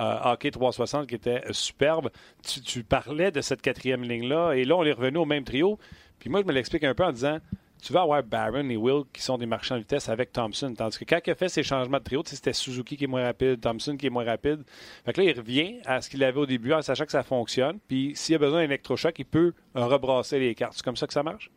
Hockey 0.00 0.50
360 0.50 1.06
qui 1.06 1.14
était 1.14 1.42
superbe. 1.50 2.10
Tu, 2.42 2.82
parlais 2.82 3.30
de 3.30 3.40
cette 3.40 3.62
quatrième 3.62 4.02
ligne-là, 4.02 4.52
et 4.52 4.64
là, 4.64 4.76
on 4.76 4.84
est 4.84 4.92
revenu 4.92 5.18
au 5.18 5.24
même 5.24 5.44
trio. 5.44 5.78
Puis 6.18 6.30
moi, 6.30 6.40
je 6.42 6.46
me 6.46 6.52
l'explique 6.52 6.84
un 6.84 6.94
peu 6.94 7.04
en 7.04 7.12
disant 7.12 7.38
tu 7.82 7.92
vas 7.92 8.02
avoir 8.02 8.22
Barron 8.22 8.68
et 8.68 8.76
Will 8.76 9.04
qui 9.12 9.22
sont 9.22 9.38
des 9.38 9.46
marchands 9.46 9.76
de 9.76 9.80
vitesse 9.80 10.08
avec 10.08 10.32
Thompson. 10.32 10.74
Tandis 10.76 10.98
que 10.98 11.04
quand 11.04 11.18
il 11.26 11.30
a 11.30 11.34
fait 11.34 11.48
ses 11.48 11.62
changements 11.62 11.98
de 11.98 12.02
trio, 12.02 12.22
c'était 12.26 12.52
Suzuki 12.52 12.96
qui 12.96 13.04
est 13.04 13.06
moins 13.06 13.24
rapide, 13.24 13.60
Thompson 13.60 13.96
qui 13.96 14.06
est 14.06 14.10
moins 14.10 14.24
rapide. 14.24 14.62
Fait 15.04 15.12
que 15.12 15.20
là, 15.20 15.30
il 15.30 15.38
revient 15.38 15.78
à 15.86 16.00
ce 16.00 16.10
qu'il 16.10 16.22
avait 16.22 16.38
au 16.38 16.46
début 16.46 16.72
en 16.72 16.82
sachant 16.82 17.06
que 17.06 17.12
ça 17.12 17.22
fonctionne. 17.22 17.78
Puis 17.88 18.12
s'il 18.14 18.34
a 18.34 18.38
besoin 18.38 18.60
d'un 18.60 18.64
électrochoc, 18.66 19.18
il 19.18 19.24
peut 19.24 19.54
rebrasser 19.74 20.38
les 20.38 20.54
cartes. 20.54 20.74
C'est 20.76 20.84
comme 20.84 20.96
ça 20.96 21.06
que 21.06 21.12
ça 21.12 21.22
marche? 21.22 21.50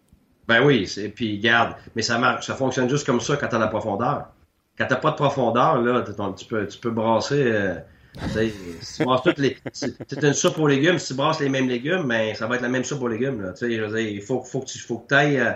Ben 0.48 0.64
oui, 0.64 0.90
puis 1.16 1.40
garde, 1.40 1.76
mais 1.96 2.02
ça 2.02 2.18
marche, 2.18 2.48
ça 2.48 2.56
fonctionne 2.56 2.90
juste 2.90 3.06
comme 3.06 3.22
ça 3.22 3.38
quand 3.38 3.48
tu 3.48 3.56
as 3.56 3.60
la 3.60 3.68
profondeur. 3.68 4.28
Quand 4.78 4.88
tu 4.88 4.96
pas 4.96 5.12
de 5.12 5.16
profondeur, 5.16 5.82
là, 5.82 6.04
tu 6.38 6.46
peux, 6.46 6.68
tu 6.68 6.80
peux 6.80 6.92
brasser. 6.92 7.44
Euh, 7.44 7.76
si 8.82 8.98
tu 8.98 9.06
brasses 9.06 9.24
toutes 9.24 9.38
les. 9.40 9.58
C'est 9.72 10.24
une 10.24 10.34
soupe 10.34 10.60
aux 10.60 10.68
légumes, 10.68 11.00
si 11.00 11.08
tu 11.08 11.14
brasses 11.16 11.40
les 11.40 11.50
mêmes 11.50 11.68
légumes, 11.68 12.08
ben, 12.08 12.36
ça 12.36 12.48
va 12.48 12.56
être 12.56 12.62
la 12.62 12.70
même 12.70 12.84
soupe 12.84 13.02
aux 13.02 13.08
légumes. 13.08 13.42
Là. 13.42 13.54
Je 13.60 13.66
veux 13.66 13.98
dire, 13.98 14.00
il 14.00 14.22
faut, 14.22 14.42
faut 14.44 14.62
que 14.62 14.66
tu 14.66 14.80
faut 14.80 15.00
que 15.00 15.14
ailles, 15.14 15.40
euh, 15.40 15.52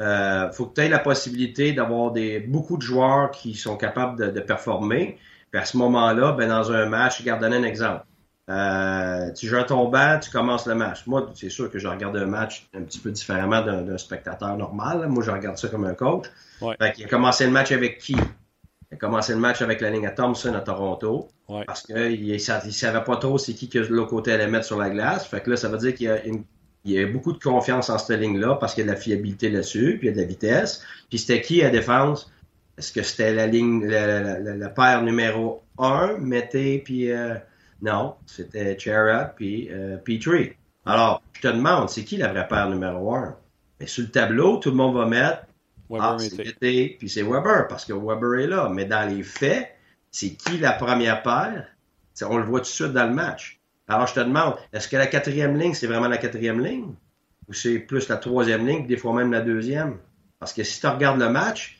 euh, 0.00 0.52
faut 0.52 0.66
que 0.66 0.80
aies 0.80 0.88
la 0.88 0.98
possibilité 0.98 1.72
d'avoir 1.72 2.12
des 2.12 2.40
beaucoup 2.40 2.76
de 2.76 2.82
joueurs 2.82 3.30
qui 3.30 3.54
sont 3.54 3.76
capables 3.76 4.18
de, 4.18 4.30
de 4.30 4.40
performer. 4.40 5.18
Puis 5.50 5.60
à 5.60 5.64
ce 5.64 5.76
moment-là, 5.76 6.32
ben, 6.32 6.48
dans 6.48 6.72
un 6.72 6.86
match, 6.86 7.22
je 7.22 7.30
un 7.30 7.62
exemple. 7.62 8.04
Euh, 8.48 9.32
tu 9.32 9.46
joues 9.46 9.58
à 9.58 9.64
ton 9.64 9.88
banc, 9.88 10.18
tu 10.20 10.30
commences 10.30 10.66
le 10.66 10.74
match. 10.74 11.06
Moi, 11.06 11.30
c'est 11.34 11.50
sûr 11.50 11.70
que 11.70 11.78
je 11.78 11.86
regarde 11.86 12.16
un 12.16 12.26
match 12.26 12.68
un 12.74 12.82
petit 12.82 12.98
peu 12.98 13.12
différemment 13.12 13.62
d'un 13.62 13.98
spectateur 13.98 14.56
normal. 14.56 15.06
Moi, 15.08 15.22
je 15.22 15.30
regarde 15.30 15.56
ça 15.56 15.68
comme 15.68 15.84
un 15.84 15.94
coach. 15.94 16.26
Ouais. 16.60 16.76
il 16.98 17.04
a 17.04 17.08
commencé 17.08 17.44
le 17.44 17.52
match 17.52 17.70
avec 17.70 17.98
qui? 17.98 18.16
Il 18.90 18.96
a 18.96 18.98
commencé 18.98 19.32
le 19.32 19.38
match 19.38 19.62
avec 19.62 19.80
la 19.80 19.90
ligne 19.90 20.06
à 20.06 20.10
Thompson 20.10 20.52
à 20.54 20.60
Toronto. 20.60 21.28
Parce 21.66 21.82
qu'il 21.82 22.20
ne 22.32 22.38
savait 22.38 23.04
pas 23.04 23.16
trop 23.16 23.38
c'est 23.38 23.54
qui 23.54 23.68
que 23.68 23.78
l'autre 23.78 24.10
côté 24.10 24.32
allait 24.32 24.48
mettre 24.48 24.66
sur 24.66 24.78
la 24.78 24.90
glace. 24.90 25.26
Fait 25.26 25.40
que 25.40 25.50
là, 25.50 25.56
ça 25.56 25.68
veut 25.68 25.78
dire 25.78 25.94
qu'il 25.94 26.06
y 26.06 26.10
a 26.10 26.18
il 26.84 26.92
y 26.92 26.98
a 26.98 27.06
beaucoup 27.06 27.32
de 27.32 27.38
confiance 27.38 27.90
en 27.90 27.98
cette 27.98 28.18
ligne-là 28.18 28.56
parce 28.56 28.74
qu'il 28.74 28.84
y 28.86 28.88
a 28.88 28.90
de 28.90 28.96
la 28.96 29.00
fiabilité 29.00 29.50
là-dessus, 29.50 29.96
puis 29.98 30.08
il 30.08 30.10
y 30.10 30.12
a 30.12 30.16
de 30.16 30.20
la 30.20 30.26
vitesse. 30.26 30.82
Puis 31.08 31.18
c'était 31.18 31.42
qui 31.42 31.62
à 31.62 31.70
défense? 31.70 32.32
Est-ce 32.78 32.92
que 32.92 33.02
c'était 33.02 33.34
la 33.34 33.46
ligne, 33.46 33.86
la, 33.86 34.68
paire 34.70 35.02
numéro 35.02 35.62
1, 35.78 36.18
Mété, 36.18 36.78
puis 36.78 37.10
euh, 37.12 37.34
non, 37.82 38.14
c'était 38.24 38.78
Chera 38.78 39.24
puis 39.24 39.68
euh, 39.70 39.98
Petrie. 39.98 40.52
Alors, 40.86 41.22
je 41.34 41.42
te 41.42 41.48
demande, 41.48 41.90
c'est 41.90 42.04
qui 42.04 42.16
la 42.16 42.28
vraie 42.28 42.48
paire 42.48 42.70
numéro 42.70 43.14
un? 43.14 43.36
Mais 43.78 43.86
sur 43.86 44.02
le 44.02 44.10
tableau, 44.10 44.56
tout 44.56 44.70
le 44.70 44.76
monde 44.76 44.96
va 44.96 45.04
mettre 45.04 45.44
Weber 45.90 46.08
ah, 46.12 46.16
c'est 46.18 46.96
puis 46.98 47.08
c'est 47.08 47.22
Weber, 47.22 47.66
parce 47.68 47.84
que 47.84 47.92
Weber 47.92 48.40
est 48.40 48.46
là. 48.46 48.68
Mais 48.72 48.84
dans 48.84 49.08
les 49.08 49.24
faits, 49.24 49.68
c'est 50.10 50.30
qui 50.30 50.58
la 50.58 50.72
première 50.72 51.22
paire? 51.22 51.66
on 52.22 52.36
le 52.36 52.44
voit 52.44 52.60
tout 52.60 52.66
de 52.66 52.70
suite 52.70 52.92
dans 52.92 53.06
le 53.06 53.14
match. 53.14 53.58
Alors, 53.88 54.06
je 54.06 54.14
te 54.14 54.20
demande, 54.20 54.54
est-ce 54.72 54.88
que 54.88 54.96
la 54.96 55.06
quatrième 55.06 55.58
ligne, 55.58 55.74
c'est 55.74 55.86
vraiment 55.86 56.06
la 56.06 56.18
quatrième 56.18 56.62
ligne? 56.62 56.94
Ou 57.48 57.54
c'est 57.54 57.78
plus 57.78 58.08
la 58.08 58.18
troisième 58.18 58.66
ligne, 58.66 58.86
des 58.86 58.96
fois 58.96 59.14
même 59.14 59.32
la 59.32 59.40
deuxième? 59.40 59.96
Parce 60.38 60.52
que 60.52 60.62
si 60.62 60.80
tu 60.80 60.86
regardes 60.86 61.18
le 61.18 61.28
match, 61.30 61.78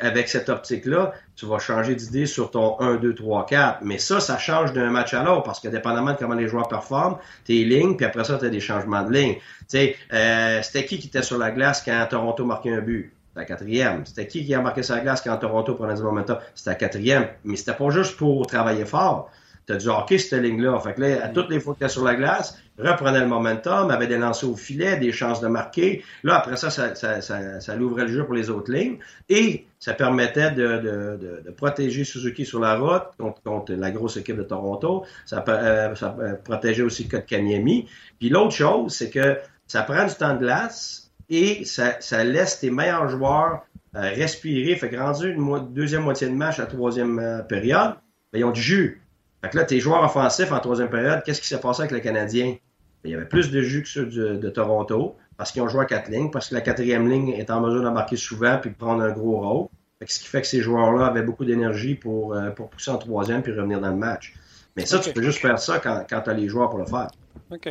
avec 0.00 0.28
cette 0.28 0.48
optique-là, 0.50 1.14
tu 1.34 1.46
vas 1.46 1.58
changer 1.58 1.94
d'idée 1.94 2.26
sur 2.26 2.50
ton 2.50 2.78
1, 2.78 2.96
2, 2.96 3.14
3, 3.14 3.46
4. 3.46 3.78
Mais 3.82 3.98
ça, 3.98 4.20
ça 4.20 4.38
change 4.38 4.72
d'un 4.72 4.90
match 4.90 5.14
à 5.14 5.24
l'autre 5.24 5.44
parce 5.44 5.60
que 5.60 5.68
dépendamment 5.68 6.12
de 6.12 6.18
comment 6.18 6.34
les 6.34 6.46
joueurs 6.46 6.68
performent, 6.68 7.16
tes 7.44 7.64
lignes, 7.64 7.96
puis 7.96 8.04
après 8.04 8.24
ça, 8.24 8.38
tu 8.38 8.44
as 8.44 8.50
des 8.50 8.60
changements 8.60 9.02
de 9.02 9.12
ligne. 9.12 9.34
Tu 9.34 9.40
sais, 9.68 9.96
euh, 10.12 10.60
c'était 10.62 10.84
qui 10.84 10.98
qui 10.98 11.08
était 11.08 11.22
sur 11.22 11.38
la 11.38 11.50
glace 11.50 11.82
quand 11.82 12.06
Toronto 12.08 12.44
marquait 12.44 12.74
un 12.74 12.82
but? 12.82 13.12
C'était 13.38 13.52
la 13.52 13.56
quatrième. 13.56 14.06
C'était 14.06 14.26
qui 14.26 14.44
qui 14.44 14.54
a 14.54 14.60
marqué 14.60 14.82
sur 14.82 14.96
la 14.96 15.00
glace 15.00 15.22
quand 15.22 15.36
Toronto 15.36 15.74
prenait 15.74 15.94
du 15.94 16.02
momentum? 16.02 16.38
C'était 16.54 16.70
la 16.70 16.76
quatrième. 16.76 17.28
Mais 17.44 17.56
c'était 17.56 17.74
pas 17.74 17.90
juste 17.90 18.16
pour 18.16 18.46
travailler 18.46 18.84
fort 18.84 19.30
tu 19.66 19.74
as 19.74 19.76
du 19.76 19.88
hockey, 19.88 20.16
cette 20.16 20.40
ligne-là. 20.40 20.80
Fait 20.80 20.94
que 20.94 21.02
là, 21.02 21.26
à 21.26 21.28
toutes 21.28 21.50
les 21.50 21.60
fois 21.60 21.74
que 21.74 21.80
tu 21.80 21.84
es 21.84 21.88
sur 21.90 22.02
la 22.02 22.14
glace, 22.14 22.58
reprenait 22.78 23.20
le 23.20 23.26
momentum, 23.26 23.90
avait 23.90 24.06
des 24.06 24.16
lancers 24.16 24.48
au 24.48 24.56
filet, 24.56 24.96
des 24.96 25.12
chances 25.12 25.42
de 25.42 25.46
marquer. 25.46 26.02
Là, 26.22 26.38
après 26.38 26.56
ça, 26.56 26.70
ça, 26.70 26.94
ça, 26.94 27.20
ça, 27.20 27.60
ça 27.60 27.76
l'ouvrait 27.76 28.06
le 28.06 28.12
jeu 28.12 28.24
pour 28.24 28.32
les 28.32 28.48
autres 28.48 28.72
lignes. 28.72 28.96
Et 29.28 29.66
ça 29.78 29.92
permettait 29.92 30.52
de, 30.52 30.78
de, 30.78 31.42
de, 31.44 31.50
protéger 31.50 32.04
Suzuki 32.04 32.46
sur 32.46 32.60
la 32.60 32.76
route 32.76 33.08
contre, 33.18 33.42
contre, 33.42 33.74
la 33.74 33.90
grosse 33.90 34.16
équipe 34.16 34.36
de 34.36 34.42
Toronto. 34.42 35.04
Ça, 35.26 35.44
euh, 35.46 35.94
euh, 36.02 36.34
protégeait 36.42 36.82
aussi 36.82 37.06
Kanyemi. 37.06 37.90
Puis 38.18 38.30
l'autre 38.30 38.54
chose, 38.54 38.94
c'est 38.94 39.10
que 39.10 39.36
ça 39.66 39.82
prend 39.82 40.06
du 40.06 40.14
temps 40.14 40.32
de 40.32 40.38
glace 40.38 41.07
et 41.28 41.64
ça, 41.64 42.00
ça 42.00 42.24
laisse 42.24 42.60
tes 42.60 42.70
meilleurs 42.70 43.08
joueurs 43.08 43.66
euh, 43.96 44.00
respirer. 44.00 44.76
Fait 44.76 44.88
que 44.88 44.96
rendu 44.96 45.32
une 45.32 45.72
deuxième 45.72 46.02
moitié 46.02 46.28
de 46.28 46.34
match, 46.34 46.58
la 46.58 46.66
troisième 46.66 47.18
euh, 47.18 47.42
période, 47.42 47.94
ben, 48.32 48.38
ils 48.38 48.44
ont 48.44 48.50
du 48.50 48.60
jus. 48.60 49.02
Fait 49.42 49.50
que 49.50 49.56
là, 49.56 49.64
tes 49.64 49.80
joueurs 49.80 50.02
offensifs 50.02 50.52
en 50.52 50.60
troisième 50.60 50.90
période, 50.90 51.22
qu'est-ce 51.24 51.40
qui 51.40 51.46
s'est 51.46 51.60
passé 51.60 51.82
avec 51.82 51.92
le 51.92 52.00
Canadien? 52.00 52.56
Il 53.04 53.12
y 53.12 53.14
avait 53.14 53.26
plus 53.26 53.50
de 53.50 53.62
jus 53.62 53.82
que 53.82 53.88
ceux 53.88 54.06
de, 54.06 54.50
Toronto 54.50 55.16
parce 55.36 55.52
qu'ils 55.52 55.62
ont 55.62 55.68
joué 55.68 55.82
à 55.82 55.84
quatre 55.84 56.10
lignes, 56.10 56.30
parce 56.32 56.48
que 56.48 56.54
la 56.54 56.60
quatrième 56.60 57.08
ligne 57.08 57.28
est 57.28 57.48
en 57.50 57.60
mesure 57.60 57.82
d'embarquer 57.82 58.16
souvent 58.16 58.58
puis 58.60 58.70
de 58.70 58.74
prendre 58.74 59.02
un 59.02 59.12
gros 59.12 59.38
rôle. 59.38 59.68
Fait 60.00 60.10
ce 60.10 60.18
qui 60.18 60.26
fait 60.26 60.40
que 60.40 60.48
ces 60.48 60.60
joueurs-là 60.60 61.06
avaient 61.06 61.22
beaucoup 61.22 61.44
d'énergie 61.44 61.94
pour, 61.94 62.34
euh, 62.34 62.50
pour 62.50 62.70
pousser 62.70 62.90
en 62.90 62.98
troisième 62.98 63.42
puis 63.42 63.52
revenir 63.52 63.80
dans 63.80 63.90
le 63.90 63.96
match. 63.96 64.34
Mais 64.76 64.84
ça, 64.84 64.98
tu 64.98 65.12
peux 65.12 65.22
juste 65.22 65.38
faire 65.38 65.58
ça 65.58 65.78
quand, 65.78 66.04
quand 66.08 66.20
tu 66.20 66.30
as 66.30 66.34
les 66.34 66.48
joueurs 66.48 66.70
pour 66.70 66.78
le 66.78 66.86
faire. 66.86 67.08
OK. 67.50 67.68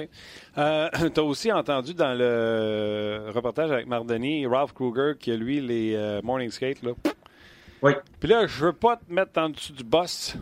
Euh, 0.57 0.89
tu 1.13 1.19
as 1.19 1.23
aussi 1.23 1.51
entendu 1.51 1.93
dans 1.93 2.13
le 2.13 3.29
reportage 3.33 3.71
avec 3.71 3.87
Mardoni, 3.87 4.45
Ralph 4.45 4.73
Kruger, 4.73 5.13
qui 5.19 5.31
a 5.31 5.35
lui 5.35 5.61
les 5.61 5.95
euh, 5.95 6.21
Morning 6.23 6.49
Skate. 6.49 6.81
Là. 6.83 6.91
Oui. 7.81 7.91
Puis 8.19 8.29
là, 8.29 8.47
je 8.47 8.65
veux 8.65 8.73
pas 8.73 8.97
te 8.97 9.11
mettre 9.11 9.39
en 9.39 9.49
dessous 9.49 9.73
du 9.73 9.83
boss 9.83 10.35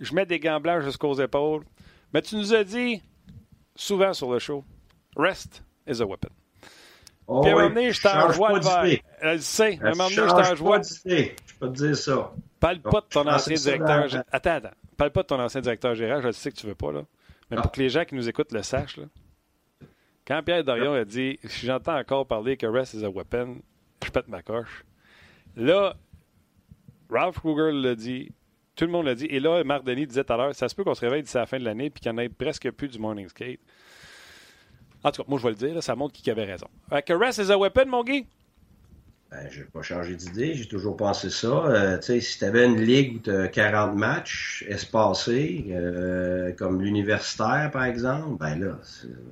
je 0.00 0.14
mets 0.14 0.26
des 0.26 0.40
gants 0.40 0.60
blancs 0.60 0.82
jusqu'aux 0.82 1.14
épaules. 1.14 1.62
Mais 2.12 2.22
tu 2.22 2.36
nous 2.36 2.54
as 2.54 2.64
dit 2.64 3.02
souvent 3.76 4.12
sur 4.12 4.32
le 4.32 4.38
show, 4.38 4.64
rest 5.16 5.62
is 5.86 6.02
a 6.02 6.06
weapon. 6.06 6.30
Oh 7.26 7.42
Puis 7.42 7.50
à 7.50 7.54
un 7.54 7.56
moment 7.56 7.74
donné, 7.74 7.92
je 7.92 8.02
t'envoie 8.02 8.54
le 8.54 8.60
verre. 8.60 8.98
Elle 9.20 9.42
sait. 9.42 9.78
À 9.80 9.88
un 9.88 9.90
moment 9.90 10.10
donné, 10.10 10.28
je 10.28 10.48
t'envoie. 10.48 10.80
Je 10.82 11.34
peux 11.60 11.68
te 11.68 11.76
dire 11.76 11.96
ça. 11.96 12.32
Parle 12.58 12.80
pas 12.80 13.00
de 13.00 13.06
ton 13.06 13.26
ancien 13.28 13.54
directeur. 13.54 14.24
Attends, 14.32 14.50
attends. 14.50 14.70
Parle 14.96 15.10
pas 15.12 15.22
de 15.22 15.26
ton 15.28 15.40
ancien 15.40 15.60
directeur 15.60 15.94
général. 15.94 16.22
Je 16.22 16.32
sais 16.32 16.50
que 16.50 16.56
tu 16.56 16.66
veux 16.66 16.74
pas, 16.74 16.90
là. 16.90 17.02
Mais 17.50 17.56
pour 17.56 17.66
ah. 17.66 17.68
que 17.68 17.80
les 17.80 17.88
gens 17.88 18.04
qui 18.04 18.14
nous 18.14 18.28
écoutent 18.28 18.52
le 18.52 18.62
sachent, 18.62 18.96
là. 18.96 19.06
Quand 20.26 20.42
Pierre 20.44 20.62
Dorion 20.62 20.92
a 20.92 21.04
dit 21.04 21.38
J'entends 21.42 21.98
encore 21.98 22.26
parler 22.26 22.56
que 22.56 22.66
rest 22.66 22.94
is 22.94 23.04
a 23.04 23.10
weapon, 23.10 23.60
je 24.04 24.10
pète 24.10 24.28
ma 24.28 24.42
coche. 24.42 24.84
Là, 25.56 25.96
Ralph 27.10 27.40
Kruger 27.40 27.72
l'a 27.72 27.94
dit, 27.94 28.32
tout 28.76 28.84
le 28.84 28.92
monde 28.92 29.06
l'a 29.06 29.14
dit. 29.14 29.26
Et 29.26 29.40
là, 29.40 29.64
Marc 29.64 29.84
Denis 29.84 30.06
disait 30.06 30.24
tout 30.24 30.32
à 30.32 30.36
l'heure, 30.36 30.54
ça 30.54 30.68
se 30.68 30.74
peut 30.74 30.84
qu'on 30.84 30.94
se 30.94 31.00
réveille 31.00 31.22
d'ici 31.22 31.36
la 31.36 31.46
fin 31.46 31.58
de 31.58 31.64
l'année 31.64 31.86
et 31.86 31.90
qu'il 31.90 32.10
n'y 32.12 32.18
en 32.18 32.22
ait 32.22 32.28
presque 32.28 32.70
plus 32.70 32.88
du 32.88 32.98
morning 32.98 33.28
skate. 33.28 33.60
En 35.02 35.10
tout 35.10 35.22
cas, 35.22 35.28
moi, 35.28 35.38
je 35.38 35.44
vais 35.44 35.50
le 35.50 35.56
dire, 35.56 35.82
ça 35.82 35.96
montre 35.96 36.12
qui 36.12 36.30
avait 36.30 36.44
raison. 36.44 36.68
que 37.04 37.12
rest 37.12 37.38
is 37.38 37.50
a 37.50 37.58
weapon, 37.58 37.86
mon 37.86 38.04
Guy? 38.04 38.26
Ben, 39.30 39.46
je 39.48 39.60
n'ai 39.60 39.64
pas 39.66 39.82
changé 39.82 40.16
d'idée, 40.16 40.54
j'ai 40.54 40.66
toujours 40.66 40.96
pensé 40.96 41.30
ça. 41.30 41.46
Euh, 41.46 41.98
si 42.00 42.36
tu 42.36 42.44
avais 42.44 42.66
une 42.66 42.80
ligue 42.80 43.14
où 43.14 43.18
tu 43.20 43.30
as 43.30 43.46
40 43.46 43.94
matchs 43.94 44.64
espacés, 44.68 45.66
euh, 45.70 46.50
comme 46.58 46.82
l'universitaire, 46.82 47.70
par 47.72 47.84
exemple, 47.84 48.38
ben 48.40 48.58
là, 48.58 48.78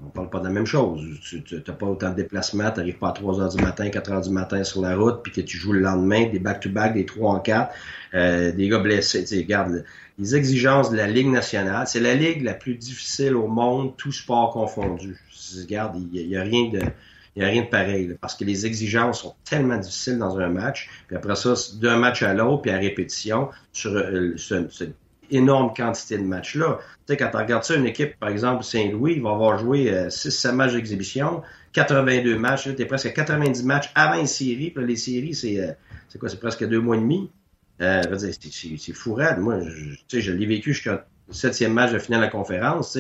on 0.07 0.11
parle 0.11 0.31
pas 0.31 0.39
de 0.39 0.45
la 0.45 0.53
même 0.53 0.67
chose. 0.67 1.03
Tu 1.21 1.43
n'as 1.53 1.75
pas 1.75 1.87
autant 1.87 2.11
de 2.11 2.15
déplacements, 2.15 2.71
tu 2.71 2.79
n'arrives 2.79 2.99
pas 2.99 3.09
à 3.09 3.13
3 3.13 3.41
h 3.41 3.57
du 3.57 3.61
matin, 3.61 3.91
4 3.91 4.13
h 4.13 4.23
du 4.23 4.31
matin 4.31 4.63
sur 4.63 4.83
la 4.83 4.95
route, 4.95 5.21
puis 5.25 5.33
que 5.33 5.41
tu 5.41 5.59
joues 5.59 5.73
le 5.73 5.81
lendemain, 5.81 6.29
des 6.29 6.39
back-to-back, 6.39 6.95
des 6.95 7.05
3 7.05 7.33
en 7.33 7.41
4, 7.41 7.75
euh, 8.15 8.53
des 8.53 8.69
gars 8.69 8.79
blessés. 8.79 9.25
Regarde, 9.37 9.85
les 10.17 10.37
exigences 10.37 10.93
de 10.93 10.97
la 10.97 11.09
Ligue 11.09 11.29
nationale, 11.29 11.89
c'est 11.89 11.99
la 11.99 12.15
ligue 12.15 12.45
la 12.45 12.55
plus 12.55 12.77
difficile 12.77 13.35
au 13.35 13.49
monde, 13.49 13.97
tout 13.97 14.13
sport 14.13 14.53
confondu. 14.53 15.17
Regarde, 15.61 15.97
il 16.13 16.29
n'y 16.29 16.37
a 16.37 16.43
rien 16.43 16.69
de 16.71 16.83
n'y 17.39 17.45
a 17.45 17.49
rien 17.49 17.63
de 17.63 17.69
pareil, 17.69 18.17
parce 18.21 18.35
que 18.35 18.45
les 18.45 18.67
exigences 18.67 19.23
sont 19.23 19.35
tellement 19.45 19.77
difficiles 19.77 20.19
dans 20.19 20.39
un 20.39 20.49
match. 20.49 20.89
Puis 21.07 21.17
après 21.17 21.37
ça, 21.37 21.55
d'un 21.81 21.97
match 21.97 22.23
à 22.23 22.35
l'autre, 22.35 22.63
puis 22.63 22.71
à 22.71 22.79
répétition, 22.79 23.49
sur 23.73 23.93
euh, 23.93 24.37
cette 24.37 24.95
énorme 25.31 25.73
quantité 25.75 26.19
de 26.19 26.23
matchs-là. 26.23 26.79
Tu 26.79 27.13
sais, 27.13 27.17
quand 27.17 27.31
tu 27.31 27.37
regardes 27.37 27.65
ça, 27.65 27.75
une 27.75 27.87
équipe, 27.87 28.19
par 28.19 28.29
exemple, 28.29 28.65
Saint-Louis, 28.65 29.15
il 29.17 29.23
va 29.23 29.31
avoir 29.31 29.59
joué 29.59 29.91
6-7 30.09 30.49
euh, 30.49 30.53
matchs 30.53 30.73
d'exhibition, 30.73 31.43
82 31.73 32.39
matchs, 32.39 32.75
tu 32.75 32.83
es 32.83 32.87
presque 32.87 33.07
à 33.07 33.11
90 33.11 33.65
matchs 33.65 33.91
avant 33.95 34.19
une 34.19 34.27
série. 34.27 34.71
Puis 34.71 34.85
les 34.87 34.97
séries, 34.97 35.35
c'est 35.35 35.61
euh, 35.61 35.73
c'est 36.09 36.19
quoi, 36.19 36.29
c'est 36.29 36.41
presque 36.41 36.67
deux 36.67 36.81
mois 36.81 36.97
et 36.97 37.01
demi. 37.01 37.31
Euh, 37.81 38.03
c'est 38.19 38.93
fou 38.93 39.17
Moi, 39.39 39.61
je, 40.09 40.21
je 40.21 40.33
l'ai 40.33 40.47
vécu 40.47 40.73
jusqu'au 40.73 40.97
septième 41.31 41.73
match 41.73 41.93
de 41.93 41.99
finale 41.99 42.21
de 42.21 42.25
la 42.25 42.31
conférence. 42.31 42.99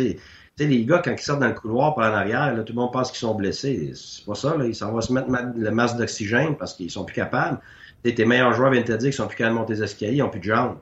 Sais, 0.64 0.66
les 0.66 0.84
gars, 0.84 1.00
quand 1.04 1.12
ils 1.12 1.18
sortent 1.18 1.40
dans 1.40 1.48
le 1.48 1.54
couloir 1.54 1.94
par 1.94 2.12
en 2.12 2.14
arrière, 2.14 2.54
là, 2.54 2.62
tout 2.62 2.72
le 2.72 2.80
monde 2.80 2.92
pense 2.92 3.10
qu'ils 3.10 3.20
sont 3.20 3.34
blessés. 3.34 3.92
C'est 3.94 4.24
pas 4.24 4.34
ça, 4.34 4.56
là. 4.56 4.64
Ils 4.64 4.74
s'en 4.74 4.92
vont 4.92 5.00
se 5.00 5.12
mettre 5.12 5.28
le 5.56 5.70
masque 5.70 5.96
d'oxygène 5.96 6.56
parce 6.56 6.74
qu'ils 6.74 6.90
sont 6.90 7.04
plus 7.04 7.14
capables. 7.14 7.58
tes 8.02 8.24
meilleurs 8.24 8.52
joueurs 8.54 8.70
viennent 8.70 8.84
te 8.84 8.92
dire 8.92 9.10
qu'ils 9.10 9.12
sont 9.12 9.26
plus 9.26 9.36
capables 9.36 9.56
de 9.56 9.60
monter 9.60 9.74
les 9.74 9.82
escaliers, 9.82 10.16
ils 10.16 10.22
ont 10.22 10.30
plus 10.30 10.40
de 10.40 10.44
jambes. 10.44 10.76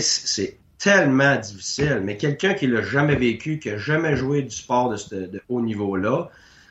C'est 0.00 0.58
tellement 0.78 1.36
difficile. 1.36 2.02
Mais 2.04 2.16
quelqu'un 2.16 2.54
qui 2.54 2.66
l'a 2.66 2.82
jamais 2.82 3.16
vécu, 3.16 3.58
qui 3.58 3.70
a 3.70 3.78
jamais 3.78 4.16
joué 4.16 4.42
du 4.42 4.54
sport 4.54 4.90
de, 4.90 5.26
de 5.26 5.40
haut 5.48 5.60
niveau-là, 5.60 6.28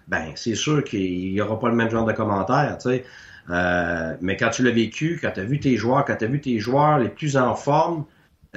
ben, 0.08 0.32
c'est 0.36 0.56
sûr 0.56 0.84
qu'il 0.84 1.34
n'y 1.34 1.42
aura 1.42 1.60
pas 1.60 1.70
le 1.70 1.76
même 1.76 1.90
genre 1.90 2.06
de 2.06 2.14
commentaires, 2.14 2.78
tu. 2.78 3.02
Euh, 3.50 4.14
mais 4.22 4.36
quand 4.36 4.50
tu 4.50 4.64
l'as 4.64 4.72
vécu, 4.72 5.20
quand 5.22 5.32
tu 5.32 5.40
as 5.40 5.44
vu 5.44 5.60
tes 5.60 5.78
joueurs, 5.78 6.04
quand 6.06 6.18
tu 6.18 6.26
as 6.26 6.28
vu 6.28 6.42
tes 6.42 6.60
joueurs 6.60 7.00
les 7.00 7.10
plus 7.10 7.38
en 7.38 7.56
forme, 7.56 8.06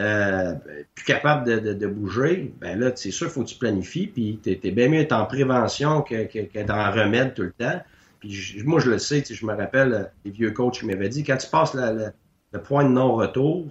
euh, 0.01 0.55
plus 0.95 1.05
capable 1.05 1.63
de, 1.63 1.87
bouger, 1.87 2.55
ben 2.61 2.79
là, 2.79 2.91
c'est 2.95 3.11
sûr, 3.11 3.31
faut 3.31 3.43
que 3.43 3.49
tu 3.49 3.59
planifies, 3.59 4.07
puis 4.07 4.41
tu 4.43 4.51
es, 4.51 4.71
bien 4.71 4.89
mieux 4.89 4.99
d'être 4.99 5.13
en 5.13 5.27
prévention 5.27 6.03
qu'être 6.03 6.71
en 6.71 6.91
remède 6.91 7.35
tout 7.35 7.43
le 7.43 7.53
temps. 7.53 7.81
Puis 8.19 8.63
moi, 8.65 8.81
je 8.81 8.91
le 8.91 8.99
sais, 8.99 9.23
je 9.29 9.47
me 9.47 9.55
rappelle, 9.55 10.11
les 10.25 10.31
vieux 10.31 10.53
coachs 10.53 10.79
qui 10.79 10.87
m'avaient 10.87 11.09
dit, 11.09 11.23
quand 11.23 11.37
tu 11.37 11.49
passes 11.49 11.75
le 11.75 12.59
point 12.63 12.85
de 12.85 12.91
non-retour, 12.91 13.67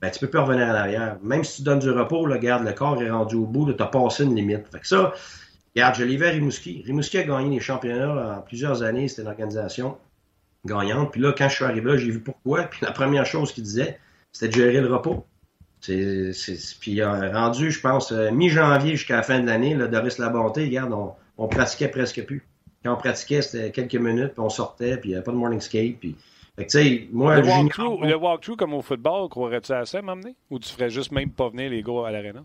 ben, 0.00 0.10
tu 0.10 0.20
peux 0.20 0.28
plus 0.28 0.38
revenir 0.38 0.66
en 0.66 0.74
arrière. 0.74 1.16
Même 1.22 1.44
si 1.44 1.56
tu 1.56 1.62
donnes 1.62 1.78
du 1.78 1.90
repos, 1.90 2.26
là, 2.26 2.36
le 2.36 2.72
corps 2.72 3.02
est 3.02 3.10
rendu 3.10 3.36
au 3.36 3.46
bout, 3.46 3.72
tu 3.72 3.82
as 3.82 3.86
passé 3.86 4.24
une 4.24 4.36
limite. 4.36 4.68
Fait 4.70 4.80
que 4.80 4.86
ça, 4.86 5.12
regarde, 5.74 5.96
je 5.96 6.04
l'ai 6.04 6.16
vu 6.16 6.26
à 6.26 6.30
Rimouski. 6.30 6.82
Rimouski 6.86 7.18
a 7.18 7.22
gagné 7.24 7.56
les 7.56 7.60
championnats 7.60 8.36
en 8.38 8.42
plusieurs 8.42 8.82
années, 8.82 9.08
c'était 9.08 9.22
une 9.22 9.28
organisation 9.28 9.96
gagnante. 10.64 11.10
Puis 11.10 11.20
là, 11.20 11.32
quand 11.36 11.48
je 11.48 11.54
suis 11.54 11.64
arrivé 11.64 11.90
là, 11.90 11.96
j'ai 11.96 12.10
vu 12.10 12.20
pourquoi. 12.20 12.64
Puis 12.64 12.80
la 12.82 12.92
première 12.92 13.26
chose 13.26 13.52
qu'il 13.52 13.64
disait, 13.64 13.98
c'était 14.30 14.48
de 14.48 14.54
gérer 14.54 14.80
le 14.80 14.92
repos. 14.92 15.26
C'est, 15.86 16.32
puis 16.80 17.02
euh, 17.02 17.30
rendu, 17.30 17.70
je 17.70 17.80
pense, 17.80 18.10
euh, 18.12 18.30
mi-janvier 18.30 18.96
jusqu'à 18.96 19.16
la 19.16 19.22
fin 19.22 19.40
de 19.40 19.46
l'année, 19.46 19.74
Doris 19.74 20.18
Labonté, 20.18 20.64
regarde, 20.64 20.92
on, 20.92 21.12
on 21.36 21.48
pratiquait 21.48 21.88
presque 21.88 22.24
plus. 22.24 22.46
Quand 22.82 22.94
on 22.94 22.96
pratiquait, 22.96 23.42
c'était 23.42 23.70
quelques 23.70 23.94
minutes, 23.94 24.32
puis 24.32 24.40
on 24.40 24.48
sortait, 24.48 24.96
puis 24.96 25.10
il 25.10 25.12
n'y 25.12 25.16
avait 25.16 25.24
pas 25.24 25.32
de 25.32 25.36
morning 25.36 25.60
skate, 25.60 25.98
puis 25.98 26.16
moi, 27.12 27.40
le 27.40 27.46
walkthrough, 27.46 28.04
le 28.04 28.16
walkthrough 28.16 28.56
comme 28.56 28.74
au 28.74 28.82
football, 28.82 29.28
croirais-tu 29.28 29.72
à 29.72 29.84
ça 29.84 30.00
m'amener? 30.02 30.36
Ou 30.50 30.58
tu 30.58 30.72
ferais 30.72 30.90
juste 30.90 31.10
même 31.10 31.30
pas 31.30 31.48
venir 31.48 31.70
les 31.70 31.82
gars 31.82 32.06
à 32.06 32.12
l'aréna? 32.12 32.44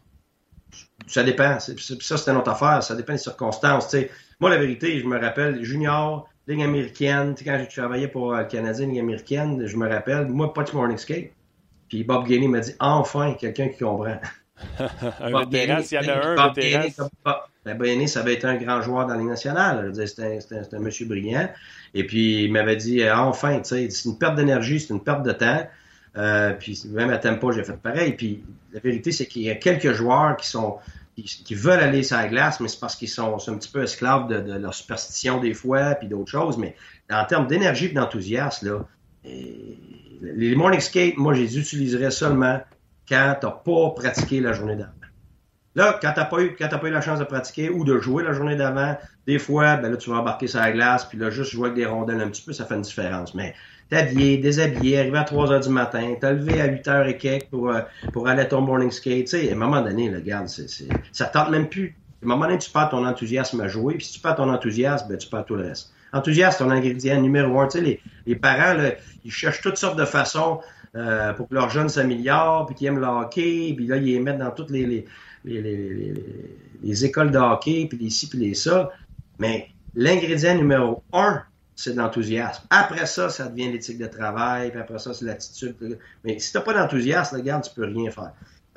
Ça 1.07 1.23
dépend. 1.23 1.59
ça, 1.59 1.73
c'est 2.17 2.31
une 2.31 2.37
autre 2.37 2.51
affaire. 2.51 2.83
Ça 2.83 2.95
dépend 2.95 3.13
des 3.13 3.19
circonstances. 3.19 3.95
Moi, 4.39 4.49
la 4.49 4.57
vérité, 4.57 4.99
je 4.99 5.05
me 5.05 5.19
rappelle, 5.19 5.63
junior, 5.63 6.27
ligne 6.47 6.63
américaine, 6.63 7.35
quand 7.43 7.57
j'ai 7.59 7.67
travaillé 7.67 8.07
pour 8.07 8.33
euh, 8.33 8.41
le 8.41 8.45
Canadien, 8.45 8.87
ligne 8.87 8.99
américaine, 8.99 9.65
je 9.65 9.77
me 9.77 9.87
rappelle, 9.87 10.27
moi, 10.27 10.53
pas 10.53 10.63
de 10.63 10.71
morning 10.71 10.97
skate. 10.97 11.31
Puis 11.89 12.03
Bob 12.03 12.27
Gainey 12.27 12.47
m'a 12.47 12.59
dit, 12.59 12.73
enfin, 12.79 13.33
quelqu'un 13.33 13.69
qui 13.69 13.79
comprend. 13.79 14.19
un 15.21 15.31
Bob 15.31 15.51
vétéran, 15.51 15.81
s'il 15.81 16.01
y 16.01 16.05
en 16.05 16.13
a 16.13 16.25
un, 16.27 16.35
Bob 16.35 16.55
Gainey, 16.55 16.93
ben, 17.65 18.07
ça 18.07 18.21
va 18.21 18.31
être 18.31 18.45
un 18.45 18.55
grand 18.55 18.81
joueur 18.81 19.07
dans 19.07 19.15
les 19.15 19.23
nationales. 19.23 19.91
C'était 20.07 20.39
un, 20.51 20.77
un, 20.77 20.79
monsieur 20.79 21.05
brillant. 21.05 21.49
Et 21.93 22.05
puis, 22.05 22.43
il 22.43 22.51
m'avait 22.51 22.75
dit, 22.75 23.01
euh, 23.01 23.15
enfin, 23.15 23.57
tu 23.59 23.69
sais, 23.69 23.89
c'est 23.89 24.07
une 24.07 24.17
perte 24.17 24.35
d'énergie, 24.35 24.79
c'est 24.79 24.93
une 24.93 25.03
perte 25.03 25.23
de 25.23 25.31
temps. 25.31 25.67
Euh, 26.17 26.53
puis, 26.53 26.81
même 26.89 27.09
à 27.09 27.17
Tempo, 27.17 27.51
j'ai 27.51 27.63
fait 27.63 27.77
pareil. 27.77 28.13
Puis, 28.13 28.43
la 28.73 28.79
vérité, 28.79 29.11
c'est 29.11 29.25
qu'il 29.25 29.43
y 29.43 29.49
a 29.49 29.55
quelques 29.55 29.93
joueurs 29.93 30.37
qui 30.37 30.47
sont 30.47 30.77
qui, 31.23 31.55
veulent 31.55 31.81
aller 31.81 32.03
sur 32.03 32.17
la 32.17 32.27
glace, 32.27 32.59
mais 32.59 32.67
c'est 32.67 32.79
parce 32.79 32.95
qu'ils 32.95 33.09
sont, 33.09 33.35
un 33.35 33.57
petit 33.57 33.71
peu 33.71 33.83
esclaves 33.83 34.27
de, 34.27 34.53
leur 34.53 34.73
superstition 34.73 35.39
des 35.39 35.53
fois, 35.53 35.95
puis 35.95 36.07
d'autres 36.07 36.31
choses. 36.31 36.57
Mais 36.57 36.75
en 37.11 37.25
termes 37.25 37.47
d'énergie 37.47 37.85
et 37.85 37.89
d'enthousiasme, 37.89 38.67
là, 38.67 38.85
les 40.21 40.55
morning 40.55 40.79
skate, 40.79 41.17
moi, 41.17 41.33
je 41.33 41.41
les 41.41 41.59
utiliserais 41.59 42.11
seulement 42.11 42.61
quand 43.07 43.35
tu 43.39 43.45
n'as 43.45 43.51
pas 43.51 43.89
pratiqué 43.95 44.39
la 44.39 44.53
journée 44.53 44.75
d'avant. 44.75 44.91
Là, 45.75 45.99
quand 46.01 46.11
tu 46.13 46.19
n'as 46.19 46.25
pas, 46.25 46.41
eu, 46.41 46.91
la 46.91 47.01
chance 47.01 47.19
de 47.19 47.23
pratiquer 47.23 47.69
ou 47.69 47.83
de 47.83 47.99
jouer 47.99 48.23
la 48.23 48.33
journée 48.33 48.55
d'avant, 48.55 48.97
des 49.27 49.37
fois, 49.37 49.77
ben 49.77 49.91
là, 49.91 49.97
tu 49.97 50.09
vas 50.09 50.17
embarquer 50.17 50.47
sur 50.47 50.59
la 50.59 50.71
glace, 50.71 51.05
puis 51.05 51.17
là, 51.17 51.29
juste 51.29 51.51
jouer 51.51 51.67
avec 51.67 51.75
des 51.75 51.85
rondelles 51.85 52.21
un 52.21 52.29
petit 52.29 52.41
peu, 52.41 52.53
ça 52.53 52.65
fait 52.65 52.75
une 52.75 52.81
différence. 52.81 53.35
Mais 53.35 53.53
t'habiller, 53.89 54.37
déshabiller, 54.37 54.99
arriver 54.99 55.17
à 55.19 55.23
3 55.23 55.51
heures 55.51 55.59
du 55.59 55.69
matin, 55.69 56.15
t'as 56.19 56.31
levé 56.31 56.59
à 56.59 56.65
8 56.65 56.87
heures 56.87 57.07
et 57.07 57.17
quelques 57.17 57.49
pour, 57.49 57.69
euh, 57.69 57.81
pour 58.11 58.27
aller 58.27 58.41
à 58.41 58.45
ton 58.45 58.61
morning 58.61 58.91
skate, 58.91 59.25
tu 59.25 59.27
sais, 59.27 59.49
à 59.49 59.53
un 59.53 59.55
moment 59.55 59.81
donné, 59.81 60.13
regarde, 60.13 60.47
c'est, 60.47 60.69
c'est, 60.69 60.99
ça 61.11 61.25
tente 61.25 61.51
même 61.51 61.69
plus. 61.69 61.95
À 62.21 62.25
un 62.25 62.29
moment 62.29 62.45
donné, 62.45 62.57
tu 62.57 62.69
perds 62.71 62.89
ton 62.89 63.05
enthousiasme 63.05 63.61
à 63.61 63.67
jouer, 63.67 63.95
puis 63.95 64.05
si 64.05 64.13
tu 64.13 64.19
perds 64.19 64.35
ton 64.35 64.49
enthousiasme, 64.49 65.07
ben, 65.07 65.17
tu 65.17 65.29
perds 65.29 65.45
tout 65.45 65.55
le 65.55 65.67
reste. 65.67 65.93
Enthousiasme, 66.11 66.65
ton 66.65 66.71
ingrédient 66.71 67.21
numéro 67.21 67.59
un. 67.61 67.67
Tu 67.67 67.77
sais, 67.77 67.83
les, 67.83 68.01
les 68.29 68.35
parents, 68.35 68.77
ils 69.25 69.31
cherchent 69.31 69.61
toutes 69.61 69.77
sortes 69.77 69.97
de 69.97 70.05
façons 70.05 70.61
euh, 70.95 71.33
pour 71.33 71.49
que 71.49 71.55
leurs 71.55 71.69
jeunes 71.69 71.89
s'améliorent, 71.89 72.67
puis 72.67 72.75
qu'ils 72.75 72.87
aiment 72.87 72.99
le 72.99 73.07
hockey, 73.07 73.73
puis 73.75 73.87
là, 73.87 73.97
ils 73.97 74.05
les 74.05 74.19
mettent 74.19 74.37
dans 74.37 74.51
toutes 74.51 74.69
les, 74.69 74.85
les, 74.85 75.05
les, 75.45 75.61
les, 75.61 76.13
les 76.83 77.05
écoles 77.05 77.31
de 77.31 77.39
hockey, 77.39 77.87
puis 77.89 77.97
les 77.97 78.09
ci, 78.09 78.29
puis 78.29 78.39
les 78.39 78.53
ça. 78.53 78.91
Mais 79.39 79.69
l'ingrédient 79.95 80.55
numéro 80.55 81.03
un, 81.11 81.41
c'est 81.75 81.95
l'enthousiasme. 81.95 82.63
Après 82.69 83.07
ça, 83.07 83.29
ça 83.29 83.47
devient 83.47 83.71
l'éthique 83.71 83.97
de 83.97 84.05
travail, 84.05 84.69
puis 84.69 84.79
après 84.79 84.99
ça, 84.99 85.13
c'est 85.13 85.25
l'attitude. 85.25 85.97
Mais 86.23 86.37
si 86.37 86.51
tu 86.51 86.57
n'as 86.57 86.63
pas 86.63 86.73
d'enthousiasme, 86.73 87.37
regarde, 87.37 87.63
tu 87.63 87.73
peux 87.73 87.85
rien 87.85 88.11
faire. 88.11 88.33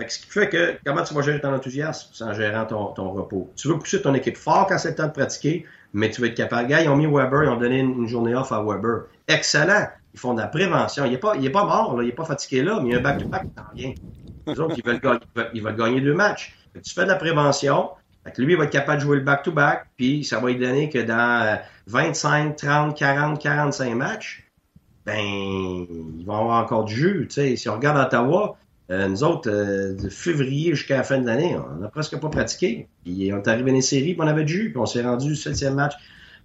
ce 0.09 0.19
qui 0.19 0.31
fait 0.31 0.49
que, 0.49 0.77
comment 0.87 1.03
tu 1.03 1.13
vas 1.13 1.21
gérer 1.21 1.41
ton 1.41 1.53
enthousiasme? 1.53 2.09
C'est 2.15 2.25
en 2.25 2.33
gérant 2.33 2.65
ton, 2.65 3.13
repos. 3.13 3.51
Tu 3.57 3.69
veux 3.69 3.79
pousser 3.79 4.01
ton 4.01 4.15
équipe 4.15 4.39
fort 4.39 4.67
quand 4.67 4.79
c'est 4.79 4.91
le 4.91 4.95
temps 4.95 5.09
de 5.09 5.13
pratiquer, 5.13 5.67
mais 5.93 6.11
tu 6.11 6.21
vas 6.21 6.29
être 6.29 6.35
capable. 6.35 6.69
Gars, 6.69 6.83
ils 6.83 6.89
ont 6.89 6.97
mis 6.97 7.07
Weber, 7.07 7.45
ils 7.45 7.49
ont 7.49 7.57
donné 7.57 7.81
une, 7.81 8.07
journée 8.07 8.35
off 8.35 8.53
à 8.53 8.63
Weber. 8.63 9.05
Excellent. 9.29 9.89
Ils 10.15 10.21
font 10.21 10.35
de 10.35 10.41
la 10.41 10.49
prévention. 10.49 11.05
Il 11.05 11.13
n'est 11.13 11.19
pas, 11.19 11.35
pas 11.35 11.65
mort, 11.65 12.03
il 12.03 12.07
n'est 12.07 12.13
pas 12.13 12.25
fatigué 12.25 12.63
là, 12.63 12.81
mais 12.81 12.91
il 12.91 12.93
y 12.93 12.95
a 12.95 12.99
un 12.99 13.03
back-to-back 13.03 13.43
qui 13.43 13.53
s'en 13.57 13.75
vient. 13.75 13.93
Les 14.47 14.61
autres, 14.61 14.77
ils 14.77 14.85
veulent, 14.85 15.21
ils 15.55 15.77
gagner 15.77 16.01
deux 16.01 16.15
matchs. 16.15 16.57
Tu 16.83 16.95
fais 16.95 17.05
de 17.05 17.09
la 17.09 17.17
prévention, 17.17 17.91
lui, 18.39 18.53
il 18.53 18.59
va 18.59 18.65
être 18.65 18.71
capable 18.71 18.99
de 18.99 19.05
jouer 19.05 19.17
le 19.17 19.25
back-to-back, 19.25 19.87
puis 19.97 20.25
ça 20.25 20.39
va 20.39 20.49
lui 20.49 20.59
donner 20.59 20.89
que 20.89 20.99
dans 20.99 21.61
25, 21.87 22.57
30, 22.57 22.97
40, 22.97 23.41
45 23.41 23.95
matchs, 23.95 24.45
ben, 25.05 25.19
il 25.19 26.25
va 26.25 26.39
avoir 26.39 26.63
encore 26.63 26.85
du 26.85 26.95
jeu. 26.95 27.27
si 27.29 27.69
on 27.69 27.75
regarde 27.75 27.99
Ottawa, 27.99 28.57
euh, 28.91 29.09
nous 29.09 29.23
autres, 29.23 29.51
euh, 29.51 29.95
de 29.95 30.09
février 30.09 30.75
jusqu'à 30.75 30.97
la 30.97 31.03
fin 31.03 31.19
de 31.19 31.27
l'année, 31.27 31.57
on 31.57 31.81
n'a 31.81 31.89
presque 31.89 32.19
pas 32.19 32.29
pratiqué. 32.29 32.89
Puis 33.05 33.33
on 33.33 33.39
est 33.39 33.49
arrivé 33.49 33.71
dans 33.71 33.77
les 33.77 33.83
séries, 33.83 34.15
puis 34.15 34.23
on 34.23 34.27
avait 34.27 34.45
du 34.45 34.53
jus, 34.53 34.71
puis 34.71 34.79
on 34.79 34.87
s'est 34.87 35.03
rendu 35.03 35.33
au 35.33 35.35
septième 35.35 35.75
match 35.75 35.95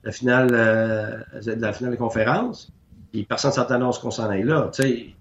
de 0.04 0.08
la 0.08 0.12
finale, 0.12 0.50
euh, 0.54 1.18
de 1.42 1.62
la 1.62 1.74
finale 1.74 1.98
conférence. 1.98 2.72
Puis 3.12 3.24
personne 3.24 3.52
ne 3.52 3.56
s'attendait 3.56 3.86
à 3.86 3.92
ce 3.92 4.00
qu'on 4.00 4.12
s'en 4.12 4.30
aille 4.30 4.44
là. 4.44 4.70
sais 4.72 5.14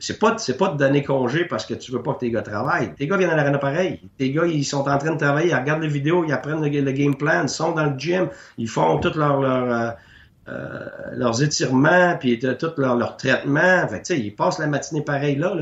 c'est 0.00 0.18
pas, 0.18 0.36
pas 0.58 0.68
de 0.68 0.78
donner 0.78 1.04
congé 1.04 1.44
parce 1.44 1.64
que 1.64 1.74
tu 1.74 1.92
veux 1.92 2.02
pas 2.02 2.14
que 2.14 2.20
tes 2.20 2.30
gars 2.32 2.42
travaillent. 2.42 2.92
Tes 2.94 3.06
gars 3.06 3.16
viennent 3.16 3.30
à 3.30 3.36
l'arène 3.36 3.58
pareil. 3.60 4.00
Tes 4.18 4.32
gars, 4.32 4.46
ils 4.46 4.64
sont 4.64 4.88
en 4.88 4.98
train 4.98 5.12
de 5.12 5.18
travailler, 5.18 5.50
ils 5.50 5.54
regardent 5.54 5.82
les 5.82 5.88
vidéos, 5.88 6.24
ils 6.24 6.32
apprennent 6.32 6.60
le, 6.60 6.92
game 6.92 7.16
plan, 7.16 7.42
ils 7.44 7.48
sont 7.48 7.70
dans 7.70 7.84
le 7.84 7.96
gym, 7.96 8.28
ils 8.58 8.68
font 8.68 8.98
tous 8.98 9.14
leur, 9.14 9.40
euh, 9.42 9.90
euh, 10.48 10.88
leurs 11.12 11.40
étirements, 11.40 12.16
puis 12.18 12.40
tout 12.40 12.70
leur, 12.78 12.96
leur 12.96 13.16
traitement. 13.16 13.86
Fait 13.86 14.18
ils 14.18 14.34
passent 14.34 14.58
la 14.58 14.66
matinée 14.66 15.02
pareil 15.02 15.36
là. 15.36 15.54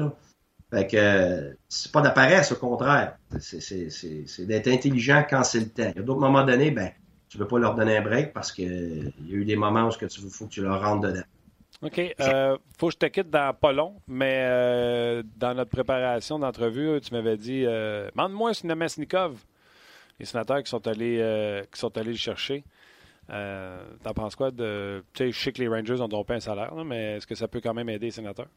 Fait 0.74 0.88
que 0.88 1.56
c'est 1.68 1.92
pas 1.92 2.00
d'apparence, 2.00 2.50
au 2.50 2.56
contraire. 2.56 3.16
C'est 3.38 4.46
d'être 4.46 4.68
intelligent 4.68 5.24
quand 5.28 5.44
c'est 5.44 5.60
le 5.60 5.68
temps. 5.68 5.90
Il 5.94 5.98
y 5.98 6.00
a 6.00 6.02
d'autres 6.02 6.20
moments 6.20 6.44
donnés, 6.44 6.72
ben, 6.72 6.90
tu 7.28 7.38
veux 7.38 7.46
pas 7.46 7.58
leur 7.58 7.76
donner 7.76 7.96
un 7.96 8.02
break 8.02 8.32
parce 8.32 8.50
que 8.50 8.62
il 8.62 9.28
y 9.28 9.34
a 9.34 9.36
eu 9.36 9.44
des 9.44 9.56
moments 9.56 9.86
où 9.86 9.90
il 9.90 10.30
faut 10.30 10.46
que 10.46 10.50
tu 10.50 10.62
leur 10.62 10.82
rentres 10.82 11.08
dedans. 11.08 11.22
OK. 11.82 12.14
Euh, 12.20 12.56
faut 12.78 12.88
que 12.88 12.94
je 12.94 12.98
te 12.98 13.06
quitte 13.06 13.30
dans 13.30 13.54
pas 13.54 13.72
long, 13.72 14.00
mais 14.08 14.40
euh, 14.44 15.22
dans 15.36 15.54
notre 15.54 15.70
préparation 15.70 16.38
d'entrevue, 16.38 17.00
tu 17.00 17.12
m'avais 17.12 17.36
dit 17.36 17.64
euh, 17.66 18.08
Mande-moi 18.14 18.54
sur 18.54 18.66
Nemesnikov, 18.66 19.44
les 20.18 20.26
sénateurs 20.26 20.62
qui 20.62 20.70
sont 20.70 20.86
allés, 20.88 21.18
euh, 21.20 21.62
qui 21.72 21.78
sont 21.78 21.96
allés 21.98 22.12
le 22.12 22.16
chercher. 22.16 22.64
T'en 23.28 24.14
penses 24.14 24.34
quoi 24.34 24.50
de. 24.50 25.04
Tu 25.12 25.24
sais, 25.24 25.30
je 25.30 25.38
sais 25.38 25.52
que 25.52 25.62
les 25.62 25.68
Rangers 25.68 26.00
ont 26.00 26.08
dopé 26.08 26.34
un 26.34 26.40
salaire, 26.40 26.74
mais 26.84 27.16
est-ce 27.16 27.26
que 27.26 27.34
ça 27.34 27.48
peut 27.48 27.60
quand 27.60 27.74
même 27.74 27.88
aider 27.88 28.06
les 28.06 28.12
sénateurs? 28.12 28.48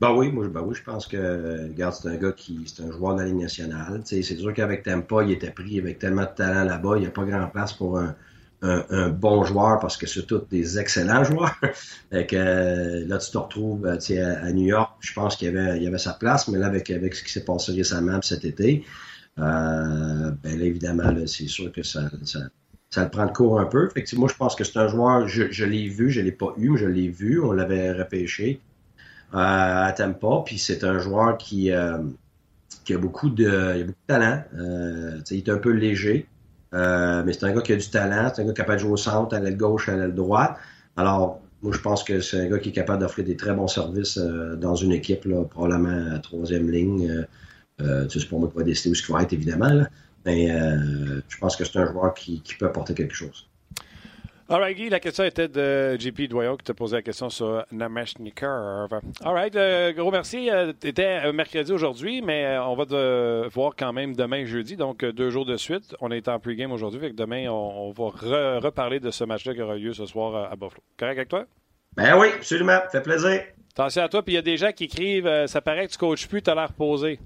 Ben 0.00 0.14
oui, 0.14 0.32
moi, 0.32 0.48
ben 0.48 0.62
oui, 0.62 0.74
je 0.74 0.82
pense 0.82 1.06
que, 1.06 1.68
regarde, 1.68 1.94
c'est 1.94 2.08
un 2.08 2.16
gars 2.16 2.32
qui, 2.32 2.60
c'est 2.64 2.82
un 2.82 2.90
joueur 2.90 3.16
de 3.16 3.20
la 3.20 3.26
Ligue 3.26 3.36
nationale. 3.40 4.00
C'est 4.04 4.22
sûr 4.22 4.54
qu'avec 4.54 4.82
Tampa, 4.82 5.22
il 5.24 5.32
était 5.32 5.50
pris 5.50 5.78
avec 5.78 5.98
tellement 5.98 6.22
de 6.22 6.34
talent 6.34 6.64
là-bas, 6.64 6.96
il 6.96 7.00
n'y 7.00 7.06
a 7.06 7.10
pas 7.10 7.24
grand 7.24 7.46
place 7.48 7.74
pour 7.74 7.98
un, 7.98 8.16
un, 8.62 9.08
bon 9.10 9.44
joueur 9.44 9.78
parce 9.78 9.98
que 9.98 10.06
c'est 10.06 10.26
tous 10.26 10.46
des 10.50 10.78
excellents 10.78 11.22
joueurs. 11.30 11.54
et 12.12 12.26
que 12.26 13.06
là, 13.06 13.18
tu 13.18 13.30
te 13.30 13.36
retrouves 13.36 13.84
euh, 13.86 13.98
à, 13.98 14.46
à, 14.46 14.52
New 14.52 14.66
York. 14.66 14.90
Je 15.00 15.12
pense 15.12 15.36
qu'il 15.36 15.52
y 15.52 15.56
avait, 15.56 15.76
il 15.76 15.82
y 15.82 15.86
avait 15.86 15.98
sa 15.98 16.14
place, 16.14 16.48
mais 16.48 16.58
là, 16.58 16.66
avec, 16.66 16.90
avec 16.90 17.14
ce 17.14 17.22
qui 17.22 17.32
s'est 17.32 17.44
passé 17.44 17.72
récemment 17.72 18.22
cet 18.22 18.46
été, 18.46 18.84
euh, 19.38 20.30
ben 20.42 20.58
là, 20.58 20.64
évidemment, 20.64 21.14
c'est 21.26 21.46
sûr 21.46 21.70
que 21.72 21.82
ça, 21.82 22.10
ça, 22.24 22.40
ça, 22.88 23.04
le 23.04 23.10
prend 23.10 23.24
le 23.24 23.32
cours 23.32 23.60
un 23.60 23.66
peu. 23.66 23.86
Effectivement, 23.86 24.20
moi, 24.20 24.30
je 24.32 24.36
pense 24.36 24.56
que 24.56 24.64
c'est 24.64 24.78
un 24.78 24.88
joueur, 24.88 25.28
je, 25.28 25.50
je 25.50 25.64
l'ai 25.66 25.88
vu, 25.88 26.10
je 26.10 26.22
l'ai 26.22 26.32
pas 26.32 26.54
eu, 26.56 26.70
mais 26.70 26.78
je 26.78 26.86
l'ai 26.86 27.08
vu. 27.08 27.40
On 27.42 27.52
l'avait 27.52 27.92
repêché 27.92 28.60
à 29.32 29.92
Tampa. 29.96 30.42
Puis 30.44 30.58
c'est 30.58 30.84
un 30.84 30.98
joueur 30.98 31.38
qui, 31.38 31.70
euh, 31.70 31.98
qui 32.84 32.94
a 32.94 32.98
beaucoup 32.98 33.30
de, 33.30 33.74
il 33.76 33.82
a 33.82 33.84
beaucoup 33.84 34.00
de 34.08 34.14
talent. 34.14 34.42
il 35.30 35.36
est 35.36 35.48
un 35.48 35.58
peu 35.58 35.70
léger. 35.70 36.28
Euh, 36.72 37.22
mais 37.24 37.32
c'est 37.32 37.44
un 37.44 37.52
gars 37.52 37.62
qui 37.62 37.72
a 37.72 37.76
du 37.76 37.88
talent, 37.88 38.30
c'est 38.34 38.42
un 38.42 38.46
gars 38.46 38.52
capable 38.52 38.78
de 38.78 38.82
jouer 38.82 38.92
au 38.92 38.96
centre, 38.96 39.34
à 39.34 39.40
l'aile 39.40 39.56
gauche, 39.56 39.88
à 39.88 39.96
l'aile 39.96 40.14
droite. 40.14 40.56
Alors, 40.96 41.40
moi, 41.62 41.72
je 41.72 41.80
pense 41.80 42.04
que 42.04 42.20
c'est 42.20 42.40
un 42.40 42.48
gars 42.48 42.58
qui 42.58 42.70
est 42.70 42.72
capable 42.72 43.00
d'offrir 43.00 43.24
des 43.24 43.36
très 43.36 43.52
bons 43.54 43.68
services 43.68 44.18
euh, 44.18 44.56
dans 44.56 44.76
une 44.76 44.92
équipe, 44.92 45.24
là, 45.24 45.44
probablement 45.44 46.14
à 46.14 46.18
troisième 46.20 46.70
ligne. 46.70 47.10
Euh, 47.10 47.24
euh 47.82 48.08
c'est 48.08 48.28
pour 48.28 48.40
moi 48.40 48.50
va 48.54 48.62
décider 48.62 48.90
où 48.90 49.02
qu'il 49.02 49.14
va 49.14 49.22
être, 49.22 49.32
évidemment. 49.32 49.68
Là. 49.68 49.88
Mais 50.26 50.50
euh, 50.50 51.20
je 51.28 51.38
pense 51.38 51.56
que 51.56 51.64
c'est 51.64 51.78
un 51.78 51.86
joueur 51.86 52.14
qui, 52.14 52.40
qui 52.42 52.54
peut 52.54 52.66
apporter 52.66 52.94
quelque 52.94 53.14
chose. 53.14 53.48
All 54.52 54.58
right, 54.58 54.76
Guy, 54.76 54.88
la 54.88 54.98
question 54.98 55.22
était 55.22 55.46
de 55.46 55.96
JP 55.96 56.22
Doyon 56.22 56.56
qui 56.56 56.64
t'a 56.64 56.74
posé 56.74 56.96
la 56.96 57.02
question 57.02 57.30
sur 57.30 57.64
Namashnikov. 57.70 58.88
All 59.24 59.32
right, 59.32 59.54
euh, 59.54 59.92
gros 59.92 60.10
merci. 60.10 60.50
Euh, 60.50 60.72
C'était 60.82 61.20
euh, 61.24 61.32
mercredi 61.32 61.70
aujourd'hui, 61.70 62.20
mais 62.20 62.58
on 62.58 62.74
va 62.74 62.84
te 62.84 63.46
voir 63.46 63.74
quand 63.78 63.92
même 63.92 64.16
demain 64.16 64.44
jeudi, 64.46 64.76
donc 64.76 65.04
deux 65.04 65.30
jours 65.30 65.46
de 65.46 65.56
suite. 65.56 65.94
On 66.00 66.10
est 66.10 66.26
en 66.26 66.40
pre-game 66.40 66.72
aujourd'hui, 66.72 66.98
avec 66.98 67.14
demain, 67.14 67.48
on, 67.48 67.92
va 67.92 68.06
reparler 68.58 68.98
de 68.98 69.12
ce 69.12 69.22
match-là 69.22 69.54
qui 69.54 69.62
aura 69.62 69.76
lieu 69.76 69.92
ce 69.92 70.04
soir 70.06 70.50
à 70.50 70.56
Buffalo. 70.56 70.82
Correct 70.98 71.18
avec 71.18 71.28
toi? 71.28 71.44
Ben 71.96 72.18
oui, 72.18 72.30
absolument. 72.34 72.80
Fait 72.90 73.02
plaisir. 73.02 73.42
Attention 73.70 74.02
à 74.02 74.08
toi, 74.08 74.24
puis 74.24 74.32
il 74.32 74.36
y 74.36 74.40
a 74.40 74.42
des 74.42 74.56
gens 74.56 74.72
qui 74.72 74.84
écrivent 74.84 75.46
Ça 75.46 75.60
paraît 75.60 75.86
que 75.86 75.92
tu 75.92 75.98
coaches 75.98 76.26
plus, 76.26 76.42
tu 76.42 76.50
as 76.50 76.56
l'air 76.56 76.72
posé. 76.72 77.20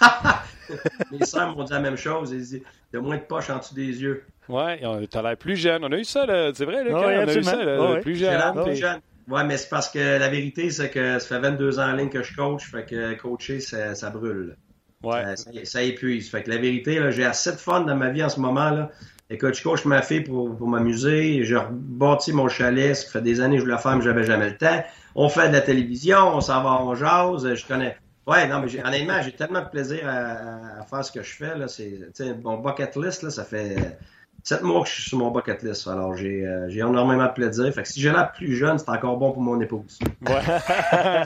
Mes 1.12 1.24
soeurs 1.24 1.56
m'ont 1.56 1.64
dit 1.64 1.72
la 1.72 1.80
même 1.80 1.96
chose. 1.96 2.30
Ils 2.32 2.38
disent 2.38 2.62
de 2.92 2.98
moins 2.98 3.16
de 3.16 3.22
poche 3.22 3.50
en 3.50 3.58
dessous 3.58 3.74
des 3.74 4.02
yeux. 4.02 4.24
Ouais, 4.48 4.80
t'as 5.10 5.22
l'air 5.22 5.36
plus 5.36 5.56
jeune. 5.56 5.84
On 5.84 5.92
a 5.92 5.96
eu 5.96 6.04
ça, 6.04 6.26
c'est 6.54 6.64
vrai, 6.64 6.84
là, 6.84 6.90
on 6.96 7.02
a 7.02 7.34
eu 7.34 7.42
ça, 7.42 7.56
plus 8.02 8.16
jeune. 8.16 8.62
plus 8.62 8.76
jeune. 8.76 9.00
Ouais, 9.28 9.44
mais 9.44 9.56
c'est 9.56 9.68
parce 9.68 9.88
que 9.88 10.18
la 10.18 10.28
vérité, 10.28 10.70
c'est 10.70 10.90
que 10.90 11.18
ça 11.20 11.28
fait 11.28 11.38
22 11.38 11.78
ans 11.78 11.90
en 11.90 11.92
ligne 11.92 12.08
que 12.08 12.22
je 12.22 12.34
coach, 12.34 12.68
fait 12.68 12.84
que 12.84 13.14
coacher, 13.14 13.60
ça, 13.60 13.94
ça 13.94 14.10
brûle. 14.10 14.56
Ouais. 15.02 15.34
Ça, 15.64 15.82
épuise. 15.82 16.30
Fait 16.30 16.42
que 16.42 16.50
la 16.50 16.58
vérité, 16.58 17.00
j'ai 17.12 17.24
assez 17.24 17.52
de 17.52 17.56
fun 17.56 17.82
dans 17.82 17.96
ma 17.96 18.10
vie 18.10 18.22
en 18.24 18.28
ce 18.28 18.40
moment. 18.40 18.70
Là. 18.70 18.90
Écoute, 19.30 19.54
je 19.54 19.62
coach 19.62 19.84
ma 19.84 20.02
fille 20.02 20.22
pour, 20.22 20.56
pour 20.56 20.66
m'amuser. 20.66 21.44
J'ai 21.44 21.56
rebâti 21.56 22.32
mon 22.32 22.48
chalet. 22.48 22.94
Ça 22.94 23.08
fait 23.08 23.22
des 23.22 23.40
années 23.40 23.56
que 23.56 23.60
je 23.60 23.64
voulais 23.64 23.76
le 23.76 23.80
faire, 23.80 23.96
mais 23.96 24.02
j'avais 24.02 24.24
jamais 24.24 24.50
le 24.50 24.56
temps. 24.56 24.82
On 25.14 25.28
fait 25.28 25.48
de 25.48 25.54
la 25.54 25.60
télévision, 25.60 26.18
on 26.34 26.40
s'en 26.40 26.62
va, 26.62 26.82
on 26.82 26.94
jase. 26.94 27.54
Je 27.54 27.66
connais. 27.66 27.96
Ouais, 28.26 28.46
non, 28.46 28.60
mais 28.60 28.84
honnêtement, 28.84 29.22
j'ai 29.22 29.32
tellement 29.32 29.60
de 29.60 29.68
plaisir 29.68 30.06
à, 30.06 30.84
faire 30.84 31.04
ce 31.04 31.12
que 31.12 31.22
je 31.22 31.32
fais. 31.32 31.56
Là. 31.56 31.68
C'est, 31.68 31.98
mon 32.42 32.58
bucket 32.58 32.96
list, 32.96 33.22
là, 33.22 33.30
ça 33.30 33.44
fait 33.44 33.98
sept 34.42 34.62
mois 34.62 34.82
que 34.82 34.88
je 34.88 34.94
suis 34.94 35.02
sur 35.02 35.18
mon 35.18 35.30
bucket 35.30 35.62
list. 35.62 35.88
Alors, 35.88 36.16
j'ai, 36.16 36.46
euh, 36.46 36.68
j'ai 36.68 36.80
énormément 36.80 37.26
de 37.26 37.32
plaisir. 37.32 37.72
Fait 37.72 37.82
que 37.82 37.88
si 37.88 38.00
j'ai 38.00 38.10
l'air 38.10 38.32
plus 38.32 38.54
jeune, 38.54 38.78
c'est 38.78 38.90
encore 38.90 39.16
bon 39.16 39.32
pour 39.32 39.42
mon 39.42 39.60
épouse. 39.60 39.98
Ouais. 40.22 40.40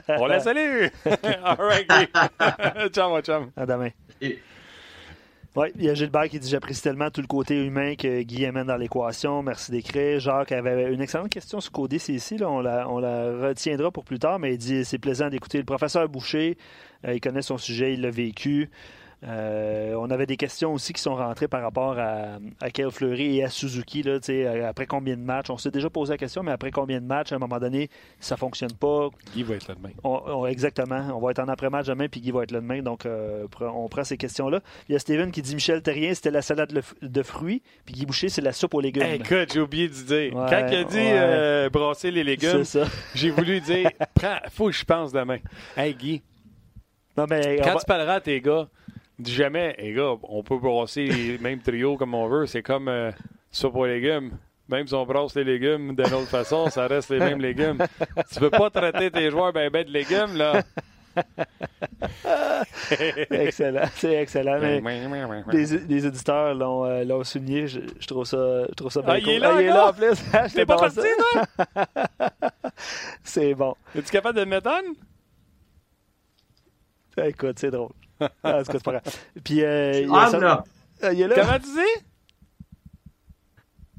on 0.19 0.27
la 0.27 0.41
salue! 0.41 0.87
All 1.45 1.57
right, 1.59 1.91
Ciao, 2.93 3.11
mon 3.11 3.21
chum. 3.21 3.51
À 3.57 3.67
demain. 3.67 3.91
Oui, 5.57 5.69
il 5.77 5.85
y 5.85 5.89
a 5.89 5.95
Gilbert 5.95 6.29
qui 6.29 6.41
dit 6.41 6.49
J'apprécie 6.49 6.83
tellement 6.83 7.11
tout 7.11 7.21
le 7.21 7.29
côté 7.29 7.65
humain 7.65 7.95
que 7.95 8.23
Guy 8.23 8.45
amène 8.45 8.67
dans 8.67 8.77
l'équation. 8.77 9.41
Merci 9.41 9.71
d'écrire. 9.71 10.19
Jacques 10.19 10.51
avait 10.51 10.93
une 10.93 11.01
excellente 11.01 11.31
question 11.31 11.61
sur 11.61 11.71
CODC 11.71 12.09
ici. 12.09 12.39
Là. 12.39 12.51
On, 12.51 12.61
la, 12.61 12.89
on 12.91 12.99
la 12.99 13.27
retiendra 13.49 13.93
pour 13.93 14.05
plus 14.05 14.19
tard, 14.19 14.41
mais 14.41 14.55
il 14.55 14.59
dit 14.59 14.85
C'est 14.85 14.99
plaisant 14.99 15.29
d'écouter 15.29 15.59
le 15.59 15.65
professeur 15.65 16.09
Boucher. 16.09 16.59
Euh, 17.07 17.15
il 17.15 17.21
connaît 17.21 17.43
son 17.43 17.57
sujet, 17.57 17.95
il 17.95 18.01
l'a 18.01 18.11
vécu. 18.11 18.69
Euh, 19.27 19.95
on 19.99 20.11
avait 20.11 20.27
des 20.27 20.37
questions 20.37 20.73
aussi 20.75 20.93
qui 20.93 21.01
sont 21.01 21.15
rentrées 21.15 21.49
par 21.49 21.63
rapport 21.63 21.99
à, 21.99 22.39
à 22.61 22.91
Fleury 22.91 23.39
et 23.39 23.45
à 23.45 23.49
Suzuki. 23.49 24.03
Là, 24.03 24.19
euh, 24.29 24.69
après 24.69 24.87
combien 24.87 25.17
de 25.17 25.23
matchs? 25.23 25.51
On 25.51 25.57
s'est 25.57 25.71
déjà 25.71 25.89
posé 25.89 26.13
la 26.13 26.19
question, 26.19 26.43
mais 26.43 26.53
après 26.53 26.71
combien 26.71 27.01
de 27.01 27.07
matchs, 27.07 27.33
à 27.33 27.37
un 27.37 27.39
moment 27.39 27.59
donné, 27.59 27.89
ça 28.21 28.35
ne 28.35 28.39
fonctionne 28.39 28.73
pas? 28.73 29.09
Guy 29.35 29.43
va 29.43 29.55
être 29.55 29.69
là 29.69 29.75
demain. 29.75 30.47
exactement. 30.49 31.09
On 31.15 31.21
va 31.21 31.31
être 31.31 31.39
en 31.39 31.49
après-match 31.49 31.87
demain, 31.87 32.09
puis 32.09 32.21
Guy 32.21 32.31
va 32.31 32.43
être 32.43 32.51
là 32.53 32.61
demain. 32.61 32.83
Donc, 32.83 33.07
euh, 33.07 33.47
on 33.61 33.89
prend 33.89 34.05
ces 34.05 34.17
questions-là. 34.17 34.61
Il 34.89 34.93
y 34.93 34.97
a 34.97 34.99
Steven 34.99 35.31
qui 35.31 35.43
dit 35.43 35.55
Michel 35.55 35.83
Terrien, 35.83 36.15
c'était 36.15 36.31
la 36.31 36.43
salade 36.43 36.73
de 37.01 37.23
fruits, 37.23 37.63
puis 37.87 37.95
Guy 37.95 38.07
Boucher, 38.07 38.29
c'est 38.29 38.43
la 38.43 38.53
soupe 38.53 38.75
aux 38.75 38.81
légumes. 38.81 39.05
écoute, 39.05 39.53
j'ai 39.53 39.61
oublié 39.61 39.89
de 39.89 39.95
dire. 39.95 40.33
Quand 40.35 40.67
il 40.71 40.77
a 40.77 40.85
dit 40.85 41.71
brasser 41.71 42.11
les 42.11 42.25
légumes, 42.25 42.65
j'ai 43.15 43.31
voulu 43.31 43.61
dire 43.61 43.91
faut 44.51 44.67
que 44.67 44.73
je 44.73 44.85
pense 44.85 45.13
demain. 45.13 45.39
Hey, 45.77 45.95
Guy. 45.95 46.23
Non, 47.17 47.27
mais 47.29 47.61
Quand 47.63 47.77
tu 47.77 47.87
parleras 47.87 48.15
à 48.15 48.21
tes 48.21 48.41
gars, 48.41 48.69
Dis 49.19 49.33
jamais, 49.33 49.77
les 49.79 49.93
gars, 49.93 50.15
on 50.25 50.43
peut 50.43 50.59
brasser 50.59 51.05
les 51.05 51.39
mêmes 51.39 51.61
trios 51.61 51.97
comme 51.97 52.15
on 52.15 52.27
veut. 52.27 52.47
C'est 52.47 52.63
comme 52.63 52.89
euh, 52.89 53.13
ça 53.51 53.71
pour 53.71 53.87
les 53.87 54.01
légumes. 54.01 54.33
Même 54.69 54.87
si 54.87 54.95
on 54.95 55.05
brasse 55.05 55.35
les 55.37 55.45
légumes 55.45 55.95
d'une 55.95 56.15
autre 56.15 56.29
façon, 56.29 56.71
ça 56.71 56.87
reste 56.87 57.11
les 57.11 57.19
mêmes 57.19 57.41
légumes. 57.41 57.79
Tu 58.33 58.41
peux 58.41 58.51
pas 58.51 58.71
traiter 58.71 59.11
tes 59.11 59.31
joueurs 59.31 59.53
ben 59.53 59.71
ben 59.71 59.85
de 59.85 59.91
légumes, 59.91 60.37
là. 60.37 60.63
excellent, 63.31 63.89
c'est 63.95 64.15
excellent. 64.15 64.59
les, 65.53 66.07
éditeurs 66.07 66.55
l'ont, 66.55 66.87
euh, 66.87 67.25
souligné. 67.25 67.69
Je, 67.69 68.07
trouve 68.07 68.25
ça, 68.25 68.65
je 68.69 68.75
trouve 68.75 68.91
ça 68.91 69.03
bien 69.03 69.15
ah, 69.15 69.19
il 69.19 69.29
est 69.29 69.39
là, 69.39 69.53
ah, 69.55 69.61
il 69.61 69.67
est 69.67 69.69
là 69.69 69.89
en 69.89 69.93
plus. 69.93 70.25
T'es 70.55 70.67
pas 70.67 70.77
parti, 70.77 71.01
là? 71.01 71.47
c'est 73.23 73.55
bon. 73.55 73.77
Es-tu 73.95 74.11
capable 74.11 74.39
de 74.39 74.45
le 74.45 74.49
mettre 74.49 74.71
Écoute, 77.19 77.59
c'est 77.59 77.71
drôle. 77.71 77.93
Ah, 78.43 78.63
c'est 78.65 78.83
pas 78.83 78.93
grave. 78.93 79.03
Puis, 79.43 79.63
euh, 79.63 80.01
il, 80.01 80.09
y 80.09 80.13
a 80.13 80.39
là. 80.39 80.65
Euh, 81.03 81.13
il 81.13 81.23
est 81.23 81.29
là. 81.29 81.35
Comment 81.37 81.59
tu 81.59 81.67
dis? 81.67 82.05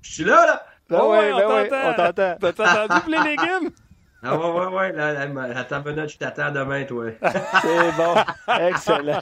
Je 0.02 0.12
suis 0.12 0.24
là, 0.24 0.46
là. 0.46 0.66
Ben 0.90 1.00
oh, 1.02 1.12
ouais, 1.12 1.32
ben 1.32 1.46
on 1.48 1.94
t'entend. 1.94 2.54
T'as 2.54 2.84
entendu 2.84 3.02
pour 3.02 3.12
les 3.12 3.30
légumes? 3.30 3.72
Ah 4.28 4.36
ouais, 4.40 4.50
ouais, 4.50 4.66
ouais. 4.74 4.92
Là, 4.92 5.08
attends 5.56 5.84
une 5.86 6.10
je 6.10 6.18
t'attends 6.18 6.52
demain, 6.52 6.84
toi. 6.86 7.12
C'est 7.62 7.92
bon. 7.96 8.16
Excellent. 8.60 9.22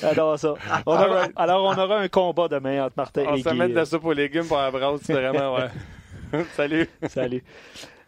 J'adore 0.00 0.38
ça. 0.38 0.54
On 0.86 0.92
aura, 0.94 1.26
alors, 1.36 1.64
on 1.64 1.78
aura 1.78 1.98
un 1.98 2.08
combat 2.08 2.48
demain 2.48 2.86
entre 2.86 2.94
Martin 2.96 3.24
on 3.26 3.34
et 3.34 3.42
Guy. 3.42 3.44
On 3.46 3.50
se 3.50 3.54
met 3.54 3.68
de 3.68 3.74
la 3.74 3.84
soupe 3.84 4.06
aux 4.06 4.14
légumes 4.14 4.46
pour 4.46 4.56
la 4.56 4.70
brasse, 4.70 5.02
vraiment, 5.10 5.56
ouais. 5.56 5.68
Salut. 6.56 6.88
Salut. 7.08 7.44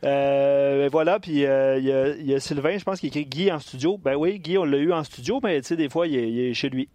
Euh, 0.05 0.83
ben 0.83 0.89
voilà, 0.91 1.19
puis 1.19 1.45
euh, 1.45 1.79
il 1.79 2.27
y, 2.27 2.35
a 2.35 2.41
Sylvain, 2.41 2.77
je 2.79 2.85
pense, 2.85 3.01
qui 3.01 3.07
écrit 3.09 3.27
Guy 3.27 3.51
en 3.51 3.59
studio. 3.59 3.99
Ben 3.99 4.15
oui, 4.15 4.39
Guy, 4.39 4.59
on 4.59 4.65
l'a 4.65 4.79
eu 4.79 4.93
en 4.93 5.05
studio, 5.05 5.41
mais 5.43 5.61
tu 5.61 5.69
sais, 5.69 5.77
des 5.77 5.89
fois, 5.89 6.07
il 6.07 6.17
est, 6.17 6.55
chez 6.55 6.69
lui. 6.69 6.89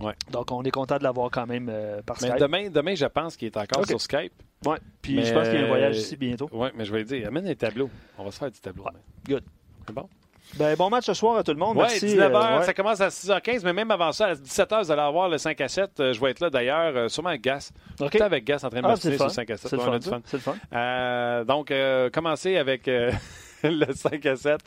Ouais. 0.00 0.14
Donc, 0.30 0.50
on 0.50 0.62
est 0.62 0.70
content 0.70 0.98
de 0.98 1.04
l'avoir 1.04 1.30
quand 1.30 1.46
même 1.46 1.68
euh, 1.70 2.02
par 2.02 2.16
mais 2.20 2.30
Demain, 2.38 2.68
demain, 2.70 2.94
je 2.94 3.06
pense 3.06 3.36
qu'il 3.36 3.46
est 3.46 3.56
encore 3.56 3.86
sur 3.86 4.00
Skype. 4.00 4.32
Oui, 4.66 4.76
puis 5.02 5.24
je 5.24 5.32
pense 5.32 5.48
qu'il 5.48 5.58
y 5.58 5.62
a 5.62 5.64
un 5.64 5.68
voyage 5.68 5.98
ici 5.98 6.16
bientôt. 6.16 6.48
Oui, 6.52 6.68
mais 6.74 6.84
je 6.84 6.92
vais 6.92 7.04
dire, 7.04 7.28
amène 7.28 7.44
des 7.44 7.56
tableaux. 7.56 7.90
On 8.18 8.24
va 8.24 8.30
se 8.30 8.38
faire 8.38 8.50
du 8.50 8.60
tableau. 8.60 8.84
Good. 9.26 9.44
C'est 9.86 9.94
bon? 9.94 10.08
Ben, 10.56 10.76
bon 10.76 10.88
match 10.88 11.06
ce 11.06 11.14
soir 11.14 11.36
à 11.36 11.42
tout 11.42 11.52
le 11.52 11.58
monde. 11.58 11.76
Oui, 11.76 11.86
19h, 11.86 12.64
ça 12.64 12.74
commence 12.74 13.00
à 13.00 13.08
6h15, 13.08 13.62
mais 13.64 13.72
même 13.72 13.90
avant 13.90 14.12
ça, 14.12 14.26
à 14.26 14.34
17h, 14.34 14.84
vous 14.84 14.92
allez 14.92 15.02
avoir 15.02 15.28
le 15.28 15.38
5 15.38 15.60
à 15.60 15.68
7. 15.68 16.12
Je 16.12 16.20
vais 16.20 16.30
être 16.30 16.40
là 16.40 16.50
d'ailleurs, 16.50 17.10
sûrement 17.10 17.30
avec 17.30 17.42
Gas. 17.42 17.72
Okay. 18.00 18.22
avec 18.22 18.44
Gas 18.44 18.60
en 18.62 18.70
train 18.70 18.82
de 18.82 18.86
ah, 18.86 18.96
sur 18.96 19.30
5 19.30 19.50
à 19.50 19.56
7. 19.56 19.70
C'est 19.70 19.76
le, 19.76 20.00
fun. 20.00 20.20
le 20.32 20.38
fun. 20.38 21.44
donc, 21.44 21.72
commencez 22.12 22.56
avec 22.56 22.86
le 23.64 23.92
5 23.92 24.26
à 24.26 24.36
7. 24.36 24.60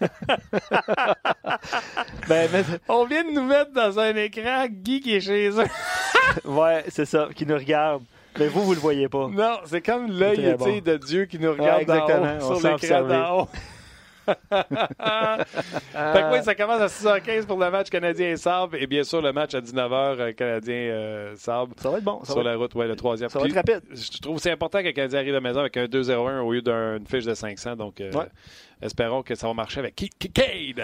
ben, 2.28 2.64
On 2.88 3.04
vient 3.04 3.24
de 3.24 3.30
nous 3.30 3.44
mettre 3.44 3.72
dans 3.72 3.98
un 3.98 4.14
écran 4.16 4.66
Guy 4.68 5.00
qui 5.00 5.16
est 5.16 5.20
chez 5.20 5.50
eux. 5.50 5.64
ouais, 6.44 6.84
c'est 6.88 7.06
ça, 7.06 7.28
qui 7.34 7.46
nous 7.46 7.56
regarde. 7.56 8.02
Mais 8.38 8.48
vous, 8.48 8.62
vous 8.62 8.74
le 8.74 8.80
voyez 8.80 9.08
pas. 9.08 9.28
Non, 9.28 9.58
c'est 9.64 9.80
comme 9.80 10.10
l'œil 10.10 10.56
de 10.82 10.96
Dieu 10.96 11.26
qui 11.26 11.38
nous 11.38 11.52
regarde 11.52 11.82
exactement. 11.82 12.40
sur 12.40 12.68
l'écran 12.68 13.02
d'en 13.02 13.40
haut. 13.40 13.48
fait 14.50 14.64
que 15.94 16.32
oui, 16.32 16.42
ça 16.42 16.54
commence 16.54 16.80
à 16.80 16.86
6h15 16.86 17.46
pour 17.46 17.58
le 17.58 17.70
match 17.70 17.88
canadien-Sabre 17.88 18.76
et 18.76 18.86
bien 18.86 19.02
sûr 19.04 19.22
le 19.22 19.32
match 19.32 19.54
à 19.54 19.60
19h 19.60 19.92
euh, 19.92 20.32
canadien-Sabre. 20.32 21.74
ça 21.78 21.90
va 21.90 21.98
être 21.98 22.04
bon. 22.04 22.22
sur 22.24 22.42
la 22.42 22.56
route, 22.56 22.74
ouais, 22.74 22.86
le 22.86 22.96
troisième. 22.96 23.30
Ça 23.30 23.38
va 23.38 23.46
être 23.46 23.54
rapide. 23.54 23.82
Je 23.90 24.18
trouve 24.20 24.36
que 24.36 24.42
c'est 24.42 24.50
important 24.50 24.80
que 24.80 24.86
le 24.86 24.92
Canadien 24.92 25.20
arrive 25.20 25.34
à 25.34 25.40
la 25.40 25.40
maison 25.40 25.60
avec 25.60 25.76
un 25.76 25.86
2-0-1 25.86 26.40
au 26.40 26.52
lieu 26.52 26.62
d'une 26.62 27.06
fiche 27.06 27.24
de 27.24 27.34
500. 27.34 27.76
Donc, 27.76 28.00
euh, 28.00 28.10
espérons 28.82 29.22
que 29.22 29.34
ça 29.34 29.46
va 29.46 29.54
marcher 29.54 29.80
avec 29.80 29.94
Cade. 29.94 30.46
Luc 30.46 30.76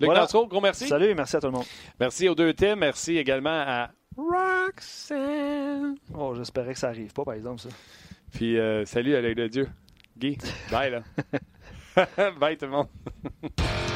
voilà. 0.00 0.26
gros 0.32 0.60
merci. 0.60 0.86
Salut 0.86 1.06
et 1.06 1.14
merci 1.14 1.36
à 1.36 1.40
tout 1.40 1.46
le 1.46 1.52
monde. 1.52 1.66
Merci 1.98 2.28
aux 2.28 2.34
deux 2.34 2.52
teams. 2.54 2.78
Merci 2.78 3.18
également 3.18 3.64
à 3.66 3.90
Roxanne. 4.16 5.96
Oh, 6.14 6.34
j'espérais 6.34 6.74
que 6.74 6.78
ça 6.78 6.88
arrive 6.88 7.12
pas, 7.12 7.24
par 7.24 7.34
exemple, 7.34 7.60
ça. 7.60 7.68
Puis, 8.32 8.58
euh, 8.58 8.84
salut 8.84 9.14
à 9.14 9.20
l'œil 9.20 9.34
de 9.34 9.46
Dieu. 9.46 9.68
Guy, 10.16 10.38
bye, 10.70 10.90
là. 10.90 11.02
Bye, 12.40 12.56
tout 12.56 12.66
le 12.66 12.70
monde. 12.70 12.88